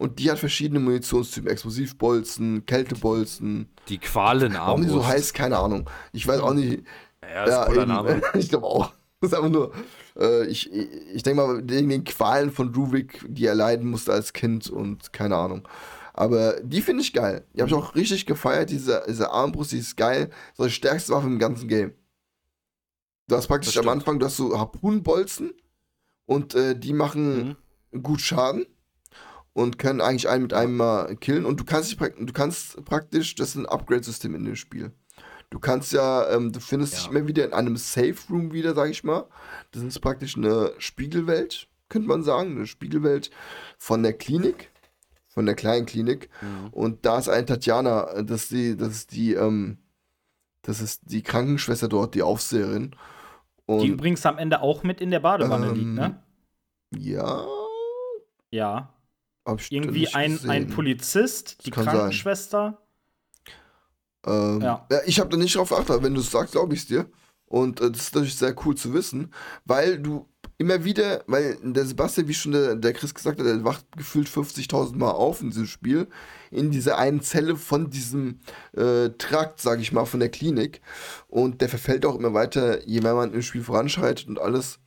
und 0.02 0.18
die 0.18 0.32
hat 0.32 0.40
verschiedene 0.40 0.80
Munitionstypen. 0.80 1.48
Explosivbolzen, 1.48 2.66
Kältebolzen. 2.66 3.70
die 3.88 4.00
Qualen 4.00 4.56
Warum 4.56 4.82
die 4.82 4.90
so 4.90 5.06
heißt, 5.06 5.36
keine 5.36 5.60
Ahnung. 5.60 5.88
Ich 6.12 6.28
weiß 6.28 6.40
auch 6.40 6.56
nicht. 6.56 6.84
Ja, 7.22 7.44
ist 7.44 7.68
cooler 7.68 7.84
eben. 7.84 7.92
Name. 7.92 8.22
ich 8.34 8.50
glaube 8.50 8.66
auch. 8.66 8.94
Das 9.20 9.32
ist 9.32 9.38
einfach 9.38 9.52
nur, 9.52 9.72
äh, 10.18 10.48
ich, 10.48 10.74
ich, 10.74 11.22
denke 11.22 11.40
mal, 11.40 11.70
wegen 11.70 11.90
den 11.90 12.04
Qualen 12.04 12.52
von 12.52 12.74
Ruvik, 12.74 13.24
die 13.28 13.46
er 13.46 13.54
leiden 13.54 13.88
musste 13.92 14.12
als 14.12 14.34
Kind 14.34 14.72
und 14.72 15.14
keine 15.14 15.36
Ahnung. 15.36 15.68
Aber 16.16 16.60
die 16.64 16.82
finde 16.82 17.04
ich 17.04 17.14
geil. 17.14 17.46
Die 17.54 17.62
habe 17.62 17.70
ich 17.70 17.76
auch 17.76 17.94
richtig 17.94 18.26
gefeiert, 18.26 18.72
diese, 18.72 19.04
diese 19.08 19.30
Armbrust, 19.30 19.72
die 19.72 19.78
ist 19.78 19.98
geil. 19.98 20.32
So 20.58 20.64
die 20.64 20.72
stärkste 20.72 21.14
Waffe 21.14 21.28
im 21.28 21.38
ganzen 21.38 21.68
Game. 21.68 21.94
Du 23.28 23.36
hast 23.36 23.48
praktisch 23.48 23.78
am. 23.78 23.88
Anfang, 23.88 24.18
du 24.18 24.26
hast 24.26 24.38
so 24.38 24.58
Harpunenbolzen 24.58 25.54
und 26.26 26.56
äh, 26.56 26.76
die 26.76 26.94
machen 26.94 27.56
Mhm. 27.92 28.02
gut 28.02 28.22
Schaden 28.22 28.66
und 29.54 29.78
können 29.80 30.02
eigentlich 30.02 30.30
einen 30.30 30.44
mit 30.44 30.54
einem 30.54 30.78
mal 30.78 31.16
killen. 31.18 31.46
Und 31.46 31.60
du 31.60 31.64
kannst, 31.66 31.92
dich 31.92 31.98
du 31.98 32.34
kannst 32.34 32.84
praktisch, 32.86 33.36
das 33.36 33.50
ist 33.50 33.56
ein 33.56 33.66
Upgrade-System 33.66 34.36
in 34.36 34.46
dem 34.46 34.56
Spiel. 34.56 34.92
Du 35.50 35.60
kannst 35.60 35.92
ja, 35.92 36.30
ähm, 36.30 36.54
du 36.54 36.60
findest 36.62 36.94
dich 36.94 37.06
Ja. 37.06 37.12
immer 37.12 37.28
wieder 37.28 37.44
in 37.46 37.54
einem 37.54 37.76
Safe 37.76 38.16
Room 38.30 38.54
wieder, 38.54 38.74
sag 38.74 38.90
ich 38.90 39.04
mal. 39.04 39.26
Das 39.72 39.84
ist 39.84 40.00
praktisch 40.00 40.38
eine 40.38 40.72
Spiegelwelt, 40.78 41.68
könnte 41.90 42.08
man 42.08 42.24
sagen. 42.24 42.56
Eine 42.56 42.68
Spiegelwelt 42.68 43.32
von 43.78 44.02
der 44.02 44.14
Klinik, 44.14 44.72
von 45.28 45.46
der 45.46 45.56
kleinen 45.56 45.86
Klinik. 45.86 46.30
Mhm. 46.42 46.68
Und 46.72 47.06
da 47.06 47.18
ist 47.20 47.28
eine 47.28 47.46
Tatjana, 47.46 48.12
äh, 48.14 48.24
das 48.24 48.44
ist 48.44 48.52
die, 48.52 48.78
das 48.78 48.90
ist 48.92 49.12
die, 49.12 49.34
ähm, 49.34 49.78
das 50.62 50.80
ist 50.80 51.02
die 51.12 51.22
Krankenschwester 51.24 51.90
dort, 51.90 52.16
die 52.16 52.22
Aufseherin. 52.24 52.96
Und 53.66 53.82
Die 53.82 53.88
übrigens 53.90 54.26
am 54.26 54.38
Ende 54.38 54.62
auch 54.62 54.84
mit 54.84 55.02
in 55.02 55.12
der 55.12 55.20
Badewanne 55.20 55.68
Ähm, 55.68 55.76
liegt, 55.76 55.94
ne? 55.94 56.24
ja, 56.98 57.46
Ja. 58.52 58.94
Irgendwie 59.70 60.08
ein, 60.14 60.40
ein. 60.50 60.70
Polizist, 60.70 61.66
die. 61.66 61.72
Krankenschwester. 61.72 62.82
Ähm, 64.26 64.62
Ja. 64.62 64.86
ja. 64.92 65.00
Ich 65.06 65.20
habe 65.20 65.30
da 65.30 65.38
nicht 65.38 65.56
drauf 65.56 65.70
geachtet, 65.70 65.92
aber 65.92 66.04
wenn 66.04 66.14
du 66.14 66.22
es 66.22 66.32
sagst, 66.32 66.54
glaube 66.54 66.74
ich 66.74 66.82
es 66.82 66.88
dir. 66.88 67.10
Und 67.46 67.82
äh, 67.82 67.92
das 67.92 68.02
ist 68.02 68.16
natürlich 68.16 68.38
sehr 68.38 68.56
cool 68.66 68.76
zu 68.76 68.94
wissen, 68.94 69.34
weil 69.66 70.00
du 70.00 70.28
immer 70.58 70.84
wieder, 70.84 71.24
weil 71.28 71.58
der 71.64 71.86
Sebastian, 71.86 72.28
wie 72.28 72.34
schon 72.34 72.52
der, 72.52 72.76
der 72.76 72.94
Chris 72.94 73.14
gesagt 73.14 73.40
hat, 73.40 73.46
der 73.46 73.64
wacht 73.64 73.86
gefühlt 73.98 74.30
50.000 74.30 74.96
Mal 74.96 75.12
auf 75.12 75.42
in 75.42 75.50
diesem 75.50 75.66
Spiel, 75.66 76.08
in 76.52 76.70
dieser 76.70 76.98
einen 76.98 77.22
Zelle 77.22 77.56
von 77.58 77.90
diesem 77.90 78.40
äh, 78.74 79.10
Trakt, 79.18 79.60
sage 79.60 79.82
ich 79.82 79.92
mal, 79.92 80.06
von 80.06 80.20
der 80.20 80.30
Klinik. 80.30 80.82
Und 81.28 81.62
der 81.62 81.68
verfällt 81.68 82.06
auch 82.06 82.16
immer 82.16 82.34
weiter, 82.34 82.88
je 82.88 83.02
mehr 83.02 83.16
man 83.16 83.34
im 83.34 83.42
Spiel 83.42 83.64
voranschreitet 83.64 84.28
und 84.28 84.40
alles. 84.40 84.80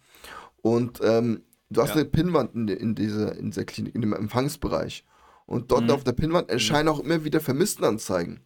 Und 0.62 1.00
ähm, 1.02 1.42
du 1.74 1.82
hast 1.82 1.90
Ja. 1.90 1.96
eine 1.96 2.04
Pinnwand 2.06 2.54
in, 2.54 2.68
in, 2.68 2.94
dieser, 2.94 3.36
in 3.36 3.50
dieser 3.50 3.64
Klinik, 3.64 3.94
in 3.94 4.00
dem 4.00 4.12
Empfangsbereich. 4.14 5.04
Und 5.46 5.70
dort 5.70 5.84
Mhm. 5.84 5.90
auf 5.90 6.04
der 6.04 6.12
Pinnwand 6.12 6.48
erscheinen 6.48 6.88
auch 6.88 7.00
immer 7.00 7.24
wieder 7.24 7.40
Vermisstenanzeigen 7.40 8.40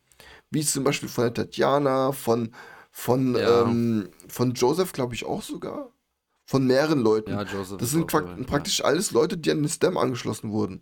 wie 0.51 0.64
zum 0.64 0.83
Beispiel 0.83 1.09
von 1.11 1.24
der 1.24 1.35
Tatjana, 1.35 2.11
von, 2.12 2.51
von, 2.91 3.35
Ja. 3.37 3.62
ähm, 3.62 4.09
von 4.29 4.53
Joseph, 4.55 4.93
glaube 4.93 5.14
ich, 5.14 5.24
auch 5.26 5.43
sogar. 5.43 5.93
Von 6.47 6.66
mehreren 6.66 7.01
Leuten. 7.01 7.31
Ja, 7.33 7.43
Joseph. 7.43 7.76
das 7.79 7.91
sind 7.91 8.07
pra 8.07 8.22
praktisch 8.47 8.83
alles 8.83 9.11
Leute, 9.12 9.37
die 9.37 9.51
an 9.51 9.59
den 9.59 9.68
STEM 9.68 9.99
angeschlossen 9.99 10.51
wurden. 10.51 10.81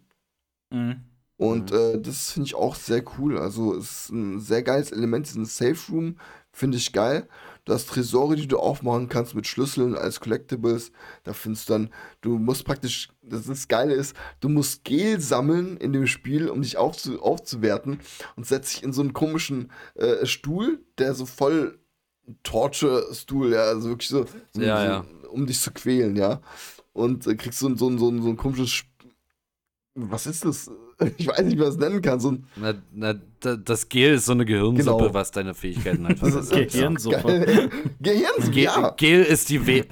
Mhm. 0.70 1.00
Und 1.36 1.72
äh, 1.72 2.00
das 2.00 2.30
finde 2.30 2.46
ich 2.46 2.54
auch 2.54 2.76
sehr 2.76 3.02
cool. 3.18 3.36
Also 3.38 3.74
es 3.74 4.02
ist 4.04 4.10
ein 4.10 4.38
sehr 4.40 4.62
geiles 4.62 4.92
Element, 4.92 5.26
diesen 5.26 5.44
Safe 5.44 5.76
Room 5.90 6.16
finde 6.56 6.78
ich 6.78 6.92
geil. 6.92 7.28
Du 7.66 7.74
hast 7.74 7.88
Tresore, 7.88 8.36
die 8.36 8.46
du 8.48 8.58
aufmachen 8.58 9.08
kannst 9.08 9.34
mit 9.34 9.46
Schlüsseln 9.46 9.94
als 9.94 10.20
Collectibles. 10.20 10.90
Da 11.24 11.32
findest 11.34 11.68
du 11.68 11.74
dann, 11.74 11.90
du 12.22 12.38
musst 12.38 12.64
praktisch, 12.64 13.10
das, 13.22 13.44
das 13.44 13.68
Geile 13.68 13.92
ist, 13.92 14.16
du 14.40 14.48
musst 14.48 14.84
Gel 14.84 15.20
sammeln 15.20 15.76
in 15.76 15.92
dem 15.92 16.06
Spiel, 16.06 16.48
um 16.48 16.62
dich 16.62 16.78
aufzu, 16.78 17.20
aufzuwerten 17.20 18.00
und 18.36 18.46
setzt 18.46 18.72
dich 18.74 18.82
in 18.84 18.92
so 18.94 19.02
einen 19.02 19.12
komischen 19.12 19.70
äh, 19.96 20.24
Stuhl, 20.24 20.80
der 20.96 21.14
so 21.14 21.26
voll 21.26 21.78
Torture-Stuhl, 22.42 23.52
ja, 23.52 23.64
also 23.64 23.88
wirklich 23.90 24.08
so, 24.08 24.24
so, 24.52 24.60
Ja, 24.62 24.78
so 24.80 24.84
ja. 24.86 25.04
um 25.30 25.46
dich 25.46 25.60
zu 25.60 25.72
quälen, 25.72 26.16
ja. 26.16 26.40
Und 26.92 27.26
äh, 27.26 27.34
kriegst 27.34 27.58
so, 27.58 27.68
ein- 27.68 27.76
so, 27.76 27.90
so, 27.98 28.22
so 28.22 28.28
ein 28.28 28.36
komisches, 28.36 28.70
Sp- 28.72 28.88
was 29.94 30.26
ist 30.26 30.44
das? 30.44 30.70
Ich 31.18 31.28
weiß 31.28 31.42
nicht, 31.42 31.56
wie 31.56 31.60
man 31.60 31.68
es 31.68 31.76
nennen 31.76 32.00
kann. 32.02 32.20
So 32.20 32.30
ein 32.32 32.44
Na, 32.56 32.74
na, 32.94 33.14
da- 33.40 33.56
das 33.56 33.88
Gel 33.88 34.14
ist 34.14 34.26
so 34.26 34.32
eine 34.32 34.44
Gehirnsuppe, 34.44 34.98
Genau. 35.04 35.14
was 35.14 35.30
deine 35.30 35.54
Fähigkeiten 35.54 36.06
einfach 36.06 36.26
Das 36.26 36.36
ist 36.36 36.48
verbessert. 36.48 36.72
Gehirnsuppe. 36.72 37.22
Geil. 37.22 37.70
Gehirnsuppe, 38.00 38.50
Gel, 38.50 38.62
ja. 38.64 38.90
Gel, 38.96 39.22
ist 39.22 39.48
die 39.50 39.66
We 39.66 39.84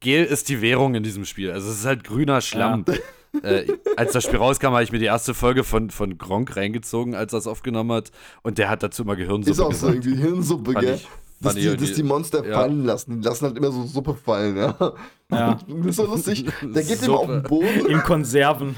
Gel 0.00 0.24
ist 0.24 0.48
die 0.48 0.60
Währung 0.60 0.94
in 0.96 1.02
diesem 1.04 1.24
Spiel. 1.24 1.50
Also 1.52 1.70
es 1.70 1.78
ist 1.80 1.86
halt 1.86 2.02
grüner 2.04 2.40
Schlamm. 2.40 2.84
Äh, 3.42 3.64
als 3.96 4.12
das 4.12 4.24
Spiel 4.24 4.38
rauskam, 4.40 4.72
habe 4.72 4.82
ich 4.82 4.90
mir 4.92 4.98
die 4.98 5.04
erste 5.06 5.32
Folge 5.32 5.62
von, 5.64 5.90
von 5.90 6.18
Gronk 6.18 6.56
reingezogen, 6.56 7.14
als 7.14 7.32
er 7.32 7.38
es 7.38 7.46
aufgenommen 7.46 7.92
hat. 7.92 8.10
Und 8.42 8.58
der 8.58 8.68
hat 8.68 8.82
dazu 8.82 9.04
mal 9.04 9.14
Gehirnsuppe 9.14 9.50
Ist 9.52 9.60
auch 9.60 9.72
so 9.72 9.86
gesagt. 9.86 10.04
irgendwie 10.04 10.20
Hirnsuppe, 10.22 10.72
Fand 10.72 10.84
gell? 10.84 10.94
ich 10.96 11.08
dass, 11.40 11.54
die, 11.54 11.76
dass 11.76 11.92
die 11.94 12.02
Monster 12.02 12.44
ja. 12.46 12.54
fallen 12.54 12.84
lassen. 12.84 13.20
Die 13.20 13.26
lassen 13.26 13.46
halt 13.46 13.56
immer 13.56 13.72
so 13.72 13.84
Suppe 13.84 14.14
fallen, 14.14 14.56
ja. 14.56 14.76
Ja. 15.30 15.58
Das 15.66 15.86
ist 15.86 15.96
so 15.96 16.06
lustig. 16.06 16.44
Der 16.62 16.82
geht 16.84 17.02
immer 17.02 17.18
auf 17.18 17.26
den 17.26 17.36
Suppe. 17.36 17.48
Boden. 17.48 17.86
In 17.88 17.98
Konserven. 18.02 18.76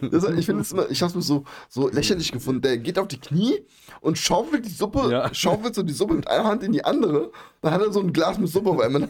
Das, 0.00 0.24
ich 0.24 0.46
finde 0.46 0.62
es 0.62 0.72
immer, 0.72 0.90
ich 0.90 1.00
habe 1.02 1.10
es 1.10 1.16
mir 1.16 1.22
so, 1.22 1.44
so 1.68 1.88
lächerlich 1.88 2.32
gefunden. 2.32 2.62
Der 2.62 2.78
geht 2.78 2.98
auf 2.98 3.08
die 3.08 3.18
Knie 3.20 3.60
und 4.00 4.18
schaufelt 4.18 4.64
die 4.64 4.70
Suppe, 4.70 5.10
Ja. 5.10 5.32
schaufelt 5.34 5.74
so 5.74 5.82
die 5.82 5.92
Suppe 5.92 6.14
mit 6.14 6.28
einer 6.28 6.44
Hand 6.44 6.62
in 6.62 6.72
die 6.72 6.84
andere. 6.84 7.30
Dann 7.62 7.72
hat 7.72 7.80
er 7.82 7.92
so 7.92 8.00
ein 8.00 8.12
Glas 8.12 8.38
mit 8.38 8.48
Suppe 8.48 8.70
auf 8.70 8.80
einmal. 8.80 9.08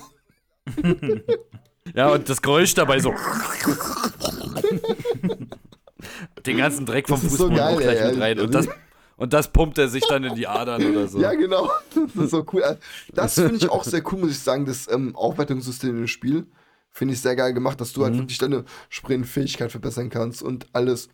Ja, 1.94 2.08
und 2.10 2.28
das 2.28 2.42
Geräusch 2.42 2.74
dabei 2.74 2.98
so. 3.00 3.14
Den 6.44 6.56
ganzen 6.58 6.86
Dreck 6.86 7.08
vom 7.08 7.20
ist 7.20 7.36
so 7.36 7.48
geil, 7.50 7.76
gleich 7.76 8.00
ey. 8.00 8.12
mit 8.12 8.20
rein. 8.20 8.40
Und 8.40 8.54
das, 8.54 8.68
und 9.16 9.32
das 9.32 9.50
pumpt 9.52 9.78
er 9.78 9.88
sich 9.88 10.04
dann 10.08 10.24
in 10.24 10.34
die 10.34 10.46
Adern 10.46 10.84
oder 10.84 11.08
so. 11.08 11.20
Ja, 11.20 11.32
genau. 11.34 11.70
Das 12.14 12.24
ist 12.24 12.30
so 12.30 12.44
cool. 12.52 12.62
Das 13.12 13.34
finde 13.34 13.56
ich 13.56 13.68
auch 13.68 13.84
sehr 13.84 14.02
cool, 14.12 14.18
muss 14.20 14.30
ich 14.32 14.38
sagen, 14.38 14.66
das 14.66 14.90
ähm, 14.90 15.16
Aufwertungssystem 15.16 15.96
im 15.96 16.06
Spiel. 16.06 16.46
Finde 16.96 17.12
ich 17.12 17.20
sehr 17.20 17.36
geil 17.36 17.52
gemacht, 17.52 17.78
dass 17.78 17.92
du 17.92 18.00
Mhm. 18.00 18.04
halt 18.04 18.18
wirklich 18.20 18.38
deine 18.38 18.64
Sprintfähigkeit 18.88 19.70
verbessern 19.70 20.08
kannst 20.08 20.42
und 20.42 20.66
alles. 20.72 21.10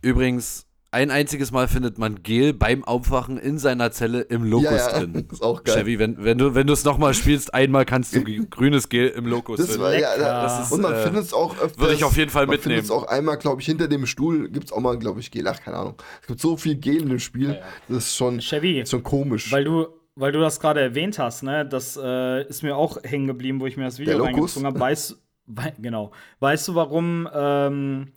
Übrigens, 0.00 0.66
ein 0.92 1.10
einziges 1.10 1.50
Mal 1.50 1.66
findet 1.66 1.98
man 1.98 2.22
Gel 2.22 2.52
beim 2.54 2.84
Aufwachen 2.84 3.36
in 3.36 3.58
seiner 3.58 3.90
Zelle 3.90 4.20
im 4.20 4.44
Lokus 4.44 4.66
ja, 4.70 4.76
ja, 4.92 4.98
drin. 5.00 5.26
ist 5.32 5.42
auch 5.42 5.64
geil. 5.64 5.74
Chevy, 5.80 5.98
wenn, 5.98 6.22
wenn 6.24 6.38
du 6.38 6.54
wenn 6.54 6.68
du 6.68 6.72
es 6.72 6.84
nochmal 6.84 7.12
spielst, 7.12 7.52
einmal 7.54 7.84
kannst 7.84 8.14
du 8.14 8.22
grünes 8.50 8.88
Gel 8.88 9.08
im 9.08 9.26
Lokus 9.26 9.58
Das 9.58 9.76
war, 9.80 9.98
ja, 9.98 10.16
Das 10.16 10.66
ist, 10.66 10.72
und 10.72 10.82
man 10.82 10.94
äh, 10.94 11.02
findet 11.02 11.24
es 11.24 11.32
auch 11.34 11.58
öfters. 11.58 11.78
würde 11.80 11.94
ich 11.94 12.04
auf 12.04 12.16
jeden 12.16 12.30
Fall 12.30 12.46
man 12.46 12.54
findet 12.58 12.82
mitnehmen. 12.82 12.84
es 12.84 12.90
auch 12.92 13.08
einmal, 13.08 13.36
glaube 13.36 13.60
ich, 13.60 13.66
hinter 13.66 13.88
dem 13.88 14.06
Stuhl 14.06 14.48
gibt 14.48 14.66
es 14.66 14.72
auch 14.72 14.80
mal, 14.80 14.96
glaube 14.96 15.18
ich, 15.18 15.32
Gel. 15.32 15.48
Ach, 15.48 15.60
keine 15.60 15.76
Ahnung. 15.78 15.94
Es 16.22 16.28
gibt 16.28 16.40
so 16.40 16.56
viel 16.56 16.76
Gel 16.76 17.02
in 17.02 17.08
dem 17.08 17.18
Spiel. 17.18 17.60
Das 17.88 17.98
ist 18.06 18.16
schon, 18.16 18.38
Chevy, 18.40 18.80
ist 18.80 18.90
schon 18.92 19.02
komisch. 19.02 19.50
weil 19.50 19.64
du, 19.64 19.88
weil 20.16 20.32
du 20.32 20.40
das 20.40 20.58
gerade 20.60 20.80
erwähnt 20.80 21.18
hast, 21.18 21.42
ne, 21.42 21.64
das 21.66 21.96
äh, 22.02 22.42
ist 22.48 22.62
mir 22.62 22.76
auch 22.76 22.98
hängen 23.04 23.26
geblieben, 23.26 23.60
wo 23.60 23.66
ich 23.66 23.76
mir 23.76 23.84
das 23.84 23.98
Video 23.98 24.22
reingezogen 24.24 24.66
habe. 24.66 24.80
Weißt, 24.80 25.16
wei 25.46 25.72
genau. 25.78 26.10
Weißt 26.40 26.66
du, 26.68 26.74
warum 26.74 27.28
ähm, 27.32 28.12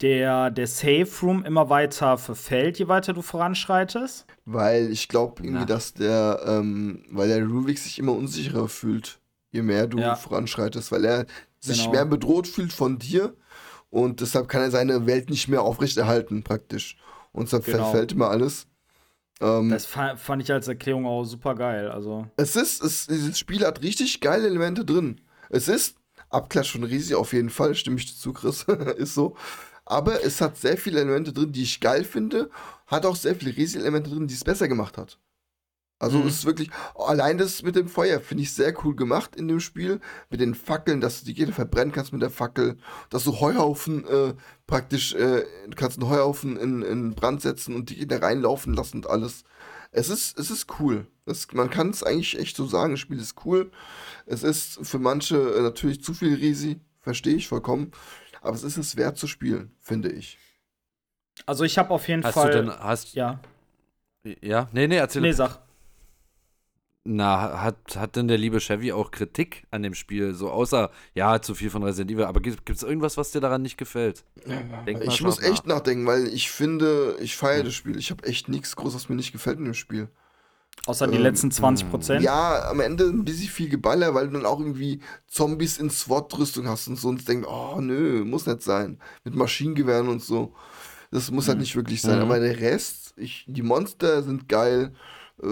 der, 0.00 0.50
der 0.50 0.66
Safe 0.66 1.08
Room 1.22 1.44
immer 1.44 1.68
weiter 1.68 2.16
verfällt, 2.16 2.78
je 2.78 2.88
weiter 2.88 3.12
du 3.12 3.20
voranschreitest? 3.22 4.26
Weil 4.46 4.90
ich 4.90 5.08
glaube 5.08 5.42
irgendwie, 5.42 5.60
Na. 5.60 5.66
dass 5.66 5.92
der, 5.92 6.40
ähm, 6.46 7.04
weil 7.10 7.28
der 7.28 7.44
Ruvik 7.44 7.78
sich 7.78 7.98
immer 7.98 8.12
unsicherer 8.12 8.68
fühlt, 8.68 9.20
je 9.50 9.62
mehr 9.62 9.86
du 9.86 9.98
Ja. 9.98 10.14
voranschreitest, 10.14 10.90
weil 10.92 11.04
er 11.04 11.26
sich 11.58 11.80
Genau. 11.80 11.90
mehr 11.92 12.06
bedroht 12.06 12.46
fühlt 12.46 12.72
von 12.72 12.98
dir 12.98 13.34
und 13.90 14.20
deshalb 14.20 14.48
kann 14.48 14.62
er 14.62 14.70
seine 14.70 15.04
Welt 15.06 15.28
nicht 15.28 15.48
mehr 15.48 15.62
aufrechterhalten, 15.62 16.42
praktisch. 16.44 16.96
Und 17.32 17.46
deshalb 17.48 17.64
Genau. 17.66 17.82
verfällt 17.90 18.12
immer 18.12 18.30
alles. 18.30 18.66
Ähm, 19.40 19.70
Das 19.70 19.86
fa 19.86 20.16
fand 20.16 20.42
ich 20.42 20.52
als 20.52 20.68
Erklärung 20.68 21.06
auch 21.06 21.24
super 21.24 21.54
geil. 21.54 21.90
Also, 21.90 22.26
es 22.36 22.56
ist, 22.56 22.82
es, 22.82 23.06
dieses 23.06 23.38
Spiel 23.38 23.64
hat 23.66 23.82
richtig 23.82 24.20
geile 24.20 24.46
Elemente 24.46 24.84
drin. 24.84 25.20
Es 25.48 25.68
ist 25.68 25.96
Abklatsch 26.28 26.72
von 26.72 26.84
Risi 26.84 27.14
auf 27.14 27.32
jeden 27.32 27.50
Fall, 27.50 27.74
stimme 27.74 27.96
ich 27.96 28.06
dir 28.06 28.18
zu, 28.18 28.32
Chris, 28.32 28.62
ist 28.96 29.14
so. 29.14 29.36
Aber 29.84 30.22
es 30.24 30.40
hat 30.40 30.56
sehr 30.56 30.76
viele 30.76 31.00
Elemente 31.00 31.32
drin, 31.32 31.50
die 31.52 31.62
ich 31.62 31.80
geil 31.80 32.04
finde. 32.04 32.50
Hat 32.86 33.04
auch 33.06 33.16
sehr 33.16 33.34
viele 33.34 33.56
Risi-Elemente 33.56 34.10
drin, 34.10 34.28
die 34.28 34.34
es 34.34 34.44
besser 34.44 34.68
gemacht 34.68 34.96
hat. 34.96 35.18
Also 36.00 36.18
Mhm. 36.18 36.26
es 36.28 36.34
ist 36.38 36.44
wirklich, 36.46 36.70
allein 36.96 37.38
das 37.38 37.62
mit 37.62 37.76
dem 37.76 37.86
Feuer 37.88 38.20
finde 38.20 38.42
ich 38.42 38.52
sehr 38.52 38.74
cool 38.84 38.96
gemacht 38.96 39.36
in 39.36 39.46
dem 39.46 39.60
Spiel. 39.60 40.00
Mit 40.30 40.40
den 40.40 40.54
Fackeln, 40.54 41.00
dass 41.00 41.20
du 41.20 41.26
die 41.26 41.34
Gegner 41.34 41.54
verbrennen 41.54 41.92
kannst 41.92 42.12
mit 42.12 42.22
der 42.22 42.30
Fackel. 42.30 42.78
Dass 43.10 43.22
du 43.24 43.38
Heuhaufen 43.38 44.04
äh, 44.08 44.34
praktisch, 44.66 45.14
äh, 45.14 45.44
du 45.68 45.76
kannst 45.76 46.00
einen 46.00 46.08
Heuhaufen 46.10 46.56
in, 46.56 46.82
in 46.82 47.14
Brand 47.14 47.42
setzen 47.42 47.74
und 47.76 47.90
die 47.90 47.96
Gegner 47.96 48.22
reinlaufen 48.22 48.72
lassen 48.74 48.96
und 48.98 49.10
alles. 49.10 49.44
Es 49.92 50.08
ist, 50.08 50.38
es 50.38 50.50
ist 50.50 50.66
cool. 50.80 51.06
Es, 51.26 51.52
man 51.52 51.68
kann 51.68 51.90
es 51.90 52.02
eigentlich 52.02 52.38
echt 52.38 52.56
so 52.56 52.66
sagen, 52.66 52.92
das 52.94 53.00
Spiel 53.00 53.18
ist 53.20 53.44
cool. 53.44 53.70
Es 54.24 54.42
ist 54.42 54.78
für 54.86 54.98
manche 54.98 55.36
äh, 55.36 55.60
natürlich 55.62 56.02
zu 56.02 56.14
viel 56.14 56.34
Risi, 56.34 56.80
verstehe 57.00 57.34
ich 57.36 57.46
vollkommen. 57.46 57.92
Aber 58.40 58.54
es 58.56 58.62
ist 58.62 58.78
es 58.78 58.96
wert 58.96 59.18
zu 59.18 59.26
spielen, 59.26 59.70
finde 59.80 60.10
ich. 60.10 60.38
also 61.44 61.64
ich 61.64 61.76
habe 61.76 61.90
auf 61.90 62.08
jeden 62.08 62.24
Hast 62.24 62.34
Fall. 62.34 62.50
du 62.52 62.56
denn, 62.62 62.70
hast, 62.70 63.12
ja, 63.14 63.38
ja, 64.40 64.68
nee, 64.72 64.86
nee, 64.88 64.96
erzähl. 64.96 65.20
nee, 65.22 65.32
sag. 65.32 65.58
Na, 67.04 67.62
hat, 67.62 67.96
hat 67.96 68.16
denn 68.16 68.28
der 68.28 68.36
liebe 68.36 68.60
Chevy 68.60 68.92
auch 68.92 69.10
Kritik 69.10 69.66
an 69.70 69.82
dem 69.82 69.94
Spiel? 69.94 70.34
So 70.34 70.50
außer, 70.50 70.90
ja, 71.14 71.40
zu 71.40 71.54
viel 71.54 71.70
von 71.70 71.82
Resident 71.82 72.10
Evil, 72.10 72.24
aber 72.24 72.40
gibt 72.40 72.68
es 72.68 72.82
irgendwas, 72.82 73.16
was 73.16 73.30
dir 73.32 73.40
daran 73.40 73.62
nicht 73.62 73.78
gefällt? 73.78 74.24
Denk 74.86 75.02
Ich 75.04 75.22
muss 75.22 75.40
echt 75.40 75.66
nach. 75.66 75.76
nachdenken, 75.76 76.06
weil 76.06 76.26
ich 76.26 76.50
finde, 76.50 77.16
ich 77.20 77.36
feiere 77.36 77.64
das 77.64 77.74
Spiel. 77.74 77.96
Ich 77.98 78.10
habe 78.10 78.24
echt 78.24 78.48
nichts 78.48 78.76
Großes, 78.76 78.94
was 78.94 79.08
mir 79.08 79.16
nicht 79.16 79.32
gefällt 79.32 79.58
in 79.58 79.64
dem 79.64 79.74
Spiel. 79.74 80.08
Außer 80.86 81.06
die 81.06 81.16
Ähm, 81.16 81.22
letzten 81.22 81.50
20 81.50 81.90
Prozent. 81.90 82.22
Ja, 82.22 82.68
am 82.70 82.80
Ende 82.80 83.04
ein 83.04 83.24
bisschen 83.24 83.48
viel 83.48 83.70
Geballer, 83.70 84.14
weil 84.14 84.26
du 84.28 84.34
dann 84.34 84.46
auch 84.46 84.60
irgendwie 84.60 85.00
Zombies 85.26 85.78
in 85.78 85.88
SWAT-Rüstung 85.90 86.68
hast 86.68 86.86
und 86.88 86.96
so 86.96 87.08
und 87.08 87.26
denkst, 87.26 87.48
oh 87.48 87.80
nö, 87.80 88.24
muss 88.24 88.46
nicht 88.46 88.62
sein. 88.62 88.98
Mit 89.24 89.34
Maschinengewehren 89.34 90.08
und 90.08 90.22
so. 90.22 90.54
Das 91.10 91.30
muss 91.30 91.48
halt 91.48 91.58
nicht 91.58 91.76
wirklich 91.76 92.02
sein. 92.02 92.16
Mhm. 92.16 92.22
Aber 92.24 92.40
der 92.40 92.60
Rest, 92.60 93.14
ich, 93.16 93.44
die 93.48 93.62
Monster 93.62 94.22
sind 94.22 94.48
geil. 94.48 94.92
Äh, 95.42 95.46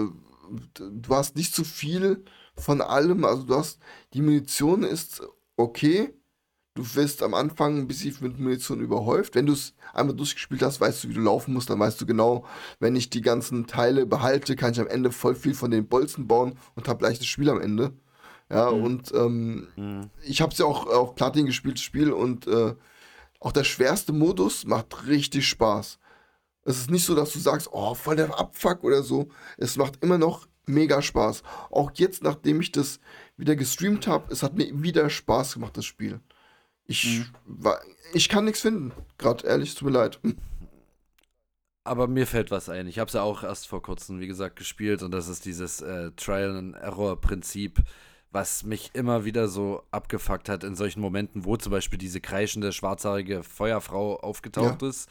Du 0.73 1.15
hast 1.15 1.35
nicht 1.35 1.53
zu 1.53 1.63
viel 1.63 2.23
von 2.55 2.81
allem. 2.81 3.25
Also 3.25 3.43
du 3.43 3.55
hast, 3.55 3.79
die 4.13 4.21
Munition 4.21 4.83
ist 4.83 5.21
okay. 5.55 6.13
Du 6.75 6.95
wirst 6.95 7.23
am 7.23 7.33
Anfang 7.33 7.77
ein 7.77 7.87
bisschen 7.87 8.15
mit 8.21 8.39
Munition 8.39 8.79
überhäuft. 8.79 9.35
Wenn 9.35 9.47
du 9.47 9.53
es 9.53 9.73
einmal 9.93 10.15
durchgespielt 10.15 10.61
hast, 10.61 10.79
weißt 10.79 11.03
du, 11.03 11.09
wie 11.09 11.13
du 11.13 11.21
laufen 11.21 11.53
musst. 11.53 11.69
Dann 11.69 11.79
weißt 11.79 11.99
du 11.99 12.05
genau, 12.05 12.45
wenn 12.79 12.95
ich 12.95 13.09
die 13.09 13.21
ganzen 13.21 13.67
Teile 13.67 14.05
behalte, 14.05 14.55
kann 14.55 14.71
ich 14.71 14.79
am 14.79 14.87
Ende 14.87 15.11
voll 15.11 15.35
viel 15.35 15.53
von 15.55 15.71
den 15.71 15.87
Bolzen 15.87 16.27
bauen 16.27 16.57
und 16.75 16.87
habe 16.87 17.03
leichtes 17.03 17.27
Spiel 17.27 17.49
am 17.49 17.59
Ende. 17.59 17.93
Ja, 18.49 18.67
und 18.67 19.13
ähm, 19.13 19.67
Mhm. 19.75 20.09
ich 20.23 20.41
habe 20.41 20.51
es 20.53 20.57
ja 20.57 20.65
auch 20.65 20.87
auf 20.87 21.15
Platin 21.15 21.45
gespielt, 21.45 21.75
das 21.75 21.83
Spiel, 21.83 22.11
und 22.11 22.47
äh, 22.47 22.73
auch 23.39 23.51
der 23.51 23.63
schwerste 23.63 24.11
Modus 24.11 24.65
macht 24.65 25.07
richtig 25.07 25.47
Spaß. 25.47 25.99
Es 26.63 26.77
ist 26.77 26.91
nicht 26.91 27.05
so, 27.05 27.15
dass 27.15 27.33
du 27.33 27.39
sagst, 27.39 27.69
oh, 27.71 27.95
voll 27.95 28.15
der 28.15 28.37
Abfuck 28.37 28.83
oder 28.83 29.01
so. 29.01 29.29
Es 29.57 29.77
macht 29.77 30.03
immer 30.03 30.17
noch 30.17 30.47
mega 30.65 31.01
Spaß. 31.01 31.43
Auch 31.71 31.91
jetzt, 31.95 32.23
nachdem 32.23 32.61
ich 32.61 32.71
das 32.71 32.99
wieder 33.37 33.55
gestreamt 33.55 34.07
habe, 34.07 34.31
es 34.31 34.43
hat 34.43 34.55
mir 34.55 34.67
wieder 34.83 35.09
Spaß 35.09 35.55
gemacht, 35.55 35.77
das 35.77 35.85
Spiel. 35.85 36.19
Ich, 36.85 37.21
war, 37.45 37.79
ich 38.13 38.29
kann 38.29 38.45
nichts 38.45 38.61
finden. 38.61 38.91
Gerade 39.17 39.45
ehrlich, 39.45 39.75
tut 39.75 39.87
mir 39.87 39.97
leid. 39.97 40.19
Aber 41.83 42.07
mir 42.07 42.27
fällt 42.27 42.51
was 42.51 42.69
ein. 42.69 42.87
Ich 42.87 42.99
habe 42.99 43.07
es 43.07 43.13
ja 43.13 43.21
auch 43.21 43.43
erst 43.43 43.67
vor 43.67 43.81
kurzem, 43.81 44.19
wie 44.19 44.27
gesagt, 44.27 44.57
gespielt 44.57 45.01
und 45.01 45.11
das 45.11 45.27
ist 45.27 45.45
dieses 45.45 45.81
äh, 45.81 46.11
Trial-and-Error-Prinzip, 46.11 47.79
was 48.31 48.63
mich 48.63 48.91
immer 48.93 49.25
wieder 49.25 49.47
so 49.47 49.81
abgefuckt 49.89 50.49
hat 50.49 50.63
in 50.63 50.75
solchen 50.75 51.01
Momenten, 51.01 51.45
wo 51.45 51.57
zum 51.57 51.71
Beispiel 51.71 51.97
diese 51.97 52.21
kreischende, 52.21 52.73
schwarzhaarige 52.73 53.43
Feuerfrau 53.43 54.19
aufgetaucht 54.19 54.83
ist. 54.83 55.09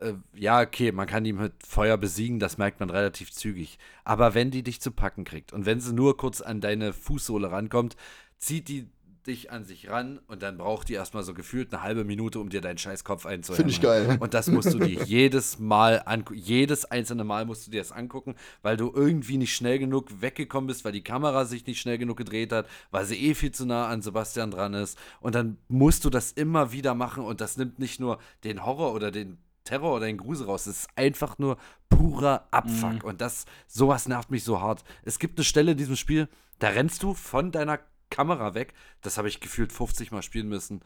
Äh, 0.00 0.14
ja, 0.34 0.60
okay, 0.60 0.92
man 0.92 1.06
kann 1.06 1.24
die 1.24 1.32
mit 1.32 1.52
Feuer 1.66 1.96
besiegen, 1.96 2.38
das 2.38 2.58
merkt 2.58 2.80
man 2.80 2.90
relativ 2.90 3.32
zügig. 3.32 3.78
Aber 4.04 4.34
wenn 4.34 4.50
die 4.50 4.62
dich 4.62 4.80
zu 4.80 4.90
packen 4.90 5.24
kriegt 5.24 5.52
und 5.52 5.66
wenn 5.66 5.80
sie 5.80 5.92
nur 5.92 6.16
kurz 6.16 6.40
an 6.40 6.60
deine 6.60 6.92
Fußsohle 6.92 7.50
rankommt, 7.50 7.96
zieht 8.38 8.68
die 8.68 8.88
dich 9.28 9.50
an 9.52 9.64
sich 9.64 9.90
ran 9.90 10.20
und 10.26 10.42
dann 10.42 10.56
braucht 10.56 10.88
die 10.88 10.94
erstmal 10.94 11.22
so 11.22 11.34
gefühlt 11.34 11.72
eine 11.72 11.82
halbe 11.82 12.04
Minute, 12.04 12.40
um 12.40 12.48
dir 12.48 12.60
deinen 12.60 12.78
Scheißkopf 12.78 13.26
einzuhämmern. 13.26 13.70
Finde 13.70 13.72
ich 13.72 13.80
geil. 13.80 14.18
Und 14.20 14.34
das 14.34 14.48
musst 14.48 14.72
du 14.72 14.78
dir 14.78 15.02
jedes 15.04 15.58
Mal 15.58 16.02
angucken. 16.06 16.40
Jedes 16.40 16.86
einzelne 16.86 17.24
Mal 17.24 17.44
musst 17.44 17.66
du 17.66 17.70
dir 17.70 17.80
das 17.80 17.92
angucken, 17.92 18.34
weil 18.62 18.76
du 18.76 18.90
irgendwie 18.92 19.36
nicht 19.36 19.54
schnell 19.54 19.78
genug 19.78 20.22
weggekommen 20.22 20.66
bist, 20.66 20.84
weil 20.84 20.92
die 20.92 21.04
Kamera 21.04 21.44
sich 21.44 21.66
nicht 21.66 21.80
schnell 21.80 21.98
genug 21.98 22.16
gedreht 22.16 22.52
hat, 22.52 22.66
weil 22.90 23.04
sie 23.04 23.16
eh 23.16 23.34
viel 23.34 23.52
zu 23.52 23.66
nah 23.66 23.88
an 23.88 24.02
Sebastian 24.02 24.50
dran 24.50 24.74
ist. 24.74 24.98
Und 25.20 25.34
dann 25.34 25.58
musst 25.68 26.04
du 26.04 26.10
das 26.10 26.32
immer 26.32 26.72
wieder 26.72 26.94
machen 26.94 27.22
und 27.22 27.40
das 27.40 27.56
nimmt 27.58 27.78
nicht 27.78 28.00
nur 28.00 28.18
den 28.44 28.64
Horror 28.64 28.94
oder 28.94 29.10
den 29.10 29.36
Terror 29.68 29.96
oder 29.96 30.06
den 30.06 30.16
Grusel 30.16 30.46
raus. 30.46 30.66
Es 30.66 30.80
ist 30.80 30.88
einfach 30.96 31.38
nur 31.38 31.58
purer 31.90 32.48
Abfuck. 32.50 33.04
Und 33.04 33.20
das, 33.20 33.44
sowas 33.66 34.08
nervt 34.08 34.30
mich 34.30 34.44
so 34.44 34.60
hart. 34.60 34.82
Es 35.04 35.18
gibt 35.18 35.38
eine 35.38 35.44
Stelle 35.44 35.72
in 35.72 35.78
diesem 35.78 35.96
Spiel, 35.96 36.28
da 36.58 36.68
rennst 36.68 37.02
du 37.02 37.14
von 37.14 37.52
deiner 37.52 37.78
Kamera 38.10 38.54
weg. 38.54 38.72
Das 39.02 39.18
habe 39.18 39.28
ich 39.28 39.40
gefühlt 39.40 39.72
50 39.72 40.10
Mal 40.10 40.22
spielen 40.22 40.48
müssen. 40.48 40.80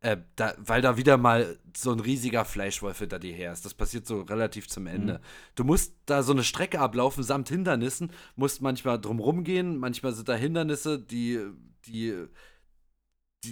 Äh, 0.00 0.18
da, 0.36 0.54
weil 0.58 0.82
da 0.82 0.98
wieder 0.98 1.16
mal 1.16 1.58
so 1.74 1.90
ein 1.90 2.00
riesiger 2.00 2.44
Fleischwolf 2.44 2.98
hinter 2.98 3.18
dir 3.18 3.32
her 3.32 3.52
ist. 3.52 3.64
Das 3.64 3.72
passiert 3.72 4.06
so 4.06 4.20
relativ 4.20 4.68
zum 4.68 4.86
Ende. 4.86 5.20
Du 5.54 5.64
musst 5.64 5.94
da 6.04 6.22
so 6.22 6.32
eine 6.32 6.44
Strecke 6.44 6.80
ablaufen 6.80 7.24
samt 7.24 7.48
Hindernissen, 7.48 8.12
musst 8.36 8.60
manchmal 8.60 9.00
drumrum 9.00 9.42
gehen, 9.42 9.78
manchmal 9.78 10.12
sind 10.12 10.28
da 10.28 10.34
Hindernisse, 10.34 10.98
die, 10.98 11.40
die, 11.86 12.26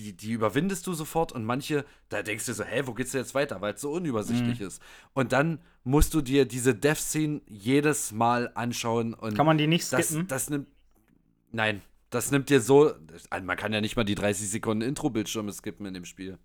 die, 0.03 0.13
die 0.17 0.33
überwindest 0.33 0.87
du 0.87 0.95
sofort 0.95 1.33
und 1.33 1.45
manche, 1.45 1.85
da 2.09 2.23
denkst 2.23 2.47
du 2.47 2.53
so, 2.55 2.65
hä, 2.65 2.83
wo 2.87 2.95
geht's 2.95 3.13
denn 3.13 3.21
jetzt 3.21 3.35
weiter, 3.35 3.61
weil 3.61 3.75
es 3.75 3.81
so 3.81 3.93
unübersichtlich 3.93 4.61
ist. 4.61 4.81
Und 5.13 5.33
dann 5.33 5.61
musst 5.85 6.15
du 6.15 6.21
dir 6.21 6.45
diese 6.47 6.75
Death 6.75 6.99
Scene 6.99 7.41
jedes 7.47 8.13
Mal 8.13 8.51
anschauen 8.55 9.15
und 9.15 9.35
Kann 9.37 9.47
man 9.47 9.59
die 9.59 9.67
nicht 9.67 9.93
das, 9.93 10.07
skippen? 10.09 10.29
das 10.29 10.51
nimmt. 10.51 10.69
Nein, 11.53 11.83
das 12.11 12.31
nimmt 12.31 12.51
dir 12.51 12.61
so. 12.61 12.93
Man 13.43 13.57
kann 13.57 13.73
ja 13.73 13.81
nicht 13.81 13.97
mal 13.97 14.05
die 14.05 14.15
30 14.15 14.49
Sekunden 14.51 14.83
Intro-Bildschirme 14.83 15.53
skippen 15.53 15.87
in 15.87 15.95
dem 15.95 16.05
Spiel. 16.05 16.39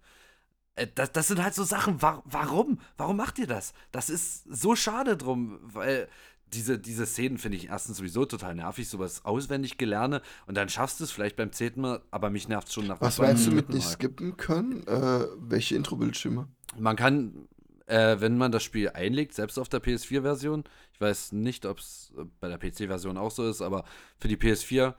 Äh, 0.76 0.88
Das, 0.94 1.12
das 1.12 1.28
sind 1.28 1.42
halt 1.44 1.54
so 1.56 1.64
Sachen. 1.64 2.02
Wa 2.02 2.22
warum? 2.26 2.80
Warum 2.98 3.18
macht 3.18 3.40
ihr 3.40 3.48
das? 3.48 3.74
Das 3.92 4.10
ist 4.10 4.44
so 4.50 4.76
schade 4.76 5.18
drum, 5.18 5.60
weil 5.64 6.08
diese, 6.54 6.80
diese 6.80 7.06
Szenen 7.06 7.38
finde 7.38 7.58
ich 7.58 7.68
erstens 7.70 7.98
sowieso 7.98 8.26
total 8.26 8.56
nervig, 8.56 8.88
sowas 8.90 9.24
auswendig 9.26 9.78
gelerne 9.78 10.22
und 10.48 10.56
dann 10.56 10.70
schaffst 10.70 11.00
du 11.00 11.04
es 11.04 11.12
vielleicht 11.12 11.36
beim 11.36 11.52
zehnten 11.52 11.82
Mal, 11.82 12.02
aber 12.12 12.30
mich 12.30 12.48
nervt 12.48 12.72
schon 12.72 12.88
nach 12.88 13.00
Was 13.02 13.18
meinst 13.20 13.46
du 13.48 13.52
mit 13.52 13.70
nicht 13.70 13.88
skippen 13.88 14.38
können? 14.38 14.86
Äh, 14.88 15.26
welche 15.38 15.76
Intro-Bildschirme? 15.76 16.48
Man 16.78 16.96
kann, 16.96 17.48
äh, 17.88 18.18
wenn 18.20 18.38
man 18.38 18.52
das 18.52 18.64
Spiel 18.64 18.90
einlegt, 18.90 19.34
selbst 19.34 19.58
auf 19.58 19.70
der 19.70 19.82
PS4-Version, 19.82 20.64
ich 20.94 21.02
weiß 21.02 21.32
nicht, 21.34 21.66
ob 21.66 21.80
es 21.80 22.12
bei 22.40 22.48
der 22.48 22.58
PC-Version 22.58 23.18
auch 23.18 23.32
so 23.32 23.48
ist, 23.48 23.62
aber 23.62 23.84
für 24.18 24.28
die 24.28 24.38
PS4 24.38 24.94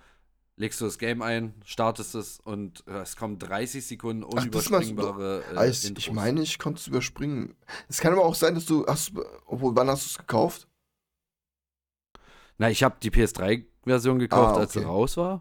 legst 0.57 0.81
du 0.81 0.85
das 0.85 0.99
Game 0.99 1.23
ein, 1.23 1.55
startest 1.65 2.15
es 2.15 2.39
und 2.39 2.85
äh, 2.87 2.99
es 3.01 3.17
kommen 3.17 3.39
30 3.39 3.87
Sekunden 3.87 4.25
Ach, 4.25 4.29
das 4.35 4.43
unüberspringbare 4.45 5.43
äh, 5.53 5.57
Ah, 5.57 5.67
ich, 5.67 6.13
meine, 6.13 6.43
ich 6.43 6.59
konnte 6.59 6.81
es 6.81 6.87
überspringen. 6.87 7.55
Es 7.89 7.99
kann 8.01 8.13
aber 8.13 8.25
auch 8.27 8.35
sein, 8.35 8.55
dass 8.55 8.67
du. 8.67 8.85
Hast, 8.87 9.17
du- 9.17 9.25
obwohl, 9.47 9.75
wann 9.75 9.89
hast 9.89 10.05
du 10.05 10.09
es 10.11 10.19
gekauft? 10.19 10.67
Na, 12.61 12.69
ich 12.71 12.83
habe 12.83 12.97
die 13.03 13.11
PS3-Version 13.11 14.19
gekauft, 14.19 14.57
Ah, 14.57 14.61
als 14.61 14.75
sie 14.75 14.81
okay. 14.81 14.89
raus 14.89 15.17
war, 15.17 15.41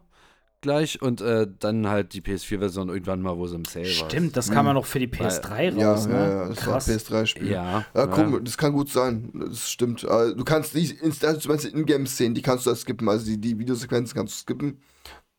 gleich 0.61 1.01
und 1.01 1.19
äh, 1.19 1.47
dann 1.59 1.87
halt 1.89 2.13
die 2.13 2.21
PS4-Version 2.21 2.87
irgendwann 2.87 3.21
mal, 3.21 3.37
wo 3.37 3.45
sie 3.45 3.55
im 3.55 3.65
Sale 3.65 3.85
war. 3.85 4.09
Stimmt, 4.09 4.37
das 4.37 4.49
kam 4.49 4.65
ja 4.67 4.73
noch 4.73 4.85
für 4.85 4.99
die 4.99 5.07
PS3 5.09 5.77
Ja, 5.77 5.91
raus, 5.91 6.05
ja, 6.05 6.11
ne? 6.13 6.29
ja, 6.29 6.47
das 6.47 6.65
war 6.65 6.73
Krass. 6.73 6.87
PS3-Spiel. 6.89 7.51
Ja. 7.51 7.83
Ja, 7.93 8.07
komm, 8.07 8.41
das 8.45 8.57
kann 8.57 8.71
gut 8.71 8.89
sein. 8.89 9.31
Das 9.33 9.69
stimmt. 9.69 10.05
Äh, 10.05 10.33
Du 10.33 10.45
kannst 10.45 10.73
also 10.75 11.39
du 11.41 11.47
meinst 11.49 11.65
die 11.65 11.77
Ingame-Szenen, 11.77 12.35
die 12.35 12.41
kannst 12.41 12.65
du 12.65 12.69
da 12.69 12.75
skippen. 12.77 13.09
Also 13.09 13.25
die, 13.25 13.37
die 13.37 13.59
Videosequenzen 13.59 14.15
kannst 14.15 14.33
du 14.35 14.37
skippen. 14.39 14.79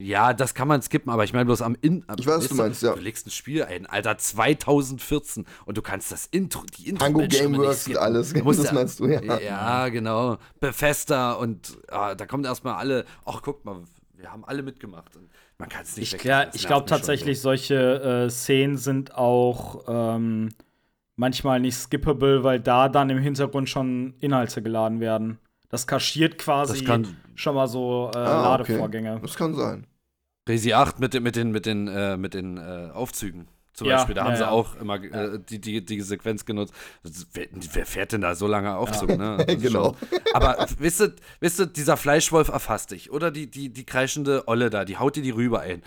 Ja, 0.02 0.32
das 0.32 0.55
kann 0.55 0.66
man 0.66 0.81
skippen, 0.81 1.12
aber 1.12 1.24
ich 1.24 1.32
meine 1.35 1.44
bloß 1.44 1.60
am 1.60 1.77
In. 1.82 2.05
Am, 2.06 2.16
Ich 2.18 2.27
weiß, 2.27 2.48
du 2.48 2.55
meinst, 2.55 2.82
ja. 2.82 2.94
Du 2.94 3.01
legst 3.01 3.27
ein 3.27 3.31
Spiel 3.31 3.64
ein, 3.64 3.85
Alter, 3.85 4.16
2014 4.16 5.44
und 5.66 5.77
du 5.77 5.82
kannst 5.82 6.10
das 6.10 6.27
Intro, 6.27 6.62
die 6.78 6.89
Intro 6.89 7.05
Tango 7.05 7.20
Gameworks 7.28 7.86
und 7.89 7.97
alles. 7.98 8.32
Du 8.32 8.43
musst 8.43 8.60
Das 8.60 8.66
ja- 8.68 8.72
meinst 8.72 8.98
du, 9.01 9.06
ja. 9.06 9.39
Ja, 9.40 9.89
genau. 9.89 10.39
Bethesda 10.59 11.32
und 11.32 11.77
ah, 11.90 12.14
da 12.14 12.27
kommen 12.27 12.44
erstmal 12.44 12.74
alle, 12.77 13.05
ach 13.27 13.40
guck 13.43 13.64
mal, 13.64 13.82
wir 14.16 14.32
haben 14.32 14.44
alle 14.47 14.62
mitgemacht. 14.62 15.16
Und 15.16 15.28
man 15.59 15.68
kann 15.68 15.82
es 15.82 15.97
nicht 15.97 16.14
Ich, 16.14 16.24
ja, 16.24 16.47
ich 16.55 16.66
glaube 16.66 16.89
schon 16.89 16.97
tatsächlich, 16.98 17.39
so. 17.39 17.51
solche 17.51 18.24
äh, 18.27 18.31
Szenen 18.31 18.78
sind 18.78 19.14
auch 19.14 19.85
ähm, 19.86 20.48
manchmal 21.16 21.60
nicht 21.60 21.77
skippable, 21.77 22.43
weil 22.43 22.59
da 22.60 22.89
dann 22.89 23.10
im 23.10 23.18
Hintergrund 23.18 23.68
schon 23.68 24.14
Inhalte 24.20 24.62
geladen 24.62 25.01
werden. 25.01 25.39
Das 25.68 25.86
kaschiert 25.86 26.39
quasi 26.39 26.78
Das 26.78 26.85
kann- 26.85 27.16
schon 27.41 27.55
mal 27.55 27.67
so 27.69 28.11
äh, 28.15 28.19
Ah, 28.19 28.55
okay. 28.55 28.73
Ladevorgänge. 28.73 29.19
Das 29.23 29.35
kann 29.35 29.55
sein. 29.55 29.87
Resi 30.49 30.73
8 30.73 30.99
mit, 31.01 31.15
den- 31.15 31.23
mit 31.23 31.37
den, 31.37 31.51
mit 31.53 31.67
den, 31.67 31.89
äh, 31.89 32.17
mit 32.17 32.35
den 32.35 32.57
äh, 32.57 32.91
Aufzügen. 32.93 33.49
Zum 33.73 33.87
Ja, 33.87 33.97
Beispiel, 33.97 34.17
da 34.17 34.23
ja, 34.23 34.27
haben 34.27 34.37
sie 34.37 34.43
ja. 34.43 34.51
auch 34.51 34.75
immer 34.81 35.03
äh, 35.03 35.39
die, 35.49 35.61
die, 35.61 35.85
die 35.85 36.01
Sequenz 36.01 36.45
genutzt. 36.45 36.75
Wer, 37.33 37.47
wer 37.53 37.87
fährt 37.87 38.12
denn 38.12 38.21
da 38.21 38.35
so 38.35 38.47
lange 38.49 38.77
Aufzug, 38.77 39.17
ne? 39.17 39.37
Ist 39.47 39.62
Genau. 39.62 39.95
schon- 39.95 40.19
Aber 40.35 40.67
wisst 40.79 41.01
ihr, 41.01 41.15
wisst 41.39 41.61
ihr, 41.61 41.67
dieser 41.67 41.97
Fleischwolf 41.97 42.49
erfasst 42.49 42.91
dich. 42.91 43.12
Oder 43.12 43.31
die, 43.31 43.49
die, 43.51 43.73
die 43.73 43.85
kreischende 43.87 44.49
Olle 44.49 44.71
da, 44.71 44.85
die 44.85 44.97
haut 44.99 45.15
dir 45.17 45.23
die 45.23 45.31
Rübe 45.31 45.61
ein. 45.61 45.83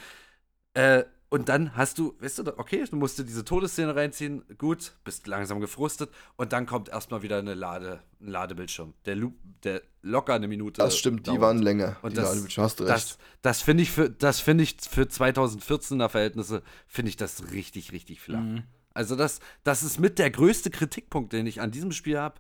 Äh, 0.75 1.03
und 1.33 1.49
dann 1.49 1.75
hast 1.75 1.97
du, 1.97 2.15
weißt 2.19 2.37
du, 2.37 2.59
okay, 2.59 2.85
du 2.87 2.95
musst 2.95 3.17
dir 3.17 3.23
diese 3.23 3.43
Todesszene 3.43 3.95
reinziehen, 3.95 4.43
gut, 4.59 4.93
bist 5.03 5.25
langsam 5.25 5.59
gefrustet 5.59 6.11
und 6.35 6.53
dann 6.53 6.67
kommt 6.67 6.89
erstmal 6.89 7.23
wieder 7.23 7.39
eine 7.39 7.55
Lade, 7.55 8.03
ein 8.21 8.27
Ladebildschirm. 8.27 8.93
Der, 9.05 9.15
Loop, 9.15 9.33
der 9.63 9.81
locker 10.03 10.35
eine 10.35 10.47
Minute. 10.47 10.79
Das 10.79 10.95
stimmt, 10.95 11.21
die 11.21 11.31
dauert. 11.31 11.41
waren 11.41 11.57
länger. 11.63 11.97
Und 12.03 12.11
die 12.11 12.17
das, 12.17 12.25
Ladebildschirme, 12.25 12.65
hast 12.65 12.79
du 12.79 12.83
recht. 12.83 12.93
das, 12.93 13.17
das 13.41 13.61
finde 13.63 13.81
ich 13.81 13.89
für, 13.89 14.11
das 14.11 14.41
finde 14.41 14.63
ich 14.63 14.77
für 14.87 15.05
2014er 15.05 16.07
Verhältnisse, 16.07 16.61
finde 16.85 17.09
ich 17.09 17.17
das 17.17 17.51
richtig, 17.51 17.91
richtig 17.93 18.21
flach. 18.21 18.39
Mhm. 18.39 18.65
Also 18.93 19.15
das, 19.15 19.39
das 19.63 19.81
ist 19.81 19.99
mit 19.99 20.19
der 20.19 20.29
größte 20.29 20.69
Kritikpunkt, 20.69 21.33
den 21.33 21.47
ich 21.47 21.61
an 21.61 21.71
diesem 21.71 21.93
Spiel 21.93 22.19
habe. 22.19 22.35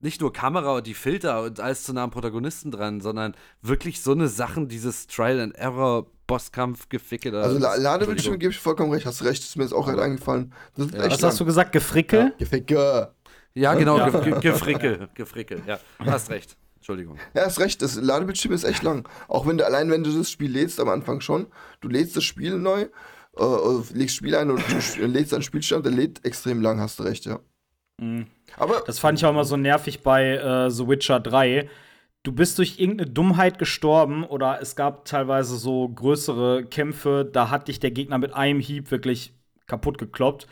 Nicht 0.00 0.20
nur 0.20 0.32
Kamera 0.32 0.74
und 0.74 0.86
die 0.88 0.94
Filter 0.94 1.44
und 1.44 1.60
alles 1.60 1.84
zu 1.84 1.92
nah 1.92 2.02
am 2.02 2.10
Protagonisten 2.10 2.72
dran, 2.72 3.00
sondern 3.00 3.36
wirklich 3.62 4.00
so 4.00 4.10
eine 4.10 4.26
Sachen, 4.26 4.66
dieses 4.66 5.06
Trial 5.06 5.38
and 5.38 5.54
Error 5.54 6.10
Bosskampf 6.26 6.88
geficke 6.88 7.30
da. 7.30 7.42
also 7.42 7.58
Ladebildschirme 7.58 8.10
Entschuldigung. 8.12 8.38
gebe 8.38 8.52
ich 8.52 8.58
vollkommen 8.60 8.92
recht. 8.92 9.06
Hast 9.06 9.22
recht, 9.24 9.42
ist 9.42 9.56
mir 9.56 9.62
jetzt 9.64 9.72
auch 9.72 9.86
gerade 9.86 10.02
eingefallen. 10.02 10.52
Das 10.76 10.86
ist 10.86 10.94
Ja. 10.94 11.00
echt 11.04 11.12
Was 11.12 11.22
hast 11.22 11.40
du 11.40 11.44
lang. 11.44 11.48
gesagt? 11.48 11.72
Gefrickel? 11.72 12.32
Geficke. 12.38 13.12
Ja, 13.54 13.74
genau, 13.74 13.98
Ja. 13.98 14.10
Ge 14.10 14.20
Ge 14.40 14.40
Gefricke, 14.52 15.08
Gefricke, 15.14 15.62
ja, 15.66 15.78
hast 16.00 16.30
recht. 16.30 16.56
Entschuldigung. 16.76 17.16
Ja, 17.34 17.46
hast 17.46 17.58
recht, 17.58 17.80
das 17.82 17.96
Ladebildschirm 17.96 18.52
ist 18.52 18.64
echt 18.64 18.82
lang. 18.82 19.08
Auch 19.28 19.46
wenn 19.46 19.58
du 19.58 19.64
allein, 19.66 19.90
wenn 19.90 20.04
du 20.04 20.16
das 20.16 20.30
Spiel 20.30 20.50
lädst 20.52 20.78
am 20.78 20.88
Anfang 20.88 21.20
schon, 21.20 21.46
du 21.80 21.88
lädst 21.88 22.16
das 22.16 22.22
Spiel 22.24 22.58
neu, 22.58 22.82
äh, 22.82 23.42
äh, 23.42 23.82
legst 23.94 24.14
Spiel 24.16 24.36
ein 24.36 24.50
und 24.50 24.62
du 24.98 25.06
lädst 25.06 25.32
einen 25.34 25.42
Spielstand, 25.42 25.84
der 25.84 25.92
lädt 25.92 26.24
extrem 26.24 26.60
lang, 26.60 26.78
hast 26.80 26.98
du 26.98 27.02
recht, 27.04 27.24
ja. 27.24 27.40
Mhm. 28.00 28.26
Aber 28.58 28.82
Das 28.86 28.98
fand 28.98 29.18
ich 29.18 29.24
auch 29.24 29.30
immer 29.30 29.44
so 29.44 29.56
nervig 29.56 30.02
bei 30.02 30.36
äh, 30.36 30.70
The 30.70 30.86
Witcher 30.86 31.18
3. 31.18 31.68
Du 32.26 32.32
bist 32.32 32.58
durch 32.58 32.80
irgendeine 32.80 33.08
Dummheit 33.08 33.56
gestorben 33.56 34.24
oder 34.24 34.60
es 34.60 34.74
gab 34.74 35.04
teilweise 35.04 35.56
so 35.56 35.88
größere 35.88 36.64
Kämpfe, 36.64 37.24
da 37.32 37.50
hat 37.50 37.68
dich 37.68 37.78
der 37.78 37.92
Gegner 37.92 38.18
mit 38.18 38.34
einem 38.34 38.58
Hieb 38.58 38.90
wirklich 38.90 39.32
kaputt 39.68 39.96
gekloppt. 39.96 40.48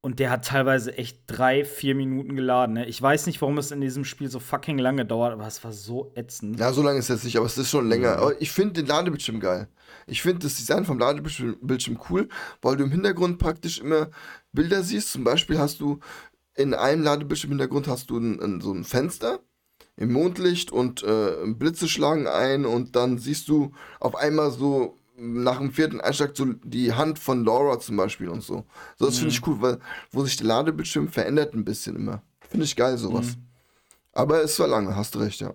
Und 0.00 0.18
der 0.18 0.30
hat 0.30 0.46
teilweise 0.46 0.98
echt 0.98 1.20
drei, 1.28 1.64
vier 1.64 1.94
Minuten 1.94 2.34
geladen. 2.34 2.72
Ne? 2.72 2.86
Ich 2.86 3.00
weiß 3.00 3.26
nicht, 3.26 3.40
warum 3.40 3.56
es 3.56 3.70
in 3.70 3.80
diesem 3.80 4.04
Spiel 4.04 4.28
so 4.28 4.40
fucking 4.40 4.78
lange 4.78 5.06
dauert, 5.06 5.32
aber 5.32 5.46
es 5.46 5.62
war 5.62 5.70
so 5.70 6.10
ätzend. 6.16 6.58
Ja, 6.58 6.72
so 6.72 6.82
lange 6.82 6.98
ist 6.98 7.04
es 7.04 7.18
jetzt 7.18 7.24
nicht, 7.24 7.36
aber 7.36 7.46
es 7.46 7.56
ist 7.56 7.70
schon 7.70 7.88
länger. 7.88 8.16
Aber 8.18 8.40
ich 8.42 8.50
finde 8.50 8.72
den 8.72 8.86
Ladebildschirm 8.86 9.38
geil. 9.38 9.68
Ich 10.08 10.22
finde 10.22 10.40
das 10.40 10.56
Design 10.56 10.84
vom 10.84 10.98
Ladebildschirm 10.98 11.56
Bildschirm 11.60 12.00
cool, 12.10 12.28
weil 12.62 12.76
du 12.76 12.82
im 12.82 12.90
Hintergrund 12.90 13.38
praktisch 13.38 13.78
immer 13.78 14.10
Bilder 14.50 14.82
siehst. 14.82 15.12
Zum 15.12 15.22
Beispiel 15.22 15.56
hast 15.60 15.78
du 15.78 16.00
in 16.56 16.74
einem 16.74 17.04
Ladebildschirm 17.04 17.52
im 17.52 17.58
Hintergrund 17.58 17.86
hast 17.86 18.10
du 18.10 18.18
ein, 18.18 18.40
ein, 18.40 18.60
so 18.60 18.72
ein 18.72 18.82
Fenster 18.82 19.38
im 19.96 20.12
Mondlicht 20.12 20.72
und 20.72 21.02
äh, 21.02 21.36
Blitze 21.46 21.88
schlagen 21.88 22.26
ein 22.26 22.66
und 22.66 22.96
dann 22.96 23.18
siehst 23.18 23.48
du 23.48 23.72
auf 24.00 24.14
einmal 24.14 24.50
so 24.50 24.98
nach 25.18 25.58
dem 25.58 25.72
vierten 25.72 26.00
Einschlag 26.00 26.36
so 26.36 26.44
die 26.44 26.92
Hand 26.92 27.18
von 27.18 27.44
Laura 27.44 27.78
zum 27.80 27.96
Beispiel 27.96 28.28
und 28.28 28.42
so. 28.42 28.66
So, 28.98 29.06
das 29.06 29.18
finde 29.18 29.32
ich 29.32 29.46
cool, 29.46 29.60
weil 29.60 29.78
wo 30.10 30.24
sich 30.24 30.36
der 30.36 30.46
Ladebildschirm 30.46 31.08
verändert 31.08 31.54
ein 31.54 31.64
bisschen 31.64 31.96
immer. 31.96 32.22
Finde 32.40 32.64
ich 32.66 32.76
geil, 32.76 32.98
sowas. 32.98 33.36
Aber 34.12 34.42
es 34.42 34.58
war 34.58 34.68
lange, 34.68 34.94
hast 34.94 35.14
du 35.14 35.18
recht, 35.20 35.40
ja. 35.40 35.54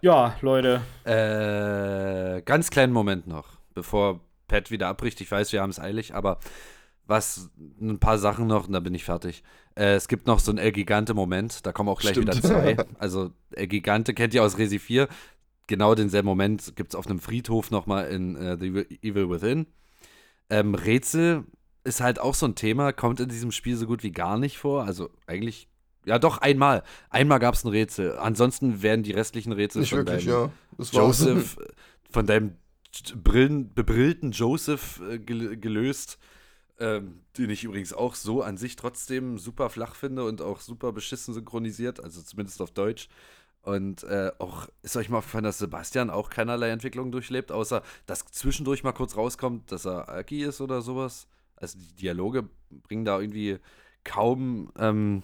Ja, 0.00 0.36
Leute. 0.40 0.80
Äh, 1.04 2.40
ganz 2.42 2.70
kleinen 2.70 2.92
Moment 2.92 3.26
noch, 3.26 3.58
bevor 3.74 4.20
Pat 4.48 4.70
wieder 4.70 4.88
abbricht. 4.88 5.20
Ich 5.20 5.30
weiß, 5.30 5.52
wir 5.52 5.60
haben 5.60 5.70
es 5.70 5.78
eilig, 5.78 6.14
aber 6.14 6.38
was, 7.06 7.50
ein 7.80 7.98
paar 7.98 8.18
Sachen 8.18 8.46
noch 8.46 8.66
und 8.66 8.72
dann 8.72 8.82
bin 8.82 8.94
ich 8.94 9.04
fertig. 9.04 9.42
Äh, 9.74 9.94
es 9.94 10.08
gibt 10.08 10.26
noch 10.26 10.38
so 10.38 10.50
einen 10.50 10.58
El 10.58 10.72
Gigante-Moment, 10.72 11.66
da 11.66 11.72
kommen 11.72 11.88
auch 11.88 12.00
gleich 12.00 12.12
Stimmt. 12.12 12.34
wieder 12.34 12.42
zwei. 12.42 12.76
Also, 12.98 13.32
El 13.52 13.66
Gigante 13.66 14.14
kennt 14.14 14.34
ihr 14.34 14.42
aus 14.42 14.58
Resi 14.58 14.78
4. 14.78 15.08
Genau 15.66 15.94
denselben 15.94 16.26
Moment 16.26 16.76
gibt 16.76 16.92
es 16.92 16.94
auf 16.94 17.06
einem 17.06 17.20
Friedhof 17.20 17.70
nochmal 17.70 18.08
in 18.08 18.36
äh, 18.36 18.56
The 18.58 18.86
Evil 19.02 19.30
Within. 19.30 19.66
Ähm, 20.50 20.74
Rätsel 20.74 21.44
ist 21.84 22.00
halt 22.00 22.18
auch 22.18 22.34
so 22.34 22.46
ein 22.46 22.54
Thema, 22.54 22.92
kommt 22.92 23.20
in 23.20 23.28
diesem 23.28 23.52
Spiel 23.52 23.76
so 23.76 23.86
gut 23.86 24.02
wie 24.02 24.12
gar 24.12 24.38
nicht 24.38 24.58
vor. 24.58 24.84
Also, 24.84 25.10
eigentlich. 25.26 25.68
Ja, 26.06 26.18
doch, 26.18 26.38
einmal. 26.38 26.82
Einmal 27.08 27.38
gab 27.38 27.54
es 27.54 27.64
ein 27.64 27.68
Rätsel. 27.68 28.18
Ansonsten 28.18 28.82
werden 28.82 29.02
die 29.02 29.12
restlichen 29.12 29.52
Rätsel 29.52 29.80
Nicht 29.80 29.90
von 29.90 30.00
wirklich, 30.00 30.26
deinem 30.26 30.50
ja. 30.78 30.84
Joseph, 30.92 31.56
von 32.10 32.26
deinem 32.26 32.56
Brillen, 33.22 33.72
bebrillten 33.74 34.32
Joseph 34.32 35.00
äh, 35.10 35.18
gel 35.18 35.56
gelöst, 35.56 36.18
ähm, 36.78 37.20
den 37.38 37.50
ich 37.50 37.64
übrigens 37.64 37.92
auch 37.92 38.14
so 38.14 38.42
an 38.42 38.56
sich 38.56 38.76
trotzdem 38.76 39.38
super 39.38 39.70
flach 39.70 39.94
finde 39.94 40.24
und 40.24 40.42
auch 40.42 40.60
super 40.60 40.92
beschissen 40.92 41.34
synchronisiert, 41.34 42.02
also 42.02 42.22
zumindest 42.22 42.60
auf 42.60 42.70
Deutsch. 42.70 43.08
Und 43.62 44.04
äh, 44.04 44.30
auch 44.38 44.68
ist 44.82 44.96
euch 44.96 45.08
mal 45.08 45.18
aufgefallen, 45.18 45.44
dass 45.44 45.58
Sebastian 45.58 46.10
auch 46.10 46.28
keinerlei 46.28 46.68
Entwicklung 46.68 47.10
durchlebt, 47.10 47.50
außer 47.50 47.82
dass 48.04 48.26
zwischendurch 48.26 48.84
mal 48.84 48.92
kurz 48.92 49.16
rauskommt, 49.16 49.72
dass 49.72 49.86
er 49.86 50.08
Aki 50.08 50.44
ist 50.44 50.60
oder 50.60 50.82
sowas. 50.82 51.28
Also 51.56 51.78
die 51.78 51.94
Dialoge 51.94 52.48
bringen 52.82 53.06
da 53.06 53.18
irgendwie 53.18 53.58
kaum 54.02 54.70
ähm, 54.76 55.22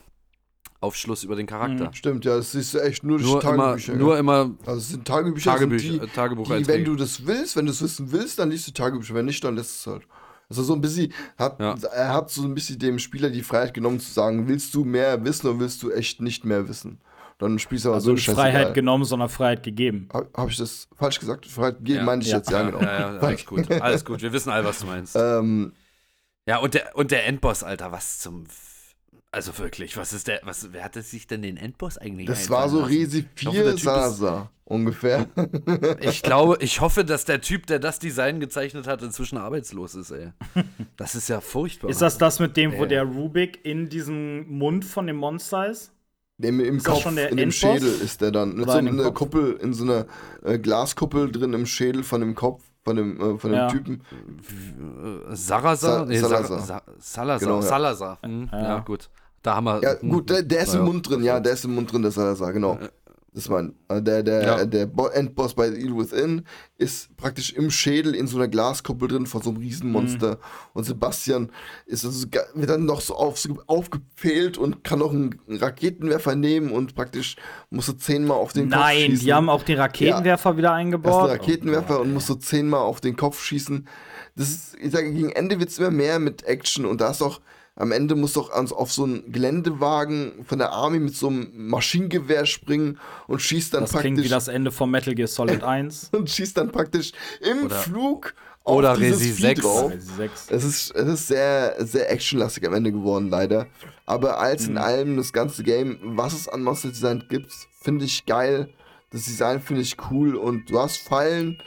Aufschluss 0.81 1.25
über 1.25 1.37
den 1.37 1.47
Charakter. 1.47 1.93
Stimmt, 1.93 2.25
ja, 2.25 2.41
siehst 2.41 2.73
du 2.73 2.79
echt 2.79 3.05
nur 3.05 3.19
Nur, 3.19 3.43
immer, 3.43 3.57
Tagebücher. 3.57 3.95
nur 3.97 4.15
ja. 4.15 4.21
immer 4.21 4.55
also 4.65 4.79
es 4.79 4.89
sind 4.89 5.07
Tagebücher, 5.07 5.53
Tagebücher, 5.53 5.89
sind 5.91 6.03
äh, 6.03 6.07
die, 6.07 6.13
Tagebuch 6.13 6.47
die, 6.57 6.67
wenn 6.67 6.85
du 6.85 6.97
das 6.97 7.27
willst, 7.27 7.57
wenn 7.57 7.67
du 7.67 7.73
es 7.73 7.83
wissen 7.83 8.11
willst, 8.11 8.39
dann 8.39 8.51
liest 8.51 8.69
du 8.69 8.73
Tagebücher, 8.73 9.15
wenn 9.15 9.27
nicht, 9.27 9.45
dann 9.45 9.57
lässt 9.57 9.81
es 9.81 9.87
halt. 9.87 10.07
Also 10.51 10.65
so 10.65 10.75
ein 10.75 10.81
bisschen, 10.81 11.13
hat, 11.39 11.61
Ja. 11.61 11.77
er 11.95 12.13
hat 12.13 12.29
so 12.31 12.43
ein 12.43 12.53
bisschen 12.55 12.79
dem 12.79 12.99
Spieler 12.99 13.31
die 13.31 13.43
Freiheit 13.43 13.73
genommen 13.73 14.01
zu 14.01 14.11
sagen, 14.11 14.49
willst 14.49 14.75
du 14.75 14.85
mehr 14.85 15.25
wissen 15.25 15.47
oder 15.49 15.61
willst 15.61 15.83
du 15.83 15.91
echt 15.93 16.21
nicht 16.21 16.45
mehr 16.45 16.69
wissen? 16.69 17.01
Dann 17.39 17.59
spielst 17.59 17.85
du 17.87 17.91
aber 17.91 17.95
Also 17.95 18.07
so 18.07 18.13
nicht 18.15 18.29
Freiheit 18.29 18.75
genommen, 18.75 19.05
sondern 19.05 19.29
Freiheit 19.31 19.63
gegeben. 19.63 20.09
Habe 20.13 20.29
hab 20.35 20.51
ich 20.51 20.59
das 20.59 20.89
falsch 20.95 21.21
gesagt? 21.21 21.47
Freiheit 21.47 21.79
gegeben, 21.79 22.01
Ja. 22.01 22.05
meinte 22.05 22.27
ich 22.27 22.33
Ja. 22.33 22.39
jetzt, 22.39 22.51
ja, 22.51 22.65
genau. 22.65 22.81
Ja, 22.83 23.01
ja, 23.15 23.19
alles 23.19 23.47
gut. 23.47 23.71
Alles 23.81 24.05
gut. 24.05 24.21
Wir 24.21 24.33
wissen 24.33 24.51
alle, 24.51 24.65
was 24.67 24.81
du 24.81 24.87
meinst. 24.87 25.17
Ähm, 25.17 25.73
Ja, 26.47 26.59
und 26.59 26.75
der, 26.75 26.97
und 26.97 27.13
der 27.13 27.27
Endboss, 27.27 27.63
Alter, 27.63 27.93
was 27.93 28.19
zum. 28.19 28.45
Also 29.33 29.57
wirklich, 29.59 29.97
was 29.97 30.13
ist 30.13 30.27
der. 30.27 30.41
Was, 30.43 30.73
wer 30.73 30.83
hatte 30.83 31.03
sich 31.03 31.27
denn 31.29 31.43
den 31.43 31.57
Endboss 31.57 31.99
eigentlich 31.99 32.27
das 32.27 32.51
war 32.51 32.69
so? 32.69 32.83
Resi 32.83 33.25
Ich 33.37 33.47
hoffe, 33.47 33.55
der 33.59 33.65
4 33.65 33.71
Typ 33.71 33.75
ist- 33.77 33.83
Sasa, 33.85 34.51
ungefähr. 34.65 35.27
Ich 36.01 36.23
glaube, 36.25 36.57
ich 36.61 36.81
hoffe, 36.81 37.05
dass 37.05 37.27
der 37.27 37.41
Typ, 37.41 37.67
der 37.67 37.79
das 37.79 38.01
Design 38.01 38.41
gezeichnet 38.41 38.89
hat, 38.89 39.03
inzwischen 39.03 39.39
arbeitslos 39.39 39.95
ist, 39.95 40.11
ey. 40.11 40.33
Das 40.97 41.15
ist 41.15 41.29
ja 41.29 41.41
furchtbar. 41.41 41.91
Ist 41.91 42.03
das 42.03 42.19
das 42.19 42.41
mit 42.41 42.57
dem, 42.57 42.73
wo 42.73 42.83
Ja. 42.83 42.87
der 42.87 43.03
Rubik 43.05 43.65
in 43.65 43.89
diesem 43.89 44.49
Mund 44.49 44.85
von 44.85 45.07
dem 45.07 45.17
Monster 45.17 45.69
ist? 45.71 45.93
Im, 46.43 46.59
im 46.59 46.79
Ist 46.79 46.85
Kopf, 46.87 47.03
schon 47.03 47.15
der 47.17 47.29
in 47.31 47.37
dem 47.37 47.51
Endboss? 47.51 47.61
Schädel 47.61 47.89
ist 48.01 48.21
der 48.23 48.33
dann. 48.33 48.55
Mit 48.55 48.63
Oder 48.65 48.73
so 48.73 48.79
einer? 48.79 49.11
Kuppel, 49.13 49.59
in 49.63 49.75
so 49.75 49.85
einer 49.85 50.07
äh, 50.43 50.59
Glaskuppel 50.59 51.31
drin 51.31 51.53
im 51.53 51.67
Schädel 51.67 52.03
von 52.03 52.21
dem 52.21 52.35
Kopf, 52.35 52.65
von 52.83 52.97
dem, 52.97 53.21
äh, 53.21 53.39
von 53.39 53.51
dem 53.53 53.59
Ja. 53.59 53.69
Typen. 53.69 54.03
Äh, 55.31 55.37
Salazar? 55.37 55.99
Sa- 56.01 56.05
Nee, 56.07 56.19
Sa- 56.19 56.29
Salazar. 56.29 56.61
Sa- 56.61 56.83
Salazar. 56.99 57.39
Genau, 57.47 57.61
ja. 57.61 57.67
Salazar. 57.69 58.19
Hm, 58.23 58.49
ja. 58.51 58.63
Ja. 58.63 58.79
gut. 58.81 59.11
Da 59.43 59.57
haben 59.57 59.65
wir. 59.65 59.81
Ja, 59.83 59.95
gut, 59.95 60.29
der, 60.31 60.43
der 60.43 60.63
ist 60.63 60.75
im 60.75 60.83
Mund 60.85 61.09
drin, 61.09 61.23
ja, 61.23 61.41
der 61.41 61.53
ist 61.55 61.65
im 61.65 61.75
Mund 61.75 61.93
drin, 61.93 62.03
der 62.03 62.11
Salazar, 62.11 62.53
genau. 62.53 62.79
Das 63.33 63.45
ist 63.45 63.49
mein, 63.49 63.75
äh, 63.89 64.03
der, 64.03 64.25
der, 64.25 64.43
Ja. 64.43 64.65
der 64.67 64.87
Bo 64.87 65.07
Endboss 65.07 65.55
bei 65.55 65.71
The 65.71 65.77
Evil 65.77 65.99
Within 65.99 66.43
ist 66.79 67.17
praktisch 67.17 67.53
im 67.53 67.71
Schädel 67.71 68.17
in 68.17 68.27
so 68.27 68.37
einer 68.37 68.49
Glaskuppel 68.49 69.07
drin 69.07 69.25
von 69.25 69.41
so 69.41 69.51
einem 69.51 69.61
Riesenmonster. 69.61 70.33
Mhm. 70.33 70.37
Und 70.73 70.83
Sebastian 70.85 71.53
ist 71.87 72.05
also, 72.05 72.27
wird 72.55 72.69
dann 72.71 72.87
noch 72.87 73.01
so 73.01 73.15
auf, 73.15 73.39
aufgepfählt 73.69 74.59
und 74.59 74.83
kann 74.83 74.99
noch 74.99 75.13
einen 75.13 75.39
Raketenwerfer 75.49 76.35
nehmen 76.35 76.73
und 76.73 76.97
praktisch 76.97 77.37
muss 77.71 77.87
so 77.87 77.93
zehnmal 77.93 78.37
auf 78.37 78.53
den 78.53 78.69
Kopf 78.69 78.81
Nein, 78.81 78.97
schießen. 79.11 79.25
die 79.27 79.33
haben 79.33 79.49
auch 79.49 79.63
den 79.63 79.79
Raketenwerfer 79.79 80.57
wieder 80.57 80.71
Das 80.71 80.75
ist 80.77 80.81
eingebaut. 80.81 81.31
ein 81.31 81.37
Raketenwerfer 81.39 82.01
und 82.01 82.13
muss 82.13 82.27
so 82.27 82.35
zehnmal 82.35 82.81
auf 82.81 83.01
den 83.01 83.17
Kopf 83.17 83.41
schießen. 83.43 83.87
Das 84.35 84.49
ist, 84.49 84.77
ich 84.81 84.91
sage, 84.91 85.13
gegen 85.13 85.31
Ende 85.31 85.61
wird 85.61 85.69
es 85.71 85.79
immer 85.79 85.93
mehr 85.93 86.19
mit 86.19 86.43
Action 86.43 86.85
und 86.85 87.01
da 87.01 87.11
ist 87.13 87.23
auch, 87.23 87.41
am 87.77 87.93
Ende 87.93 88.15
muss 88.15 88.35
doch 88.35 88.51
ans- 88.51 88.73
auf 88.73 88.93
so 88.93 89.05
einen 89.05 89.31
Geländewagen 89.33 90.45
von 90.45 90.59
der 90.59 90.73
Army 90.73 90.99
mit 90.99 91.15
so 91.17 91.29
einem 91.29 91.51
Maschinengewehr 91.69 92.45
springen 92.47 92.99
und 93.27 93.41
schießt 93.41 93.73
dann 93.75 93.83
das 93.83 93.91
klingt 93.93 94.17
praktisch 94.17 94.25
wie 94.25 94.29
das 94.29 94.49
Ende 94.49 94.71
von 94.71 94.91
Metal 94.91 95.15
Gear 95.15 95.29
Solid 95.29 95.63
1. 95.65 96.11
und 96.13 96.29
schießt 96.29 96.57
dann 96.57 96.71
praktisch 96.73 97.13
im 97.41 97.65
Oder- 97.67 97.77
Flug 97.77 98.35
auf 98.65 98.77
oder 98.77 98.95
dieses 98.97 99.21
Resi 99.21 99.33
Vieh 99.33 99.43
6. 99.43 99.61
drauf. 99.63 99.91
Resi 99.93 100.13
6. 100.17 100.47
Es 100.51 100.65
ist, 100.65 100.91
es 100.95 101.09
ist 101.09 101.29
sehr, 101.29 101.77
sehr 101.79 102.11
actionlastig 102.13 102.67
am 102.67 102.75
Ende 102.75 102.93
geworden, 102.93 103.31
leider. 103.31 103.67
Aber 104.05 104.39
als 104.39 104.65
Mhm. 104.65 104.71
in 104.73 104.79
allem 104.79 105.17
das 105.17 105.33
ganze 105.33 105.63
Game, 105.63 105.99
was 106.03 106.35
es 106.35 106.47
an 106.49 106.63
Monster 106.63 106.89
Design 106.91 107.25
gibt, 107.29 107.51
finde 107.81 108.05
ich 108.05 108.27
geil. 108.27 108.69
Das 109.11 109.25
Design 109.25 109.61
finde 109.63 109.81
ich 109.83 109.97
cool 110.11 110.37
und 110.37 110.71
du 110.71 110.79
hast 110.79 110.99
Fallen, 110.99 111.61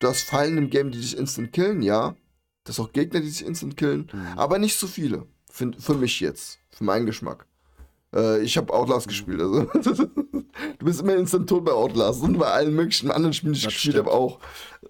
du 0.00 0.08
hast 0.08 0.22
Fallen 0.22 0.58
im 0.58 0.68
Game, 0.68 0.90
die 0.90 1.00
dich 1.00 1.16
instant 1.16 1.52
killen, 1.52 1.80
ja. 1.80 2.16
Das 2.64 2.80
auch 2.80 2.92
Gegner, 2.92 3.20
die 3.20 3.28
dich 3.28 3.46
instant 3.46 3.76
killen, 3.76 4.10
Mhm. 4.12 4.26
aber 4.38 4.58
nicht 4.58 4.76
so 4.78 4.86
viele. 4.88 5.26
Für, 5.52 5.70
für 5.78 5.94
mich 5.94 6.18
jetzt, 6.20 6.58
für 6.70 6.84
meinen 6.84 7.04
Geschmack. 7.04 7.46
Äh, 8.14 8.40
ich 8.42 8.56
habe 8.56 8.72
Outlast 8.72 9.06
Mhm. 9.06 9.10
gespielt, 9.10 9.40
also. 9.42 9.62
du 10.78 10.84
bist 10.84 11.00
immer 11.02 11.14
instant 11.14 11.48
tot 11.48 11.64
bei 11.66 11.72
Outlast 11.72 12.22
und 12.22 12.38
bei 12.38 12.46
allen 12.46 12.74
möglichen 12.74 13.10
anderen 13.10 13.34
Spielen, 13.34 13.52
die 13.52 13.58
ich 13.58 13.64
Das 13.64 13.74
gespielt 13.74 13.96
habe, 13.98 14.10
auch. 14.10 14.38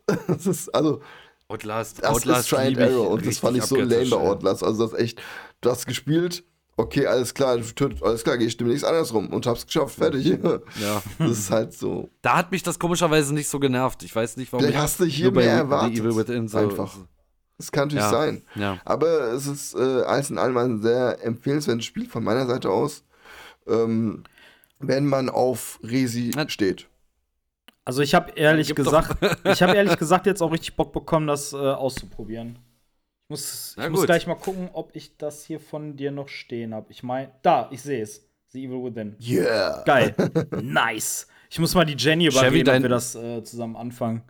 Das 0.28 0.46
ist, 0.46 0.72
also, 0.74 1.00
Outlast, 1.48 1.98
das 2.02 2.10
Outlast 2.10 2.40
ist 2.44 2.48
Try 2.50 2.66
and 2.68 2.78
Error 2.78 3.10
und 3.10 3.26
das 3.26 3.38
fand 3.38 3.56
ich 3.56 3.64
so 3.64 3.76
lame 3.76 4.08
bei. 4.08 4.16
Outlast. 4.16 4.62
Also 4.64 4.84
das 4.84 4.92
ist 4.94 4.98
echt, 5.00 5.22
du 5.60 5.70
hast 5.70 5.86
gespielt, 5.86 6.44
okay, 6.76 7.06
alles 7.06 7.34
klar, 7.34 7.58
alles 8.00 8.24
klar, 8.24 8.38
gehe 8.38 8.46
ich 8.46 8.56
demnächst 8.56 8.84
andersrum 8.84 9.28
und 9.28 9.46
hab's 9.46 9.66
geschafft, 9.66 9.96
fertig. 9.96 10.26
Ja. 10.80 11.02
Das 11.18 11.30
ist 11.30 11.50
halt 11.50 11.74
so. 11.74 12.08
Da 12.22 12.36
hat 12.38 12.50
mich 12.52 12.62
das 12.62 12.78
komischerweise 12.78 13.34
nicht 13.34 13.48
so 13.48 13.58
genervt. 13.60 14.02
Ich 14.02 14.14
weiß 14.14 14.36
nicht, 14.38 14.52
warum. 14.52 14.64
Vielleicht 14.64 14.76
ich 14.78 14.82
hast 14.82 15.00
du 15.00 15.04
hier 15.04 15.30
mehr 15.32 15.50
erwartet. 15.52 15.98
Evil 15.98 16.16
Within 16.16 16.48
so, 16.48 16.58
Einfach. 16.58 16.96
Das 17.62 17.70
kann 17.72 17.84
natürlich 17.88 18.04
Ja. 18.04 18.10
sein. 18.10 18.42
Ja. 18.56 18.78
Aber 18.84 19.32
es 19.32 19.46
ist 19.46 19.74
äh, 19.74 19.78
alles 20.02 20.30
in 20.30 20.38
allem 20.38 20.56
ein 20.56 20.82
sehr 20.82 21.24
empfehlenswertes 21.24 21.84
Spiel 21.84 22.08
von 22.08 22.24
meiner 22.24 22.44
Seite 22.46 22.70
aus, 22.70 23.04
ähm, 23.68 24.24
wenn 24.80 25.06
man 25.06 25.28
auf 25.28 25.78
Resi 25.84 26.32
Na- 26.34 26.48
steht. 26.48 26.88
Also 27.84 28.02
ich 28.02 28.14
habe 28.14 28.32
ehrlich 28.32 28.66
Gib 28.68 28.76
gesagt, 28.76 29.16
ich 29.46 29.62
habe 29.62 29.74
ehrlich 29.76 29.96
gesagt 29.96 30.26
jetzt 30.26 30.42
auch 30.42 30.50
richtig 30.52 30.74
Bock 30.76 30.92
bekommen, 30.92 31.26
das 31.28 31.52
äh, 31.52 31.56
auszuprobieren. 31.56 32.58
Ich 33.28 33.30
muss, 33.30 33.76
ich 33.80 33.88
muss 33.90 34.04
gleich 34.06 34.26
mal 34.26 34.34
gucken, 34.34 34.68
ob 34.72 34.94
ich 34.96 35.16
das 35.16 35.44
hier 35.44 35.60
von 35.60 35.96
dir 35.96 36.10
noch 36.10 36.28
stehen 36.28 36.74
habe. 36.74 36.90
Ich 36.90 37.02
meine, 37.04 37.30
da, 37.42 37.68
ich 37.70 37.80
sehe 37.82 38.02
es. 38.02 38.28
The 38.48 38.64
Evil 38.66 38.84
Within. 38.84 39.16
Yeah. 39.20 39.82
Geil. 39.86 40.14
nice. 40.60 41.26
Ich 41.48 41.58
muss 41.58 41.74
mal 41.74 41.84
die 41.86 41.94
Jenny 41.96 42.28
Chevy, 42.28 42.38
überreden, 42.60 42.64
dein- 42.66 42.76
ob 42.78 42.82
wir 42.82 42.88
das 42.90 43.14
äh, 43.14 43.42
zusammen 43.44 43.76
anfangen. 43.76 44.22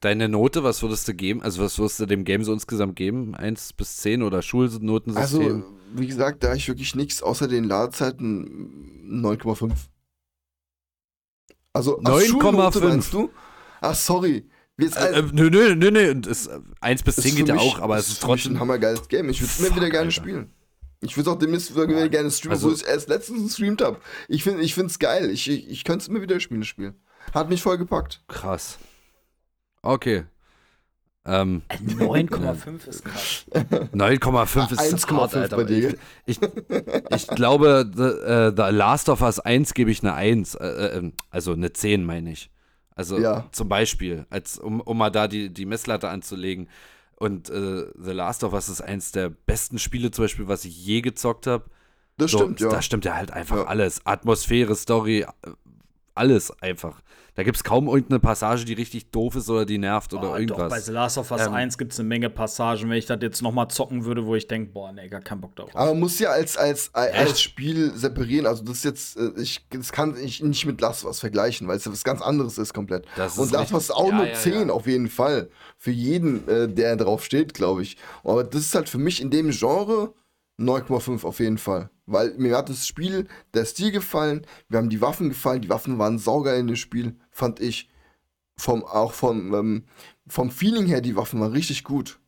Deine 0.00 0.28
Note, 0.28 0.62
was 0.62 0.82
würdest 0.82 1.08
du 1.08 1.14
geben? 1.14 1.42
Also, 1.42 1.62
was 1.62 1.78
würdest 1.78 1.98
du 2.00 2.06
dem 2.06 2.24
Game 2.24 2.44
so 2.44 2.52
insgesamt 2.52 2.96
geben? 2.96 3.34
1 3.34 3.72
bis 3.72 3.96
10 3.98 4.22
oder 4.22 4.42
Schulnotensystem? 4.42 5.40
Also, 5.40 5.64
wie 5.94 6.06
gesagt, 6.06 6.44
da 6.44 6.54
ich 6.54 6.68
wirklich 6.68 6.94
nichts 6.94 7.22
außer 7.22 7.48
den 7.48 7.64
Ladezeiten 7.64 9.02
9,5. 9.10 9.72
Also, 11.72 12.00
ach, 12.04 12.10
9,5. 12.10 12.26
Schulnote 12.26 12.80
meinst 12.80 13.12
du? 13.12 13.30
Ach, 13.80 13.94
sorry. 13.94 14.48
Jetzt 14.78 14.96
äh, 14.98 15.20
äh, 15.20 15.22
nö, 15.32 15.48
nö, 15.48 15.74
nö, 15.74 15.90
nö. 15.90 16.10
und 16.10 16.26
es- 16.26 16.50
1 16.80 17.02
bis 17.02 17.16
10 17.16 17.30
für 17.32 17.36
geht 17.38 17.48
ja 17.48 17.56
auch, 17.56 17.78
aber 17.80 17.96
es 17.96 18.08
ist 18.08 18.22
trotzdem. 18.22 18.54
ein 18.54 18.60
hammergeiles 18.60 19.08
Game. 19.08 19.30
Ich 19.30 19.40
würde 19.40 19.50
es 19.50 19.58
immer 19.58 19.68
Fuck, 19.68 19.76
wieder 19.76 19.88
gerne 19.90 20.08
Alter. 20.08 20.10
spielen. 20.10 20.50
Ich 21.00 21.16
würde 21.16 21.30
es 21.30 21.34
auch 21.34 21.38
demnächst 21.38 21.74
wieder 21.74 22.08
gerne 22.08 22.30
streamen, 22.30 22.52
Also- 22.56 22.68
wo 22.68 22.72
ich 22.74 22.82
es 22.82 22.86
erst 22.86 23.08
letztens 23.08 23.42
gestreamt 23.44 23.80
habe. 23.82 23.98
Ich 24.28 24.44
finde 24.44 24.62
es 24.62 24.98
geil. 24.98 25.30
Ich, 25.30 25.48
ich, 25.48 25.68
ich 25.68 25.84
könnte 25.84 26.02
es 26.02 26.08
immer 26.08 26.20
wieder 26.20 26.38
spielen, 26.40 26.60
das 26.60 26.68
Spiel. 26.68 26.94
Hat 27.32 27.48
mich 27.48 27.62
voll 27.62 27.78
gepackt. 27.78 28.22
Krass. 28.28 28.78
Okay. 29.86 30.24
Ähm, 31.28 31.62
9,5 31.70 32.86
ist 32.88 33.04
krass. 33.04 33.46
9,5 33.92 34.72
ist 34.72 34.80
1,5 35.08 35.16
hart, 35.16 35.34
Alter. 35.34 35.56
bei 35.56 35.64
dir. 35.64 35.96
Ich, 36.24 36.38
ich 37.10 37.26
glaube, 37.28 37.90
the, 37.92 38.02
äh, 38.02 38.52
The 38.56 38.72
Last 38.76 39.08
of 39.08 39.22
Us 39.22 39.40
1 39.40 39.74
gebe 39.74 39.90
ich 39.90 40.02
eine 40.04 40.14
1. 40.14 40.54
Äh, 40.54 40.66
äh, 40.66 41.12
also 41.30 41.52
eine 41.52 41.72
10, 41.72 42.04
meine 42.04 42.30
ich. 42.30 42.50
Also 42.94 43.18
Ja. 43.18 43.48
zum 43.50 43.68
Beispiel, 43.68 44.24
als, 44.30 44.56
um, 44.58 44.80
um 44.80 44.98
mal 44.98 45.10
da 45.10 45.26
die, 45.26 45.52
die 45.52 45.66
Messlatte 45.66 46.08
anzulegen. 46.08 46.68
Und 47.16 47.50
äh, 47.50 47.86
The 47.98 48.12
Last 48.12 48.44
of 48.44 48.52
Us 48.52 48.68
ist 48.68 48.80
eins 48.82 49.10
der 49.10 49.28
besten 49.30 49.78
Spiele, 49.80 50.12
zum 50.12 50.24
Beispiel, 50.26 50.46
was 50.46 50.64
ich 50.64 50.76
je 50.86 51.00
gezockt 51.00 51.46
habe. 51.48 51.64
Das 52.18 52.30
So, 52.30 52.38
stimmt, 52.38 52.60
ja. 52.60 52.68
Da 52.68 52.82
stimmt 52.82 53.04
ja 53.04 53.16
halt 53.16 53.32
einfach 53.32 53.56
Ja. 53.56 53.64
alles. 53.64 54.00
Atmosphäre, 54.06 54.76
Story, 54.76 55.20
äh, 55.22 55.26
alles 56.14 56.50
einfach. 56.62 57.02
Da 57.36 57.42
gibt 57.42 57.56
es 57.58 57.64
kaum 57.64 57.86
irgendeine 57.86 58.18
Passage, 58.18 58.64
die 58.64 58.72
richtig 58.72 59.10
doof 59.10 59.36
ist 59.36 59.50
oder 59.50 59.66
die 59.66 59.76
nervt 59.76 60.12
oder 60.14 60.22
Boah, 60.22 60.28
doch, 60.32 60.38
irgendwas. 60.38 60.70
bei 60.70 60.80
The 60.80 60.90
Last 60.92 61.18
of 61.18 61.30
Us 61.30 61.46
Ähm, 61.46 61.52
1 61.52 61.76
gibt 61.76 61.92
es 61.92 62.00
eine 62.00 62.08
Menge 62.08 62.30
Passagen, 62.30 62.88
wenn 62.88 62.96
ich 62.96 63.04
das 63.04 63.18
jetzt 63.20 63.42
noch 63.42 63.52
mal 63.52 63.68
zocken 63.68 64.06
würde, 64.06 64.24
wo 64.24 64.34
ich 64.34 64.48
denke, 64.48 64.72
boah, 64.72 64.90
nee, 64.90 65.06
gar 65.08 65.20
keinen 65.20 65.42
Bock 65.42 65.54
darauf. 65.54 65.76
Aber 65.76 65.90
man 65.90 66.00
muss 66.00 66.18
ja 66.18 66.30
als, 66.30 66.56
als, 66.56 66.94
als 66.94 67.42
Spiel 67.42 67.92
separieren. 67.94 68.46
Also, 68.46 68.64
das 68.64 68.78
ist 68.78 68.84
jetzt, 68.84 69.16
äh, 69.18 69.32
ich, 69.40 69.66
das 69.68 69.92
kann 69.92 70.16
ich 70.16 70.42
nicht 70.42 70.64
mit 70.64 70.80
Last 70.80 71.04
was 71.04 71.20
vergleichen, 71.20 71.68
weil 71.68 71.76
es 71.76 71.84
ja 71.84 71.92
was 71.92 72.04
ganz 72.04 72.22
anderes 72.22 72.56
ist 72.56 72.72
komplett. 72.72 73.04
Das 73.16 73.34
ist 73.34 73.38
Und 73.38 73.52
Last 73.52 73.72
was 73.72 73.90
richtig. 73.90 73.96
auch 73.96 74.08
Ja, 74.08 74.16
nur 74.16 74.26
ja, 74.28 74.34
10 74.34 74.68
ja. 74.68 74.74
auf 74.74 74.86
jeden 74.86 75.08
Fall. 75.10 75.50
Für 75.76 75.90
jeden, 75.90 76.48
äh, 76.48 76.68
der 76.68 76.96
drauf 76.96 77.22
steht, 77.22 77.52
glaube 77.52 77.82
ich. 77.82 77.98
Aber 78.24 78.44
das 78.44 78.62
ist 78.62 78.74
halt 78.74 78.88
für 78.88 78.98
mich 78.98 79.20
in 79.20 79.30
dem 79.30 79.50
Genre 79.50 80.14
9,5 80.58 81.24
auf 81.24 81.38
jeden 81.40 81.58
Fall. 81.58 81.90
Weil 82.06 82.34
mir 82.38 82.56
hat 82.56 82.68
das 82.70 82.86
Spiel, 82.86 83.26
der 83.52 83.64
Stil 83.64 83.90
gefallen, 83.90 84.46
mir 84.68 84.78
haben 84.78 84.88
die 84.88 85.00
Waffen 85.00 85.28
gefallen, 85.28 85.60
die 85.60 85.68
Waffen 85.68 85.98
waren 85.98 86.18
saugeil 86.18 86.60
in 86.60 86.66
dem 86.68 86.76
Spiel, 86.76 87.16
fand 87.36 87.60
ich. 87.60 87.88
Vom, 88.58 88.84
auch 88.84 89.12
vom, 89.12 89.54
ähm, 89.54 89.84
vom 90.26 90.50
Feeling 90.50 90.86
her, 90.86 91.02
die 91.02 91.14
Waffen 91.14 91.40
waren 91.40 91.52
richtig 91.52 91.84
gut. 91.84 92.18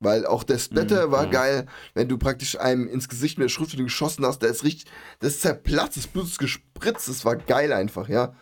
Weil 0.00 0.26
auch 0.26 0.42
der 0.42 0.58
Splatter 0.58 1.10
war 1.10 1.28
geil, 1.28 1.66
wenn 1.94 2.08
du 2.08 2.18
praktisch 2.18 2.58
einem 2.58 2.88
ins 2.88 3.08
Gesicht 3.08 3.38
mit 3.38 3.44
der 3.44 3.48
Schriftrolle 3.48 3.84
geschossen 3.84 4.26
hast, 4.26 4.40
der 4.42 4.50
ist 4.50 4.64
richtig, 4.64 4.90
das 5.20 5.34
ist 5.34 5.42
zerplatzt, 5.42 5.96
das 5.96 6.08
Blut 6.08 6.24
ist 6.26 6.38
gespritzt, 6.38 7.08
das 7.08 7.24
war 7.24 7.36
geil 7.36 7.72
einfach, 7.72 8.08
ja. 8.08 8.34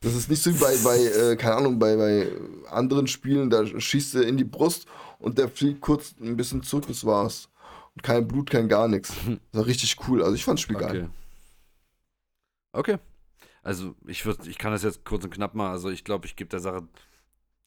Das 0.00 0.14
ist 0.14 0.28
nicht 0.28 0.42
so 0.42 0.52
wie 0.52 0.58
bei, 0.58 0.74
bei 0.82 0.96
äh, 0.98 1.36
keine 1.36 1.56
Ahnung, 1.56 1.78
bei, 1.78 1.96
bei 1.96 2.28
anderen 2.68 3.06
Spielen, 3.06 3.50
da 3.50 3.64
schießt 3.64 4.14
du 4.14 4.22
in 4.22 4.36
die 4.36 4.44
Brust 4.44 4.86
und 5.20 5.38
der 5.38 5.48
fliegt 5.48 5.82
kurz 5.82 6.14
ein 6.20 6.36
bisschen 6.36 6.62
zurück, 6.62 6.86
das 6.88 7.04
war's. 7.04 7.48
Und 7.94 8.02
kein 8.02 8.26
Blut, 8.26 8.50
kein 8.50 8.68
gar 8.68 8.88
nichts. 8.88 9.12
Das 9.52 9.60
war 9.60 9.66
richtig 9.66 9.96
cool, 10.08 10.22
also 10.22 10.34
ich 10.34 10.44
fand 10.44 10.58
das 10.58 10.62
Spiel 10.62 10.76
Okay. 10.76 10.86
geil. 10.86 11.10
Okay. 12.72 12.98
Also 13.62 13.94
ich 14.06 14.26
würde, 14.26 14.48
ich 14.50 14.58
kann 14.58 14.72
das 14.72 14.82
jetzt 14.82 15.04
kurz 15.04 15.24
und 15.24 15.30
knapp 15.32 15.54
mal, 15.54 15.70
also 15.70 15.88
ich 15.90 16.04
glaube, 16.04 16.26
ich 16.26 16.34
gebe 16.36 16.48
der 16.50 16.60
Sache 16.60 16.82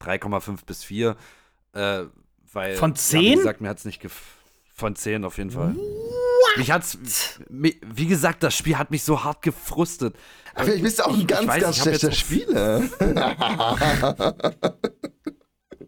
3,5 0.02 0.64
bis 0.66 0.84
4. 0.84 1.16
Äh, 1.72 2.04
weil, 2.52 2.76
Von 2.76 2.90
Ja, 2.90 2.96
10? 2.96 3.22
wie 3.22 3.34
gesagt, 3.36 3.60
mir 3.60 3.68
hat 3.68 3.78
es 3.78 3.84
nicht 3.84 4.02
von 4.74 4.94
10 4.94 5.24
auf 5.24 5.38
jeden 5.38 5.50
Fall. 5.50 5.74
Mich 6.58 6.70
hat's, 6.70 6.98
wie 7.50 8.06
gesagt, 8.06 8.42
das 8.42 8.54
Spiel 8.56 8.78
hat 8.78 8.90
mich 8.90 9.02
so 9.02 9.24
hart 9.24 9.42
gefrustet. 9.42 10.16
Aber 10.54 10.64
vielleicht 10.64 10.82
bist 10.84 10.98
du 10.98 11.04
auch 11.04 11.12
ein 11.14 11.20
Ich- 11.20 11.26
ganz, 11.26 11.42
ich 11.42 11.48
weiß, 11.48 11.62
ganz 11.62 11.76
ich 11.76 11.82
schlechter 11.82 12.12
Spieler. 12.12 12.82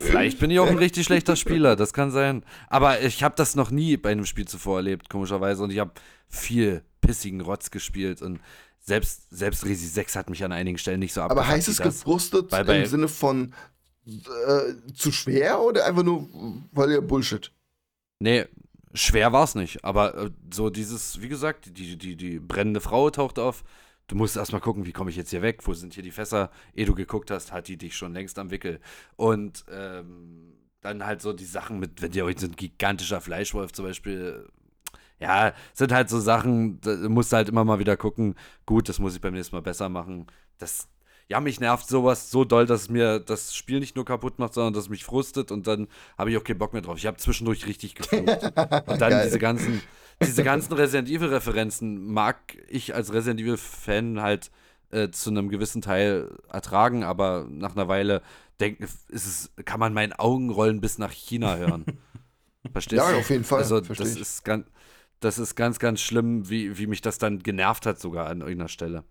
Vielleicht 0.01 0.39
bin 0.39 0.51
ich 0.51 0.59
auch 0.61 0.67
ein 0.69 0.79
richtig 0.79 1.05
schlechter 1.07 1.37
Spieler, 1.37 1.75
das 1.77 1.93
kann 1.93 2.11
sein. 2.11 2.45
Aber 2.69 3.01
ich 3.01 3.23
habe 3.23 3.35
das 3.37 3.57
noch 3.57 3.71
nie 3.71 3.97
bei 3.97 4.11
einem 4.11 4.27
Spiel 4.27 4.47
zuvor 4.47 4.77
erlebt, 4.79 5.09
komischerweise. 5.11 5.63
Und 5.65 5.71
ich 5.73 5.79
habe 5.79 5.93
viel 6.29 6.83
pissigen 7.01 7.41
Rotz 7.41 7.71
gespielt. 7.71 8.23
Und 8.23 8.41
selbst, 8.89 9.29
selbst 9.31 9.65
Resi 9.65 9.87
6 9.87 10.17
hat 10.17 10.31
mich 10.31 10.43
an 10.45 10.51
einigen 10.53 10.79
Stellen 10.79 10.99
nicht 11.01 11.13
so 11.13 11.21
Aber 11.21 11.33
abgefuckt 11.43 11.53
heißt 11.57 11.69
es 11.69 11.79
gefrustet 11.79 12.49
Bei- 12.51 12.65
bei- 12.65 12.81
im 12.81 12.87
Sinne 12.87 13.07
von 13.09 13.55
äh, 14.07 14.75
zu 14.95 15.13
schwer 15.13 15.61
oder 15.61 15.85
einfach 15.87 16.03
nur, 16.03 16.27
weil 16.73 16.91
ihr 16.91 17.01
Bullshit? 17.03 17.53
Nee, 18.21 18.47
schwer 18.95 19.33
war 19.33 19.45
es 19.45 19.55
nicht. 19.55 19.85
Aber 19.85 20.17
äh, 20.17 20.31
so 20.53 20.71
dieses, 20.71 21.21
wie 21.21 21.29
gesagt, 21.29 21.77
die, 21.79 21.97
die, 21.97 22.17
die 22.17 22.39
brennende 22.41 22.81
Frau 22.81 23.11
taucht 23.11 23.39
auf. 23.39 23.63
Du 24.07 24.17
musst 24.17 24.39
erstmal 24.39 24.63
gucken, 24.63 24.87
wie 24.87 24.93
komme 24.93 25.11
ich 25.11 25.17
jetzt 25.17 25.29
hier 25.31 25.43
weg? 25.43 25.61
Wo 25.67 25.75
sind 25.75 25.93
hier 25.93 26.03
die 26.03 26.11
Fässer? 26.11 26.51
Ehe 26.75 26.87
du 26.87 26.95
geguckt 26.95 27.31
hast, 27.31 27.53
hat 27.53 27.69
die 27.69 27.77
dich 27.77 27.95
schon 27.95 28.15
längst 28.15 28.39
am 28.39 28.51
Wickel. 28.51 28.81
Und 29.17 29.67
ähm, 29.71 30.55
dann 30.81 31.05
halt 31.05 31.21
so 31.21 31.35
die 31.35 31.45
Sachen 31.45 31.79
mit, 31.79 32.01
wenn 32.01 32.13
dir 32.13 32.25
heute 32.25 32.41
so 32.41 32.47
ein 32.47 32.57
gigantischer 32.57 33.21
Fleischwolf 33.21 33.73
zum 33.73 33.85
Beispiel 33.85 34.49
ja, 35.21 35.53
sind 35.75 35.93
halt 35.93 36.09
so 36.11 36.21
Sachen, 36.21 36.81
da 36.81 36.95
musst 37.09 37.33
du 37.33 37.37
halt 37.37 37.49
immer 37.49 37.65
mal 37.65 37.79
wieder 37.79 37.97
gucken, 37.97 38.35
gut, 38.67 38.89
das 38.89 38.99
muss 38.99 39.15
ich 39.15 39.21
beim 39.21 39.35
nächsten 39.35 39.57
Mal 39.57 39.63
besser 39.63 39.89
machen. 39.89 40.27
Das, 40.59 40.89
ja, 41.29 41.41
mich 41.41 41.61
nervt 41.61 41.89
sowas 41.89 42.31
so 42.31 42.45
doll, 42.45 42.67
dass 42.67 42.83
es 42.83 42.89
mir 42.89 43.19
das 43.21 43.55
Spiel 43.55 43.81
nicht 43.81 43.97
nur 43.97 44.05
kaputt 44.05 44.39
macht, 44.39 44.55
sondern 44.55 44.73
dass 44.75 44.85
es 44.85 44.89
mich 44.91 45.05
frustet 45.05 45.51
und 45.53 45.67
dann 45.67 45.89
habe 46.17 46.31
ich 46.31 46.37
auch 46.37 46.45
keinen 46.45 46.59
Bock 46.59 46.73
mehr 46.73 46.83
drauf. 46.83 46.99
Ich 46.99 47.07
habe 47.07 47.17
zwischendurch 47.19 47.67
richtig 47.67 47.95
geflucht. 47.95 48.53
und 48.87 49.01
dann 49.01 49.11
Geil. 49.11 49.23
diese 49.23 49.39
ganzen, 49.39 49.83
diese 50.23 50.43
ganzen 50.43 50.73
Resident 50.75 51.09
Evil-Referenzen 51.09 52.13
mag 52.13 52.57
ich 52.69 52.95
als 52.95 53.13
Resident 53.13 53.41
Evil-Fan 53.41 54.21
halt 54.21 54.51
äh, 54.91 55.11
zu 55.11 55.31
einem 55.31 55.49
gewissen 55.49 55.83
Teil 55.83 56.31
ertragen, 56.49 57.05
aber 57.05 57.47
nach 57.51 57.73
einer 57.77 57.89
Weile 57.89 58.23
denken, 58.61 58.85
ist 58.85 59.27
es, 59.27 59.51
kann 59.65 59.81
man 59.81 59.93
meinen 59.95 60.13
Augenrollen 60.13 60.81
bis 60.81 60.99
nach 60.99 61.13
China 61.13 61.57
hören. 61.57 61.87
Verstehst 62.73 62.99
Ja, 62.99 63.11
du? 63.11 63.17
auf 63.19 63.31
jeden 63.31 63.45
Fall, 63.45 63.61
Also, 63.63 63.83
versteh 63.83 64.05
das 64.05 64.15
ich. 64.15 64.21
ist 64.21 64.45
ganz, 64.45 64.67
das 65.21 65.39
ist 65.39 65.55
ganz, 65.55 65.79
ganz 65.79 66.01
schlimm, 66.01 66.49
wie, 66.49 66.79
wie 66.79 66.87
mich 66.87 67.01
das 67.01 67.19
dann 67.19 67.41
genervt 67.41 67.87
hat, 67.87 68.01
sogar 68.01 68.27
an 68.29 68.41
irgendeiner 68.41 68.69
Stelle. 68.69 69.05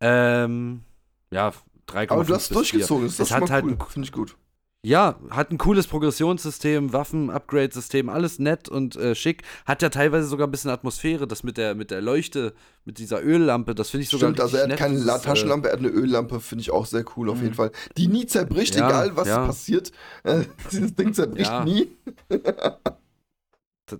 Ähm, 0.00 0.82
ja, 1.30 1.52
3,5 1.88 2.10
Aber 2.10 2.24
du 2.24 2.34
hast 2.34 2.54
durchgezogen, 2.54 3.08
4. 3.08 3.18
das 3.18 3.20
ist 3.20 3.28
schon 3.28 3.42
hat 3.42 3.50
halt 3.50 3.64
cool. 3.64 3.76
Finde 3.88 4.06
ich 4.06 4.12
gut. 4.12 4.36
ja, 4.84 5.18
hat 5.30 5.50
ein 5.50 5.58
cooles 5.58 5.86
Progressionssystem, 5.86 6.92
Waffen-Upgrade-System, 6.92 8.08
alles 8.08 8.38
nett 8.38 8.68
und 8.68 8.96
äh, 8.96 9.14
schick. 9.14 9.42
Hat 9.64 9.82
ja 9.82 9.88
teilweise 9.90 10.26
sogar 10.26 10.46
ein 10.46 10.50
bisschen 10.50 10.70
Atmosphäre, 10.70 11.26
das 11.28 11.42
mit 11.44 11.56
der, 11.56 11.74
mit 11.74 11.90
der 11.90 12.00
Leuchte, 12.00 12.52
mit 12.84 12.98
dieser 12.98 13.22
Öllampe, 13.22 13.74
das 13.74 13.90
finde 13.90 14.02
ich 14.04 14.10
sogar 14.10 14.30
Stimmt, 14.30 14.40
also 14.40 14.56
er 14.56 14.68
hat 14.68 14.76
keine 14.76 14.94
nett, 14.94 15.04
La 15.04 15.14
dieses, 15.14 15.24
äh, 15.24 15.28
Taschenlampe, 15.28 15.68
er 15.68 15.72
hat 15.74 15.78
eine 15.80 15.88
Öllampe, 15.88 16.40
finde 16.40 16.62
ich 16.62 16.70
auch 16.72 16.86
sehr 16.86 17.04
cool 17.16 17.30
auf 17.30 17.40
jeden 17.40 17.54
Fall. 17.54 17.70
Die 17.96 18.08
nie 18.08 18.26
zerbricht, 18.26 18.74
Ja, 18.74 18.88
egal 18.88 19.16
was 19.16 19.28
ja. 19.28 19.46
passiert. 19.46 19.92
Äh, 20.24 20.42
Dieses 20.72 20.94
Ding 20.94 21.14
zerbricht 21.14 21.50
Ja. 21.50 21.64
nie. 21.64 21.88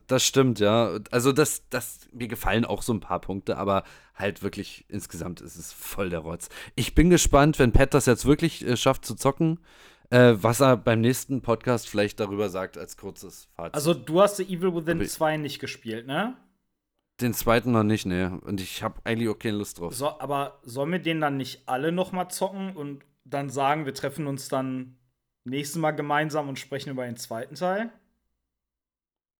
Das 0.06 0.24
stimmt, 0.24 0.60
ja. 0.60 0.98
Also 1.10 1.32
das, 1.32 1.68
das, 1.70 2.00
mir 2.12 2.28
gefallen 2.28 2.64
auch 2.64 2.82
so 2.82 2.92
ein 2.92 3.00
paar 3.00 3.20
Punkte, 3.20 3.56
aber 3.58 3.84
halt 4.14 4.42
wirklich 4.42 4.84
insgesamt 4.88 5.40
ist 5.40 5.56
es 5.56 5.72
voll 5.72 6.10
der 6.10 6.20
Rotz. 6.20 6.48
Ich 6.74 6.94
bin 6.94 7.10
gespannt, 7.10 7.58
wenn 7.58 7.72
Pat 7.72 7.94
das 7.94 8.06
jetzt 8.06 8.24
wirklich 8.26 8.66
äh, 8.66 8.76
schafft 8.76 9.04
zu 9.04 9.14
zocken, 9.14 9.58
äh, 10.10 10.34
was 10.36 10.60
er 10.60 10.76
beim 10.76 11.00
nächsten 11.00 11.40
Podcast 11.42 11.88
vielleicht 11.88 12.20
darüber 12.20 12.48
sagt 12.50 12.76
als 12.78 12.96
kurzes 12.96 13.48
Fazit. 13.56 13.74
Also, 13.74 13.94
du 13.94 14.20
hast 14.20 14.36
The 14.36 14.44
Evil 14.44 14.74
Within 14.74 14.98
Aber 14.98 15.04
ich- 15.04 15.10
2 15.10 15.36
nicht 15.38 15.58
gespielt, 15.58 16.06
ne? 16.06 16.36
den 17.20 17.34
zweiten 17.34 17.70
noch 17.72 17.84
nicht, 17.84 18.04
ne. 18.04 18.40
Und 18.44 18.60
ich 18.60 18.82
habe 18.82 19.00
eigentlich 19.04 19.28
auch 19.28 19.38
keine 19.38 19.58
Lust 19.58 19.78
drauf. 19.78 19.94
So, 19.94 20.18
aber 20.18 20.58
sollen 20.62 20.90
wir 20.90 20.98
den 20.98 21.20
dann 21.20 21.36
nicht 21.36 21.68
alle 21.68 21.92
noch 21.92 22.10
mal 22.10 22.28
zocken 22.30 22.74
und 22.74 23.04
dann 23.24 23.48
sagen, 23.48 23.86
wir 23.86 23.94
treffen 23.94 24.26
uns 24.26 24.48
dann 24.48 24.96
nächstes 25.44 25.80
Mal 25.80 25.92
gemeinsam 25.92 26.48
und 26.48 26.58
sprechen 26.58 26.90
über 26.90 27.04
den 27.04 27.16
zweiten 27.16 27.54
Teil? 27.54 27.92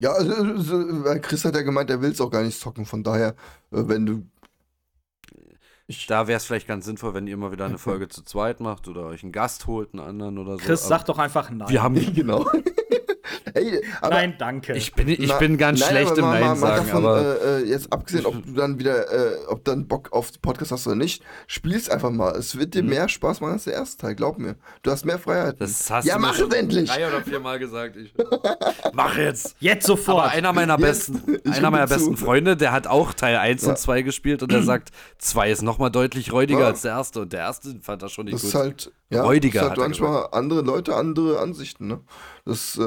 Ja, 0.03 0.15
also, 0.15 0.35
also, 0.35 1.07
äh, 1.07 1.21
Chris 1.21 1.45
hat 1.45 1.55
ja 1.55 1.63
gemeint, 1.63 1.89
er 1.89 2.03
will 2.03 2.11
es 2.11 2.21
auch 2.21 2.31
gar 2.31 2.43
nicht 2.43 2.59
zocken, 2.59 2.87
von 2.87 3.05
daher, 3.05 3.37
äh, 3.71 3.87
wenn 3.87 4.05
du. 4.05 4.27
Da 6.09 6.27
wäre 6.27 6.39
es 6.39 6.45
vielleicht 6.45 6.67
ganz 6.67 6.87
sinnvoll, 6.87 7.15
wenn 7.15 7.29
ihr 7.29 7.37
mal 7.37 7.53
wieder 7.53 7.67
eine 7.67 7.79
Folge 7.79 8.09
zu 8.09 8.25
zweit 8.25 8.61
macht 8.61 8.89
oder 8.89 9.07
euch 9.07 9.23
einen 9.23 9.31
Gast 9.31 9.67
holt, 9.69 9.93
einen 9.93 10.03
anderen 10.03 10.39
oder 10.39 10.53
so. 10.53 10.59
Chris, 10.59 10.81
Aber 10.81 10.89
sag 10.89 11.05
doch 11.05 11.19
einfach 11.19 11.51
nein. 11.51 11.69
wir 11.69 11.83
haben. 11.83 11.95
genau. 12.15 12.45
Hey, 13.55 13.85
aber 14.01 14.15
nein, 14.15 14.35
danke. 14.39 14.75
Ich 14.75 14.93
bin, 14.95 15.09
ich 15.09 15.19
Na- 15.29 15.39
bin 15.39 15.59
ganz 15.59 15.81
nein, 15.81 15.89
schlecht 15.91 16.11
aber 16.13 16.19
im 16.19 16.25
mal- 16.25 16.33
Nein 16.41 16.41
mal- 16.43 16.55
mal 16.55 16.57
sagen, 16.77 16.87
davon, 16.87 17.05
aber. 17.07 17.43
Äh, 17.43 17.63
äh, 17.63 17.65
jetzt 17.69 17.93
abgesehen, 17.93 18.27
ob 18.27 18.45
du 18.45 18.53
dann 18.53 18.79
wieder, 18.79 19.11
äh, 19.13 19.45
ob 19.49 19.65
dann 19.65 19.87
Bock 19.87 20.13
auf 20.13 20.31
Podcast 20.41 20.73
hast 20.73 20.87
oder 20.87 20.97
nicht, 20.97 21.23
spiel's 21.47 21.89
einfach 21.89 22.11
mal. 22.11 22.35
Es 22.37 22.59
wird 22.59 22.75
dir 22.75 22.83
Mhm. 22.83 22.89
mehr 22.91 23.09
Spaß 23.09 23.41
machen 23.41 23.55
als 23.55 23.65
der 23.65 23.75
erste 23.75 24.01
Teil, 24.03 24.15
glaub 24.15 24.39
mir. 24.39 24.57
Du 24.83 24.91
hast 24.91 25.05
mehr 25.05 25.19
Freiheit. 25.19 25.57
Das 25.61 25.91
hast 25.91 26.05
ja, 26.07 26.15
du 26.17 26.21
mach 26.21 26.39
es 26.39 26.55
endlich! 26.55 26.89
drei 26.91 27.07
oder 27.09 27.23
viermal 27.23 27.59
gesagt. 27.59 27.97
Ich, 27.97 28.15
mach 28.93 29.17
jetzt! 29.17 29.57
Jetzt 29.61 29.87
sofort. 29.87 30.19
Aber 30.25 30.31
einer 30.31 30.53
meiner 30.53 30.79
Jetzt. 30.79 31.13
besten, 31.13 31.37
Ich 31.45 31.53
einer 31.59 31.71
meiner 31.71 31.87
zu. 31.89 31.95
besten 31.95 32.17
Freunde, 32.17 32.57
der 32.57 32.73
hat 32.73 32.87
auch 32.87 33.13
Teil 33.13 33.37
1 33.37 33.63
Ja. 33.63 33.71
und 33.71 33.79
2 33.79 34.03
gespielt 34.03 34.43
und 34.43 34.53
der 34.53 34.63
sagt, 34.63 34.91
2 35.19 35.51
ist 35.51 35.63
nochmal 35.63 35.91
deutlich 35.91 36.33
räudiger 36.33 36.61
Ja. 36.61 36.67
als 36.69 36.83
der 36.83 36.93
erste 36.93 37.21
und 37.23 37.33
der 37.33 37.41
erste 37.41 37.79
fand 37.83 38.03
er 38.03 38.09
schon 38.09 38.25
nicht 38.27 38.35
Das 38.35 38.45
ist 38.45 38.53
gut. 38.53 38.61
halt, 38.61 38.93
ja, 39.11 39.23
Räudiger, 39.25 39.61
das 39.61 39.67
ist 39.67 39.71
hat 39.73 39.79
halt 39.79 39.89
manchmal 40.01 40.29
andere 40.33 40.63
Leute, 40.63 40.95
andere 40.97 41.39
Ansichten, 41.39 41.87
ne? 41.87 42.01
Das, 42.45 42.77
äh, 42.77 42.83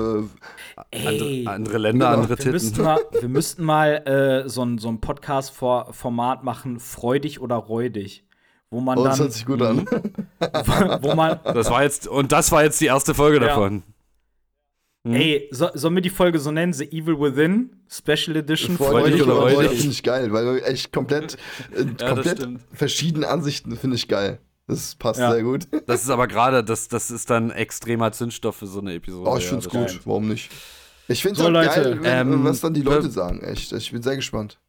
andere, 0.91 1.43
andere 1.45 1.77
Länder, 1.77 2.07
Genau. 2.07 2.21
andere 2.21 2.29
wir 2.31 2.35
Titten. 2.37 2.51
müssten 2.51 2.83
mal, 2.83 2.99
wir 3.21 3.29
müssten 3.29 3.63
mal 3.63 3.89
äh, 4.45 4.49
so 4.49 4.63
ein, 4.63 4.77
so 4.79 4.89
ein 4.89 4.99
Podcast-Format 4.99 6.43
machen, 6.43 6.79
freudig 6.79 7.39
oder 7.39 7.55
räudig. 7.55 8.25
Wo 8.69 8.81
man 8.81 8.97
oh, 8.97 9.03
das 9.05 9.17
dann, 9.17 9.25
hört 9.27 9.33
sich 9.33 9.45
gut 9.45 9.61
an. 9.61 9.85
wo 11.01 11.15
man, 11.15 11.39
Das 11.45 11.69
war 11.69 11.83
jetzt, 11.83 12.07
und 12.07 12.31
das 12.33 12.51
war 12.51 12.63
jetzt 12.63 12.81
die 12.81 12.87
erste 12.87 13.13
Folge 13.13 13.37
Ja. 13.37 13.47
davon. 13.47 13.83
Mhm. 15.03 15.13
ey, 15.13 15.47
so, 15.51 15.69
sollen 15.75 15.93
wir 15.95 16.01
die 16.01 16.09
Folge 16.09 16.39
so 16.39 16.51
nennen? 16.51 16.73
The 16.73 16.85
Evil 16.91 17.19
Within, 17.19 17.75
Special 17.87 18.35
Edition, 18.35 18.75
Freudig 18.75 19.21
oder 19.21 19.33
räudig? 19.35 19.77
Finde 19.79 19.91
ich 19.93 20.01
geil, 20.03 20.33
weil 20.33 20.55
wir 20.55 20.65
echt 20.67 20.91
komplett, 20.91 21.35
äh, 21.75 21.85
das 21.95 22.09
komplett 22.09 22.47
verschiedene 22.73 23.27
Ansichten 23.27 23.77
finde 23.77 23.95
ich 23.97 24.07
geil. 24.07 24.39
Das 24.67 24.95
passt 24.95 25.19
Ja. 25.19 25.31
sehr 25.31 25.43
gut. 25.43 25.67
Das 25.87 26.03
ist 26.03 26.09
aber 26.09 26.27
gerade, 26.27 26.63
das, 26.63 26.87
das 26.87 27.11
ist 27.11 27.29
dann 27.29 27.51
extremer 27.51 28.11
Zündstoff 28.11 28.55
für 28.55 28.67
so 28.67 28.79
eine 28.79 28.93
Episode. 28.95 29.29
Oh, 29.29 29.37
ich 29.37 29.43
ja, 29.43 29.49
finde 29.49 29.65
es 29.65 29.71
das 29.71 29.79
gut. 29.81 29.89
stimmt. 29.89 30.07
Warum 30.07 30.27
nicht? 30.27 30.51
Ich 31.07 31.21
finde 31.21 31.39
es 31.39 31.45
So, 31.45 31.49
Leute, 31.49 31.69
geil, 31.81 31.99
wenn, 32.01 32.31
ähm, 32.33 32.43
was 32.43 32.61
dann 32.61 32.73
die 32.73 32.81
Leute 32.81 33.11
sagen. 33.11 33.41
Echt. 33.41 33.71
Ich 33.73 33.91
bin 33.91 34.01
sehr 34.01 34.15
gespannt. 34.15 34.59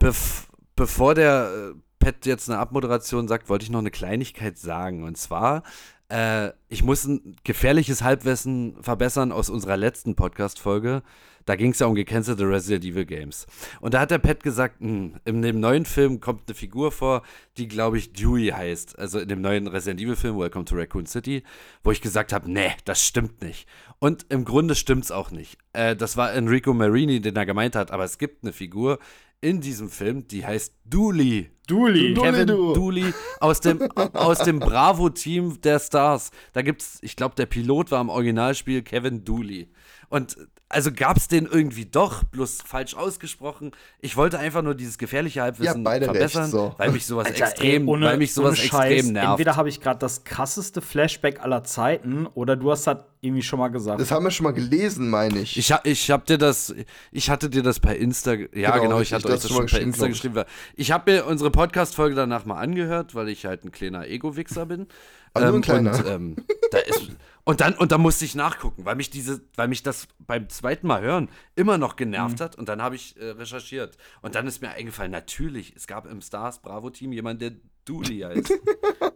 Bef 0.00 0.48
bevor 0.74 1.14
der 1.14 1.72
äh, 1.74 1.78
Pat 1.98 2.26
jetzt 2.26 2.48
eine 2.48 2.58
Abmoderation 2.58 3.26
sagt, 3.28 3.48
wollte 3.48 3.64
ich 3.64 3.70
noch 3.70 3.78
eine 3.80 3.90
Kleinigkeit 3.90 4.58
sagen. 4.58 5.04
Und 5.04 5.16
zwar, 5.16 5.62
äh, 6.08 6.50
ich 6.68 6.82
muss 6.82 7.04
ein 7.04 7.36
gefährliches 7.44 8.02
Halbwissen 8.02 8.76
verbessern 8.82 9.30
aus 9.32 9.50
unserer 9.50 9.76
letzten 9.76 10.14
Podcast-Folge. 10.16 11.02
Da 11.48 11.56
ging 11.56 11.70
es 11.70 11.78
ja 11.78 11.86
um 11.86 11.94
gecancelte 11.94 12.46
Resident 12.46 12.84
Evil 12.84 13.06
Games. 13.06 13.46
Und 13.80 13.94
da 13.94 14.00
hat 14.00 14.10
der 14.10 14.18
Pat 14.18 14.42
gesagt, 14.42 14.80
hm, 14.80 15.14
in 15.24 15.40
dem 15.40 15.60
neuen 15.60 15.86
Film 15.86 16.20
kommt 16.20 16.42
eine 16.46 16.54
Figur 16.54 16.92
vor, 16.92 17.22
die, 17.56 17.68
glaube 17.68 17.96
ich, 17.96 18.12
Dewey 18.12 18.48
heißt. 18.48 18.98
Also 18.98 19.18
in 19.18 19.28
dem 19.28 19.40
neuen 19.40 19.66
Resident 19.66 19.98
Evil-Film, 19.98 20.38
Welcome 20.38 20.66
to 20.66 20.76
Raccoon 20.76 21.06
City, 21.06 21.42
wo 21.82 21.90
ich 21.90 22.02
gesagt 22.02 22.34
habe, 22.34 22.52
nee, 22.52 22.72
das 22.84 23.02
stimmt 23.02 23.40
nicht. 23.40 23.66
Und 23.98 24.26
im 24.28 24.44
Grunde 24.44 24.74
stimmt's 24.74 25.10
auch 25.10 25.30
nicht. 25.30 25.56
Äh, 25.72 25.96
das 25.96 26.18
war 26.18 26.34
Enrico 26.34 26.74
Marini, 26.74 27.18
den 27.22 27.34
er 27.34 27.46
gemeint 27.46 27.76
hat, 27.76 27.92
aber 27.92 28.04
es 28.04 28.18
gibt 28.18 28.44
eine 28.44 28.52
Figur 28.52 28.98
in 29.40 29.62
diesem 29.62 29.88
Film, 29.88 30.28
die 30.28 30.44
heißt 30.44 30.74
Dooley. 30.84 31.48
Dooley. 31.66 32.12
Dooley, 32.12 32.30
Kevin 32.30 32.46
du. 32.48 32.74
Dooley 32.74 33.14
aus 33.40 33.60
dem, 33.60 33.90
aus 34.12 34.40
dem 34.40 34.58
Bravo-Team 34.58 35.62
der 35.62 35.78
Stars. 35.78 36.30
Da 36.52 36.60
gibt's, 36.60 36.98
ich 37.00 37.16
glaube, 37.16 37.36
der 37.36 37.46
Pilot 37.46 37.90
war 37.90 38.02
im 38.02 38.10
Originalspiel 38.10 38.82
Kevin 38.82 39.24
Dooley. 39.24 39.70
Und 40.10 40.36
also 40.70 40.90
gab's 40.92 41.28
den 41.28 41.46
irgendwie 41.46 41.86
doch, 41.86 42.24
bloß 42.24 42.58
falsch 42.64 42.94
ausgesprochen. 42.94 43.72
Ich 44.00 44.16
wollte 44.16 44.38
einfach 44.38 44.62
nur 44.62 44.74
dieses 44.74 44.98
gefährliche 44.98 45.40
Halbwissen 45.40 45.78
Ja, 45.78 45.82
beide 45.82 46.04
verbessern, 46.04 46.42
recht, 46.42 46.52
so. 46.52 46.74
weil 46.76 46.90
mich 46.90 47.06
sowas 47.06 47.26
Alter, 47.26 47.44
extrem, 47.46 47.82
ey, 47.82 47.88
ohne, 47.88 48.06
weil 48.06 48.18
mich 48.18 48.34
sowas 48.34 48.58
extrem 48.58 49.12
nervt. 49.12 49.30
Entweder 49.30 49.56
habe 49.56 49.68
ich 49.70 49.80
gerade 49.80 49.98
das 49.98 50.24
krasseste 50.24 50.82
Flashback 50.82 51.40
aller 51.42 51.64
Zeiten 51.64 52.26
oder 52.26 52.54
du 52.56 52.70
hast 52.70 52.86
das 52.86 52.98
irgendwie 53.20 53.42
schon 53.42 53.58
mal 53.58 53.68
gesagt. 53.68 54.00
Das 54.00 54.10
haben 54.10 54.24
wir 54.24 54.30
schon 54.30 54.44
mal 54.44 54.52
gelesen, 54.52 55.08
meine 55.08 55.40
ich. 55.40 55.56
Ich, 55.56 55.74
ich 55.84 56.10
hab 56.10 56.26
dir 56.26 56.38
das, 56.38 56.74
ich 57.12 57.30
hatte 57.30 57.48
dir 57.48 57.62
das 57.62 57.80
per 57.80 57.96
Insta, 57.96 58.34
ja 58.34 58.46
Genau, 58.72 58.82
genau, 58.82 59.00
ich 59.00 59.12
hatte 59.12 59.24
das 59.24 59.32
euch 59.32 59.40
das 59.40 59.42
du 59.42 59.48
schon 59.48 59.56
mal 59.56 59.60
per 59.60 59.64
geschrieben, 59.66 59.90
Insta 59.90 60.06
geschrieben. 60.08 60.44
Ich 60.76 60.92
habe 60.92 61.12
mir 61.12 61.26
unsere 61.26 61.50
Podcast-Folge 61.50 62.14
danach 62.14 62.44
mal 62.44 62.58
angehört, 62.60 63.14
weil 63.14 63.28
ich 63.30 63.46
halt 63.46 63.64
ein 63.64 63.72
kleiner 63.72 64.06
Ego-Wichser 64.06 64.66
bin. 64.66 64.86
Ah, 65.34 65.40
nur 65.40 65.54
ein 65.54 65.62
kleiner. 65.62 65.96
Und, 65.98 66.06
ähm, 66.06 66.36
da 66.70 66.78
ist, 66.78 67.10
und, 67.48 67.62
dann, 67.62 67.72
und 67.74 67.92
dann 67.92 68.02
musste 68.02 68.26
ich 68.26 68.34
nachgucken, 68.34 68.84
weil 68.84 68.94
mich, 68.94 69.08
diese, 69.08 69.40
weil 69.56 69.68
mich 69.68 69.82
das 69.82 70.06
beim 70.18 70.50
zweiten 70.50 70.86
Mal 70.86 71.00
hören 71.00 71.30
immer 71.56 71.78
noch 71.78 71.94
Mhm. 71.94 71.96
genervt 71.96 72.40
hat. 72.42 72.56
Und 72.56 72.68
dann 72.68 72.82
habe 72.82 72.94
ich 72.94 73.16
äh, 73.18 73.30
recherchiert. 73.30 73.96
Und 74.20 74.34
dann 74.34 74.46
ist 74.46 74.60
mir 74.60 74.68
eingefallen, 74.68 75.10
natürlich, 75.10 75.72
es 75.74 75.86
gab 75.86 76.04
im 76.06 76.20
Stars 76.20 76.60
Bravo-Team 76.60 77.10
jemanden, 77.12 77.38
der 77.40 77.52
Dooley 77.86 78.18
heißt. 78.20 78.52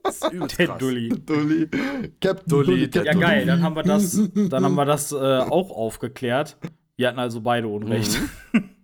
Das 0.02 0.16
ist 0.16 0.32
übelst 0.32 0.58
Der 0.58 0.66
krass. 0.66 0.78
Dooley. 0.78 1.08
Dulli. 1.10 1.68
Captain 2.20 2.48
Dulli, 2.48 2.88
Dulli. 2.90 3.06
Ja, 3.06 3.12
geil, 3.14 3.34
Dulli. 3.40 3.46
dann 3.46 3.62
haben 3.62 3.76
wir 3.76 3.82
das, 3.82 4.20
dann 4.34 4.64
haben 4.64 4.74
wir 4.74 4.84
das 4.84 5.12
äh, 5.12 5.16
auch 5.16 5.70
aufgeklärt. 5.70 6.56
Wir 6.96 7.08
hatten 7.08 7.18
also 7.18 7.40
beide 7.42 7.68
Unrecht. 7.68 8.18
Mhm. 8.52 8.70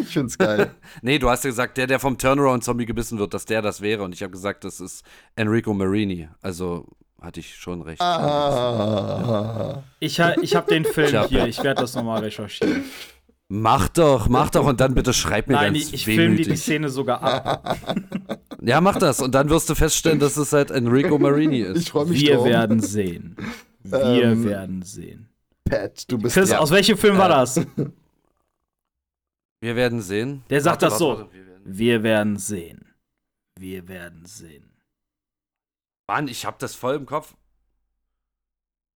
Ich 0.00 0.08
find's 0.08 0.36
geil. 0.38 0.74
Nee, 1.02 1.18
du 1.18 1.28
hast 1.30 1.42
ja 1.44 1.50
gesagt, 1.50 1.78
der, 1.78 1.86
der 1.86 1.98
vom 1.98 2.18
Turnaround-Zombie 2.18 2.84
gebissen 2.86 3.18
wird, 3.18 3.32
dass 3.34 3.44
der 3.46 3.62
das 3.62 3.80
wäre. 3.80 4.02
Und 4.02 4.14
ich 4.14 4.22
habe 4.22 4.30
gesagt, 4.30 4.62
das 4.64 4.78
ist 4.80 5.04
Enrico 5.36 5.72
Marini. 5.74 6.28
Also 6.42 6.86
hatte 7.20 7.40
ich 7.40 7.54
schon 7.56 7.82
recht. 7.82 8.00
Ah. 8.00 9.82
Ich, 10.00 10.20
ha- 10.20 10.36
ich 10.40 10.54
habe 10.56 10.68
den 10.72 10.84
Film 10.84 11.08
Tja. 11.08 11.26
hier, 11.28 11.46
ich 11.46 11.62
werde 11.62 11.80
das 11.82 11.94
nochmal 11.94 12.20
recherchieren. 12.22 12.84
Mach 13.50 13.88
doch, 13.88 14.28
mach 14.28 14.50
doch 14.50 14.66
und 14.66 14.78
dann 14.80 14.94
bitte 14.94 15.12
schreib 15.14 15.48
mir 15.48 15.54
Nein, 15.54 15.72
ganz 15.72 15.86
ich, 15.86 15.94
ich 15.94 16.04
filme 16.04 16.36
dir 16.36 16.44
die. 16.46 16.56
Szene 16.56 16.90
sogar 16.90 17.22
ab. 17.22 17.78
Ja, 18.60 18.80
mach 18.82 18.96
das 18.98 19.20
und 19.22 19.34
dann 19.34 19.48
wirst 19.48 19.70
du 19.70 19.74
feststellen, 19.74 20.18
dass 20.18 20.36
es 20.36 20.52
halt 20.52 20.70
Enrico 20.70 21.18
Marini 21.18 21.60
ist. 21.60 21.78
Ich 21.80 21.90
freue 21.90 22.06
mich 22.06 22.20
Wir 22.20 22.34
drauf. 22.36 22.44
werden 22.46 22.80
sehen. 22.80 23.36
Wir 23.84 24.00
Ähm, 24.22 24.44
werden 24.44 24.82
sehen. 24.82 25.28
Pat, 25.64 26.10
du 26.10 26.18
bist 26.18 26.34
Chris, 26.34 26.50
ja. 26.50 26.58
aus 26.58 26.70
welchem 26.70 26.98
Film 26.98 27.16
war 27.16 27.30
das? 27.30 27.58
Wir 29.60 29.74
werden 29.76 30.00
sehen. 30.02 30.42
Der 30.50 30.60
sagt 30.60 30.82
Warte, 30.82 30.90
das 30.92 30.98
so. 30.98 31.18
warte, 31.18 31.32
wir 31.32 31.46
werden- 31.46 31.62
Wir 31.64 32.02
werden 32.02 32.36
sehen. 32.36 32.84
Wir 33.58 33.88
werden 33.88 34.24
sehen. 34.26 34.67
Mann, 36.08 36.26
ich 36.26 36.44
hab 36.44 36.58
das 36.58 36.74
voll 36.74 36.96
im 36.96 37.06
Kopf. 37.06 37.34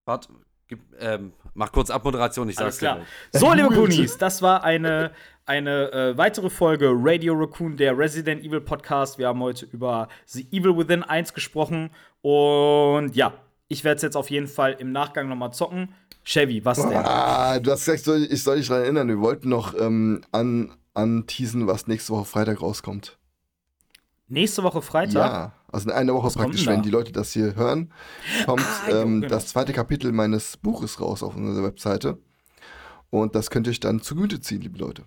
Warte, 0.05 0.29
Gib, 0.73 0.81
ähm, 1.01 1.35
mach 1.53 1.71
kurz 1.71 1.91
Abmoderation, 1.91 2.49
ich 2.49 2.57
sag's 2.57 2.77
dir 2.79 2.87
klar. 2.87 2.97
gleich. 3.31 3.41
So, 3.43 3.53
liebe 3.53 3.69
Kunis, 3.69 4.17
das 4.17 4.41
war 4.41 4.65
eine, 4.65 5.13
eine 5.45 5.93
äh, 5.93 6.17
weitere 6.17 6.49
Folge 6.49 6.91
Radio 6.95 7.35
Raccoon, 7.35 7.77
der 7.77 7.99
Resident 7.99 8.43
Evil 8.43 8.63
Podcast. 8.63 9.19
Wir 9.19 9.29
haben 9.29 9.41
heute 9.41 9.67
über 9.67 10.09
The 10.25 10.47
Evil 10.51 10.79
Within 10.79 11.03
1 11.03 11.35
gesprochen. 11.35 11.91
Und 12.23 13.15
ja, 13.15 13.35
ich 13.69 13.85
werde 13.85 13.97
es 13.97 14.03
jetzt 14.03 14.17
auf 14.17 14.31
jeden 14.31 14.47
Fall 14.47 14.77
im 14.79 14.93
Nachgang 14.93 15.29
nochmal 15.29 15.53
zocken. 15.53 15.95
Chevy, 16.25 16.65
was 16.65 16.79
denn? 16.81 16.97
Ah, 16.97 17.59
du 17.59 17.71
hast 17.71 17.85
gesagt, 17.85 17.99
ich 17.99 18.05
soll, 18.05 18.27
ich 18.31 18.43
soll 18.43 18.57
dich 18.57 18.69
daran 18.69 18.85
erinnern. 18.85 19.09
Wir 19.09 19.21
wollten 19.21 19.51
noch 19.51 19.79
ähm, 19.79 20.23
an, 20.33 20.73
anteasen, 20.95 21.67
was 21.67 21.87
nächste 21.87 22.15
Woche 22.15 22.25
Freitag 22.25 22.63
rauskommt. 22.63 23.19
Nächste 24.29 24.63
Woche 24.63 24.81
Freitag? 24.81 25.15
Ja, 25.15 25.53
also 25.73 25.91
in 25.91 25.97
einer 25.97 26.15
Woche 26.15 26.27
Was 26.27 26.35
praktisch, 26.37 26.67
wenn 26.67 26.83
die 26.83 26.91
Leute 26.91 27.13
das 27.13 27.33
hier 27.33 27.55
hören, 27.57 27.93
kommt 28.47 28.63
Ah, 28.63 28.89
ähm, 28.91 29.21
genau. 29.23 29.35
das 29.35 29.49
zweite 29.49 29.73
Kapitel 29.73 30.13
meines 30.13 30.57
Buches 30.57 31.01
raus 31.01 31.23
auf 31.23 31.37
unserer 31.37 31.65
Webseite. 31.65 32.19
Und 33.11 33.35
das 33.35 33.51
könnt 33.51 33.67
ihr 33.67 33.71
euch 33.71 33.81
dann 33.81 34.01
zu 34.01 34.15
Gemüte 34.15 34.41
ziehen, 34.41 34.61
liebe 34.63 34.79
Leute. 34.79 35.05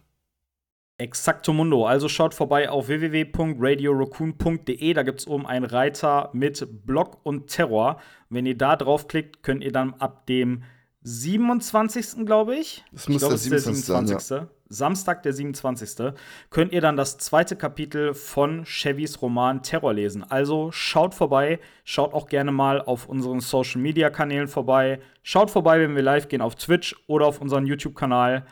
Exacto 0.98 1.52
Mundo. 1.54 1.86
Also 1.86 2.08
schaut 2.08 2.34
vorbei 2.34 2.70
auf 2.70 2.88
www.radioraccoon.de. 2.88 4.94
Da 4.94 5.04
gibt 5.04 5.20
es 5.20 5.28
oben 5.28 5.46
einen 5.46 5.66
Reiter 5.66 6.30
mit 6.34 6.66
Block 6.86 7.20
und 7.24 7.48
Terror. 7.48 7.98
Wenn 8.30 8.46
ihr 8.46 8.58
da 8.58 8.76
draufklickt, 8.76 9.44
könnt 9.44 9.64
ihr 9.64 9.72
dann 9.74 9.94
ab 9.96 10.26
dem 10.28 10.64
27. 11.08 12.26
glaube 12.26 12.56
ich. 12.56 12.84
Das 12.92 13.04
ich 13.04 13.10
muss 13.10 13.20
glaube, 13.20 13.34
der 13.34 13.36
es 13.36 13.44
ist 13.44 13.52
der 13.52 13.60
27. 13.60 14.20
27. 14.20 14.50
Samstag, 14.68 15.24
der 15.24 15.34
27. 15.34 16.14
Könnt 16.50 16.74
ihr 16.74 16.82
dann 16.82 16.98
das 16.98 17.20
zweite 17.20 17.56
Kapitel 17.56 18.14
von 18.16 18.66
Chevys 18.66 19.22
Roman 19.22 19.62
Terror 19.62 19.94
lesen. 19.94 20.24
Also 20.24 20.72
schaut 20.72 21.14
vorbei, 21.14 21.60
schaut 21.84 22.14
auch 22.14 22.28
gerne 22.28 22.52
mal 22.52 22.82
auf 22.82 23.08
unseren 23.08 23.40
Social 23.40 23.80
Media 23.80 24.10
Kanälen 24.10 24.48
vorbei. 24.48 25.00
Schaut 25.22 25.52
vorbei, 25.52 25.80
wenn 25.80 25.96
wir 25.96 26.02
live 26.02 26.28
gehen 26.28 26.42
auf 26.42 26.56
Twitch 26.56 26.96
oder 27.06 27.28
auf 27.28 27.40
unseren 27.40 27.68
YouTube-Kanal. 27.68 28.46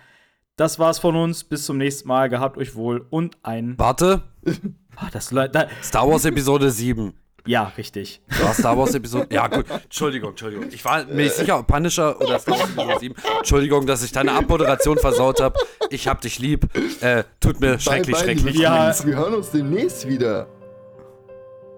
Das 0.56 0.78
war's 0.78 1.00
von 1.00 1.16
uns. 1.16 1.44
Bis 1.44 1.66
zum 1.66 1.80
nächsten 1.80 2.08
Mal. 2.08 2.30
Gehabt 2.30 2.58
euch 2.60 2.76
wohl 2.76 3.08
und 3.10 3.38
ein. 3.42 3.74
Warte, 3.80 4.22
Ah, 4.96 5.10
das, 5.12 5.30
da, 5.30 5.68
Star 5.82 6.08
Wars 6.08 6.26
Episode 6.26 6.70
7. 6.70 7.14
ja, 7.45 7.72
richtig. 7.78 8.22
War 8.41 8.53
Star 8.53 8.78
Wars 8.78 8.94
Episode. 8.95 9.28
Ja, 9.32 9.48
gut. 9.48 9.65
Entschuldigung, 9.70 10.32
Entschuldigung. 10.32 10.68
Ich 10.72 10.84
war 10.86 11.06
mir 11.06 11.24
nicht 11.24 11.36
sicher, 11.36 11.60
ob 11.60 11.68
Punisher 11.68 12.20
oder 12.22 12.40
Star 12.40 12.57
Wars 12.57 12.70
Episode 12.70 12.99
7. 12.99 13.15
Entschuldigung, 13.40 13.86
dass 13.86 14.03
ich 14.03 14.11
deine 14.11 14.32
Abmoderation 14.32 14.98
versaut 14.98 15.41
habe. 15.41 15.60
Ich 15.90 16.07
hab 16.07 16.22
dich 16.22 16.40
lieb. 16.40 16.68
Äh, 17.02 17.24
tut 17.40 17.60
mir 17.60 17.80
schrecklich, 17.80 18.15
bye, 18.15 18.24
schrecklich. 18.24 18.56
Ja. 18.57 18.94
Wir 19.06 19.15
hören 19.15 19.34
uns 19.34 19.52
demnächst 19.52 20.07
wieder. 20.07 20.48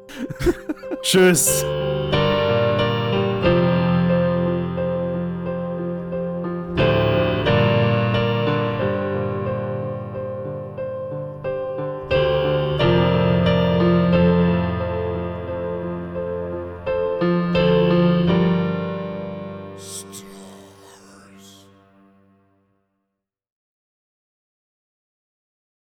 Tschüss. 1.01 1.65